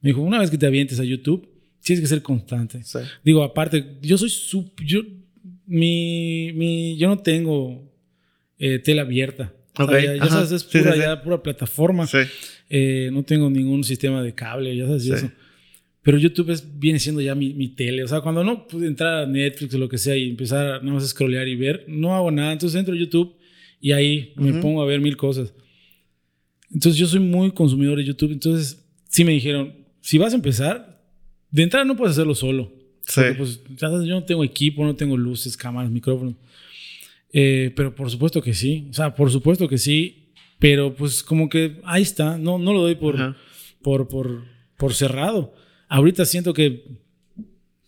me 0.00 0.10
dijo, 0.10 0.22
una 0.22 0.40
vez 0.40 0.50
que 0.50 0.58
te 0.58 0.66
avientes 0.66 0.98
a 0.98 1.04
YouTube, 1.04 1.48
tienes 1.82 2.00
que 2.00 2.08
ser 2.08 2.22
constante. 2.22 2.80
Digo, 3.24 3.44
aparte, 3.44 3.98
yo 4.02 4.18
soy 4.18 4.28
sup- 4.30 4.72
yo, 4.84 5.02
mi, 5.66 6.52
mi, 6.54 6.96
yo 6.96 7.06
no 7.08 7.18
tengo 7.18 7.92
eh, 8.58 8.78
tela 8.80 9.02
abierta. 9.02 9.52
O 9.78 9.86
sea, 9.86 9.96
Ok, 10.12 10.16
ya, 10.18 10.26
sabes, 10.28 10.52
es 10.52 10.62
Sí, 10.62 10.68
sí, 10.70 10.78
pura, 10.78 10.92
sí. 10.94 10.98
ya 11.00 11.22
pura 11.22 11.42
plataforma. 11.42 12.06
Sí. 12.06 12.18
Eh, 12.70 13.10
no 13.12 13.22
tengo 13.22 13.50
ningún 13.50 13.84
sistema 13.84 14.22
de 14.22 14.34
cable, 14.34 14.76
ya 14.76 14.86
sabes, 14.86 15.04
y 15.04 15.08
Sí. 15.08 15.14
eso. 15.14 15.30
Pero 16.02 16.18
YouTube 16.18 16.50
es, 16.50 16.78
viene 16.78 16.98
siendo 17.00 17.20
ya 17.20 17.34
mi, 17.34 17.52
mi 17.52 17.68
tele. 17.68 18.04
O 18.04 18.08
sea, 18.08 18.20
cuando 18.20 18.44
no 18.44 18.66
pude 18.68 18.86
entrar 18.86 19.24
a 19.24 19.26
Netflix 19.26 19.74
o 19.74 19.78
lo 19.78 19.88
que 19.88 19.98
sea 19.98 20.16
y 20.16 20.30
empezar 20.30 20.64
a 20.66 20.70
nada 20.78 20.92
más 20.94 21.04
a 21.04 21.08
scrollear 21.08 21.48
y 21.48 21.56
ver, 21.56 21.84
no 21.88 22.14
hago 22.14 22.30
nada. 22.30 22.52
Entonces 22.52 22.78
entro 22.78 22.94
a 22.94 22.96
YouTube 22.98 23.34
y 23.80 23.90
ahí 23.92 24.32
me 24.36 24.52
Ujú. 24.52 24.60
pongo 24.60 24.82
a 24.82 24.86
ver 24.86 25.00
mil 25.00 25.16
cosas. 25.16 25.52
Entonces 26.72 26.98
yo 26.98 27.06
soy 27.06 27.20
muy 27.20 27.50
consumidor 27.52 27.98
de 27.98 28.04
YouTube. 28.04 28.32
Entonces 28.32 28.84
sí 29.08 29.24
me 29.24 29.32
dijeron, 29.32 29.74
si 30.00 30.16
vas 30.18 30.32
a 30.32 30.36
empezar, 30.36 31.02
de 31.50 31.62
entrada 31.64 31.84
no 31.84 31.96
puedes 31.96 32.12
hacerlo 32.16 32.34
solo. 32.34 32.72
Sí. 33.02 33.14
Porque, 33.20 33.34
pues, 33.34 33.60
ya 33.76 33.88
sabes, 33.90 34.06
yo 34.06 34.14
no 34.14 34.24
tengo 34.24 34.42
equipo, 34.44 34.84
no 34.84 34.94
tengo 34.94 35.16
luces, 35.16 35.56
cámaras, 35.56 35.90
micrófonos. 35.90 36.34
Eh, 37.32 37.72
pero 37.76 37.94
por 37.94 38.10
supuesto 38.10 38.40
que 38.42 38.54
sí. 38.54 38.86
O 38.90 38.92
sea, 38.94 39.14
por 39.14 39.30
supuesto 39.30 39.68
que 39.68 39.78
sí. 39.78 40.32
Pero 40.58 40.94
pues 40.94 41.22
como 41.22 41.48
que 41.48 41.80
ahí 41.84 42.02
está. 42.02 42.38
No, 42.38 42.58
no 42.58 42.72
lo 42.72 42.80
doy 42.82 42.94
por, 42.94 43.14
Ajá. 43.16 43.36
por, 43.82 44.08
por, 44.08 44.44
por 44.78 44.94
cerrado. 44.94 45.52
Ahorita 45.88 46.24
siento 46.24 46.54
que, 46.54 46.84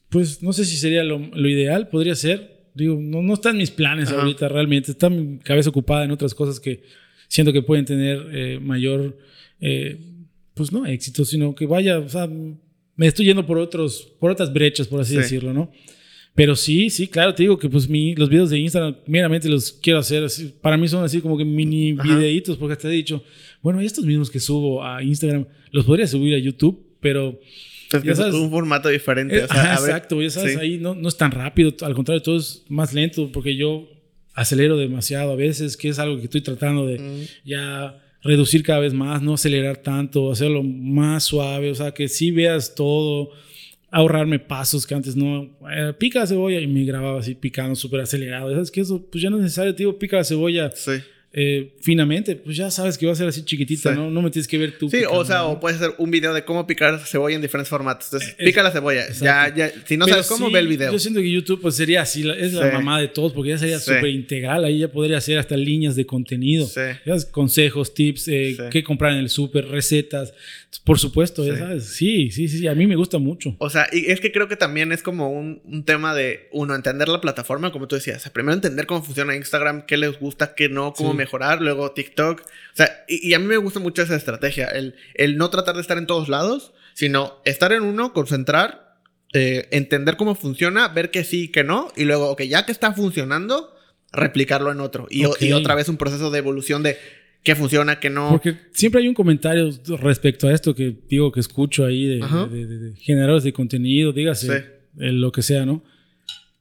pues 0.09 0.43
no 0.43 0.53
sé 0.53 0.65
si 0.65 0.77
sería 0.77 1.03
lo, 1.05 1.19
lo 1.19 1.49
ideal, 1.49 1.89
podría 1.89 2.15
ser. 2.15 2.69
Digo, 2.75 2.99
no, 3.01 3.23
no 3.23 3.35
está 3.35 3.51
en 3.51 3.57
mis 3.57 3.71
planes 3.71 4.11
Ajá. 4.11 4.21
ahorita 4.21 4.49
realmente. 4.49 4.91
Está 4.93 5.09
mi 5.11 5.39
cabeza 5.39 5.71
ocupada 5.71 6.05
en 6.05 6.11
otras 6.11 6.35
cosas 6.35 6.61
que 6.61 6.83
siento 7.27 7.53
que 7.53 7.63
pueden 7.63 7.85
tener 7.85 8.27
eh, 8.33 8.59
mayor, 8.61 9.19
eh, 9.61 9.99
pues 10.55 10.73
no 10.73 10.87
éxito, 10.87 11.25
sino 11.25 11.55
que 11.55 11.67
vaya, 11.67 11.99
o 11.99 12.09
sea, 12.09 12.29
me 12.97 13.07
estoy 13.07 13.27
yendo 13.27 13.47
por, 13.47 13.59
otros, 13.59 14.13
por 14.19 14.31
otras 14.31 14.53
brechas, 14.53 14.89
por 14.89 15.01
así 15.01 15.13
Sí. 15.15 15.19
decirlo, 15.19 15.53
¿no? 15.53 15.71
Pero 16.39 16.55
sí, 16.55 16.89
sí, 16.89 17.09
claro, 17.09 17.35
te 17.35 17.43
digo 17.43 17.59
que 17.59 17.69
pues 17.69 17.89
mi, 17.89 18.15
los 18.15 18.29
videos 18.29 18.49
de 18.51 18.59
Instagram 18.61 18.95
meramente 19.07 19.49
los 19.49 19.73
quiero 19.73 19.99
hacer 19.99 20.23
así. 20.23 20.55
Para 20.63 20.77
mí 20.77 20.87
son 20.87 21.03
así 21.05 21.21
como 21.21 21.37
que 21.37 21.45
mini 21.45 21.97
Ajá. 21.99 22.05
videitos, 22.17 22.57
porque 22.57 22.75
hasta 22.75 22.87
he 22.89 22.93
dicho, 22.93 23.25
bueno, 23.61 23.81
estos 23.81 24.05
mismos 24.05 24.31
que 24.31 24.39
subo 24.39 24.85
a 24.85 25.03
Instagram 25.03 25.47
los 25.73 25.85
podría 25.85 26.07
subir 26.07 26.35
a 26.37 26.39
YouTube, 26.39 26.81
pero 27.01 27.41
Es 27.93 28.01
que 28.01 28.07
Ya 28.07 28.13
es 28.13 28.19
sabes. 28.19 28.35
un 28.35 28.51
formato 28.51 28.89
diferente. 28.89 29.37
eh, 29.37 29.45
o 29.45 29.49
sea, 29.49 29.63
ajá, 29.73 29.75
exacto, 29.85 30.23
ya 30.23 30.31
sabes, 30.31 30.53
sí. 30.53 30.59
ahí 30.61 30.79
no, 30.79 30.95
no 30.95 31.09
es 31.09 31.17
tan 31.17 31.33
rápido, 31.33 31.75
al 31.83 31.95
contrario, 31.95 32.23
todo 32.23 32.37
es 32.39 32.63
más 32.69 32.95
lento 32.95 33.33
porque 33.33 33.57
yo 33.57 33.89
acelero 34.35 34.77
demasiado 34.77 35.33
a 35.33 35.35
veces, 35.35 35.77
que 35.77 35.89
es 35.89 35.99
algo 35.99 36.19
que 36.19 36.25
estoy 36.25 36.43
tratando 36.43 36.87
de 36.87 36.99
Mm. 37.01 37.23
ya 37.49 37.99
reducir 38.23 38.63
cada 38.63 38.79
vez 38.79 38.95
más, 38.95 39.23
no 39.23 39.35
acelerar 39.35 39.79
tanto, 39.79 40.31
hacerlo 40.31 40.63
más 40.63 41.25
suave, 41.25 41.71
o 41.71 41.75
sea, 41.75 41.91
que 41.93 42.07
sí 42.09 42.31
veas 42.31 42.75
todo, 42.77 43.31
ahorrarme 43.91 44.39
pasos 44.39 44.87
que 44.87 44.95
antes 44.95 45.17
no, 45.17 45.57
eh, 45.71 45.95
pica 45.99 46.21
la 46.21 46.27
cebolla 46.27 46.61
y 46.61 46.67
me 46.67 46.85
grababa 46.85 47.21
así 47.21 47.35
picando 47.35 47.75
súper 47.75 48.01
acelerado, 48.01 48.51
¿sabes 48.53 48.71
que 48.71 48.81
Eso 48.81 49.05
pues 49.11 49.23
ya 49.23 49.31
no 49.31 49.37
es 49.37 49.43
necesario, 49.43 49.73
digo, 49.73 49.99
pica 49.99 50.17
la 50.17 50.25
cebolla. 50.25 50.71
Sí. 50.75 50.93
Eh, 51.33 51.75
finamente, 51.83 52.37
pues 52.37 52.57
ya 52.57 52.71
sabes 52.71 52.97
que 52.97 53.05
va 53.07 53.13
a 53.13 53.15
ser 53.15 53.29
así 53.29 53.45
chiquitita, 53.45 53.91
Sí. 53.93 53.97
¿no? 53.99 54.11
No 54.11 54.23
me 54.23 54.31
tienes 54.31 54.49
que 54.49 54.57
ver 54.57 54.79
tú. 54.79 54.89
Sí, 54.89 55.03
o 55.09 55.25
sea, 55.27 55.39
¿no? 55.39 55.51
o 55.51 55.61
puedes 55.61 55.79
hacer 55.81 55.95
un 55.99 56.11
video 56.11 56.33
de 56.33 56.45
cómo 56.45 56.67
picar 56.67 56.99
cebolla 57.07 57.37
en 57.37 57.43
diferentes 57.43 57.69
formatos. 57.69 58.07
Entonces, 58.07 58.35
Eh, 58.39 58.45
pica 58.47 58.63
la 58.63 58.71
cebolla. 58.71 59.03
Ya, 59.03 59.09
exacto. 59.49 59.59
ya. 59.59 59.71
Si 59.87 59.97
no 59.99 60.07
Pero 60.07 60.15
sabes 60.17 60.27
cómo, 60.29 60.47
sí, 60.47 60.53
ve 60.55 60.59
el 60.61 60.69
video. 60.69 60.91
Yo 60.93 60.99
siento 60.99 61.21
que 61.21 61.31
YouTube 61.31 61.61
pues 61.61 61.75
sería 61.77 62.01
así, 62.03 62.21
es 62.31 62.55
la 62.55 62.69
Sí. 62.71 62.75
mamá 62.75 62.99
de 63.01 63.09
todos, 63.09 63.33
porque 63.35 63.51
ya 63.51 63.59
sería 63.59 63.79
súper 63.79 64.07
integral, 64.09 64.65
ahí 64.65 64.79
ya 64.79 64.89
podría 64.91 65.19
hacer 65.19 65.37
hasta 65.39 65.57
líneas 65.57 65.97
de 65.97 66.07
contenido, 66.07 66.67
Sí. 66.67 66.81
Ya 67.05 67.19
sabes, 67.19 67.27
consejos, 67.27 67.93
tips, 67.95 68.29
eh, 68.29 68.57
qué 68.71 68.83
comprar 68.83 69.13
en 69.13 69.19
el 69.19 69.29
súper, 69.29 69.67
recetas, 69.69 70.33
por 70.85 70.99
supuesto, 70.99 71.45
ya 71.47 71.59
sabes, 71.59 71.85
sí, 71.85 72.31
sí, 72.31 72.49
sí, 72.49 72.67
a 72.67 72.75
mí 72.75 72.87
me 72.87 72.97
gusta 72.97 73.19
mucho. 73.19 73.55
O 73.59 73.69
sea, 73.71 73.87
y 73.93 74.07
es 74.11 74.21
que 74.21 74.33
creo 74.33 74.49
que 74.49 74.57
también 74.57 74.93
es 74.93 75.03
como 75.03 75.31
un, 75.31 75.61
un 75.65 75.85
tema 75.85 76.15
de, 76.15 76.49
uno, 76.53 76.75
entender 76.75 77.09
la 77.09 77.21
plataforma, 77.21 77.71
como 77.71 77.87
tú 77.87 77.97
decías. 77.97 78.17
O 78.17 78.21
sea, 78.21 78.33
primero 78.33 78.55
entender 78.55 78.87
cómo 78.87 79.03
funciona 79.03 79.35
Instagram, 79.37 79.85
qué 79.87 79.97
les 79.99 80.19
gusta, 80.19 80.55
qué 80.55 80.69
no, 80.71 80.93
cómo. 80.95 81.18
Mejorar, 81.19 81.61
luego 81.61 81.91
TikTok. 81.93 82.41
O 82.41 82.45
sea, 82.77 83.05
y, 83.07 83.29
y 83.29 83.35
a 83.35 83.39
mí 83.39 83.45
me 83.45 83.59
gusta 83.59 83.81
mucho 83.81 84.01
esa 84.03 84.17
estrategia, 84.17 84.67
el, 84.69 84.95
el 85.15 85.37
no 85.37 85.51
tratar 85.51 85.75
de 85.75 85.83
estar 85.83 85.99
en 85.99 86.07
todos 86.07 86.29
lados, 86.31 86.73
sino 86.95 87.43
estar 87.45 87.73
en 87.73 87.83
uno, 87.83 88.15
concentrar, 88.15 88.97
eh, 89.35 89.69
entender 89.73 90.17
cómo 90.17 90.35
funciona, 90.35 90.89
ver 90.89 91.11
que 91.11 91.23
sí, 91.25 91.49
que 91.49 91.63
no, 91.65 91.93
y 91.97 92.05
luego, 92.05 92.31
ok, 92.31 92.43
ya 92.45 92.65
que 92.65 92.73
está 92.73 92.93
funcionando, 92.95 93.75
replicarlo 94.13 94.73
en 94.73 94.81
otro. 94.81 95.07
Y, 95.11 95.25
otra 95.53 95.75
vez 95.75 95.89
un 95.91 95.99
proceso 95.99 96.31
de 96.31 96.39
evolución 96.39 96.83
de 96.83 96.97
qué 97.43 97.55
funciona, 97.55 98.01
qué 98.01 98.09
no. 98.11 98.31
Porque 98.31 98.57
siempre 98.73 99.03
hay 99.03 99.09
un 99.09 99.15
comentario 99.15 99.71
respecto 100.01 100.49
a 100.49 100.55
esto 100.55 100.75
que 100.75 100.97
digo 101.09 101.31
que 101.31 101.41
escucho 101.41 101.85
ahí 101.85 102.07
de- 102.07 102.27
de- 102.51 102.67
de 102.67 102.97
generadores 102.97 103.45
de 103.45 103.53
contenido, 103.53 104.13
dígase 104.13 104.47
Sí. 104.47 104.65
eh, 105.01 105.13
lo 105.13 105.31
que 105.31 105.43
sea, 105.43 105.67
¿no? 105.67 105.85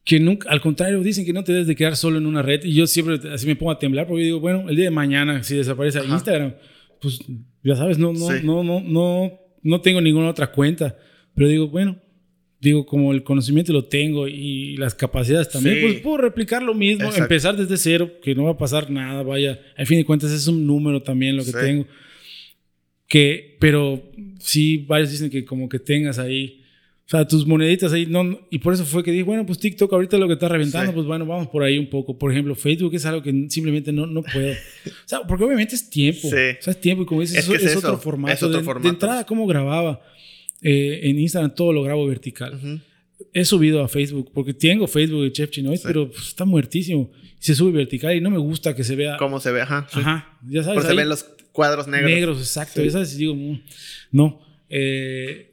Que 0.08 0.22
nunca, 0.22 0.50
al 0.50 0.62
contrario, 0.62 1.02
dicen 1.04 1.26
que 1.26 1.34
no 1.34 1.44
te 1.44 1.52
debes 1.52 1.68
de 1.68 1.76
quedar 1.76 1.98
solo 1.98 2.18
en 2.18 2.26
una 2.26 2.42
red. 2.42 2.64
Y 2.64 2.74
yo 2.74 2.88
siempre 2.88 3.20
así 3.34 3.46
me 3.46 3.58
pongo 3.58 3.72
a 3.74 3.78
temblar 3.80 4.08
porque 4.08 4.24
digo, 4.24 4.40
bueno, 4.40 4.70
el 4.70 4.76
día 4.78 4.86
de 4.86 4.92
mañana, 4.92 5.44
si 5.44 5.56
desaparece 5.58 6.00
Ajá. 6.00 6.08
Instagram, 6.14 6.54
pues 7.02 7.20
ya 7.62 7.76
sabes, 7.76 7.98
no, 7.98 8.14
no, 8.14 8.20
Sí. 8.32 8.36
no, 8.44 8.64
no, 8.64 8.80
no, 8.80 9.34
no 9.64 9.82
tengo 9.82 10.00
ninguna 10.00 10.30
otra 10.30 10.50
cuenta. 10.54 10.98
Pero 11.36 11.50
digo, 11.50 11.68
bueno, 11.68 11.98
digo, 12.62 12.86
como 12.86 13.12
el 13.12 13.24
conocimiento 13.24 13.74
lo 13.74 13.84
tengo 13.86 14.30
y 14.30 14.78
las 14.78 14.96
capacidades 14.96 15.50
también, 15.50 15.76
Sí. 15.76 15.82
pues 15.82 15.96
puedo 16.00 16.18
replicar 16.20 16.64
lo 16.64 16.74
mismo, 16.74 17.04
Exacto. 17.04 17.24
empezar 17.24 17.58
desde 17.58 17.76
cero, 17.76 18.10
que 18.24 18.34
no 18.34 18.46
va 18.46 18.52
a 18.52 18.58
pasar 18.58 18.90
nada, 18.90 19.24
vaya, 19.24 19.60
al 19.76 19.86
fin 19.88 19.98
de 19.98 20.06
cuentas 20.06 20.32
es 20.32 20.48
un 20.48 20.66
número 20.66 21.04
también 21.04 21.36
lo 21.36 21.44
que 21.44 21.52
Sí. 21.52 21.58
tengo. 21.60 21.86
Que, 23.08 23.58
pero 23.60 24.04
sí, 24.40 24.78
varios 24.88 25.12
dicen 25.12 25.30
que 25.30 25.46
como 25.46 25.70
que 25.70 25.80
tengas 25.80 26.18
ahí, 26.20 26.57
o 27.08 27.10
sea, 27.10 27.26
tus 27.26 27.48
moneditas 27.48 27.94
ahí, 27.94 28.06
no, 28.06 28.38
y 28.52 28.60
por 28.60 28.74
eso 28.74 28.84
fue 28.86 29.02
que 29.02 29.12
dije, 29.12 29.24
bueno, 29.24 29.46
pues 29.46 29.60
TikTok 29.60 29.92
ahorita 29.94 30.18
lo 30.18 30.28
que 30.28 30.34
está 30.34 30.50
reventando, 30.50 30.92
Sí. 30.92 30.96
pues 30.96 31.08
bueno, 31.08 31.26
vamos 31.26 31.48
por 31.48 31.64
ahí 31.64 31.78
un 31.78 31.90
poco. 31.90 32.18
Por 32.20 32.32
ejemplo, 32.34 32.54
Facebook 32.54 32.94
es 32.96 33.06
algo 33.06 33.24
que 33.24 33.32
simplemente 33.50 33.94
no, 33.94 34.06
no 34.06 34.24
puedo. 34.24 34.52
O 34.52 34.90
sea, 35.06 35.22
porque 35.26 35.46
obviamente 35.46 35.76
es 35.76 35.90
tiempo. 35.90 36.22
Sí. 36.24 36.28
O 36.60 36.62
sea, 36.62 36.72
es 36.72 36.82
tiempo 36.82 37.04
y 37.04 37.06
como 37.06 37.22
dices, 37.22 37.38
Es 37.38 37.44
eso- 37.46 37.52
que 37.52 37.58
es, 37.60 37.64
es 37.64 37.70
eso, 37.72 37.80
otro 37.80 37.98
formato. 38.00 38.34
es 38.34 38.44
otro 38.44 38.58
de, 38.58 38.64
formato. 38.66 38.84
de 38.88 38.94
entrada, 38.94 39.26
¿cómo 39.26 39.48
grababa? 39.48 40.02
Eh, 40.62 41.00
en 41.04 41.18
Instagram 41.20 41.54
todo 41.56 41.72
lo 41.72 41.84
grabo 41.84 42.06
vertical 42.08 42.56
Ujú. 42.56 42.80
he 43.32 43.46
subido 43.46 43.84
a 43.84 43.88
Facebook, 43.88 44.32
porque 44.34 44.54
tengo 44.54 44.88
Facebook 44.88 45.24
de 45.24 45.32
Chef 45.32 45.50
Chinoy, 45.52 45.78
Sí. 45.78 45.84
pero 45.86 46.10
pues, 46.12 46.28
está 46.28 46.44
muertísimo. 46.46 47.10
Se 47.40 47.54
sube 47.56 47.72
vertical 47.72 48.16
y 48.18 48.22
no 48.22 48.32
me 48.32 48.40
gusta 48.40 48.76
que 48.76 48.84
se 48.84 48.96
vea. 48.98 49.16
¿Cómo 49.18 49.40
se 49.40 49.52
ve? 49.52 49.62
Ajá. 49.62 49.88
Ajá, 49.94 50.40
ya 50.50 50.64
sabes. 50.64 50.76
Porque 50.80 50.90
se 50.90 50.96
ven 50.96 51.08
los 51.10 51.24
cuadros 51.54 51.88
negros. 51.88 52.12
negros. 52.12 52.38
exacto. 52.40 52.84
Ya 52.84 52.92
sabes, 52.92 53.16
digo, 53.16 53.34
mm, 53.36 53.62
no. 54.12 54.42
Eh, 54.70 55.47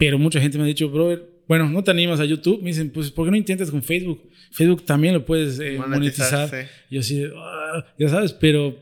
pero 0.00 0.18
mucha 0.18 0.40
gente 0.40 0.58
me 0.58 0.64
ha 0.64 0.66
dicho, 0.66 0.88
brother, 0.88 1.24
bueno, 1.46 1.68
no 1.68 1.84
te 1.84 1.90
animas 1.92 2.18
a 2.20 2.24
YouTube. 2.24 2.60
Me 2.62 2.70
dicen, 2.70 2.90
pues, 2.90 3.10
¿por 3.12 3.26
qué 3.26 3.30
no 3.30 3.36
intentas 3.36 3.70
con 3.70 3.82
Facebook? 3.82 4.28
Facebook 4.50 4.84
también 4.84 5.14
lo 5.14 5.24
puedes 5.24 5.60
eh, 5.60 5.78
Monetizar, 5.78 6.48
sí. 6.48 6.56
Y 6.90 6.94
yo 6.96 7.00
así, 7.00 7.24
"Ah", 7.36 7.84
ya 7.98 8.08
sabes, 8.08 8.32
pero 8.32 8.76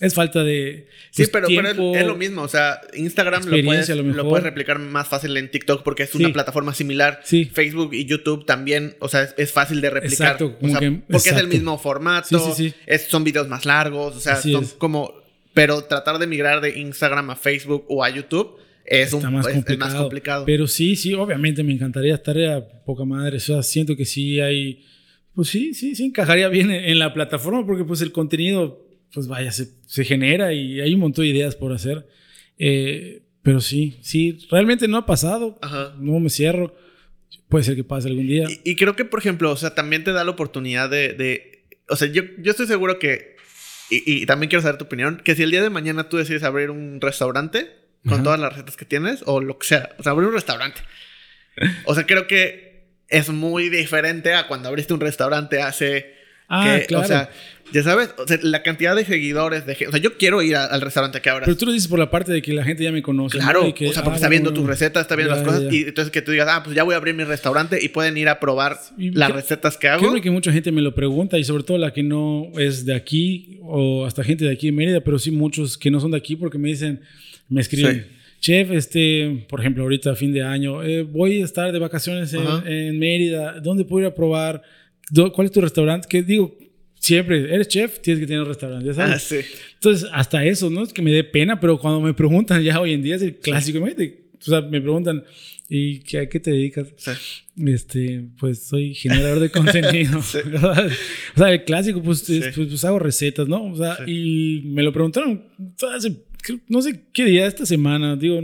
es 0.00 0.14
falta 0.14 0.42
de. 0.44 0.88
Sí, 1.10 1.22
pues, 1.24 1.30
pero, 1.30 1.46
pero 1.48 1.94
es- 1.94 2.06
lo 2.06 2.16
mismo. 2.16 2.42
O 2.42 2.48
sea, 2.48 2.80
Instagram 2.94 3.44
lo 3.46 3.62
puedes, 3.64 3.88
lo 3.88 4.28
puedes 4.28 4.44
replicar 4.44 4.78
más 4.78 5.08
fácil 5.08 5.36
en 5.36 5.50
TikTok 5.50 5.82
porque 5.82 6.04
es 6.04 6.10
Sí. 6.10 6.18
una 6.18 6.32
plataforma 6.32 6.74
similar. 6.74 7.20
Sí. 7.24 7.44
Facebook 7.46 7.92
y 7.94 8.04
YouTube 8.04 8.44
también, 8.46 8.96
o 9.00 9.08
sea, 9.08 9.22
es, 9.22 9.34
es 9.36 9.52
fácil 9.52 9.80
de 9.80 9.90
replicar. 9.90 10.32
Exacto, 10.32 10.56
O 10.60 10.68
sea, 10.68 10.80
que- 10.80 10.90
porque 11.10 11.30
es 11.30 11.36
el 11.36 11.48
mismo 11.48 11.76
formato. 11.78 12.38
Sí, 12.38 12.52
sí, 12.54 12.70
sí. 12.70 12.74
es- 12.86 13.02
son 13.08 13.24
videos 13.24 13.48
más 13.48 13.64
largos. 13.66 14.16
O 14.16 14.20
sea, 14.20 14.34
Así 14.34 14.52
son 14.52 14.66
como. 14.78 15.12
Pero 15.54 15.82
tratar 15.84 16.18
de 16.18 16.26
migrar 16.26 16.60
de 16.60 16.78
Instagram 16.78 17.30
a 17.30 17.36
Facebook 17.36 17.86
o 17.88 18.04
a 18.04 18.10
YouTube 18.10 18.58
es, 18.86 19.12
un, 19.12 19.32
más 19.32 19.46
es- 19.46 19.50
es 19.52 19.56
complicado. 19.58 19.92
más 19.92 20.00
complicado. 20.02 20.44
Pero 20.46 20.66
sí, 20.66 20.96
sí, 20.96 21.14
obviamente 21.14 21.62
me 21.62 21.72
encantaría 21.72 22.14
estar 22.14 22.36
a 22.38 22.66
poca 22.84 23.04
madre. 23.04 23.36
O 23.36 23.40
sea, 23.40 23.62
siento 23.62 23.96
que 23.96 24.04
sí 24.04 24.40
hay. 24.40 24.84
Pues 25.34 25.48
sí, 25.48 25.74
sí, 25.74 25.94
sí 25.94 26.04
encajaría 26.04 26.48
bien 26.48 26.70
en, 26.70 26.84
en 26.84 26.98
la 26.98 27.12
plataforma 27.12 27.66
porque 27.66 27.84
pues 27.84 28.00
el 28.00 28.10
contenido, 28.12 28.86
pues 29.12 29.26
vaya, 29.28 29.52
se, 29.52 29.68
se 29.86 30.04
genera 30.04 30.52
y 30.54 30.80
hay 30.80 30.94
un 30.94 31.00
montón 31.00 31.24
de 31.24 31.30
ideas 31.30 31.54
por 31.56 31.72
hacer. 31.72 32.06
Eh, 32.58 33.22
pero 33.42 33.60
sí, 33.60 33.98
sí, 34.00 34.38
realmente 34.50 34.88
no 34.88 34.96
ha 34.96 35.06
pasado. 35.06 35.58
Ajá. 35.62 35.94
No 36.00 36.18
me 36.20 36.30
cierro. 36.30 36.74
Puede 37.48 37.64
ser 37.64 37.76
que 37.76 37.84
pase 37.84 38.08
algún 38.08 38.26
día. 38.26 38.46
Y, 38.64 38.70
y 38.72 38.76
creo 38.76 38.96
que, 38.96 39.04
por 39.04 39.20
ejemplo, 39.20 39.52
o 39.52 39.56
sea, 39.56 39.74
también 39.74 40.02
te 40.04 40.12
da 40.12 40.24
la 40.24 40.30
oportunidad 40.32 40.90
de. 40.90 41.12
de- 41.12 41.64
o 41.88 41.94
sea, 41.94 42.08
yo, 42.10 42.22
yo 42.38 42.50
estoy 42.50 42.66
seguro 42.66 42.98
que. 42.98 43.36
Y, 43.90 44.22
y 44.22 44.26
también 44.26 44.48
quiero 44.48 44.62
saber 44.62 44.78
tu 44.78 44.86
opinión. 44.86 45.20
Que 45.22 45.36
si 45.36 45.42
el 45.44 45.50
día 45.52 45.62
de 45.62 45.70
mañana 45.70 46.08
tú 46.08 46.16
decides 46.16 46.42
abrir 46.42 46.70
un 46.70 47.00
restaurante 47.00 47.68
con 48.06 48.14
Ajá. 48.14 48.22
todas 48.22 48.40
las 48.40 48.52
recetas 48.52 48.76
que 48.76 48.84
tienes, 48.84 49.22
o 49.26 49.40
lo 49.40 49.58
que 49.58 49.66
sea, 49.66 49.90
o 49.98 50.02
sea, 50.02 50.12
abrir 50.12 50.28
un 50.28 50.34
restaurante. 50.34 50.80
O 51.84 51.94
sea, 51.94 52.04
creo 52.06 52.26
que 52.26 52.84
es 53.08 53.28
muy 53.30 53.68
diferente 53.68 54.34
a 54.34 54.46
cuando 54.46 54.68
abriste 54.68 54.92
un 54.94 55.00
restaurante 55.00 55.60
hace. 55.62 56.14
ah, 56.48 56.76
que, 56.78 56.86
claro. 56.86 57.04
O 57.04 57.08
sea, 57.08 57.30
ya 57.72 57.82
sabes, 57.82 58.10
o 58.18 58.26
sea, 58.28 58.38
la 58.42 58.62
cantidad 58.62 58.94
de 58.94 59.04
seguidores. 59.04 59.66
De, 59.66 59.72
o 59.88 59.90
sea, 59.90 59.98
yo 60.00 60.16
quiero 60.16 60.40
ir 60.42 60.54
a- 60.54 60.66
al 60.66 60.80
restaurante 60.80 61.20
que 61.20 61.28
abras. 61.30 61.46
pero 61.46 61.56
tú 61.56 61.66
lo 61.66 61.72
dices 61.72 61.88
por 61.88 61.98
la 61.98 62.08
parte 62.10 62.30
de 62.32 62.40
que 62.42 62.52
la 62.52 62.62
gente 62.62 62.84
ya 62.84 62.92
me 62.92 63.02
conoce. 63.02 63.38
¿no? 63.38 63.42
Claro, 63.42 63.66
Y 63.66 63.72
que, 63.72 63.88
o 63.88 63.92
sea, 63.92 64.02
porque 64.04 64.14
ah, 64.14 64.18
está 64.18 64.28
viendo 64.28 64.50
bueno, 64.50 64.60
tus 64.62 64.70
recetas, 64.70 65.02
está 65.02 65.16
viendo 65.16 65.34
ya, 65.34 65.40
las 65.40 65.46
cosas, 65.48 65.64
ya. 65.64 65.76
y 65.76 65.82
entonces 65.82 66.12
que 66.12 66.22
tú 66.22 66.30
digas, 66.30 66.46
ah, 66.48 66.62
pues 66.62 66.76
ya 66.76 66.84
voy 66.84 66.94
a 66.94 66.98
abrir 66.98 67.14
mi 67.14 67.24
restaurante 67.24 67.82
y 67.82 67.88
pueden 67.88 68.16
ir 68.18 68.28
a 68.28 68.38
probar 68.38 68.78
Y 68.96 69.10
las 69.10 69.30
que- 69.30 69.34
recetas 69.36 69.76
que 69.76 69.88
hago. 69.88 70.00
Créeme 70.02 70.20
que 70.20 70.30
mucha 70.30 70.52
gente 70.52 70.70
me 70.70 70.82
lo 70.82 70.94
pregunta 70.94 71.38
y 71.38 71.42
sobre 71.44 71.64
todo 71.64 71.78
la 71.78 71.92
que 71.92 72.04
no 72.04 72.52
es 72.58 72.84
de 72.86 72.94
aquí 72.94 73.58
o 73.62 74.06
hasta 74.06 74.22
gente 74.22 74.44
de 74.44 74.52
aquí 74.52 74.68
en 74.68 74.76
Mérida, 74.76 75.00
pero 75.00 75.18
sí 75.18 75.32
muchos 75.32 75.76
que 75.76 75.90
no 75.90 75.98
son 75.98 76.12
de 76.12 76.18
aquí 76.18 76.36
porque 76.36 76.58
me 76.58 76.68
dicen, 76.68 77.00
me 77.48 77.60
escriben, 77.60 78.06
Sí. 78.08 78.16
chef, 78.40 78.70
este, 78.70 79.46
por 79.48 79.60
ejemplo, 79.60 79.82
ahorita 79.84 80.14
fin 80.16 80.32
de 80.32 80.42
año, 80.42 80.82
eh, 80.82 81.02
voy 81.02 81.40
a 81.40 81.44
estar 81.44 81.72
de 81.72 81.78
vacaciones 81.78 82.32
en, 82.34 82.42
en 82.66 82.98
Mérida, 82.98 83.60
¿dónde 83.60 83.84
puedo 83.84 84.06
ir 84.06 84.12
a 84.12 84.14
probar? 84.14 84.62
¿Dó- 85.10 85.32
¿Cuál 85.32 85.46
es 85.46 85.52
tu 85.52 85.60
restaurante? 85.60 86.06
Que 86.08 86.22
digo, 86.22 86.56
siempre, 86.98 87.38
eres 87.54 87.68
chef, 87.68 88.00
tienes 88.00 88.20
que 88.20 88.26
tener 88.26 88.42
un 88.42 88.48
restaurante, 88.48 88.86
ya 88.86 88.94
sabes. 88.94 89.14
Ah, 89.14 89.18
sí. 89.18 89.36
Entonces, 89.74 90.08
hasta 90.12 90.44
eso, 90.44 90.68
¿no? 90.70 90.82
Es 90.82 90.92
que 90.92 91.02
me 91.02 91.12
dé 91.12 91.24
pena, 91.24 91.58
pero 91.60 91.78
cuando 91.78 92.00
me 92.00 92.12
preguntan 92.14 92.62
ya 92.62 92.80
hoy 92.80 92.92
en 92.92 93.02
día 93.02 93.16
es 93.16 93.22
el 93.22 93.36
clásico. 93.36 93.78
imagínate, 93.78 94.26
O 94.40 94.44
sea, 94.44 94.60
me 94.60 94.80
preguntan, 94.80 95.24
¿y 95.68 96.00
qué, 96.00 96.18
a 96.18 96.28
qué 96.28 96.38
te 96.40 96.50
dedicas? 96.50 96.88
Sí. 96.96 97.10
Este, 97.66 98.24
pues 98.38 98.64
soy 98.64 98.94
generador 98.94 99.40
de 99.40 99.50
contenido. 99.50 100.20
Sí. 100.22 100.38
O 101.34 101.38
sea, 101.38 101.52
el 101.52 101.64
clásico, 101.64 102.02
pues, 102.02 102.28
es- 102.28 102.44
Sí. 102.44 102.50
pues, 102.54 102.68
pues, 102.68 102.84
hago 102.84 102.98
recetas, 102.98 103.48
¿no? 103.48 103.64
O 103.64 103.76
sea, 103.76 103.96
Sí. 104.04 104.62
y 104.62 104.62
me 104.68 104.82
lo 104.82 104.92
preguntaron 104.92 105.42
hace, 105.96 106.12
creo- 106.46 106.60
no 106.68 106.80
sé 106.80 107.02
qué 107.12 107.24
día, 107.24 107.46
esta 107.46 107.66
semana, 107.66 108.14
digo, 108.16 108.40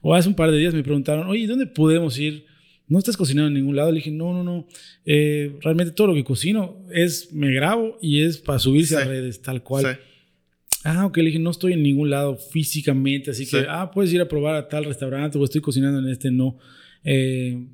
o 0.00 0.14
hace 0.14 0.28
un 0.28 0.34
par 0.36 0.50
de 0.50 0.58
días 0.58 0.74
me 0.74 0.82
preguntaron, 0.82 1.26
oye, 1.26 1.46
¿dónde 1.46 1.66
podemos 1.66 2.18
ir? 2.18 2.44
¿No 2.88 2.98
estás 2.98 3.16
cocinando 3.16 3.48
en 3.48 3.54
ningún 3.54 3.74
lado? 3.76 3.90
Le 3.90 3.96
dije, 3.96 4.10
no, 4.10 4.32
no, 4.32 4.44
no. 4.44 4.66
Eh, 5.06 5.56
realmente 5.62 5.92
todo 5.92 6.08
lo 6.08 6.14
que 6.14 6.24
cocino 6.24 6.84
es, 6.92 7.32
me 7.32 7.52
grabo 7.52 7.96
y 8.02 8.20
es 8.22 8.38
para 8.38 8.58
subirse 8.58 8.96
a 8.96 9.04
redes, 9.04 9.40
tal 9.42 9.62
cual. 9.62 9.84
Sí. 9.86 10.78
Ah, 10.84 11.06
ok, 11.06 11.16
le 11.18 11.24
dije, 11.24 11.38
no 11.38 11.50
estoy 11.50 11.72
en 11.74 11.82
ningún 11.82 12.10
lado 12.10 12.36
físicamente, 12.36 13.30
así 13.30 13.44
Sí. 13.46 13.56
que, 13.56 13.66
ah, 13.68 13.90
puedes 13.92 14.12
ir 14.12 14.20
a 14.20 14.28
probar 14.28 14.56
a 14.56 14.68
tal 14.68 14.84
restaurante 14.84 15.38
o 15.38 15.44
estoy 15.44 15.60
cocinando 15.60 15.98
en 16.00 16.08
este, 16.08 16.30
no. 16.30 16.58
Eh, 17.04 17.66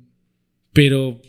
pero 0.73 1.21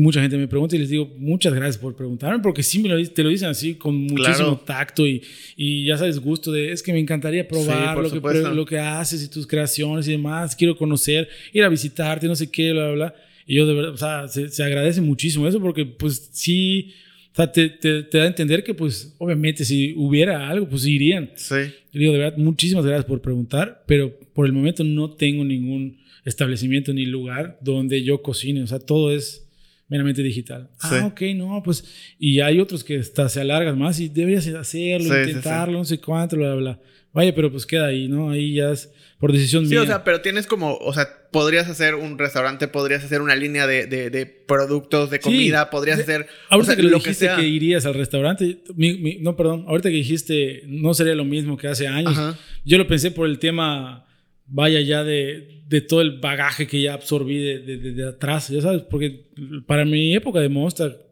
mucha 0.00 0.20
gente 0.22 0.36
me 0.36 0.48
pregunta 0.48 0.76
y 0.76 0.78
les 0.78 0.88
digo, 0.88 1.10
muchas 1.18 1.52
gracias 1.54 1.78
por 1.78 1.94
preguntarme, 1.94 2.40
porque 2.42 2.62
sí 2.62 2.80
me 2.80 2.88
lo, 2.88 3.04
te 3.08 3.22
lo 3.22 3.28
dicen 3.28 3.48
así 3.48 3.74
con 3.74 3.94
muchísimo 3.96 4.34
Claro. 4.34 4.56
tacto 4.64 5.06
y, 5.06 5.22
y 5.56 5.84
ya 5.84 5.96
sabes, 5.96 6.18
gusto 6.18 6.50
de, 6.52 6.72
es 6.72 6.82
que 6.82 6.92
me 6.92 6.98
encantaría 6.98 7.46
probar 7.46 7.94
por 7.94 8.04
lo, 8.04 8.10
que, 8.10 8.16
supuesto. 8.16 8.54
lo 8.54 8.64
que 8.64 8.78
haces 8.78 9.22
y 9.24 9.28
tus 9.28 9.46
creaciones 9.46 10.08
y 10.08 10.12
demás, 10.12 10.56
quiero 10.56 10.76
conocer, 10.76 11.28
ir 11.52 11.62
a 11.64 11.68
visitarte, 11.68 12.26
no 12.26 12.34
sé 12.34 12.50
qué, 12.50 12.72
bla, 12.72 12.86
bla, 12.86 12.92
bla. 12.94 13.14
Y 13.46 13.56
yo 13.56 13.66
de 13.66 13.74
verdad, 13.74 13.92
o 13.92 13.96
sea, 13.96 14.28
se, 14.28 14.48
se 14.48 14.62
agradece 14.62 15.00
muchísimo 15.00 15.46
eso 15.48 15.60
porque 15.60 15.84
pues 15.84 16.30
sí, 16.32 16.92
o 17.32 17.36
sea, 17.36 17.50
te, 17.50 17.68
te, 17.68 18.02
te 18.04 18.18
da 18.18 18.24
a 18.24 18.26
entender 18.28 18.62
que 18.64 18.74
pues 18.74 19.14
obviamente 19.18 19.64
si 19.64 19.92
hubiera 19.96 20.48
algo, 20.48 20.68
pues 20.68 20.86
irían. 20.86 21.30
Sí. 21.36 21.54
Yo 21.92 21.98
digo, 22.00 22.12
de 22.12 22.18
verdad, 22.18 22.38
muchísimas 22.38 22.84
gracias 22.86 23.04
por 23.06 23.20
preguntar, 23.20 23.82
pero 23.86 24.16
por 24.34 24.46
el 24.46 24.52
momento 24.52 24.84
no 24.84 25.10
tengo 25.10 25.44
ningún 25.44 25.98
establecimiento 26.24 26.92
ni 26.92 27.06
lugar 27.06 27.58
donde 27.60 28.02
yo 28.02 28.22
cocine. 28.22 28.62
O 28.62 28.66
sea, 28.66 28.78
todo 28.78 29.10
es 29.12 29.46
meramente 29.90 30.22
digital. 30.22 30.70
Sí. 30.80 30.88
Ah, 30.92 31.06
ok, 31.06 31.20
no, 31.34 31.62
pues. 31.62 31.84
Y 32.18 32.40
hay 32.40 32.58
otros 32.60 32.82
que 32.84 32.98
hasta 33.00 33.28
se 33.28 33.40
alargan 33.42 33.78
más 33.78 34.00
y 34.00 34.08
deberías 34.08 34.46
hacerlo, 34.46 35.08
Sí, 35.08 35.10
sí, 35.10 35.24
sí. 35.24 35.30
intentarlo, 35.30 35.72
no 35.78 35.84
sé 35.84 35.98
cuánto, 36.00 36.36
bla, 36.36 36.54
bla, 36.54 36.56
bla. 36.56 36.80
Vaya, 37.12 37.34
pero 37.34 37.50
pues 37.50 37.66
queda 37.66 37.86
ahí, 37.86 38.06
¿no? 38.08 38.30
Ahí 38.30 38.54
ya 38.54 38.70
es 38.70 38.92
por 39.18 39.32
decisión 39.32 39.64
Sí, 39.66 39.70
mía. 39.72 39.82
o 39.82 39.86
sea, 39.86 40.04
pero 40.04 40.20
tienes 40.20 40.46
como, 40.46 40.76
o 40.76 40.92
sea, 40.94 41.08
podrías 41.32 41.68
hacer 41.68 41.96
un 41.96 42.16
restaurante, 42.18 42.68
podrías 42.68 43.02
hacer 43.04 43.20
una 43.20 43.34
línea 43.34 43.66
de, 43.66 43.86
de- 43.86 44.10
de 44.10 44.26
productos, 44.26 45.10
de 45.10 45.16
Sí. 45.16 45.22
comida, 45.24 45.70
podrías 45.70 45.96
De- 45.98 46.04
hacer... 46.04 46.26
Ahorita 46.48 46.62
o 46.62 46.64
sea, 46.66 46.76
que 46.76 46.82
lo, 46.84 46.90
lo 46.90 46.96
dijiste 46.98 47.28
que, 47.36 47.48
irías 47.48 47.84
al 47.84 47.94
restaurante, 47.94 48.58
mi- 48.76 48.96
mi- 48.98 49.18
no, 49.18 49.34
perdón, 49.36 49.64
ahorita 49.66 49.88
que 49.90 49.96
dijiste 49.96 50.62
no 50.66 50.94
sería 50.94 51.16
lo 51.16 51.24
mismo 51.24 51.56
que 51.56 51.66
hace 51.66 51.88
años, 51.88 52.16
Ajá. 52.16 52.38
yo 52.64 52.78
lo 52.78 52.86
pensé 52.86 53.10
por 53.10 53.26
el 53.28 53.40
tema, 53.40 54.06
vaya 54.52 54.80
ya 54.80 55.04
de, 55.04 55.62
de 55.68 55.80
todo 55.80 56.00
el 56.00 56.18
bagaje 56.18 56.66
que 56.66 56.82
ya 56.82 56.94
absorbí 56.94 57.38
de, 57.38 57.58
de- 57.60 57.92
de- 57.92 58.08
atrás, 58.08 58.48
ya 58.48 58.60
sabes, 58.60 58.82
porque 58.82 59.28
para 59.66 59.84
mi 59.84 60.14
época 60.14 60.40
de 60.40 60.48
Monster 60.48 61.06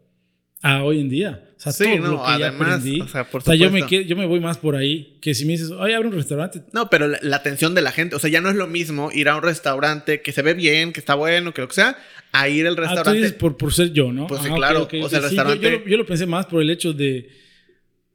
a 0.60 0.82
hoy 0.82 1.00
en 1.00 1.08
día, 1.08 1.44
o 1.56 1.60
sea, 1.60 1.70
Sí, 1.72 1.84
todo 1.84 1.96
no, 1.98 2.10
lo 2.14 2.16
que 2.24 2.38
ya 2.40 2.48
además, 2.48 2.78
aprendí, 2.80 3.00
o 3.00 3.06
sea, 3.06 3.30
por 3.30 3.42
o 3.42 3.44
sea, 3.44 3.54
yo, 3.54 3.70
me, 3.70 3.80
yo 3.88 4.16
voy 4.28 4.40
más 4.40 4.58
por 4.58 4.74
ahí, 4.74 5.16
que 5.22 5.32
si 5.34 5.44
me 5.44 5.52
dices, 5.52 5.70
oye, 5.70 5.94
abre 5.94 6.08
un 6.08 6.14
restaurante, 6.14 6.62
No, 6.72 6.90
pero 6.90 7.06
la, 7.06 7.18
la 7.22 7.36
atención 7.36 7.76
de 7.76 7.82
la 7.82 7.92
gente, 7.92 8.16
o 8.16 8.18
sea, 8.18 8.28
ya 8.28 8.40
no 8.40 8.50
es 8.50 8.56
lo 8.56 8.66
mismo 8.66 9.10
ir 9.12 9.28
a 9.28 9.36
un 9.36 9.42
restaurante 9.42 10.20
que 10.20 10.32
se 10.32 10.42
ve 10.42 10.54
bien, 10.54 10.92
que 10.92 10.98
está 10.98 11.14
bueno, 11.14 11.54
que 11.54 11.60
lo 11.60 11.68
que 11.68 11.74
sea, 11.74 11.96
a 12.32 12.48
ir 12.48 12.66
al 12.66 12.72
Ah, 12.72 12.76
tú 12.76 12.80
restaurante. 12.82 13.18
dices 13.20 13.32
por, 13.34 13.56
por 13.56 13.72
ser 13.72 13.92
yo, 13.92 14.12
¿no? 14.12 14.26
Pues 14.26 14.42
sí, 14.42 14.48
Ah, 14.50 14.56
claro. 14.56 14.82
ok, 14.82 14.94
O 15.02 15.08
sea, 15.08 15.20
el. 15.20 15.24
Sí, 15.28 15.36
yo- 15.36 15.42
restaurante- 15.44 15.62
yo, 15.64 15.70
lo, 15.78 15.86
yo 15.88 15.96
lo 15.96 16.06
pensé 16.06 16.26
más 16.26 16.46
por 16.46 16.60
el 16.60 16.70
hecho 16.70 16.92
de, 16.92 17.28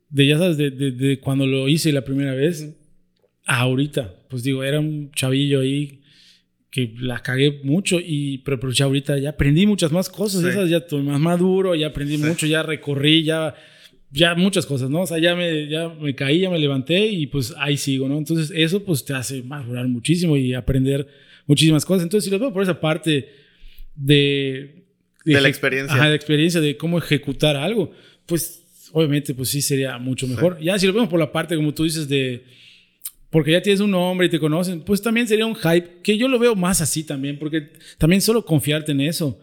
de 0.09 0.27
ya 0.27 0.37
sabes, 0.37 0.57
de, 0.57 1.19
cuando 1.21 1.47
lo 1.47 1.67
hice 1.69 1.91
la 1.93 2.03
primera 2.03 2.33
vez 2.35 2.75
ahorita. 3.45 4.13
Pues 4.29 4.43
digo, 4.43 4.63
era 4.63 4.79
un 4.79 5.11
chavillo 5.11 5.61
ahí 5.61 5.99
que 6.71 6.93
la 6.99 7.21
cagué 7.21 7.59
mucho 7.63 7.99
y 7.99 8.39
pero, 8.39 8.59
pero 8.59 8.73
ya 8.73 8.85
ahorita 8.85 9.17
ya 9.19 9.29
aprendí 9.31 9.65
muchas 9.67 9.91
más 9.91 10.09
cosas. 10.09 10.41
Sí. 10.41 10.47
ya 10.47 10.53
sabes, 10.53 10.69
ya 10.71 10.77
estoy 10.77 11.03
más 11.03 11.19
maduro, 11.19 11.75
ya 11.75 11.87
aprendí 11.87 12.17
Sí. 12.17 12.23
mucho, 12.23 12.45
ya 12.47 12.63
recorrí, 12.63 13.23
ya 13.23 13.53
ya 14.15 14.35
muchas 14.35 14.65
cosas, 14.67 14.91
¿no? 14.91 15.01
O 15.01 15.07
sea, 15.07 15.17
ya 15.17 15.35
me, 15.35 15.67
ya 15.67 15.89
me 15.89 16.13
caí, 16.13 16.41
ya 16.41 16.49
me 16.51 16.59
levanté 16.59 17.07
y 17.07 17.25
pues 17.25 17.51
ahí 17.57 17.77
sigo, 17.77 18.07
¿no? 18.07 18.17
Entonces 18.19 18.51
eso 18.55 18.83
pues 18.83 19.03
te 19.03 19.13
hace 19.13 19.41
madurar 19.41 19.87
muchísimo 19.87 20.37
y 20.37 20.53
aprender 20.53 21.07
muchísimas 21.47 21.83
cosas. 21.83 22.03
Entonces 22.03 22.25
si 22.25 22.31
lo 22.31 22.37
veo 22.39 22.53
por 22.53 22.61
esa 22.61 22.79
parte 22.79 23.27
de... 23.95 24.83
De 25.25 25.33
la 25.33 25.39
eje- 25.41 25.47
experiencia. 25.49 25.95
Ajá, 25.95 26.09
de 26.09 26.15
experiencia 26.15 26.61
de 26.61 26.77
cómo 26.77 26.97
ejecutar 26.99 27.55
algo, 27.55 27.91
pues 28.27 28.89
obviamente 28.91 29.33
pues 29.33 29.49
sí 29.49 29.61
sería 29.63 29.97
mucho 29.97 30.27
mejor. 30.27 30.59
Ya 30.61 30.77
si 30.77 30.85
lo 30.85 30.93
vemos 30.93 31.09
por 31.09 31.19
la 31.19 31.31
parte, 31.31 31.55
como 31.55 31.73
tú 31.73 31.83
dices, 31.83 32.07
de 32.07 32.43
porque 33.33 33.51
ya 33.51 33.61
tienes 33.61 33.81
un 33.81 33.91
nombre 33.91 34.27
y 34.27 34.29
te 34.29 34.39
conocen, 34.39 34.79
pues 34.81 35.01
también 35.01 35.27
sería 35.27 35.45
un 35.45 35.55
hype, 35.55 35.99
que 36.01 36.17
yo 36.17 36.29
lo 36.29 36.39
veo 36.39 36.55
más 36.55 36.79
así 36.79 37.03
también, 37.03 37.37
porque 37.37 37.73
también 37.97 38.21
solo 38.21 38.45
confiarte 38.45 38.93
en 38.93 39.01
eso, 39.01 39.37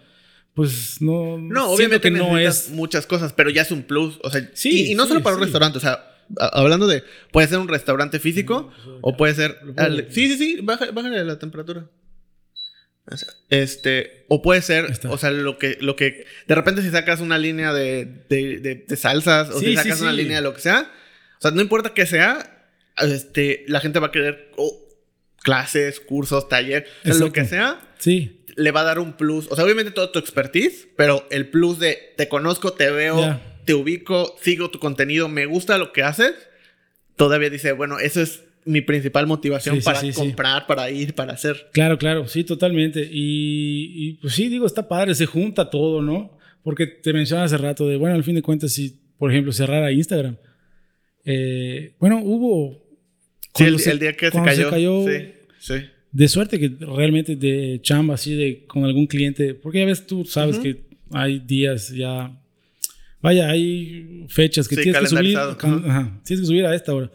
pues 0.54 1.02
no... 1.02 1.36
No, 1.38 1.70
obviamente 1.72 2.00
que 2.00 2.10
no 2.16 2.38
es... 2.38 2.70
muchas 2.70 3.04
cosas, 3.06 3.32
pero 3.34 3.50
ya 3.50 3.62
es 3.62 3.70
un 3.70 3.82
plus. 3.82 4.18
O 4.22 4.30
sea, 4.30 4.48
Sí, 4.54 4.86
y, 4.86 4.92
y 4.92 4.94
no 4.94 5.02
sí, 5.04 5.08
solo 5.10 5.22
para 5.22 5.36
un 5.36 5.40
sí. 5.42 5.44
restaurante, 5.46 5.78
o 5.78 5.80
sea, 5.80 6.04
a- 6.38 6.60
hablando 6.60 6.86
de, 6.86 7.02
puede 7.32 7.48
ser 7.48 7.58
un 7.58 7.68
restaurante 7.68 8.18
físico 8.18 8.70
o 9.02 9.16
puede 9.16 9.34
ser... 9.34 9.58
Al- 9.76 10.06
sí, 10.10 10.28
sí, 10.28 10.38
sí, 10.38 10.58
baja- 10.62 10.90
bájale 10.92 11.22
la 11.24 11.38
temperatura. 11.38 11.86
O 13.10 13.16
sea, 13.16 13.28
Este, 13.48 14.24
o 14.28 14.40
puede 14.40 14.62
ser, 14.62 14.84
está. 14.84 15.10
o 15.10 15.18
sea, 15.18 15.30
lo 15.32 15.58
que, 15.58 15.78
lo 15.80 15.96
que, 15.96 16.26
de 16.46 16.54
repente 16.54 16.82
si 16.82 16.90
sacas 16.90 17.20
una 17.20 17.38
línea 17.38 17.72
de, 17.72 18.24
de, 18.28 18.58
de- 18.60 18.84
de 18.86 18.96
salsas 18.96 19.50
o 19.50 19.58
si 19.58 19.74
sacas 19.74 20.00
una 20.00 20.12
línea 20.12 20.36
de 20.36 20.42
lo 20.42 20.54
que 20.54 20.60
sea, 20.60 20.92
o 21.38 21.42
sea, 21.42 21.50
no 21.50 21.60
importa 21.60 21.92
que 21.94 22.06
sea, 22.06 22.59
este, 23.02 23.64
la 23.68 23.80
gente 23.80 23.98
va 23.98 24.08
a 24.08 24.12
querer 24.12 24.50
oh, 24.56 24.88
clases, 25.42 26.00
cursos, 26.00 26.48
taller, 26.48 26.86
o 27.04 27.12
sea, 27.12 27.14
lo 27.14 27.32
que 27.32 27.44
sea, 27.44 27.80
Sí, 28.00 28.40
le 28.56 28.70
va 28.70 28.80
a 28.80 28.84
dar 28.84 28.98
un 28.98 29.12
plus. 29.12 29.46
O 29.50 29.56
sea, 29.56 29.64
obviamente 29.64 29.92
todo 29.92 30.10
tu 30.10 30.18
expertise, 30.18 30.88
pero 30.96 31.26
el 31.30 31.48
plus 31.48 31.78
de 31.78 31.98
te 32.16 32.28
conozco, 32.28 32.72
te 32.72 32.90
veo, 32.90 33.38
te 33.64 33.74
ubico, 33.74 34.34
sigo 34.40 34.70
tu 34.70 34.78
contenido, 34.78 35.28
me 35.28 35.46
gusta 35.46 35.78
lo 35.78 35.92
que 35.92 36.02
haces, 36.02 36.34
todavía 37.16 37.50
dice, 37.50 37.72
bueno, 37.72 37.98
eso 37.98 38.22
es 38.22 38.44
mi 38.64 38.80
principal 38.80 39.26
motivación 39.26 39.76
sí, 39.76 39.82
para 39.82 40.00
sí, 40.00 40.12
sí. 40.12 40.18
comprar, 40.18 40.66
para 40.66 40.90
ir, 40.90 41.14
para 41.14 41.34
hacer. 41.34 41.68
Claro, 41.72 41.98
claro, 41.98 42.26
sí, 42.26 42.44
totalmente. 42.44 43.08
Y, 43.10 43.92
y, 43.94 44.12
pues 44.14 44.34
sí, 44.34 44.48
digo, 44.48 44.66
está 44.66 44.88
padre, 44.88 45.14
se 45.14 45.26
junta 45.26 45.70
todo, 45.70 46.02
¿no? 46.02 46.38
Porque 46.62 46.86
te 46.86 47.12
mencionaba 47.12 47.46
hace 47.46 47.58
rato 47.58 47.86
de, 47.86 47.96
bueno, 47.96 48.14
al 48.14 48.24
fin 48.24 48.34
de 48.34 48.42
cuentas, 48.42 48.72
si, 48.72 48.98
por 49.18 49.30
ejemplo, 49.30 49.52
cerrara 49.52 49.92
Instagram, 49.92 50.36
eh, 51.24 51.94
bueno, 51.98 52.20
hubo... 52.22 52.89
Sí, 53.54 53.64
el, 53.64 53.80
el 53.80 53.98
día 53.98 54.12
que 54.16 54.26
se 54.26 54.32
cuando 54.32 54.70
cayó. 54.70 55.04
Sí, 55.06 55.24
sí. 55.58 55.74
De 56.12 56.28
suerte 56.28 56.58
que 56.58 56.72
realmente 56.80 57.36
de 57.36 57.78
chamba, 57.82 58.14
así 58.14 58.34
de 58.34 58.64
con 58.66 58.84
algún 58.84 59.06
cliente, 59.06 59.54
porque 59.54 59.78
ya 59.80 59.86
ves, 59.86 60.06
tú 60.06 60.24
sabes 60.24 60.56
Ujú. 60.56 60.62
que 60.64 60.80
hay 61.12 61.38
días 61.40 61.90
ya, 61.90 62.36
vaya, 63.22 63.48
hay 63.50 64.24
fechas 64.28 64.66
que 64.66 64.76
tienes 64.76 65.00
que 65.00 65.06
subir, 65.08 65.38
can- 65.58 65.84
ajá. 65.86 66.20
tienes 66.24 66.40
que 66.42 66.46
subir 66.46 66.64
a 66.66 66.74
esta 66.74 66.94
hora. 66.94 67.10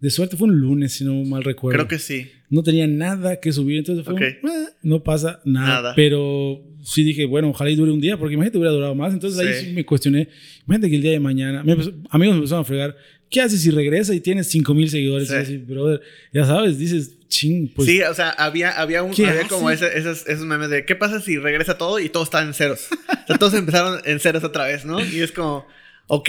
De 0.00 0.10
suerte 0.10 0.36
fue 0.36 0.48
un 0.48 0.58
lunes, 0.58 0.92
si 0.94 1.04
no 1.04 1.14
mal 1.24 1.44
recuerdo. 1.44 1.76
Creo 1.76 1.88
que 1.88 1.98
sí. 1.98 2.28
No 2.48 2.62
tenía 2.62 2.86
nada 2.86 3.38
que 3.38 3.52
subir, 3.52 3.78
entonces 3.78 4.04
fue 4.04 4.14
un, 4.14 4.18
Ok. 4.22 4.24
"Eh, 4.28 4.38
no 4.82 5.02
pasa 5.04 5.40
nada. 5.44 5.68
Nada. 5.82 5.92
Pero 5.94 6.64
sí 6.82 7.04
dije, 7.04 7.26
bueno, 7.26 7.50
ojalá 7.50 7.70
y 7.70 7.76
dure 7.76 7.92
un 7.92 8.00
día, 8.00 8.16
porque 8.16 8.34
imagínate 8.34 8.56
hubiera 8.58 8.72
durado 8.72 8.94
más. 8.94 9.12
Entonces 9.12 9.38
ahí 9.38 9.52
Sí. 9.60 9.66
sí 9.66 9.72
me 9.74 9.84
cuestioné, 9.84 10.28
imagínate 10.66 10.88
que 10.90 10.96
el 10.96 11.02
día 11.02 11.10
de 11.12 11.20
mañana, 11.20 11.62
me 11.62 11.72
amigos 11.74 12.34
me 12.34 12.38
empezaron 12.38 12.62
a 12.62 12.64
fregar, 12.64 12.96
¿qué 13.30 13.40
haces 13.40 13.62
si 13.62 13.70
regresa 13.70 14.14
y 14.14 14.20
tienes 14.20 14.48
5 14.48 14.74
mil 14.74 14.90
seguidores? 14.90 15.28
Sí. 15.28 15.34
Y 15.34 15.36
así, 15.38 15.56
brother, 15.58 16.00
ya 16.32 16.44
sabes, 16.44 16.78
dices, 16.78 17.12
ching, 17.28 17.68
pues 17.74 17.88
sí, 17.88 18.02
o 18.02 18.12
sea, 18.12 18.30
había, 18.30 18.70
había, 18.72 19.02
un, 19.02 19.12
¿Qué 19.14 19.24
había 19.26 19.46
como 19.48 19.70
ese- 19.70 19.96
esos, 19.96 20.26
esos 20.26 20.44
memes 20.44 20.68
de 20.68 20.84
¿qué 20.84 20.96
pasa 20.96 21.20
si 21.20 21.38
regresa 21.38 21.78
todo 21.78 21.98
y 22.00 22.08
todo 22.08 22.24
está 22.24 22.42
en 22.42 22.52
ceros? 22.54 22.88
O 23.24 23.26
sea, 23.26 23.38
todos 23.38 23.54
empezaron 23.54 24.00
en 24.04 24.18
ceros 24.18 24.42
otra 24.42 24.64
vez, 24.64 24.84
¿no? 24.84 24.98
Y 25.04 25.20
es 25.20 25.30
como, 25.30 25.64
ok. 26.08 26.28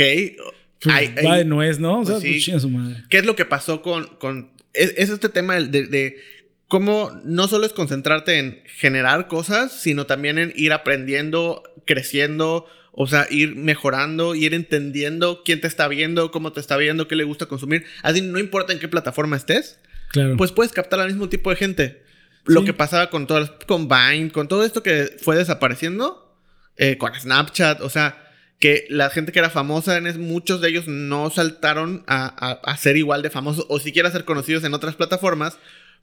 pues, 0.79 0.95
hay- 0.95 1.07
va 1.25 1.33
hay- 1.33 1.39
de 1.39 1.45
nuez, 1.45 1.79
¿no? 1.79 2.01
O 2.01 2.05
sea, 2.05 2.15
pues 2.15 2.23
pues, 2.25 2.33
sí. 2.35 2.41
chinga 2.41 2.59
su 2.59 2.69
madre. 2.69 3.03
¿Qué 3.09 3.17
es 3.17 3.25
lo 3.25 3.35
que 3.35 3.45
pasó 3.45 3.81
con... 3.81 4.05
con 4.19 4.51
es, 4.73 4.93
es 4.97 5.09
este 5.09 5.29
tema 5.29 5.55
de- 5.59 5.87
de 5.87 6.17
cómo 6.67 7.11
no 7.25 7.47
solo 7.47 7.65
es 7.65 7.73
concentrarte 7.73 8.37
en 8.37 8.61
generar 8.77 9.27
cosas, 9.27 9.71
sino 9.81 10.05
también 10.05 10.37
en 10.37 10.53
ir 10.55 10.71
aprendiendo, 10.73 11.63
creciendo, 11.85 12.67
o 12.91 13.07
sea, 13.07 13.25
ir 13.29 13.55
mejorando, 13.55 14.35
ir 14.35 14.53
entendiendo 14.53 15.41
quién 15.45 15.61
te 15.61 15.67
está 15.67 15.87
viendo, 15.87 16.31
cómo 16.31 16.51
te 16.51 16.59
está 16.59 16.77
viendo, 16.77 17.07
qué 17.07 17.15
le 17.15 17.23
gusta 17.23 17.45
consumir. 17.45 17.85
Así 18.03 18.21
no 18.21 18.37
importa 18.39 18.73
en 18.73 18.79
qué 18.79 18.87
plataforma 18.87 19.37
estés, 19.37 19.79
Claro. 20.09 20.35
pues 20.37 20.51
puedes 20.51 20.73
captar 20.73 20.99
al 20.99 21.07
mismo 21.07 21.29
tipo 21.29 21.49
de 21.49 21.55
gente. 21.55 22.01
Lo 22.45 22.65
que 22.65 22.73
pasaba 22.73 23.09
con 23.09 23.27
todas, 23.27 23.51
con 23.67 23.87
Vine, 23.87 24.31
con 24.31 24.47
todo 24.47 24.65
esto 24.65 24.81
que 24.83 25.15
fue 25.21 25.35
desapareciendo, 25.37 26.35
eh, 26.75 26.97
con 26.97 27.13
Snapchat, 27.13 27.81
o 27.81 27.89
sea, 27.89 28.17
que 28.59 28.85
la 28.89 29.09
gente 29.09 29.31
que 29.31 29.39
era 29.39 29.49
famosa, 29.49 29.99
muchos 30.17 30.59
de 30.61 30.69
ellos 30.69 30.87
no 30.87 31.29
saltaron 31.29 32.03
a, 32.07 32.25
a- 32.25 32.51
a 32.71 32.77
ser 32.77 32.97
igual 32.97 33.21
de 33.21 33.29
famosos 33.29 33.65
o 33.69 33.79
siquiera 33.79 34.09
a 34.09 34.11
ser 34.11 34.25
conocidos 34.25 34.63
en 34.63 34.73
otras 34.73 34.95
plataformas, 34.95 35.57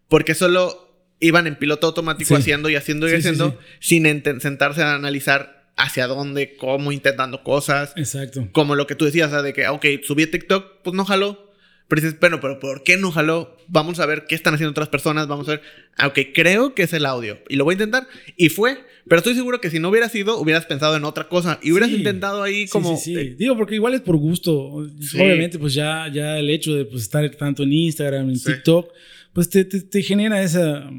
porque 0.09 0.35
solo 0.35 0.87
iban 1.21 1.47
en 1.49 1.57
piloto 1.57 1.89
automático 1.89 2.29
Sí. 2.29 2.41
haciendo 2.41 2.69
y 2.71 2.77
haciendo 2.77 3.07
y 3.09 3.11
Sí, 3.11 3.17
haciendo, 3.17 3.59
sin 3.81 4.05
sentarse 4.41 4.83
a 4.83 4.95
analizar 4.95 5.58
hacia 5.79 6.07
dónde, 6.07 6.57
cómo, 6.57 6.93
intentando 6.93 7.43
cosas. 7.43 7.93
Exacto. 7.97 8.49
Como 8.53 8.75
lo 8.75 8.87
que 8.87 8.95
tú 8.95 9.05
decías, 9.07 9.31
de 9.43 9.53
que, 9.55 9.67
ok, 9.69 9.87
subí 10.05 10.25
a 10.25 10.31
TikTok, 10.31 10.83
pues 10.85 10.95
no 10.95 11.05
jaló. 11.07 11.47
Pero 11.89 12.03
dices, 12.03 12.21
bueno, 12.21 12.39
pero 12.41 12.61
¿por 12.61 12.83
qué 12.83 12.99
no 12.99 13.11
jaló? 13.11 13.57
Vamos 13.67 13.99
a 13.99 14.05
ver 14.05 14.27
qué 14.29 14.35
están 14.35 14.53
haciendo 14.53 14.73
otras 14.73 14.91
personas, 14.91 15.27
vamos 15.27 15.49
a 15.49 15.53
ver. 15.53 15.63
Ah, 15.97 16.09
ok, 16.09 16.19
creo 16.35 16.75
que 16.75 16.83
es 16.83 16.93
el 16.93 17.07
audio. 17.07 17.39
Y 17.49 17.57
lo 17.57 17.65
voy 17.65 17.73
a 17.73 17.77
intentar. 17.77 18.07
Y 18.37 18.51
fue. 18.51 18.77
Pero 19.09 19.21
estoy 19.21 19.35
seguro 19.35 19.59
que 19.63 19.71
si 19.71 19.79
no 19.79 19.89
hubiera 19.89 20.11
sido, 20.11 20.39
hubieras 20.39 20.67
pensado 20.67 20.97
en 20.97 21.05
otra 21.05 21.29
cosa. 21.29 21.59
Y 21.63 21.71
hubieras 21.73 21.89
Sí. 21.89 21.97
intentado 21.97 22.43
ahí 22.43 22.67
Sí, 22.67 22.69
como... 22.73 22.95
sí, 22.99 23.15
sí. 23.15 23.17
eh, 23.19 23.37
Digo, 23.39 23.57
porque 23.57 23.77
igual 23.77 23.95
es 23.95 24.03
por 24.03 24.17
gusto. 24.19 24.87
Sí. 25.01 25.19
Obviamente, 25.19 25.59
pues 25.59 25.73
ya, 25.73 26.09
ya 26.13 26.39
el 26.39 26.51
hecho 26.51 26.75
de 26.75 26.85
pues, 26.85 27.05
estar 27.05 27.27
tanto 27.37 27.63
en 27.63 27.73
Instagram, 27.73 28.29
en 28.29 28.37
Sí. 28.37 28.53
TikTok, 28.53 28.93
pues 29.33 29.49
te, 29.49 29.65
te- 29.65 29.81
te 29.81 30.03
genera 30.03 30.43
esa 30.43 30.91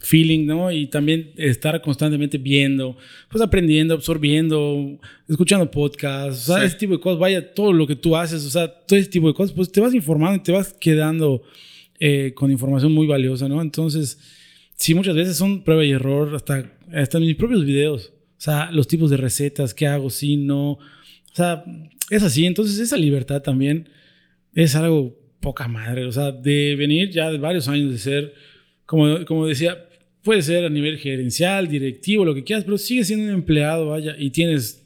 feeling, 0.00 0.46
¿no? 0.46 0.70
Y 0.70 0.86
también 0.86 1.32
estar 1.36 1.80
constantemente 1.82 2.38
viendo, 2.38 2.96
pues 3.28 3.42
aprendiendo, 3.42 3.94
absorbiendo, 3.94 4.98
escuchando 5.28 5.70
podcasts, 5.70 6.48
o 6.48 6.52
sea, 6.54 6.60
Sí. 6.60 6.66
ese 6.66 6.76
tipo 6.76 6.92
de 6.94 7.00
cosas. 7.00 7.18
Vaya, 7.18 7.52
todo 7.54 7.72
lo 7.72 7.86
que 7.86 7.96
tú 7.96 8.16
haces, 8.16 8.44
o 8.44 8.50
sea, 8.50 8.68
todo 8.68 8.98
ese 8.98 9.10
tipo 9.10 9.28
de 9.28 9.34
cosas, 9.34 9.54
pues 9.54 9.70
te 9.72 9.80
vas 9.80 9.94
informando 9.94 10.36
y 10.36 10.42
te 10.42 10.52
vas 10.52 10.72
quedando 10.72 11.42
eh, 12.00 12.32
con 12.34 12.50
información 12.52 12.92
muy 12.92 13.08
valiosa, 13.08 13.48
¿no? 13.48 13.60
Entonces, 13.60 14.20
sí, 14.76 14.94
muchas 14.94 15.16
veces 15.16 15.36
son 15.36 15.64
prueba 15.64 15.84
y 15.84 15.90
error, 15.90 16.32
hasta, 16.36 16.70
hasta 16.92 17.18
mis 17.18 17.34
propios 17.34 17.64
videos. 17.64 18.12
O 18.38 18.40
sea, 18.40 18.70
los 18.70 18.86
tipos 18.86 19.10
de 19.10 19.16
recetas, 19.16 19.74
qué 19.74 19.88
hago, 19.88 20.08
sí, 20.08 20.36
no. 20.36 20.72
O 20.74 20.78
sea, 21.32 21.64
es 22.10 22.22
así. 22.22 22.46
Entonces, 22.46 22.78
esa 22.78 22.96
libertad 22.96 23.42
también 23.42 23.88
es 24.54 24.76
algo 24.76 25.18
poca 25.40 25.66
madre. 25.66 26.04
O 26.04 26.12
sea, 26.12 26.30
de 26.30 26.76
venir 26.76 27.10
ya 27.10 27.32
de 27.32 27.38
varios 27.38 27.66
años 27.66 27.90
de 27.90 27.98
ser, 27.98 28.32
como, 28.86 29.24
como 29.24 29.48
decía, 29.48 29.87
puede 30.28 30.42
ser 30.42 30.62
a 30.66 30.68
nivel 30.68 30.98
gerencial, 30.98 31.68
directivo, 31.68 32.22
lo 32.22 32.34
que 32.34 32.44
quieras, 32.44 32.64
pero 32.64 32.76
sigue 32.76 33.02
siendo 33.02 33.24
un 33.24 33.30
empleado, 33.32 33.86
vaya, 33.86 34.14
y 34.18 34.28
tienes 34.28 34.84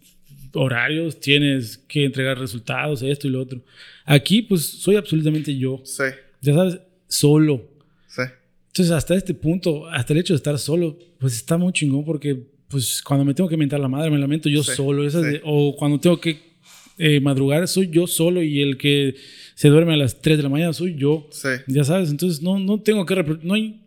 horarios, 0.52 1.18
tienes 1.18 1.78
que 1.88 2.04
entregar 2.04 2.38
resultados, 2.38 3.02
esto 3.02 3.26
y 3.26 3.30
lo 3.30 3.40
otro. 3.40 3.60
Aquí, 4.04 4.42
pues, 4.42 4.62
soy 4.62 4.94
absolutamente 4.94 5.56
yo. 5.56 5.80
Sí, 5.84 6.04
Ya 6.42 6.54
sabes, 6.54 6.78
solo. 7.08 7.68
sí. 8.06 8.22
Entonces, 8.68 8.92
hasta 8.92 9.16
este 9.16 9.34
punto, 9.34 9.88
hasta 9.88 10.12
el 10.12 10.20
hecho 10.20 10.32
de 10.32 10.36
estar 10.36 10.56
solo, 10.60 10.96
pues 11.18 11.34
está 11.34 11.58
muy 11.58 11.72
chingón 11.72 12.04
porque, 12.04 12.38
pues, 12.68 13.02
cuando 13.02 13.24
me 13.24 13.34
tengo 13.34 13.50
que 13.50 13.56
mentar 13.56 13.80
la 13.80 13.88
madre, 13.88 14.12
me 14.12 14.18
lamento 14.18 14.48
yo 14.48 14.62
Sí, 14.62 14.72
solo. 14.76 15.04
Esas 15.04 15.24
sí. 15.24 15.30
de- 15.32 15.40
o 15.44 15.74
cuando 15.76 15.98
tengo 15.98 16.20
que 16.20 16.52
eh, 16.98 17.18
madrugar, 17.20 17.66
soy 17.66 17.88
yo 17.90 18.06
solo 18.06 18.42
y 18.44 18.60
el 18.60 18.76
que 18.76 19.16
se 19.56 19.68
duerme 19.68 19.94
a 19.94 19.96
las 19.96 20.20
3 20.22 20.36
de 20.36 20.42
la 20.44 20.48
mañana 20.50 20.72
soy 20.72 20.94
yo. 20.94 21.26
Sí. 21.32 21.48
Ya 21.66 21.82
sabes, 21.82 22.10
entonces 22.10 22.40
no, 22.42 22.60
no 22.60 22.80
tengo 22.80 23.04
que... 23.06 23.16
No 23.42 23.54
hay, 23.54 23.80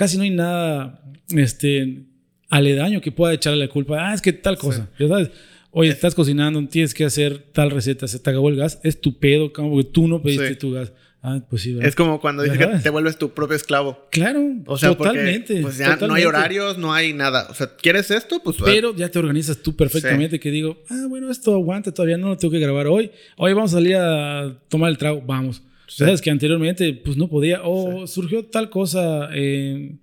casi 0.00 0.16
no 0.16 0.22
hay 0.22 0.30
nada 0.30 1.02
este, 1.28 2.04
aledaño 2.48 3.02
que 3.02 3.12
pueda 3.12 3.34
echarle 3.34 3.58
la 3.66 3.68
culpa. 3.70 4.08
Ah, 4.10 4.14
es 4.14 4.22
que 4.22 4.32
tal 4.32 4.56
cosa. 4.56 4.88
Ya 4.98 5.08
sabes. 5.08 5.30
Oye, 5.72 5.90
estás 5.90 6.14
cocinando, 6.14 6.66
tienes 6.68 6.94
que 6.94 7.04
hacer 7.04 7.36
tal 7.52 7.70
receta, 7.70 8.08
se 8.08 8.18
te 8.18 8.30
acabó 8.30 8.48
el 8.48 8.56
gas, 8.56 8.80
es 8.82 8.98
tu 8.98 9.18
pedo, 9.18 9.52
como 9.52 9.76
que 9.76 9.84
tú 9.84 10.08
no 10.08 10.22
pediste 10.22 10.48
Sí. 10.48 10.54
tu 10.56 10.72
gas. 10.72 10.90
Ah, 11.22 11.38
pues 11.50 11.60
sí, 11.60 11.74
¿verdad? 11.74 11.86
Es 11.86 11.94
como 11.94 12.18
cuando 12.18 12.42
dices 12.42 12.56
que 12.58 12.66
te 12.78 12.88
vuelves 12.88 13.18
tu 13.18 13.28
propio 13.34 13.54
esclavo. 13.54 14.08
Claro, 14.10 14.42
O 14.64 14.78
sea, 14.78 14.96
totalmente. 14.96 15.48
porque 15.60 15.62
pues 15.62 15.76
ya 15.76 15.94
no 15.96 16.14
hay 16.14 16.24
horarios, 16.24 16.78
no 16.78 16.94
hay 16.94 17.12
nada. 17.12 17.46
O 17.50 17.54
sea, 17.54 17.76
¿quieres 17.76 18.10
esto? 18.10 18.40
Pues 18.42 18.56
Pero 18.64 18.96
ya 18.96 19.10
te 19.10 19.18
organizas 19.18 19.58
tú 19.58 19.76
perfectamente 19.76 20.40
que 20.40 20.50
digo, 20.50 20.78
ah, 20.88 21.04
bueno, 21.10 21.30
esto 21.30 21.52
aguanta, 21.54 21.92
todavía 21.92 22.16
no 22.16 22.28
lo 22.28 22.38
tengo 22.38 22.52
que 22.52 22.58
grabar 22.58 22.86
hoy. 22.86 23.10
Hoy 23.36 23.52
vamos 23.52 23.74
a 23.74 23.76
salir 23.76 23.96
a 23.96 24.56
tomar 24.70 24.90
el 24.90 24.96
trago, 24.96 25.20
vamos. 25.26 25.62
Sabes 25.96 26.20
que 26.20 26.30
anteriormente 26.30 26.92
pues 26.94 27.16
no 27.16 27.28
podía 27.28 27.62
o 27.64 28.06
surgió 28.06 28.44
tal 28.44 28.70
cosa 28.70 29.28
eh, 29.34 29.96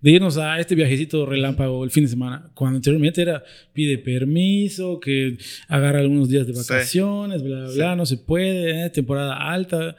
de 0.00 0.10
irnos 0.10 0.36
a 0.36 0.58
este 0.58 0.74
viajecito 0.74 1.24
relámpago 1.26 1.84
el 1.84 1.90
fin 1.90 2.04
de 2.04 2.10
semana. 2.10 2.50
Cuando 2.54 2.76
anteriormente 2.76 3.22
era 3.22 3.42
pide 3.72 3.98
permiso, 3.98 5.00
que 5.00 5.38
agarra 5.68 6.00
algunos 6.00 6.28
días 6.28 6.46
de 6.46 6.54
Sí. 6.54 6.58
vacaciones, 6.60 7.42
bla, 7.42 7.56
bla, 7.60 7.68
Sí. 7.68 7.76
bla, 7.76 7.96
no 7.96 8.06
se 8.06 8.16
puede, 8.18 8.86
eh, 8.86 8.90
temporada 8.90 9.34
alta. 9.52 9.96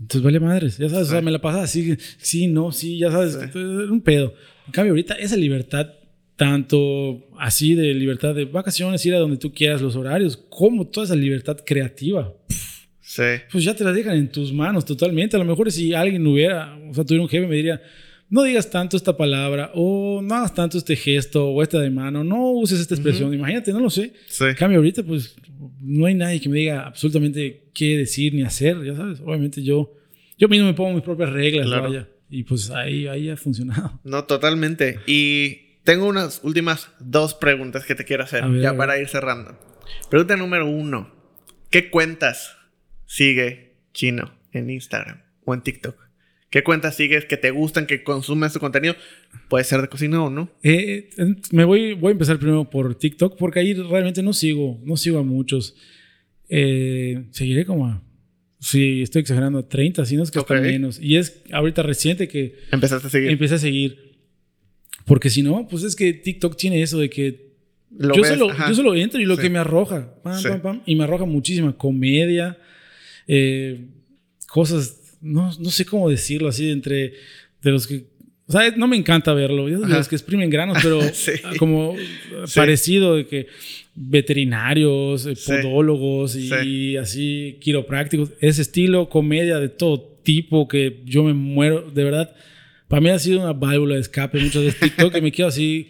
Entonces 0.00 0.22
vale 0.22 0.40
madres, 0.40 0.78
ya 0.78 0.88
sabes, 0.88 1.06
o 1.08 1.10
sea, 1.10 1.20
Sí. 1.20 1.24
me 1.24 1.30
la 1.30 1.40
pasaba 1.40 1.64
así, 1.64 1.96
sí, 2.18 2.46
no, 2.48 2.72
sí, 2.72 2.98
ya 2.98 3.10
sabes, 3.10 3.32
Sí. 3.34 3.38
entonces, 3.42 3.90
un 3.90 4.00
pedo. 4.00 4.34
En 4.66 4.72
cambio, 4.72 4.92
ahorita 4.92 5.14
esa 5.14 5.36
libertad, 5.36 5.90
tanto 6.36 7.28
así 7.38 7.74
de 7.74 7.94
libertad 7.94 8.34
de 8.34 8.46
vacaciones, 8.46 9.04
ir 9.06 9.14
a 9.14 9.18
donde 9.18 9.36
tú 9.36 9.52
quieras, 9.52 9.80
los 9.82 9.94
horarios, 9.96 10.36
como 10.48 10.86
toda 10.88 11.04
esa 11.04 11.14
libertad 11.14 11.58
creativa, 11.64 12.34
Sí. 13.14 13.22
pues 13.50 13.62
ya 13.64 13.74
te 13.74 13.84
la 13.84 13.92
dejan 13.92 14.16
en 14.16 14.28
tus 14.32 14.52
manos 14.54 14.84
totalmente. 14.86 15.36
A 15.36 15.38
lo 15.38 15.44
mejor 15.44 15.70
si 15.70 15.92
alguien 15.92 16.26
hubiera, 16.26 16.74
o 16.88 16.94
sea, 16.94 17.04
tuviera 17.04 17.22
un 17.22 17.28
jefe, 17.28 17.46
me 17.46 17.56
diría, 17.56 17.82
no 18.30 18.42
digas 18.42 18.70
tanto 18.70 18.96
esta 18.96 19.14
palabra, 19.16 19.70
o 19.74 20.22
no 20.22 20.34
hagas 20.34 20.54
tanto 20.54 20.78
este 20.78 20.96
gesto, 20.96 21.48
o 21.50 21.62
esta 21.62 21.78
de 21.78 21.90
mano, 21.90 22.24
no 22.24 22.52
uses 22.52 22.80
esta 22.80 22.94
expresión. 22.94 23.34
Imagínate, 23.34 23.70
no 23.72 23.80
lo 23.80 23.90
sé. 23.90 24.14
Sí. 24.28 24.44
En 24.44 24.54
cambio, 24.54 24.78
ahorita, 24.78 25.02
pues 25.02 25.36
no 25.80 26.06
hay 26.06 26.14
nadie 26.14 26.40
que 26.40 26.48
me 26.48 26.58
diga 26.58 26.86
absolutamente 26.86 27.64
qué 27.74 27.98
decir 27.98 28.32
ni 28.32 28.42
hacer, 28.42 28.82
ya 28.82 28.96
sabes. 28.96 29.20
Obviamente 29.20 29.62
yo 29.62 29.92
yo 30.38 30.48
mismo 30.48 30.66
me 30.66 30.74
pongo 30.74 30.94
mis 30.94 31.02
propias 31.02 31.30
reglas, 31.30 31.66
Claro. 31.66 31.82
vaya. 31.84 32.08
Y 32.30 32.44
pues 32.44 32.70
ahí, 32.70 33.06
ahí 33.08 33.28
ha 33.28 33.36
funcionado. 33.36 34.00
No, 34.04 34.24
totalmente. 34.24 35.00
Y 35.06 35.76
tengo 35.84 36.06
unas 36.06 36.40
últimas 36.42 36.88
dos 36.98 37.34
preguntas 37.34 37.84
que 37.84 37.94
te 37.94 38.04
quiero 38.06 38.24
hacer, 38.24 38.48
ver, 38.48 38.62
ya 38.62 38.74
para 38.74 38.98
ir 38.98 39.08
cerrando. 39.08 39.58
Pregunta 40.08 40.34
número 40.36 40.66
uno. 40.66 41.12
¿Qué 41.70 41.90
cuentas 41.90 42.56
sigue 43.06 43.76
Chino 43.92 44.32
en 44.52 44.70
Instagram 44.70 45.20
o 45.44 45.54
en 45.54 45.62
TikTok? 45.62 45.96
¿Qué 46.50 46.62
cuentas 46.62 46.96
sigues 46.96 47.24
que 47.24 47.38
te 47.38 47.50
gustan, 47.50 47.86
que 47.86 48.02
consumes 48.04 48.52
su 48.52 48.60
contenido? 48.60 48.94
Puede 49.48 49.64
ser 49.64 49.80
de 49.80 49.88
cocina 49.88 50.22
o 50.22 50.28
no. 50.28 50.50
Eh, 50.62 51.08
eh, 51.16 51.34
me 51.50 51.64
voy, 51.64 51.94
voy 51.94 52.10
a 52.10 52.12
empezar 52.12 52.38
primero 52.38 52.68
por 52.68 52.94
TikTok 52.94 53.38
porque 53.38 53.60
ahí 53.60 53.72
realmente 53.72 54.22
no 54.22 54.34
sigo, 54.34 54.78
no 54.84 54.96
sigo 54.98 55.18
a 55.18 55.22
muchos. 55.22 55.74
Eh, 56.50 57.24
seguiré 57.30 57.64
como 57.64 57.86
a, 57.86 58.02
sí, 58.60 59.00
estoy 59.00 59.20
exagerando, 59.20 59.58
a 59.60 59.68
30, 59.68 60.04
si 60.04 60.16
no 60.16 60.22
es 60.22 60.30
que 60.30 60.40
hasta 60.40 60.54
Ok. 60.54 60.60
menos. 60.60 61.00
Y 61.00 61.16
es 61.16 61.42
ahorita 61.52 61.82
reciente 61.82 62.28
que 62.28 62.56
Empezaste 62.70 63.06
a 63.06 63.10
seguir. 63.10 63.30
empecé 63.30 63.54
a 63.54 63.58
seguir. 63.58 64.12
Porque 65.06 65.30
si 65.30 65.42
no, 65.42 65.66
pues 65.68 65.84
es 65.84 65.96
que 65.96 66.12
TikTok 66.12 66.56
tiene 66.56 66.82
eso 66.82 66.98
de 66.98 67.08
que 67.08 67.52
yo, 67.90 68.10
ves, 68.14 68.28
solo, 68.28 68.48
yo 68.68 68.74
solo 68.74 68.94
entro 68.94 69.20
y 69.20 69.24
lo 69.24 69.36
Sí. 69.36 69.42
que 69.42 69.50
me 69.50 69.58
arroja, 69.58 70.20
pam, 70.22 70.38
Sí. 70.38 70.48
pam, 70.48 70.60
pam, 70.60 70.82
y 70.84 70.96
me 70.96 71.04
arroja 71.04 71.24
muchísima 71.24 71.76
comedia, 71.78 72.58
eh, 73.28 73.86
cosas, 74.48 75.16
no, 75.20 75.50
no 75.58 75.70
sé 75.70 75.84
cómo 75.84 76.08
decirlo 76.10 76.48
así, 76.48 76.70
entre 76.70 77.14
de 77.62 77.70
los 77.70 77.86
que, 77.86 78.04
o 78.46 78.52
sea, 78.52 78.70
no 78.76 78.86
me 78.88 78.96
encanta 78.96 79.32
verlo, 79.32 79.66
de 79.66 79.76
los 79.88 80.08
que 80.08 80.16
exprimen 80.16 80.50
granos, 80.50 80.78
pero 80.82 81.00
Sí. 81.12 81.32
como 81.58 81.94
Sí. 82.46 82.52
parecido 82.56 83.16
de 83.16 83.26
que 83.26 83.46
veterinarios, 83.94 85.26
eh, 85.26 85.34
podólogos 85.46 86.36
y, 86.36 86.48
Sí. 86.48 86.96
así 86.96 87.58
quiroprácticos, 87.60 88.30
ese 88.40 88.62
estilo, 88.62 89.08
comedia 89.08 89.58
de 89.58 89.68
todo 89.68 90.00
tipo 90.22 90.68
que 90.68 91.00
yo 91.04 91.24
me 91.24 91.32
muero, 91.34 91.90
de 91.90 92.04
verdad, 92.04 92.34
para 92.88 93.00
mí 93.00 93.08
ha 93.10 93.18
sido 93.18 93.40
una 93.40 93.52
válvula 93.52 93.94
de 93.96 94.00
escape 94.02 94.38
muchas 94.38 94.62
veces 94.64 94.80
TikTok, 94.80 95.12
que 95.14 95.22
me 95.22 95.32
quedo 95.32 95.48
así 95.48 95.88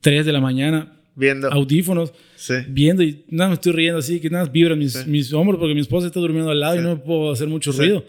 3 0.00 0.26
de 0.26 0.32
la 0.32 0.40
mañana 0.40 0.93
Viendo. 1.16 1.48
audífonos, 1.52 2.12
Sí. 2.36 2.54
viendo 2.68 3.02
y 3.02 3.24
nada, 3.28 3.50
me 3.50 3.54
estoy 3.54 3.72
riendo 3.72 3.98
así, 3.98 4.20
que 4.20 4.30
nada, 4.30 4.46
vibran 4.46 4.78
mis, 4.78 4.92
Sí. 4.94 5.08
mis 5.08 5.32
hombros 5.32 5.58
porque 5.60 5.74
mi 5.74 5.80
esposa 5.80 6.06
está 6.08 6.18
durmiendo 6.20 6.50
al 6.50 6.60
lado 6.60 6.74
Sí. 6.74 6.80
y 6.80 6.82
no 6.84 7.02
puedo 7.04 7.30
hacer 7.30 7.46
mucho 7.48 7.72
ruido. 7.72 8.04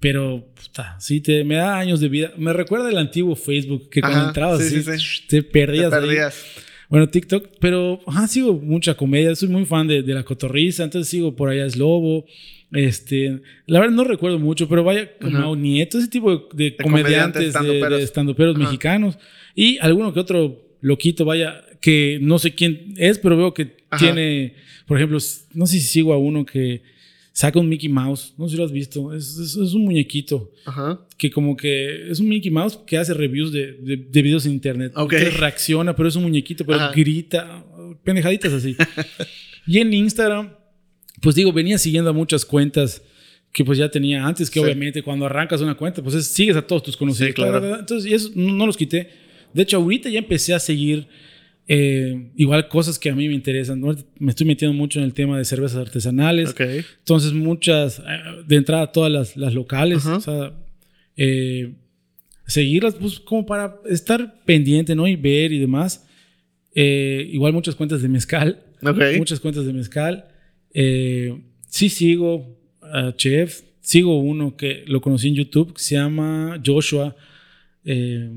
Pero, 0.00 0.46
puta, 0.54 0.96
sí, 0.98 1.20
te, 1.20 1.44
me 1.44 1.56
da 1.56 1.78
años 1.78 2.00
de 2.00 2.08
vida. 2.08 2.32
Me 2.38 2.54
recuerda 2.54 2.88
el 2.88 2.96
antiguo 2.96 3.36
Facebook, 3.36 3.90
que 3.90 4.00
cuando 4.00 4.18
Ajá, 4.20 4.28
entrabas 4.28 4.60
sí, 4.66 4.76
así, 4.78 4.82
sí, 4.82 4.98
sí. 4.98 5.22
te 5.28 5.42
Te 5.42 5.48
perdías. 5.50 5.92
ahí. 5.92 6.00
perdías. 6.00 6.44
Bueno, 6.88 7.08
TikTok, 7.08 7.48
pero 7.60 8.00
ajá, 8.06 8.26
sigo 8.26 8.54
mucha 8.54 8.94
comedia. 8.94 9.34
Soy 9.36 9.48
muy 9.50 9.64
fan 9.66 9.86
de, 9.86 10.02
de 10.02 10.14
la 10.14 10.24
cotorriza, 10.24 10.82
entonces 10.84 11.08
sigo 11.08 11.36
por 11.36 11.50
allá 11.50 11.66
es 11.66 11.76
Lobo. 11.76 12.24
Este, 12.72 13.42
la 13.66 13.80
verdad 13.80 13.94
no 13.94 14.04
recuerdo 14.04 14.38
mucho, 14.38 14.68
pero 14.68 14.82
vaya 14.84 15.10
como. 15.20 15.38
Mau 15.38 15.54
Nieto, 15.56 15.98
ese 15.98 16.08
tipo 16.08 16.30
de, 16.30 16.36
de 16.70 16.76
comediantes, 16.76 17.52
comediantes, 17.52 17.90
de, 17.98 18.02
estandoperos. 18.04 18.54
de 18.54 18.60
mexicanos. 18.64 19.18
Y 19.54 19.78
alguno 19.78 20.14
que 20.14 20.20
otro 20.20 20.76
loquito, 20.80 21.24
vaya, 21.24 21.62
que 21.80 22.18
no 22.20 22.38
sé 22.38 22.54
quién 22.54 22.94
es, 22.96 23.18
pero 23.18 23.36
veo 23.36 23.54
que 23.54 23.76
Ajá. 23.90 24.04
tiene, 24.04 24.54
por 24.86 24.96
ejemplo, 24.98 25.18
no 25.54 25.66
sé 25.66 25.74
si 25.74 25.80
sigo 25.80 26.12
a 26.12 26.18
uno 26.18 26.44
que 26.44 26.82
saca 27.32 27.58
un 27.58 27.68
Mickey 27.68 27.88
Mouse, 27.88 28.34
no 28.36 28.46
sé 28.46 28.52
si 28.52 28.58
lo 28.58 28.64
has 28.64 28.72
visto, 28.72 29.14
es, 29.14 29.38
es- 29.38 29.56
es 29.56 29.72
un 29.72 29.84
muñequito 29.84 30.50
Ajá. 30.66 31.00
que 31.16 31.30
como 31.30 31.56
que 31.56 32.10
es 32.10 32.20
un 32.20 32.28
Mickey 32.28 32.50
Mouse 32.50 32.78
que 32.86 32.98
hace 32.98 33.14
reviews 33.14 33.50
de, 33.52 33.72
de, 33.80 33.96
de 33.96 34.22
videos 34.22 34.44
en 34.46 34.52
internet. 34.52 34.92
Ok. 34.94 35.12
Entonces 35.14 35.40
reacciona, 35.40 35.96
pero 35.96 36.08
es 36.08 36.16
un 36.16 36.24
muñequito, 36.24 36.66
pero 36.66 36.78
Ajá. 36.80 36.92
grita, 36.94 37.64
pendejaditas 38.04 38.52
así. 38.52 38.76
y 39.66 39.78
en 39.78 39.92
Instagram, 39.94 40.50
pues 41.22 41.34
digo, 41.36 41.52
venía 41.52 41.78
siguiendo 41.78 42.10
a 42.10 42.12
muchas 42.12 42.44
cuentas 42.44 43.02
que 43.52 43.64
pues 43.64 43.78
ya 43.78 43.90
tenía 43.90 44.26
antes, 44.26 44.48
que 44.50 44.60
Sí. 44.60 44.64
obviamente 44.64 45.02
cuando 45.02 45.26
arrancas 45.26 45.60
una 45.60 45.74
cuenta, 45.76 46.02
pues 46.02 46.14
es- 46.16 46.26
sigues 46.26 46.56
a 46.56 46.62
todos 46.66 46.82
tus 46.82 46.96
conocidos. 46.96 47.28
Sí, 47.28 47.34
claro. 47.34 47.78
Entonces, 47.78 48.10
y 48.10 48.14
eso 48.14 48.30
no, 48.34 48.52
no 48.52 48.66
los 48.66 48.76
quité. 48.76 49.08
De 49.54 49.62
hecho, 49.62 49.78
ahorita 49.78 50.08
ya 50.10 50.18
empecé 50.18 50.52
a 50.54 50.58
seguir 50.60 51.06
eh, 51.68 52.30
igual 52.36 52.68
cosas 52.68 52.98
que 52.98 53.10
a 53.10 53.14
mí 53.14 53.28
me 53.28 53.34
interesan. 53.34 53.80
¿no? 53.80 53.94
Me 54.18 54.30
estoy 54.30 54.46
metiendo 54.46 54.76
mucho 54.76 54.98
en 54.98 55.04
el 55.04 55.14
tema 55.14 55.38
de 55.38 55.44
cervezas 55.44 55.78
artesanales. 55.78 56.50
Ok. 56.50 56.60
Entonces, 56.98 57.32
muchas, 57.32 57.98
eh, 58.00 58.02
de 58.46 58.56
entrada, 58.56 58.90
todas 58.92 59.10
las, 59.12 59.36
las 59.36 59.54
locales, 59.54 59.98
Ajá. 60.06 60.16
o 60.16 60.20
sea, 60.20 60.52
eh, 61.16 61.74
seguirlas, 62.46 62.94
pues, 62.94 63.20
como 63.20 63.46
para 63.46 63.76
estar 63.88 64.42
pendiente, 64.44 64.94
¿no? 64.94 65.06
Y 65.06 65.16
ver 65.16 65.52
y 65.52 65.58
demás. 65.58 66.06
Eh, 66.74 67.28
igual 67.32 67.52
muchas 67.52 67.74
cuentas 67.74 68.00
de 68.02 68.08
mezcal, 68.08 68.62
Ok. 68.82 68.98
muchas 69.18 69.40
cuentas 69.40 69.66
de 69.66 69.72
mezcal. 69.72 70.24
Eh, 70.72 71.40
sí 71.68 71.88
sigo 71.88 72.56
a 72.80 73.12
chefs, 73.16 73.64
sigo 73.80 74.18
uno 74.20 74.56
que 74.56 74.84
lo 74.86 75.00
conocí 75.00 75.28
en 75.28 75.34
YouTube, 75.34 75.74
que 75.74 75.82
se 75.82 75.94
llama 75.96 76.60
Joshua. 76.64 77.14
eh, 77.84 78.30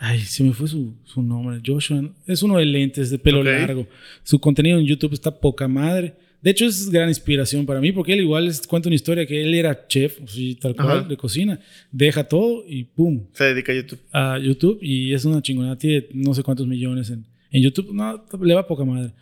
ay, 0.00 0.20
se 0.20 0.42
me 0.42 0.52
fue 0.52 0.66
su, 0.66 0.94
su 1.04 1.22
nombre. 1.22 1.60
Joshua. 1.64 2.02
Es 2.26 2.42
uno 2.42 2.56
de 2.56 2.64
lentes, 2.64 3.10
de 3.10 3.18
pelo 3.18 3.44
largo. 3.44 3.86
Su 4.24 4.40
contenido 4.40 4.78
en 4.78 4.86
YouTube 4.86 5.12
está 5.12 5.30
poca 5.30 5.68
madre. 5.68 6.14
De 6.42 6.50
hecho, 6.50 6.64
es 6.64 6.88
gran 6.88 7.08
inspiración 7.10 7.66
para 7.66 7.82
mí, 7.82 7.92
porque 7.92 8.14
él 8.14 8.20
igual 8.20 8.46
les 8.46 8.66
cuenta 8.66 8.88
una 8.88 8.96
historia 8.96 9.26
que 9.26 9.42
él 9.42 9.52
era 9.52 9.86
chef, 9.86 10.18
sí, 10.26 10.54
tal 10.54 10.74
cual, 10.74 11.00
Ajá. 11.00 11.08
de 11.08 11.16
cocina. 11.18 11.60
Deja 11.92 12.24
todo 12.24 12.64
y 12.66 12.84
¡pum! 12.84 13.26
Se 13.34 13.44
dedica 13.44 13.72
a 13.72 13.74
YouTube. 13.76 14.00
a 14.10 14.38
YouTube 14.38 14.78
y 14.80 15.12
es 15.12 15.24
una 15.26 15.42
chingonada. 15.42 15.76
Tiene 15.76 16.06
no 16.14 16.32
sé 16.32 16.42
cuántos 16.42 16.66
millones 16.66 17.10
en, 17.10 17.26
en 17.50 17.62
YouTube. 17.62 17.92
No, 17.92 18.24
le 18.42 18.54
va 18.54 18.66
poca 18.66 18.84
madre. 18.86 19.12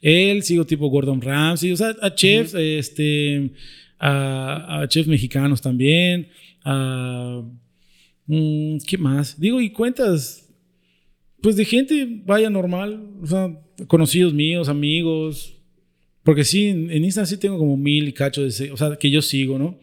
Él, 0.00 0.44
sigo 0.44 0.64
tipo 0.64 0.88
Gordon 0.88 1.20
Ramsay, 1.20 1.72
o 1.72 1.76
sea, 1.76 1.96
a 2.00 2.14
chefs, 2.14 2.54
este, 2.54 3.50
a, 3.98 4.82
a 4.82 4.88
chefs 4.88 5.08
mexicanos 5.08 5.60
también, 5.60 6.28
a... 6.64 7.42
mm, 8.34 8.78
¿Qué 8.86 8.98
más? 8.98 9.38
Digo, 9.40 9.60
y 9.60 9.70
cuentas, 9.70 10.48
pues 11.42 11.56
de 11.56 11.64
gente, 11.64 12.22
vaya 12.24 12.50
normal, 12.50 13.08
o 13.22 13.26
sea, 13.26 13.58
conocidos 13.86 14.32
míos, 14.34 14.68
amigos. 14.68 15.56
Porque 16.22 16.44
sí, 16.44 16.66
en, 16.68 16.90
en 16.90 17.04
Instagram 17.04 17.26
sí 17.28 17.36
tengo 17.38 17.56
como 17.58 17.76
mil 17.76 18.06
y 18.08 18.12
cacho 18.12 18.42
de... 18.42 18.70
O 18.72 18.76
sea, 18.76 18.96
que 18.96 19.10
yo 19.10 19.22
sigo, 19.22 19.58
¿no? 19.58 19.78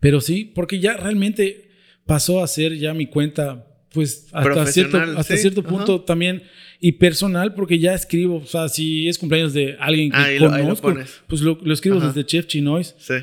Pero 0.00 0.20
sí, 0.20 0.50
porque 0.54 0.80
ya 0.80 0.94
realmente 0.96 1.68
pasó 2.04 2.42
a 2.42 2.46
ser 2.48 2.76
ya 2.76 2.92
mi 2.94 3.06
cuenta, 3.06 3.66
pues 3.92 4.26
hasta 4.32 4.66
cierto, 4.66 4.98
hasta 4.98 5.36
sí, 5.36 5.40
cierto 5.42 5.60
ajá. 5.60 5.70
punto 5.70 6.00
también 6.02 6.42
y 6.80 6.92
personal, 6.92 7.54
porque 7.54 7.78
ya 7.78 7.94
escribo, 7.94 8.36
o 8.38 8.46
sea, 8.46 8.68
si 8.68 9.08
es 9.08 9.16
cumpleaños 9.18 9.54
de 9.54 9.76
alguien 9.78 10.10
que 10.10 10.16
Ah, 10.16 10.24
ahí 10.24 10.38
lo- 10.38 10.50
lo 10.50 10.62
conozco, 10.62 10.94
pues 11.28 11.40
lo, 11.40 11.58
lo 11.62 11.72
escribo 11.72 11.96
Ajá. 11.98 12.08
desde 12.08 12.26
Chef 12.26 12.46
Chinois. 12.46 12.94
Sí. 12.98 13.14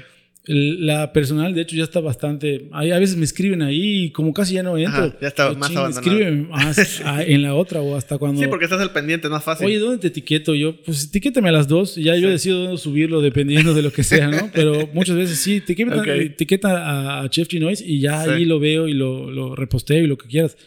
La 0.46 1.14
personal, 1.14 1.54
de 1.54 1.62
hecho, 1.62 1.76
ya 1.76 1.84
está 1.84 2.00
bastante. 2.00 2.68
A 2.72 2.82
veces 2.98 3.16
me 3.16 3.26
escriben 3.26 3.62
ahí 3.62 4.06
y 4.06 4.10
como 4.12 4.34
casi 4.34 4.56
ya 4.56 4.64
no 4.64 4.76
entro. 4.76 5.04
Ajá, 5.04 5.18
ya 5.22 5.28
está 5.28 5.54
Yo, 5.54 5.60
más. 5.60 5.70
Escríbeme 5.72 6.48
más 6.50 7.02
a- 7.06 7.24
en 7.24 7.44
la 7.44 7.54
otra 7.54 7.82
o 7.82 7.96
hasta 7.96 8.18
cuando. 8.18 8.42
Sí, 8.42 8.48
porque 8.48 8.66
estás 8.66 8.82
al 8.82 8.92
pendiente, 8.92 9.28
es 9.28 9.32
más 9.32 9.44
fácil. 9.44 9.68
Oye, 9.68 9.78
¿dónde 9.78 10.00
te 10.00 10.08
etiqueto 10.08 10.56
yo? 10.56 10.76
Pues 10.82 11.04
etiquétame 11.06 11.50
a 11.50 11.52
las 11.52 11.68
dos 11.68 11.96
y 11.96 12.04
ya 12.06 12.16
yo 12.16 12.28
Sí. 12.28 12.32
decido 12.34 12.64
dónde 12.64 12.78
subirlo 12.80 13.22
dependiendo 13.22 13.76
de 13.76 13.84
lo 13.84 13.92
que 13.94 14.02
sea, 14.04 14.30
¿no? 14.30 14.50
Pero 14.54 14.90
muchas 14.94 15.16
veces 15.16 15.38
sí, 15.38 15.58
etiqueta, 15.58 15.98
Ok. 16.02 16.08
etiqueta 16.08 16.88
a, 16.88 17.22
a 17.22 17.30
Chef 17.30 17.48
Chinois 17.48 17.80
y 17.80 18.00
ya 18.00 18.24
Sí. 18.24 18.30
ahí 18.32 18.46
lo 18.46 18.60
veo 18.60 18.88
y 18.88 18.94
lo, 18.96 19.30
lo 19.30 19.56
reposteo 19.56 20.04
y 20.04 20.08
lo 20.08 20.18
que 20.18 20.28
quieras. 20.28 20.58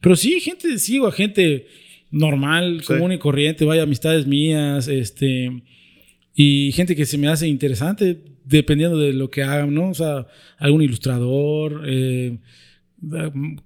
Pero 0.00 0.16
sí, 0.16 0.40
gente, 0.40 0.80
sigo 0.80 1.06
a 1.06 1.12
gente 1.12 1.68
normal, 2.10 2.80
Sí. 2.80 2.86
común 2.88 3.12
y 3.12 3.18
corriente, 3.18 3.64
vaya, 3.64 3.84
amistades 3.84 4.26
mías, 4.26 4.88
este, 4.88 5.62
y 6.34 6.72
gente 6.72 6.96
que 6.96 7.06
se 7.06 7.18
me 7.18 7.28
hace 7.28 7.46
interesante 7.46 8.18
dependiendo 8.44 8.98
de 8.98 9.12
lo 9.12 9.30
que 9.30 9.42
hagan, 9.42 9.72
¿no? 9.74 9.90
O 9.90 9.94
sea, 9.94 10.26
algún 10.58 10.82
ilustrador, 10.82 11.82
eh, 11.86 12.38
mm, 13.00 13.56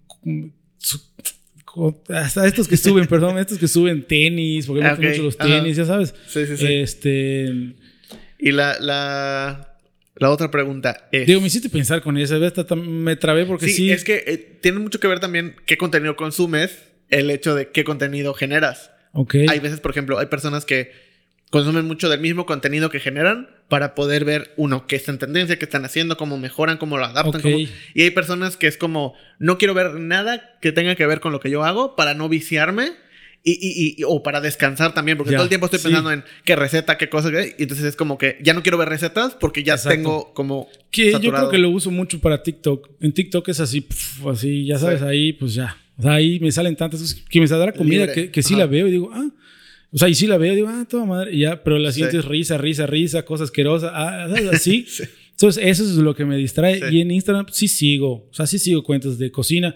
hasta 2.08 2.46
estos 2.46 2.68
que 2.68 2.76
suben, 2.76 3.06
perdón, 3.06 3.38
estos 3.38 3.58
que 3.58 3.68
suben 3.68 4.06
tenis, 4.06 4.66
porque 4.66 4.82
me 4.82 4.88
Ah, 4.88 4.90
gustan 4.92 5.06
ok, 5.06 5.10
mucho 5.12 5.22
los 5.24 5.36
ajá. 5.40 5.48
tenis, 5.48 5.76
ya 5.76 5.84
sabes. 5.84 6.14
Sí, 6.26 6.46
sí, 6.46 6.56
sí. 6.56 6.66
Este, 6.68 7.74
y 8.38 8.52
la, 8.52 8.78
la, 8.80 9.78
la 10.16 10.30
otra 10.30 10.50
pregunta 10.50 11.08
es... 11.12 11.26
digo, 11.26 11.40
me 11.40 11.48
hiciste 11.48 11.68
pensar 11.68 12.00
con. 12.02 12.16
Hasta 12.16 12.74
me 12.76 13.16
trabé 13.16 13.44
porque 13.46 13.66
sí, 13.66 13.74
sí. 13.74 13.90
es 13.90 14.04
que 14.04 14.24
eh, 14.26 14.58
tiene 14.62 14.78
mucho 14.78 15.00
que 15.00 15.08
ver 15.08 15.20
también 15.20 15.56
qué 15.66 15.76
contenido 15.76 16.16
consumes, 16.16 16.78
el 17.08 17.30
hecho 17.30 17.54
de 17.54 17.70
qué 17.70 17.84
contenido 17.84 18.34
generas. 18.34 18.90
Ok. 19.12 19.34
Hay 19.48 19.60
veces, 19.60 19.80
por 19.80 19.90
ejemplo, 19.90 20.18
hay 20.18 20.26
personas 20.26 20.64
que 20.64 21.05
consumen 21.50 21.86
mucho 21.86 22.08
del 22.08 22.20
mismo 22.20 22.44
contenido 22.46 22.90
que 22.90 23.00
generan 23.00 23.48
para 23.68 23.94
poder 23.94 24.24
ver, 24.24 24.52
uno, 24.56 24.86
qué 24.86 24.96
está 24.96 25.10
en 25.12 25.18
tendencia, 25.18 25.58
qué 25.58 25.64
están 25.64 25.84
haciendo, 25.84 26.16
cómo 26.16 26.38
mejoran, 26.38 26.76
cómo 26.78 26.98
lo 26.98 27.04
adaptan. 27.04 27.36
Ok. 27.36 27.42
cómo- 27.42 27.58
Y 27.94 28.02
hay 28.02 28.10
personas 28.10 28.56
que 28.56 28.66
es 28.66 28.76
como, 28.76 29.14
no 29.38 29.58
quiero 29.58 29.74
ver 29.74 29.94
nada 29.94 30.56
que 30.60 30.72
tenga 30.72 30.94
que 30.94 31.06
ver 31.06 31.20
con 31.20 31.32
lo 31.32 31.40
que 31.40 31.50
yo 31.50 31.64
hago 31.64 31.96
para 31.96 32.14
no 32.14 32.28
viciarme. 32.28 32.92
Y, 33.48 33.52
y- 33.52 33.94
y- 33.98 34.02
o 34.04 34.24
para 34.24 34.40
descansar 34.40 34.92
también, 34.92 35.16
porque 35.16 35.30
Ya, 35.30 35.36
todo 35.36 35.44
el 35.44 35.48
tiempo 35.48 35.66
estoy 35.66 35.78
sí. 35.78 35.84
pensando 35.84 36.10
en 36.10 36.24
qué 36.44 36.56
receta, 36.56 36.98
qué 36.98 37.08
cosa, 37.08 37.30
qué- 37.30 37.54
y 37.56 37.62
entonces 37.62 37.86
es 37.86 37.94
como 37.94 38.18
que 38.18 38.38
ya 38.42 38.54
no 38.54 38.62
quiero 38.64 38.76
ver 38.76 38.88
recetas 38.88 39.36
porque 39.36 39.62
ya 39.62 39.74
Exacto. 39.74 39.94
tengo 39.96 40.34
como 40.34 40.68
Que 40.90 41.12
yo 41.12 41.30
creo 41.32 41.48
que 41.48 41.58
lo 41.58 41.70
uso 41.70 41.92
mucho 41.92 42.18
para 42.18 42.42
TikTok. 42.42 42.88
En 43.00 43.12
TikTok 43.12 43.48
es 43.50 43.60
así, 43.60 43.82
pf, 43.82 44.28
así, 44.28 44.66
ya 44.66 44.78
sabes, 44.80 44.98
Sí. 44.98 45.06
ahí 45.06 45.32
pues 45.32 45.54
ya. 45.54 45.76
O 45.96 46.02
sea, 46.02 46.14
ahí 46.14 46.40
me 46.40 46.50
salen 46.50 46.74
tantas 46.74 46.98
cosas 47.00 47.22
que 47.30 47.40
me 47.40 47.46
saldrá 47.46 47.70
comida 47.70 48.00
Libre. 48.06 48.14
que, 48.14 48.30
que 48.32 48.42
sí 48.42 48.54
Ajá. 48.54 48.64
la 48.64 48.66
veo 48.66 48.88
y 48.88 48.90
digo, 48.90 49.10
ah. 49.14 49.28
O 49.92 49.98
sea, 49.98 50.08
y 50.08 50.14
sí 50.14 50.26
la 50.26 50.36
veo 50.36 50.54
digo, 50.54 50.68
ah, 50.68 50.86
toda 50.88 51.04
madre. 51.06 51.34
Y 51.34 51.40
ya, 51.40 51.62
pero 51.62 51.78
la 51.78 51.92
siguiente 51.92 52.16
Sí. 52.16 52.18
es 52.18 52.24
risa, 52.26 52.58
risa, 52.58 52.86
risa, 52.86 53.24
cosa 53.24 53.44
asquerosa, 53.44 53.90
ah, 53.94 54.28
¿sabes? 54.28 54.48
así. 54.52 54.84
Sí. 54.88 55.04
Entonces, 55.32 55.62
eso 55.66 55.82
es 55.84 55.90
lo 55.96 56.14
que 56.14 56.24
me 56.24 56.36
distrae. 56.38 56.78
Sí. 56.78 56.96
Y 56.96 57.00
en 57.02 57.10
Instagram 57.10 57.46
sí 57.52 57.68
sigo, 57.68 58.26
o 58.30 58.32
sea, 58.32 58.46
sí 58.46 58.58
sigo 58.58 58.82
cuentas 58.82 59.18
de 59.18 59.30
cocina. 59.30 59.74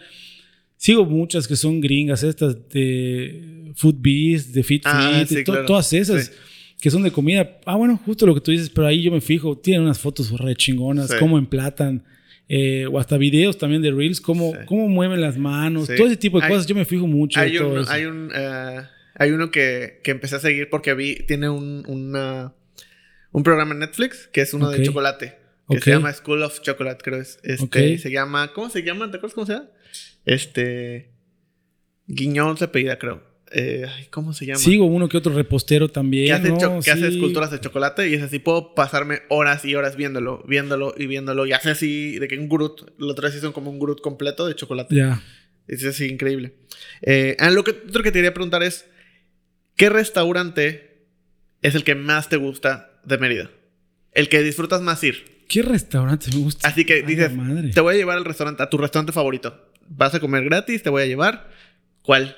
Sigo 0.78 1.04
muchas 1.04 1.46
que 1.46 1.54
son 1.56 1.80
gringas, 1.82 2.22
estas 2.22 2.56
de 2.70 3.72
Food 3.76 3.96
Beast, 3.98 4.54
de 4.54 4.62
Fit 4.62 4.82
Ah, 4.86 5.22
Fit, 5.26 5.38
to- 5.44 5.44
claro. 5.52 5.66
todas 5.66 5.92
esas 5.92 6.32
que 6.80 6.90
son 6.90 7.02
de 7.02 7.10
comida. 7.10 7.58
Ah, 7.66 7.76
bueno, 7.76 8.00
justo 8.06 8.24
lo 8.26 8.34
que 8.34 8.40
tú 8.40 8.50
dices, 8.52 8.70
pero 8.70 8.86
ahí 8.86 9.02
yo 9.02 9.12
me 9.12 9.20
fijo, 9.20 9.58
tienen 9.58 9.82
unas 9.82 9.98
fotos 9.98 10.30
re 10.40 10.56
chingonas, 10.56 11.14
cómo 11.18 11.36
emplatan, 11.36 12.02
eh, 12.48 12.86
o 12.90 12.98
hasta 12.98 13.18
videos 13.18 13.58
también 13.58 13.82
de 13.82 13.90
Reels, 13.90 14.18
cómo, 14.22 14.52
Sí. 14.52 14.58
cómo 14.64 14.88
mueven 14.88 15.20
las 15.20 15.36
manos, 15.36 15.88
Sí. 15.88 15.92
todo 15.98 16.06
ese 16.06 16.16
tipo 16.16 16.38
de 16.40 16.46
Hay- 16.46 16.52
cosas. 16.52 16.66
Yo 16.66 16.74
me 16.74 16.86
fijo 16.86 17.06
mucho 17.06 17.38
Hay, 17.38 17.54
todo 17.58 17.74
un, 17.74 17.78
eso. 17.80 17.90
hay, 17.92 18.04
un, 18.06 18.30
eh, 18.34 18.80
hay 19.20 19.30
uno 19.32 19.51
que, 19.51 20.01
que 20.02 20.10
empecé 20.10 20.36
a 20.36 20.40
seguir 20.40 20.68
porque 20.70 20.94
vi, 20.94 21.14
tiene 21.26 21.48
un, 21.48 21.84
una- 21.86 22.55
un 23.32 23.42
programa 23.42 23.72
en 23.74 23.80
Netflix 23.80 24.26
que 24.32 24.40
es 24.40 24.55
uno 24.55 24.70
de 24.70 24.82
chocolate. 24.82 25.38
Que 25.68 25.78
se 25.80 25.90
llama 25.90 26.12
School 26.12 26.42
of 26.42 26.60
Chocolate, 26.62 26.98
creo 27.05 27.20
es. 27.20 27.38
Este. 27.44 27.98
Se 27.98 28.10
llama, 28.10 28.52
¿cómo 28.52 28.70
se 28.70 28.82
llama? 28.82 29.09
¿Te 29.10 29.18
acuerdas 29.18 29.34
cómo 29.34 29.47
se 29.47 29.52
llama? 29.52 29.68
Este, 30.24 31.10
Guiñón 32.09 32.56
se 32.56 32.64
apellida, 32.64 32.98
creo. 32.98 33.22
Eh, 33.52 33.86
¿Cómo 34.10 34.32
se 34.32 34.47
llama? 34.47 34.59
Sigo 34.59 34.84
uno 34.86 35.09
que 35.09 35.16
otro 35.16 35.32
repostero 35.34 35.88
también. 35.88 36.42
que 36.82 36.90
hace, 36.90 37.09
esculturas 37.09 37.51
de 37.51 37.60
chocolate 37.60 38.09
y 38.09 38.14
es 38.14 38.22
así, 38.22 38.38
puedo 38.38 38.74
pasarme 38.74 39.20
horas 39.28 39.64
y 39.64 39.74
horas 39.74 39.97
viéndolo, 39.97 40.42
viéndolo 40.48 40.94
y 40.97 41.06
viéndolo. 41.06 41.47
Y 41.47 41.52
hace 41.52 41.70
así, 41.70 42.18
de 42.18 42.26
que 42.26 42.38
un 42.38 42.48
Groot, 42.48 42.94
los 42.98 43.14
tres 43.14 43.32
hicieron 43.32 43.52
como 43.52 43.70
un 43.70 43.78
Groot 43.78 44.01
completo 44.01 44.47
de 44.47 44.55
chocolate. 44.55 44.94
Ya. 44.94 45.22
Es 45.68 45.84
así, 45.84 46.06
increíble. 46.06 46.55
Eh, 47.02 47.36
ah, 47.38 47.51
lo 47.51 47.62
que, 47.62 47.70
otro 47.70 48.02
que 48.02 48.10
te 48.10 48.18
quería 48.18 48.34
preguntar 48.34 48.62
es, 48.64 48.86
¿qué 49.81 49.89
restaurante 49.89 51.07
es 51.62 51.74
el 51.74 51.85
que 51.85 51.94
más 51.94 52.28
te 52.28 52.36
gusta 52.36 53.01
de 53.02 53.16
Mérida? 53.16 53.51
El 54.12 54.28
que 54.28 54.43
disfrutas 54.43 54.82
más 54.82 55.02
ir. 55.02 55.24
¿Qué 55.48 55.62
restaurante 55.62 56.27
me 56.35 56.43
gusta? 56.43 56.69
Así 56.69 56.85
que 56.85 57.02
dices, 57.02 57.32
madre. 57.32 57.70
te 57.70 57.81
voy 57.81 57.94
a 57.94 57.97
llevar 57.97 58.19
al 58.19 58.27
restaurante, 58.27 58.62
a 58.62 58.69
tu 58.69 58.77
restaurante 58.77 59.12
favorito. 59.12 59.73
Vas 59.89 60.15
a 60.15 60.20
comer 60.20 60.44
gratis, 60.44 60.82
te 60.82 60.90
voy 60.90 61.02
a 61.02 61.07
llevar. 61.07 61.48
¿Cuál? 62.02 62.36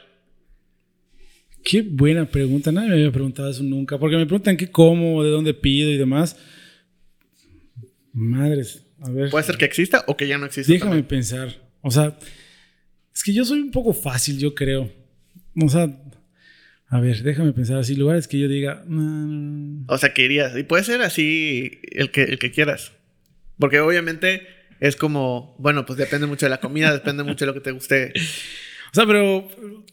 Qué 1.64 1.82
buena 1.82 2.26
pregunta. 2.26 2.70
Nadie 2.70 2.90
me 2.90 2.94
había 2.94 3.10
preguntado 3.10 3.50
eso 3.50 3.64
nunca. 3.64 3.98
Porque 3.98 4.16
me 4.16 4.26
preguntan 4.26 4.56
qué 4.56 4.70
como, 4.70 5.24
de 5.24 5.30
dónde 5.30 5.52
pido 5.52 5.90
y 5.90 5.98
demás. 5.98 6.36
Madres. 8.12 8.84
A 9.00 9.10
ver. 9.10 9.30
Puede 9.30 9.44
ser 9.44 9.56
que 9.56 9.64
exista 9.64 10.04
o 10.06 10.16
que 10.16 10.28
ya 10.28 10.38
no 10.38 10.46
existe. 10.46 10.72
Déjame 10.72 10.90
también. 10.90 11.08
pensar. 11.08 11.60
O 11.80 11.90
sea, 11.90 12.16
es 13.12 13.24
que 13.24 13.34
yo 13.34 13.44
soy 13.44 13.58
un 13.58 13.72
poco 13.72 13.92
fácil, 13.92 14.38
yo 14.38 14.54
creo. 14.54 14.92
O 15.60 15.68
sea, 15.68 15.90
a 16.94 17.00
ver, 17.00 17.22
déjame 17.22 17.52
pensar 17.54 17.78
así. 17.78 17.94
Lugares 17.96 18.28
que 18.28 18.38
yo 18.38 18.48
diga. 18.48 18.84
"Mm, 18.86 19.84
O 19.88 19.96
sea, 19.96 20.12
que 20.12 20.24
irías. 20.24 20.54
Y 20.56 20.62
puede 20.62 20.84
ser 20.84 21.00
así 21.02 21.80
el 21.90 22.10
que, 22.10 22.22
el 22.24 22.38
que 22.38 22.50
quieras. 22.50 22.92
Porque 23.58 23.80
obviamente 23.80 24.42
es 24.78 24.96
como, 24.96 25.56
bueno, 25.58 25.86
pues 25.86 25.98
depende 25.98 26.26
mucho 26.26 26.44
de 26.46 26.50
la 26.50 26.60
comida, 26.60 26.92
depende 26.92 27.22
mucho 27.22 27.44
de 27.44 27.46
lo 27.46 27.54
que 27.54 27.60
te 27.60 27.70
guste. 27.70 28.12
O 28.92 28.94
sea, 28.94 29.06
pero 29.06 29.48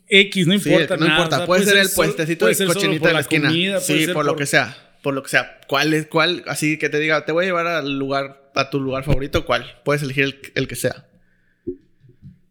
X, 0.09 0.45
no 0.47 0.59
Sí, 0.59 0.69
importa. 0.69 0.97
no 0.97 1.05
nada. 1.05 1.17
importa. 1.17 1.35
O 1.37 1.39
sea, 1.39 1.45
puede, 1.47 1.63
ser 1.65 1.77
el 1.77 1.87
puestecito 1.95 2.47
de 2.47 2.65
cochinita 2.65 3.07
de 3.07 3.13
la 3.13 3.19
esquina. 3.21 3.47
comida, 3.47 3.79
sí, 3.79 4.07
por 4.11 4.25
lo 4.25 4.35
que 4.35 4.45
sea. 4.45 4.75
Por 5.01 5.13
lo 5.13 5.23
que 5.23 5.29
sea. 5.29 5.61
¿Cuál 5.69 5.93
es 5.93 6.07
cuál? 6.07 6.43
Así 6.47 6.77
que 6.77 6.89
te 6.89 6.99
diga, 6.99 7.23
te 7.23 7.31
voy 7.31 7.45
a 7.45 7.47
llevar 7.47 7.67
al 7.67 7.97
lugar, 7.97 8.51
a 8.55 8.69
tu 8.69 8.81
lugar 8.81 9.05
favorito, 9.05 9.45
¿cuál? 9.45 9.63
Puedes 9.85 10.03
elegir 10.03 10.25
el, 10.25 10.35
el 10.55 10.67
que 10.67 10.75
sea. 10.75 11.05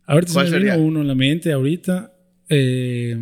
Ahorita 0.07 0.29
se 0.33 0.35
¿Cuál 0.35 0.51
me 0.53 0.59
vino 0.61 0.79
uno 0.79 1.03
en 1.03 1.09
la 1.09 1.15
mente, 1.15 1.53
ahorita. 1.53 2.15
eh, 2.49 3.19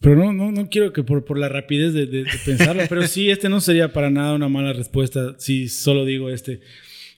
pero 0.00 0.16
no, 0.16 0.32
no, 0.32 0.50
no 0.50 0.68
quiero 0.68 0.92
que 0.92 1.02
por, 1.02 1.24
por 1.24 1.38
la 1.38 1.48
rapidez 1.48 1.92
de, 1.92 2.06
de- 2.06 2.24
de 2.24 2.30
pensarlo, 2.44 2.82
pero 2.88 3.06
sí, 3.06 3.30
este 3.30 3.48
no 3.48 3.60
sería 3.60 3.92
para 3.92 4.10
nada 4.10 4.34
una 4.34 4.48
mala 4.48 4.72
respuesta 4.72 5.34
si 5.38 5.68
solo 5.68 6.04
digo 6.04 6.30
este. 6.30 6.60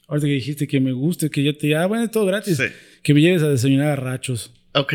Ahorita 0.08 0.26
que 0.26 0.32
dijiste 0.34 0.66
que 0.66 0.80
me 0.80 0.92
guste, 0.92 1.30
que 1.30 1.42
yo 1.42 1.56
te 1.56 1.68
diga, 1.68 1.82
ah, 1.82 1.86
bueno, 1.86 2.04
es 2.04 2.10
todo 2.10 2.26
gratis. 2.26 2.56
Sí. 2.58 2.64
Que 3.02 3.14
me 3.14 3.20
lleves 3.20 3.42
a 3.42 3.48
desayunar 3.48 3.88
a 3.88 3.96
Rachos. 3.96 4.52
Ok. 4.74 4.92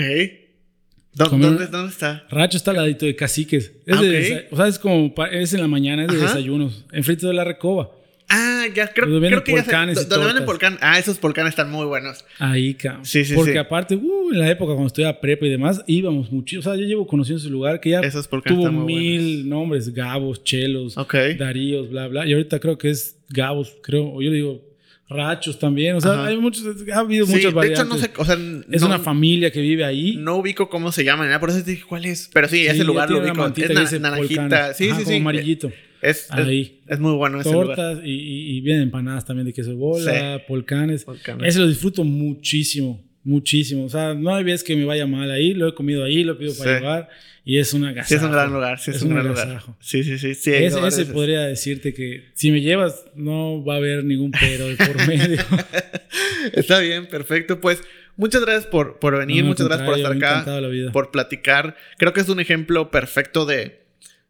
¿Dó- 1.13 1.29
Comer- 1.29 1.49
¿Dónde, 1.49 1.67
¿Dónde 1.67 1.91
está? 1.91 2.27
Racho 2.29 2.57
está 2.57 2.71
al 2.71 2.77
ladito 2.77 3.05
de 3.07 3.15
Caciques. 3.15 3.71
Es 3.87 3.97
Ah, 3.97 4.01
de 4.01 4.21
desa- 4.21 4.45
o 4.51 4.55
sea, 4.57 4.67
es 4.67 4.77
como, 4.77 5.13
es 5.31 5.53
en 5.53 5.61
la 5.61 5.67
mañana, 5.67 6.03
es 6.03 6.09
de 6.11 6.17
Ajá. 6.17 6.27
desayunos. 6.27 6.85
Enfrente 6.91 7.25
de 7.25 7.33
la 7.33 7.43
recoba. 7.43 7.89
Ah, 8.29 8.65
ya 8.75 8.87
creo, 8.93 9.07
Donde 9.07 9.29
creo 9.29 9.43
que 9.43 9.51
ya 9.53 9.57
sé. 9.59 9.63
polcanes 9.63 9.97
y 9.97 10.03
¿Dó- 10.03 10.09
¿Dónde 10.09 10.25
venden 10.27 10.45
tortas. 10.45 10.69
polcán? 10.71 10.77
Ah, 10.81 10.99
esos 10.99 11.17
polcanes 11.17 11.51
están 11.51 11.71
muy 11.71 11.85
buenos. 11.85 12.25
Ahí, 12.39 12.73
cabrón. 12.73 13.05
Sí, 13.05 13.23
sí, 13.23 13.33
Porque 13.33 13.53
sí. 13.53 13.57
aparte, 13.57 13.95
uh, 13.95 14.31
en 14.33 14.39
la 14.39 14.49
época 14.51 14.73
cuando 14.73 14.87
estudiaba 14.87 15.19
prepa 15.21 15.45
y 15.45 15.49
demás, 15.49 15.81
íbamos 15.87 16.29
mucho. 16.31 16.59
O 16.59 16.61
sea, 16.61 16.75
yo 16.75 16.81
llevo 16.85 17.07
conociendo 17.07 17.39
ese 17.39 17.49
lugar 17.49 17.79
que 17.79 17.91
ya 17.91 18.01
Esos 18.01 18.29
volcanes 18.29 18.59
tuvo 18.59 18.71
mil 18.71 19.47
nombres: 19.47 19.93
Gabos, 19.93 20.43
Chelos, 20.43 20.97
Ok. 20.97 21.15
Daríos, 21.37 21.89
bla, 21.89 22.07
bla. 22.09 22.27
Y 22.27 22.33
ahorita 22.33 22.59
creo 22.59 22.77
que 22.77 22.89
es 22.89 23.15
Gabos, 23.29 23.77
creo. 23.81 24.11
O 24.13 24.21
yo 24.21 24.29
le 24.29 24.35
digo 24.35 24.61
Rachos 25.09 25.57
también. 25.57 25.95
O 25.95 26.01
sea, 26.01 26.11
Ajá. 26.11 26.25
hay 26.27 26.37
muchos, 26.37 26.65
ha 26.93 26.99
habido 26.99 27.25
Sí, 27.25 27.31
muchas 27.31 27.43
de 27.43 27.47
hecho, 27.49 27.55
variantes. 27.55 27.87
no 27.87 27.97
sé, 27.97 28.11
o 28.17 28.25
sea, 28.25 28.33
es 28.69 28.81
no, 28.81 28.87
una 28.87 28.99
familia 28.99 29.51
que 29.51 29.61
vive 29.61 29.85
ahí. 29.85 30.17
no 30.17 30.35
ubico 30.35 30.67
cómo 30.69 30.91
se 30.91 31.05
llama, 31.05 31.23
nada, 31.25 31.39
por 31.39 31.49
eso 31.49 31.63
te 31.63 31.71
dije 31.71 31.83
cuál 31.87 32.03
es. 32.03 32.29
Pero 32.33 32.49
sí, 32.49 32.57
Sí, 32.57 32.67
ese 32.67 32.83
lugar 32.83 33.09
lo 33.09 33.19
ubico. 33.19 33.45
Es 33.55 33.69
na- 33.69 33.99
naranjita. 34.09 34.41
Volcanes. 34.41 34.77
Sí, 34.77 34.89
Ajá, 34.89 34.97
sí, 34.99 35.03
como 35.05 35.15
sí. 35.15 35.21
amarillito. 35.21 35.71
Es, 36.01 36.27
Ahí. 36.31 36.81
es 36.87 36.99
muy 36.99 37.13
bueno 37.13 37.39
ese 37.41 37.51
lugar. 37.51 37.75
tortas 37.75 37.99
y, 38.03 38.11
y, 38.11 38.57
y 38.57 38.61
vienen 38.61 38.83
empanadas 38.83 39.25
también 39.25 39.45
de 39.47 39.53
queso 39.53 39.69
de 39.71 39.75
bola, 39.75 40.37
Sí. 40.37 40.43
polcanes. 40.47 41.05
Volcanes. 41.05 41.47
Ese 41.49 41.59
lo 41.59 41.67
disfruto 41.67 42.03
muchísimo, 42.03 43.03
muchísimo. 43.23 43.85
O 43.85 43.89
sea, 43.89 44.13
no 44.13 44.33
hay 44.35 44.43
veces 44.43 44.63
que 44.63 44.75
me 44.75 44.85
vaya 44.85 45.07
mal 45.07 45.29
ahí, 45.31 45.53
lo 45.53 45.67
he 45.67 45.73
comido 45.73 46.03
ahí, 46.03 46.23
lo 46.23 46.37
pido 46.37 46.53
para 46.55 46.77
Sí. 46.77 46.79
llevar 46.83 47.09
y 47.43 47.57
es 47.59 47.73
una 47.73 48.03
Sí, 48.03 48.15
es 48.15 48.21
un 48.21 48.31
gran 48.31 48.51
lugar. 48.53 48.79
Sí, 48.79 48.91
es, 48.91 49.01
un 49.01 49.09
gran 49.09 49.27
lugar. 49.27 49.45
agasajo. 49.47 49.77
Sí, 49.79 50.03
sí, 50.03 50.17
sí. 50.19 50.35
sí 50.35 50.51
Ese, 50.53 51.05
podría 51.05 51.41
decirte 51.41 51.93
que 51.93 52.25
si 52.33 52.51
me 52.51 52.61
llevas 52.61 53.05
no 53.15 53.63
va 53.63 53.75
a 53.75 53.77
haber 53.77 54.03
ningún 54.03 54.31
pero 54.31 54.67
de 54.67 54.75
por 54.75 55.07
medio. 55.07 55.41
Está 56.53 56.79
bien, 56.79 57.07
perfecto. 57.07 57.59
Pues 57.59 57.81
muchas 58.15 58.41
gracias 58.41 58.65
por, 58.67 58.99
por 58.99 59.17
venir, 59.17 59.43
No, 59.43 59.49
muchas 59.49 59.67
gracias 59.67 59.87
por 59.87 59.97
estar 59.97 60.11
acá, 60.11 60.29
encantado 60.31 60.61
la 60.61 60.67
vida. 60.67 60.91
por 60.91 61.11
platicar. 61.11 61.75
Creo 61.97 62.13
que 62.13 62.21
es 62.21 62.29
un 62.29 62.39
ejemplo 62.39 62.91
perfecto 62.91 63.45
de, 63.45 63.81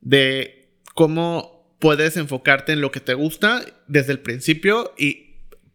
de 0.01 0.69
cómo 0.93 1.56
puedes 1.79 2.17
enfocarte 2.17 2.73
en 2.73 2.81
lo 2.81 2.91
que 2.91 2.99
te 2.99 3.13
gusta 3.13 3.63
desde 3.87 4.11
el 4.13 4.19
principio 4.19 4.93
y 4.97 5.25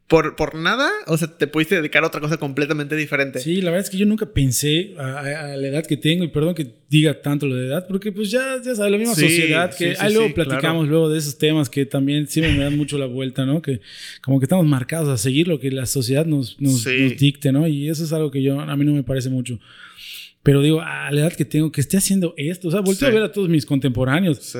por, 0.09 0.37
por 0.37 0.55
nada, 0.57 0.91
o 1.07 1.17
sea, 1.17 1.29
te 1.39 1.47
pudiste 1.47 1.77
dedicar 1.77 2.05
a 2.05 2.09
otra 2.09 2.21
cosa 2.21 2.37
completamente 2.37 2.97
diferente. 2.97 3.39
Sí, 3.39 3.63
la 3.63 3.71
verdad 3.71 3.87
es 3.87 3.91
que 3.91 3.97
yo 3.97 4.05
nunca 4.05 4.27
pensé 4.27 4.93
a, 4.99 5.05
a- 5.21 5.53
a 5.53 5.57
la 5.57 5.69
edad 5.69 5.87
que 5.87 5.97
tengo, 5.97 6.23
y 6.23 6.29
perdón 6.29 6.55
que 6.55 6.67
diga 6.91 7.23
tanto 7.23 7.47
lo 7.47 7.55
de 7.55 7.69
edad, 7.69 7.87
porque 7.89 8.13
pues 8.13 8.31
ya, 8.31 8.57
ya 8.63 8.75
sabes, 8.75 8.93
la 8.93 8.99
misma 8.99 9.15
Sí, 9.15 9.23
sociedad 9.23 9.71
que 9.75 9.91
sí, 9.91 9.95
sí, 9.95 9.97
ahí 10.01 10.13
luego 10.13 10.35
platicamos 10.35 10.83
claro. 10.83 10.91
luego 10.91 11.09
de 11.09 11.19
esos 11.19 11.39
temas 11.39 11.71
que 11.71 11.87
también 11.87 12.27
siempre 12.27 12.53
me 12.55 12.63
dan 12.63 12.77
mucho 12.77 12.99
la 12.99 13.07
vuelta, 13.07 13.47
¿no? 13.47 13.63
Que 13.63 13.81
como 14.21 14.39
que 14.39 14.45
estamos 14.45 14.67
marcados 14.67 15.09
a 15.09 15.17
seguir 15.17 15.49
lo 15.49 15.59
que 15.59 15.71
la 15.71 15.87
sociedad 15.87 16.27
nos, 16.27 16.61
nos, 16.61 16.85
nos 16.87 17.17
dicte, 17.17 17.51
¿no? 17.51 17.67
Y 17.67 17.89
eso 17.89 18.05
es 18.05 18.13
algo 18.13 18.31
que 18.31 18.43
yo, 18.43 18.61
a 18.61 18.77
mí 18.77 18.85
no 18.85 18.93
me 18.93 19.05
parece 19.05 19.31
mucho. 19.31 19.59
Pero 20.43 20.61
digo, 20.61 20.83
a 20.83 21.11
la 21.11 21.21
edad 21.23 21.33
que 21.33 21.47
tengo, 21.47 21.73
que 21.73 21.81
esté 21.81 21.97
haciendo 21.97 22.35
esto, 22.37 22.69
o 22.69 22.71
sea, 22.71 22.81
volteo 22.81 23.09
a 23.09 23.13
ver 23.13 23.23
a 23.23 23.33
todos 23.33 23.49
mis 23.49 23.65
contemporáneos. 23.65 24.39
Sí. 24.43 24.59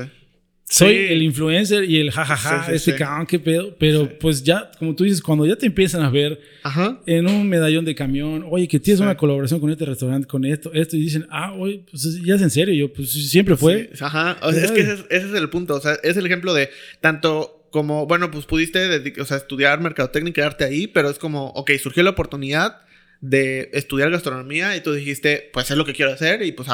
Soy 0.75 0.95
Sí. 0.95 1.13
el 1.13 1.23
influencer 1.23 1.85
y 1.85 1.99
el 2.01 2.11
jajaja, 2.11 2.65
Sí, 2.65 2.71
sí, 2.71 2.77
este 2.77 2.95
cabrón, 2.97 3.27
qué 3.27 3.39
pedo. 3.39 3.77
Pero 3.79 4.09
pues 4.19 4.43
ya, 4.43 4.71
como 4.79 4.95
tú 4.97 5.05
dices, 5.05 5.21
cuando 5.21 5.45
ya 5.45 5.55
te 5.55 5.67
empiezan 5.67 6.01
a 6.03 6.09
ver 6.09 6.41
Ajá. 6.63 6.99
en 7.05 7.27
un 7.29 7.47
medallón 7.47 7.85
de 7.85 7.95
camión, 7.95 8.47
oye, 8.51 8.67
que 8.67 8.81
tienes 8.81 9.01
una 9.01 9.15
colaboración 9.17 9.61
con 9.61 9.69
este 9.71 9.85
restaurante, 9.85 10.27
con 10.27 10.47
esto, 10.47 10.73
esto, 10.73 10.97
y 10.97 11.01
dicen, 11.01 11.27
ah, 11.31 11.53
oye, 11.53 11.85
pues 11.91 12.23
ya 12.25 12.37
es 12.37 12.41
en 12.43 12.49
serio, 12.49 12.75
yo, 12.75 12.91
pues 12.91 13.11
siempre 13.13 13.55
fue. 13.57 13.91
Ajá. 14.01 14.39
O 14.41 14.51
sea, 14.51 14.65
es 14.65 14.71
que 14.73 14.81
ese 14.81 14.93
es, 14.95 15.01
ese 15.11 15.27
es 15.29 15.35
el 15.35 15.51
punto. 15.51 15.75
O 15.75 15.81
sea, 15.81 15.99
es 16.03 16.17
el 16.17 16.25
ejemplo 16.25 16.55
de 16.55 16.71
tanto 17.03 17.67
como, 17.71 18.07
bueno, 18.07 18.31
pues 18.31 18.47
pudiste 18.47 19.13
o 19.21 19.25
sea, 19.27 19.37
estudiar 19.37 19.79
mercadotecnia 19.81 20.31
y 20.31 20.33
quedarte 20.33 20.65
ahí, 20.65 20.87
pero 20.87 21.11
es 21.11 21.19
como, 21.19 21.49
ok, 21.49 21.71
surgió 21.83 22.03
la 22.03 22.11
oportunidad 22.11 22.79
de 23.21 23.71
estudiar 23.73 24.11
gastronomía 24.11 24.75
y 24.77 24.81
tú 24.81 24.93
dijiste, 24.93 25.51
pues 25.53 25.71
es 25.71 25.77
lo 25.77 25.85
que 25.85 25.93
quiero 25.93 26.13
hacer 26.13 26.43
y 26.43 26.53
pues 26.53 26.69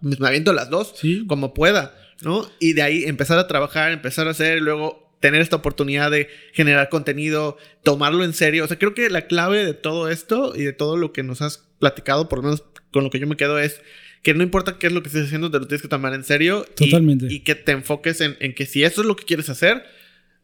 me 0.00 0.26
aviento 0.28 0.52
las 0.52 0.68
dos 0.70 0.92
Sí. 0.96 1.24
como 1.26 1.54
pueda, 1.54 1.94
¿no? 2.22 2.50
Y 2.60 2.72
de 2.74 2.82
ahí 2.82 3.04
empezar 3.04 3.38
a 3.38 3.46
trabajar, 3.46 3.92
empezar 3.92 4.26
a 4.28 4.30
hacer, 4.30 4.60
luego 4.60 5.02
tener 5.20 5.40
esta 5.40 5.56
oportunidad 5.56 6.10
de 6.10 6.28
generar 6.52 6.88
contenido, 6.90 7.56
tomarlo 7.82 8.24
en 8.24 8.34
serio. 8.34 8.64
O 8.64 8.68
sea, 8.68 8.78
creo 8.78 8.92
que 8.94 9.08
la 9.10 9.26
clave 9.26 9.64
de 9.64 9.72
todo 9.74 10.10
esto 10.10 10.52
y 10.54 10.62
de 10.64 10.72
todo 10.74 10.96
lo 10.98 11.12
que 11.12 11.22
nos 11.22 11.40
has 11.42 11.64
platicado, 11.78 12.28
por 12.28 12.40
lo 12.40 12.44
menos 12.44 12.64
con 12.92 13.04
lo 13.04 13.10
que 13.10 13.18
yo 13.18 13.26
me 13.26 13.36
quedo, 13.36 13.58
es 13.58 13.80
que 14.22 14.34
no 14.34 14.42
importa 14.42 14.78
qué 14.78 14.86
es 14.86 14.92
lo 14.92 15.02
que 15.02 15.08
estés 15.08 15.26
haciendo, 15.26 15.50
te 15.50 15.58
lo 15.58 15.66
tienes 15.66 15.82
que 15.82 15.88
tomar 15.88 16.12
en 16.14 16.24
serio. 16.24 16.66
y- 16.78 16.90
Totalmente. 16.90 17.26
Y, 17.30 17.40
que 17.40 17.54
te 17.54 17.72
enfoques 17.72 18.20
en, 18.20 18.36
en 18.40 18.54
que 18.54 18.66
si 18.66 18.84
eso 18.84 19.00
es 19.00 19.06
lo 19.06 19.16
que 19.16 19.24
quieres 19.24 19.48
hacer, 19.48 19.82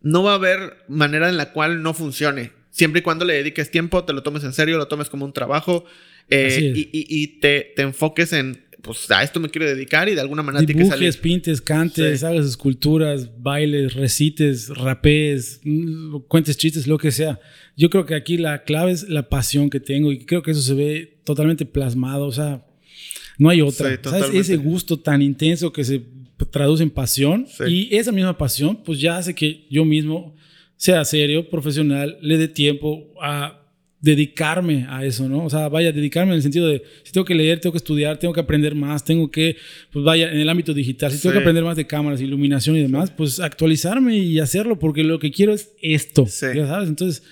no 0.02 0.22
va 0.22 0.32
a 0.32 0.36
haber 0.36 0.78
manera 0.88 1.28
en 1.28 1.36
la 1.36 1.52
cual 1.52 1.82
no 1.82 1.92
funcione. 1.94 2.52
Siempre 2.70 3.00
y 3.00 3.02
cuando 3.02 3.24
le 3.24 3.34
dediques 3.34 3.70
tiempo, 3.70 4.04
te 4.04 4.12
lo 4.14 4.22
tomes 4.22 4.44
en 4.44 4.52
serio, 4.54 4.78
lo 4.78 4.88
tomes 4.88 5.10
como 5.10 5.24
un 5.26 5.32
trabajo 5.32 5.84
eh, 6.30 6.72
y- 6.74 6.88
y 7.22 7.26
te, 7.40 7.72
te 7.76 7.82
enfoques 7.82 8.32
en, 8.32 8.64
pues 8.82 9.10
a 9.10 9.22
esto 9.22 9.40
me 9.40 9.48
quiero 9.48 9.66
dedicar 9.66 10.08
y 10.08 10.14
de 10.14 10.20
alguna 10.20 10.42
manera 10.42 10.64
tiene 10.64 10.82
que 10.82 10.88
salir. 10.88 11.00
Dibujes, 11.04 11.16
pintes, 11.20 11.60
cantes, 11.60 12.20
Sí. 12.20 12.26
hagas 12.26 12.46
esculturas, 12.46 13.30
bailes, 13.42 13.94
recites, 13.94 14.68
rapees, 14.68 15.60
mm, 15.64 16.20
cuentes 16.28 16.56
chistes, 16.56 16.86
lo 16.86 16.98
que 16.98 17.10
sea. 17.10 17.38
Yo 17.76 17.90
creo 17.90 18.06
que 18.06 18.14
aquí 18.14 18.36
la 18.38 18.64
clave 18.64 18.92
es 18.92 19.08
la 19.08 19.28
pasión 19.28 19.70
que 19.70 19.80
tengo 19.80 20.12
y 20.12 20.24
creo 20.24 20.42
que 20.42 20.50
eso 20.52 20.62
se 20.62 20.74
ve 20.74 21.18
totalmente 21.24 21.64
plasmado, 21.66 22.26
o 22.26 22.32
sea, 22.32 22.64
no 23.38 23.48
hay 23.48 23.60
otra. 23.62 23.90
Sí, 23.90 23.96
¿Sabes? 24.02 24.34
Ese 24.34 24.56
gusto 24.56 24.98
tan 24.98 25.22
intenso 25.22 25.72
que 25.72 25.84
se 25.84 26.02
traduce 26.50 26.82
en 26.82 26.90
pasión 26.90 27.46
Sí. 27.48 27.88
y 27.90 27.96
esa 27.96 28.12
misma 28.12 28.36
pasión 28.38 28.82
pues 28.84 28.98
ya 29.00 29.18
hace 29.18 29.34
que 29.34 29.66
yo 29.70 29.84
mismo 29.84 30.34
sea 30.76 31.04
serio, 31.04 31.48
profesional, 31.50 32.16
le 32.22 32.38
dé 32.38 32.48
tiempo 32.48 33.12
a 33.22 33.59
dedicarme 34.00 34.86
a 34.88 35.04
eso, 35.04 35.28
¿no? 35.28 35.44
O 35.44 35.50
sea, 35.50 35.68
vaya, 35.68 35.92
dedicarme 35.92 36.32
en 36.32 36.36
el 36.36 36.42
sentido 36.42 36.66
de, 36.66 36.82
si 37.02 37.12
tengo 37.12 37.24
que 37.24 37.34
leer, 37.34 37.60
tengo 37.60 37.72
que 37.72 37.78
estudiar, 37.78 38.18
tengo 38.18 38.32
que 38.32 38.40
aprender 38.40 38.74
más, 38.74 39.04
tengo 39.04 39.30
que, 39.30 39.56
pues 39.92 40.04
vaya, 40.04 40.32
en 40.32 40.38
el 40.38 40.48
ámbito 40.48 40.72
digital, 40.72 41.12
si 41.12 41.20
tengo 41.20 41.34
que 41.34 41.40
aprender 41.40 41.64
más 41.64 41.76
de 41.76 41.86
cámaras, 41.86 42.20
iluminación 42.20 42.76
y 42.76 42.82
demás, 42.82 43.10
pues 43.10 43.40
actualizarme 43.40 44.16
y 44.16 44.38
hacerlo, 44.38 44.78
porque 44.78 45.04
lo 45.04 45.18
que 45.18 45.30
quiero 45.30 45.52
es 45.52 45.72
esto, 45.82 46.24
ya 46.24 46.66
sabes, 46.66 46.88
entonces, 46.88 47.22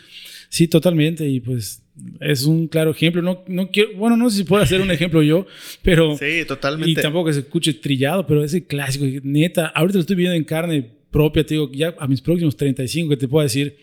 sí, 0.50 0.68
totalmente, 0.68 1.26
y 1.26 1.40
pues 1.40 1.82
es 2.20 2.44
un 2.44 2.68
claro 2.68 2.90
ejemplo, 2.90 3.22
no, 3.22 3.44
no 3.48 3.70
quiero, 3.70 3.94
bueno, 3.96 4.16
no 4.16 4.28
sé 4.28 4.38
si 4.38 4.44
puedo 4.44 4.62
hacer 4.62 4.80
un 4.82 4.90
ejemplo 4.90 5.22
yo, 5.22 5.46
pero... 5.82 6.16
Sí, 6.18 6.44
totalmente. 6.46 6.90
Y 6.90 6.94
tampoco 6.94 7.28
que 7.28 7.32
se 7.32 7.40
escuche 7.40 7.72
trillado, 7.74 8.26
pero 8.26 8.44
ese 8.44 8.66
clásico, 8.66 9.06
neta, 9.22 9.68
ahorita 9.68 9.96
lo 9.96 10.00
estoy 10.00 10.16
viendo 10.16 10.34
en 10.34 10.44
carne 10.44 10.90
propia, 11.10 11.44
te 11.44 11.54
digo, 11.54 11.70
ya 11.72 11.94
a 11.98 12.06
mis 12.06 12.20
próximos 12.20 12.56
35 12.56 13.08
que 13.08 13.16
te 13.16 13.26
puedo 13.26 13.42
decir, 13.42 13.74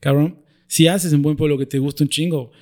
cabrón, 0.00 0.38
si 0.70 0.86
haces 0.86 1.12
en 1.12 1.20
buen 1.20 1.36
pueblo 1.36 1.58
que 1.58 1.66
te 1.66 1.80
gusta 1.80 2.04
un 2.04 2.08
chingo, 2.08 2.52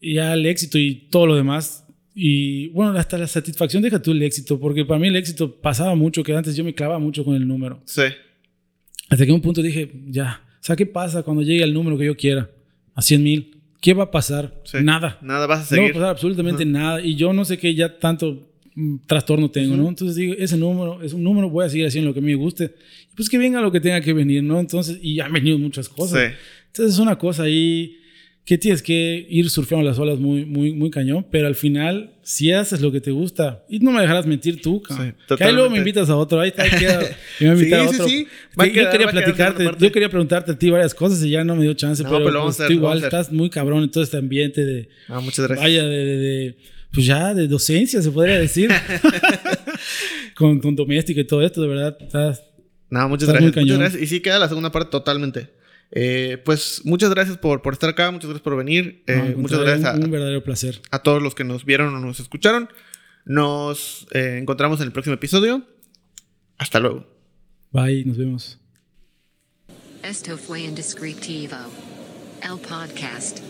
ya 0.00 0.32
el 0.34 0.46
éxito 0.46 0.78
y 0.78 1.08
todo 1.10 1.26
lo 1.26 1.34
demás, 1.34 1.84
y 2.14 2.68
bueno, 2.68 2.96
hasta 2.96 3.18
la 3.18 3.26
satisfacción, 3.26 3.82
deja 3.82 4.00
tú 4.00 4.12
el 4.12 4.22
éxito, 4.22 4.60
porque 4.60 4.84
para 4.84 5.00
mí 5.00 5.08
el 5.08 5.16
éxito 5.16 5.60
pasaba 5.60 5.96
mucho, 5.96 6.22
que 6.22 6.32
antes 6.36 6.54
yo 6.54 6.62
me 6.62 6.72
clavaba 6.72 7.00
mucho 7.00 7.24
con 7.24 7.34
el 7.34 7.48
número. 7.48 7.82
Sí. 7.84 8.02
Hasta 9.08 9.26
que 9.26 9.32
un 9.32 9.40
punto 9.40 9.60
dije, 9.60 9.90
ya, 10.06 10.40
o 10.54 10.64
sea, 10.64 10.76
¿qué 10.76 10.86
pasa 10.86 11.24
cuando 11.24 11.42
llegue 11.42 11.64
al 11.64 11.74
número 11.74 11.98
que 11.98 12.06
yo 12.06 12.16
quiera? 12.16 12.48
A 12.94 13.02
100 13.02 13.22
mil. 13.24 13.60
¿Qué 13.80 13.92
va 13.92 14.04
a 14.04 14.10
pasar? 14.12 14.62
Nada. 14.80 15.18
Nada 15.20 15.48
vas 15.48 15.62
a 15.62 15.64
seguir. 15.64 15.82
No 15.82 15.86
va 15.86 15.90
a 15.90 15.94
pasar 15.94 16.10
absolutamente 16.10 16.64
nada. 16.64 17.00
Y 17.00 17.16
yo 17.16 17.32
no 17.32 17.44
sé 17.44 17.58
qué 17.58 17.74
ya 17.74 17.98
tanto 17.98 18.52
mm, 18.76 18.98
trastorno 19.04 19.50
tengo, 19.50 19.76
¿no? 19.76 19.88
Entonces 19.88 20.14
digo, 20.14 20.34
ese 20.38 20.56
número 20.56 21.02
es 21.02 21.12
un 21.12 21.24
número, 21.24 21.50
voy 21.50 21.64
a 21.64 21.68
seguir 21.68 21.86
haciendo 21.86 22.10
lo 22.10 22.14
que 22.14 22.20
me 22.20 22.36
guste. 22.36 22.72
Pues 23.16 23.28
que 23.28 23.36
venga 23.36 23.60
lo 23.60 23.72
que 23.72 23.80
tenga 23.80 24.00
que 24.00 24.12
venir, 24.12 24.44
¿no? 24.44 24.60
Entonces, 24.60 24.98
y 25.02 25.18
han 25.18 25.32
venido 25.32 25.58
muchas 25.58 25.88
cosas. 25.88 26.30
Sí. 26.30 26.36
Entonces 26.68 26.94
es 26.94 26.98
una 26.98 27.18
cosa 27.18 27.44
ahí 27.44 27.98
que 28.48 28.56
tienes 28.56 28.80
que 28.80 29.26
ir 29.28 29.50
surfeando 29.50 29.86
las 29.86 29.98
olas 29.98 30.18
muy, 30.18 30.46
muy, 30.46 30.72
muy 30.72 30.90
cañón, 30.90 31.26
pero 31.30 31.48
al 31.48 31.54
final, 31.54 32.14
si 32.22 32.50
haces 32.50 32.80
lo 32.80 32.90
que 32.90 32.98
te 32.98 33.10
gusta, 33.10 33.62
y 33.68 33.78
no 33.78 33.90
me 33.90 34.00
dejarás 34.00 34.24
mentir 34.24 34.62
tú, 34.62 34.82
sí, 34.88 35.36
que 35.36 35.44
ahí 35.44 35.52
luego 35.52 35.68
me 35.68 35.76
invitas 35.76 36.08
a 36.08 36.16
otro, 36.16 36.40
ahí 36.40 36.48
está, 36.48 36.62
ahí 36.62 36.70
queda, 36.70 37.00
me 37.40 37.56
sí, 37.58 37.74
a 37.74 37.82
otro. 37.82 38.08
Sí, 38.08 38.26
sí. 38.58 38.72
yo 38.72 38.90
quería 38.90 39.08
platicarte, 39.08 39.70
yo 39.78 39.92
quería 39.92 40.08
preguntarte 40.08 40.52
a 40.52 40.58
ti 40.58 40.70
varias 40.70 40.94
cosas 40.94 41.22
y 41.22 41.28
ya 41.28 41.44
no 41.44 41.56
me 41.56 41.62
dio 41.62 41.74
chance, 41.74 42.02
pero, 42.02 42.24
pero 42.24 42.44
pues, 42.44 42.56
tú 42.56 42.72
igual 42.72 43.04
estás 43.04 43.30
muy 43.30 43.50
cabrón 43.50 43.82
en 43.82 43.90
todo 43.90 44.02
este 44.02 44.16
ambiente 44.16 44.64
de, 44.64 44.88
ah, 45.08 45.20
muchas 45.20 45.46
gracias. 45.46 45.60
vaya, 45.60 45.84
de, 45.84 46.16
de, 46.16 46.56
pues 46.90 47.04
ya, 47.04 47.34
de 47.34 47.48
docencia 47.48 48.00
se 48.00 48.10
podría 48.10 48.38
decir, 48.38 48.70
con, 50.34 50.58
con 50.60 50.74
doméstica 50.74 51.20
y 51.20 51.24
todo 51.24 51.42
esto, 51.42 51.60
de 51.60 51.68
verdad, 51.68 51.98
estás... 52.00 52.42
No, 52.88 53.06
muchas 53.10 53.28
gracias, 53.28 53.54
muchas 53.54 53.78
gracias. 53.78 54.02
Y 54.02 54.06
sí 54.06 54.20
queda 54.20 54.38
la 54.38 54.48
segunda 54.48 54.72
parte 54.72 54.90
totalmente. 54.90 55.57
Eh, 55.90 56.40
pues 56.44 56.82
muchas 56.84 57.10
gracias 57.10 57.38
por, 57.38 57.62
por, 57.62 57.72
estar 57.72 57.88
acá, 57.88 58.10
muchas 58.10 58.28
gracias 58.28 58.42
por 58.42 58.56
venir. 58.56 59.02
Eh, 59.06 59.34
muchas 59.36 59.60
gracias 59.60 59.84
a, 59.84 59.96
un 59.96 60.10
verdadero 60.10 60.42
placer. 60.42 60.80
a 60.90 61.02
todos 61.02 61.22
los 61.22 61.34
que 61.34 61.44
nos 61.44 61.64
vieron 61.64 61.94
o 61.94 62.00
nos 62.00 62.20
escucharon. 62.20 62.68
Nos 63.24 64.06
eh, 64.12 64.38
encontramos 64.40 64.80
en 64.80 64.86
el 64.86 64.92
próximo 64.92 65.14
episodio. 65.14 65.66
Hasta 66.56 66.80
luego. 66.80 67.06
Bye, 67.70 68.04
nos 68.04 68.16
vemos. 68.16 68.58
Esto 70.02 70.38
fue 70.38 70.62
Indescriptivo, 70.62 71.56
el 72.42 72.58
podcast. 72.60 73.40